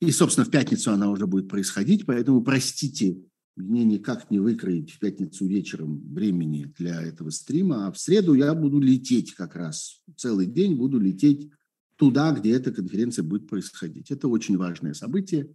И, 0.00 0.10
собственно, 0.10 0.46
в 0.46 0.50
пятницу 0.50 0.90
она 0.90 1.10
уже 1.10 1.26
будет 1.26 1.48
происходить, 1.48 2.06
поэтому 2.06 2.42
простите 2.42 3.18
мне 3.56 3.84
никак 3.84 4.30
не 4.30 4.38
выкроить 4.38 4.92
в 4.92 5.00
пятницу 5.00 5.44
вечером 5.46 6.00
времени 6.14 6.72
для 6.78 7.02
этого 7.02 7.30
стрима, 7.30 7.88
а 7.88 7.92
в 7.92 7.98
среду 7.98 8.34
я 8.34 8.54
буду 8.54 8.78
лететь 8.78 9.34
как 9.34 9.56
раз. 9.56 10.00
Целый 10.16 10.46
день 10.46 10.76
буду 10.76 11.00
лететь 11.00 11.50
туда, 11.98 12.32
где 12.32 12.52
эта 12.52 12.72
конференция 12.72 13.24
будет 13.24 13.48
происходить. 13.48 14.10
Это 14.10 14.28
очень 14.28 14.56
важное 14.56 14.94
событие. 14.94 15.52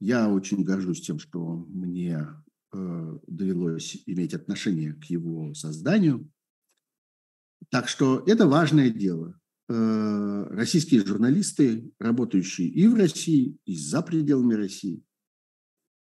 Я 0.00 0.28
очень 0.28 0.64
горжусь 0.64 1.00
тем, 1.00 1.18
что 1.18 1.64
мне 1.68 2.26
э, 2.72 3.18
довелось 3.26 4.02
иметь 4.06 4.34
отношение 4.34 4.94
к 4.94 5.04
его 5.04 5.54
созданию. 5.54 6.28
Так 7.68 7.88
что 7.88 8.22
это 8.26 8.48
важное 8.48 8.90
дело. 8.90 9.38
Э, 9.68 10.46
российские 10.50 11.06
журналисты, 11.06 11.92
работающие 12.00 12.66
и 12.66 12.88
в 12.88 12.96
России, 12.96 13.56
и 13.64 13.76
за 13.76 14.02
пределами 14.02 14.54
России, 14.54 15.04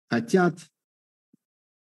хотят 0.09 0.59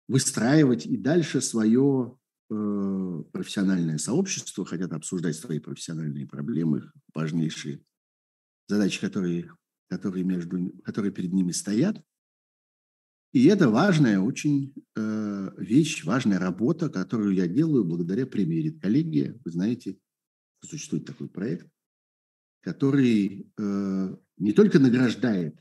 выстраивать 0.10 0.86
и 0.86 0.98
дальше 0.98 1.40
свое 1.40 2.18
профессиональное 2.48 3.98
сообщество, 3.98 4.66
хотят 4.66 4.94
обсуждать 4.94 5.36
свои 5.36 5.60
профессиональные 5.60 6.28
проблемы, 6.28 6.92
важнейшие 7.14 7.84
задачи, 8.68 9.02
которые, 9.02 9.52
которые, 9.90 10.24
между, 10.24 10.72
которые 10.84 11.12
перед 11.12 11.34
ними 11.34 11.52
стоят. 11.52 12.02
И 13.34 13.46
это 13.48 13.70
важная 13.70 14.20
очень 14.20 14.74
э, 14.96 15.50
вещь, 15.58 16.06
важная 16.06 16.40
работа, 16.40 16.90
которую 16.90 17.34
я 17.34 17.48
делаю 17.48 17.84
благодаря 17.84 18.26
премии 18.26 18.70
коллеги. 18.70 19.40
Вы 19.44 19.52
знаете, 19.52 19.98
существует 20.64 21.06
такой 21.06 21.28
проект, 21.28 21.68
который 22.62 23.52
э, 23.58 24.16
не 24.38 24.54
только 24.54 24.80
награждает 24.80 25.60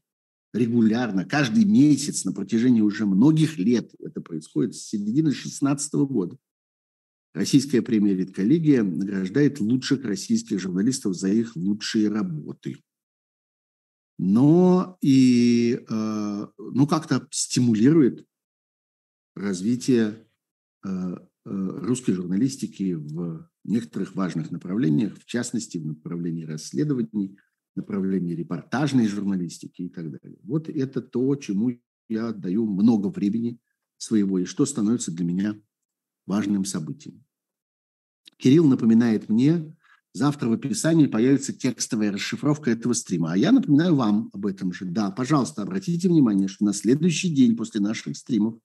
регулярно, 0.52 1.24
каждый 1.24 1.65
месяц 1.65 2.24
на 2.24 2.32
протяжении 2.32 2.81
уже 2.81 3.06
многих 3.06 3.59
лет, 3.59 3.93
это 3.98 4.20
происходит 4.20 4.77
с 4.77 4.86
середины 4.89 5.31
2016 5.31 5.94
года, 5.94 6.39
Российская 7.35 7.82
премия 7.82 8.15
«Редколлегия» 8.15 8.85
награждает 8.85 9.59
лучших 9.59 10.05
российских 10.05 10.61
журналистов 10.61 11.16
за 11.16 11.28
их 11.28 11.56
лучшие 11.56 12.09
работы. 12.09 12.77
Но 14.19 14.97
и 15.01 15.85
э, 15.89 16.47
ну, 16.56 16.86
как-то 16.86 17.27
стимулирует 17.32 18.24
развитие 19.35 20.28
э, 20.85 20.89
э, 20.89 21.16
русской 21.44 22.12
журналистики 22.12 22.93
в 22.93 23.51
некоторых 23.65 24.15
важных 24.15 24.52
направлениях, 24.52 25.19
в 25.19 25.24
частности, 25.24 25.78
в 25.78 25.86
направлении 25.86 26.44
расследований, 26.44 27.36
направлении 27.74 28.36
репортажной 28.36 29.09
журналистики 29.09 29.82
и 29.82 29.89
так 29.89 30.09
далее. 30.09 30.39
Вот 30.44 30.69
это 30.69 31.02
то, 31.02 31.35
чему 31.35 31.77
я 32.09 32.28
отдаю 32.28 32.66
много 32.66 33.09
времени 33.09 33.59
своего 33.97 34.39
и 34.39 34.44
что 34.44 34.65
становится 34.66 35.11
для 35.11 35.24
меня 35.24 35.61
важным 36.26 36.64
событием. 36.64 37.24
Кирилл 38.36 38.66
напоминает 38.66 39.28
мне, 39.28 39.76
завтра 40.12 40.48
в 40.48 40.52
описании 40.52 41.06
появится 41.06 41.52
текстовая 41.52 42.12
расшифровка 42.12 42.70
этого 42.70 42.92
стрима. 42.92 43.32
А 43.32 43.36
я 43.36 43.52
напоминаю 43.52 43.94
вам 43.94 44.30
об 44.32 44.46
этом 44.46 44.72
же. 44.72 44.84
Да, 44.84 45.10
пожалуйста, 45.10 45.62
обратите 45.62 46.09
внимание, 46.09 46.48
что 46.48 46.64
на 46.64 46.72
следующий 46.72 47.34
день 47.34 47.56
после 47.56 47.80
наших 47.80 48.16
стримов 48.16 48.59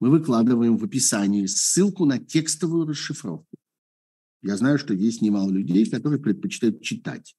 мы 0.00 0.10
выкладываем 0.10 0.76
в 0.78 0.84
описании 0.84 1.46
ссылку 1.46 2.04
на 2.04 2.18
текстовую 2.18 2.86
расшифровку. 2.86 3.56
Я 4.42 4.56
знаю, 4.56 4.78
что 4.78 4.94
есть 4.94 5.22
немало 5.22 5.50
людей, 5.50 5.88
которые 5.88 6.20
предпочитают 6.20 6.82
читать. 6.82 7.36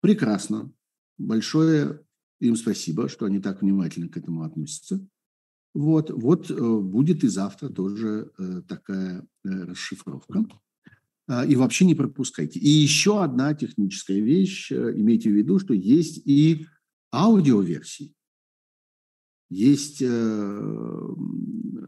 Прекрасно. 0.00 0.72
Большое 1.18 2.04
им 2.40 2.56
спасибо, 2.56 3.08
что 3.08 3.26
они 3.26 3.40
так 3.40 3.62
внимательно 3.62 4.08
к 4.08 4.16
этому 4.16 4.42
относятся. 4.42 5.04
Вот, 5.74 6.10
вот 6.10 6.50
э, 6.50 6.78
будет 6.78 7.24
и 7.24 7.28
завтра 7.28 7.68
тоже 7.68 8.30
э, 8.38 8.62
такая 8.68 9.26
э, 9.44 9.48
расшифровка. 9.48 10.46
А, 11.26 11.44
и 11.44 11.56
вообще 11.56 11.84
не 11.84 11.96
пропускайте. 11.96 12.60
И 12.60 12.68
еще 12.68 13.22
одна 13.22 13.54
техническая 13.54 14.20
вещь. 14.20 14.70
Имейте 14.72 15.30
в 15.30 15.34
виду, 15.34 15.58
что 15.58 15.74
есть 15.74 16.22
и 16.24 16.66
аудиоверсии. 17.12 18.14
Есть 19.50 20.02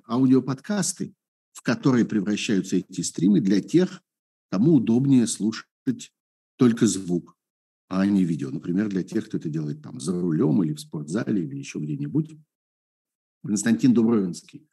аудиоподкасты, 0.08 1.14
в 1.52 1.62
которые 1.62 2.04
превращаются 2.04 2.76
эти 2.76 3.00
стримы 3.00 3.40
для 3.40 3.60
тех, 3.60 4.02
кому 4.50 4.74
удобнее 4.74 5.26
слушать 5.26 6.12
только 6.56 6.86
звук 6.86 7.36
а 7.88 8.04
не 8.06 8.24
видео. 8.24 8.50
Например, 8.50 8.88
для 8.88 9.02
тех, 9.02 9.26
кто 9.26 9.38
это 9.38 9.48
делает 9.48 9.82
там 9.82 10.00
за 10.00 10.20
рулем 10.20 10.62
или 10.62 10.74
в 10.74 10.80
спортзале 10.80 11.44
или 11.44 11.56
еще 11.56 11.78
где-нибудь. 11.78 12.36
Константин 13.46 13.94
Дубровинский 13.94 14.68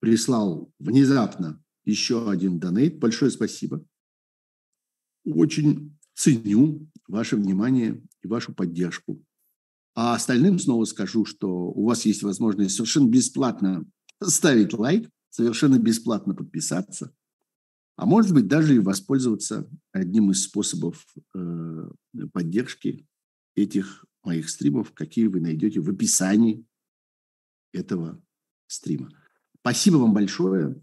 прислал 0.00 0.72
внезапно 0.78 1.62
еще 1.84 2.30
один 2.30 2.58
донейт. 2.58 2.98
Большое 2.98 3.30
спасибо. 3.30 3.84
Очень 5.24 5.98
ценю 6.14 6.88
ваше 7.08 7.36
внимание 7.36 8.02
и 8.22 8.28
вашу 8.28 8.54
поддержку. 8.54 9.24
А 9.94 10.14
остальным 10.14 10.58
снова 10.58 10.84
скажу, 10.84 11.24
что 11.24 11.48
у 11.48 11.84
вас 11.84 12.04
есть 12.06 12.22
возможность 12.22 12.76
совершенно 12.76 13.08
бесплатно 13.08 13.84
ставить 14.22 14.72
лайк, 14.72 15.10
совершенно 15.30 15.78
бесплатно 15.78 16.34
подписаться– 16.34 17.14
а 17.96 18.06
может 18.06 18.32
быть, 18.32 18.48
даже 18.48 18.74
и 18.74 18.80
воспользоваться 18.80 19.68
одним 19.92 20.30
из 20.30 20.42
способов 20.44 21.06
э, 21.34 21.90
поддержки 22.32 23.06
этих 23.54 24.04
моих 24.24 24.48
стримов, 24.48 24.92
какие 24.92 25.26
вы 25.26 25.40
найдете 25.40 25.80
в 25.80 25.90
описании 25.90 26.64
этого 27.72 28.22
стрима. 28.66 29.10
Спасибо 29.60 29.96
вам 29.96 30.12
большое. 30.12 30.80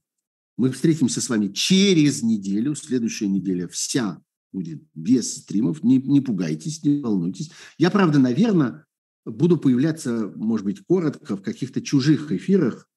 Мы 0.58 0.72
встретимся 0.72 1.22
с 1.22 1.30
вами 1.30 1.48
через 1.48 2.22
неделю. 2.22 2.76
Следующая 2.76 3.28
неделя 3.28 3.68
вся 3.68 4.22
будет 4.52 4.82
без 4.94 5.38
стримов. 5.38 5.84
Не, 5.84 5.98
не 5.98 6.22
пугайтесь, 6.22 6.84
не 6.84 7.02
волнуйтесь. 7.02 7.52
Я, 7.78 7.92
правда, 7.92 8.20
наверное, 8.20 8.86
буду 9.26 9.58
появляться, 9.58 10.32
может 10.36 10.66
быть, 10.66 10.82
коротко 10.86 11.38
в 11.38 11.42
каких-то 11.42 11.82
чужих 11.82 12.32
эфирах, 12.32 12.90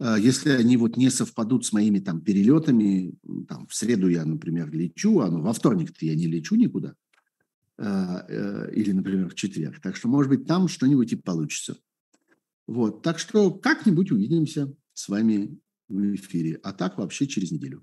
а, 0.00 0.18
если 0.18 0.50
они 0.50 0.76
вот 0.76 0.96
не 0.96 1.10
совпадут 1.10 1.66
с 1.66 1.72
моими 1.72 1.98
там 1.98 2.20
перелетами, 2.20 3.14
там, 3.48 3.66
в 3.66 3.74
среду 3.74 4.08
я, 4.08 4.24
например, 4.24 4.70
лечу, 4.70 5.20
а 5.20 5.30
ну, 5.30 5.42
во 5.42 5.52
вторник-то 5.52 6.06
я 6.06 6.14
не 6.14 6.26
лечу 6.26 6.54
никуда, 6.54 6.94
а, 7.76 8.24
э, 8.28 8.72
или, 8.74 8.92
например, 8.92 9.28
в 9.28 9.34
четверг. 9.34 9.80
Так 9.80 9.96
что, 9.96 10.08
может 10.08 10.30
быть, 10.30 10.46
там 10.46 10.68
что-нибудь 10.68 11.12
и 11.12 11.16
получится. 11.16 11.76
Вот, 12.68 13.02
так 13.02 13.18
что 13.18 13.50
как-нибудь 13.50 14.12
увидимся 14.12 14.72
с 14.92 15.08
вами 15.08 15.58
в 15.88 16.14
эфире, 16.14 16.60
а 16.62 16.74
так 16.74 16.98
вообще 16.98 17.26
через 17.26 17.50
неделю. 17.50 17.82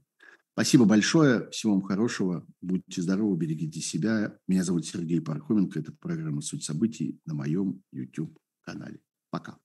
Спасибо 0.53 0.85
большое, 0.85 1.49
всего 1.49 1.73
вам 1.73 1.81
хорошего, 1.81 2.45
будьте 2.61 3.01
здоровы, 3.01 3.35
берегите 3.35 3.81
себя. 3.81 4.37
Меня 4.47 4.63
зовут 4.63 4.85
Сергей 4.85 5.21
Пархоменко, 5.21 5.79
это 5.79 5.91
программа 5.91 6.41
«Суть 6.41 6.63
событий» 6.63 7.19
на 7.25 7.33
моем 7.33 7.81
YouTube-канале. 7.91 9.01
Пока. 9.31 9.57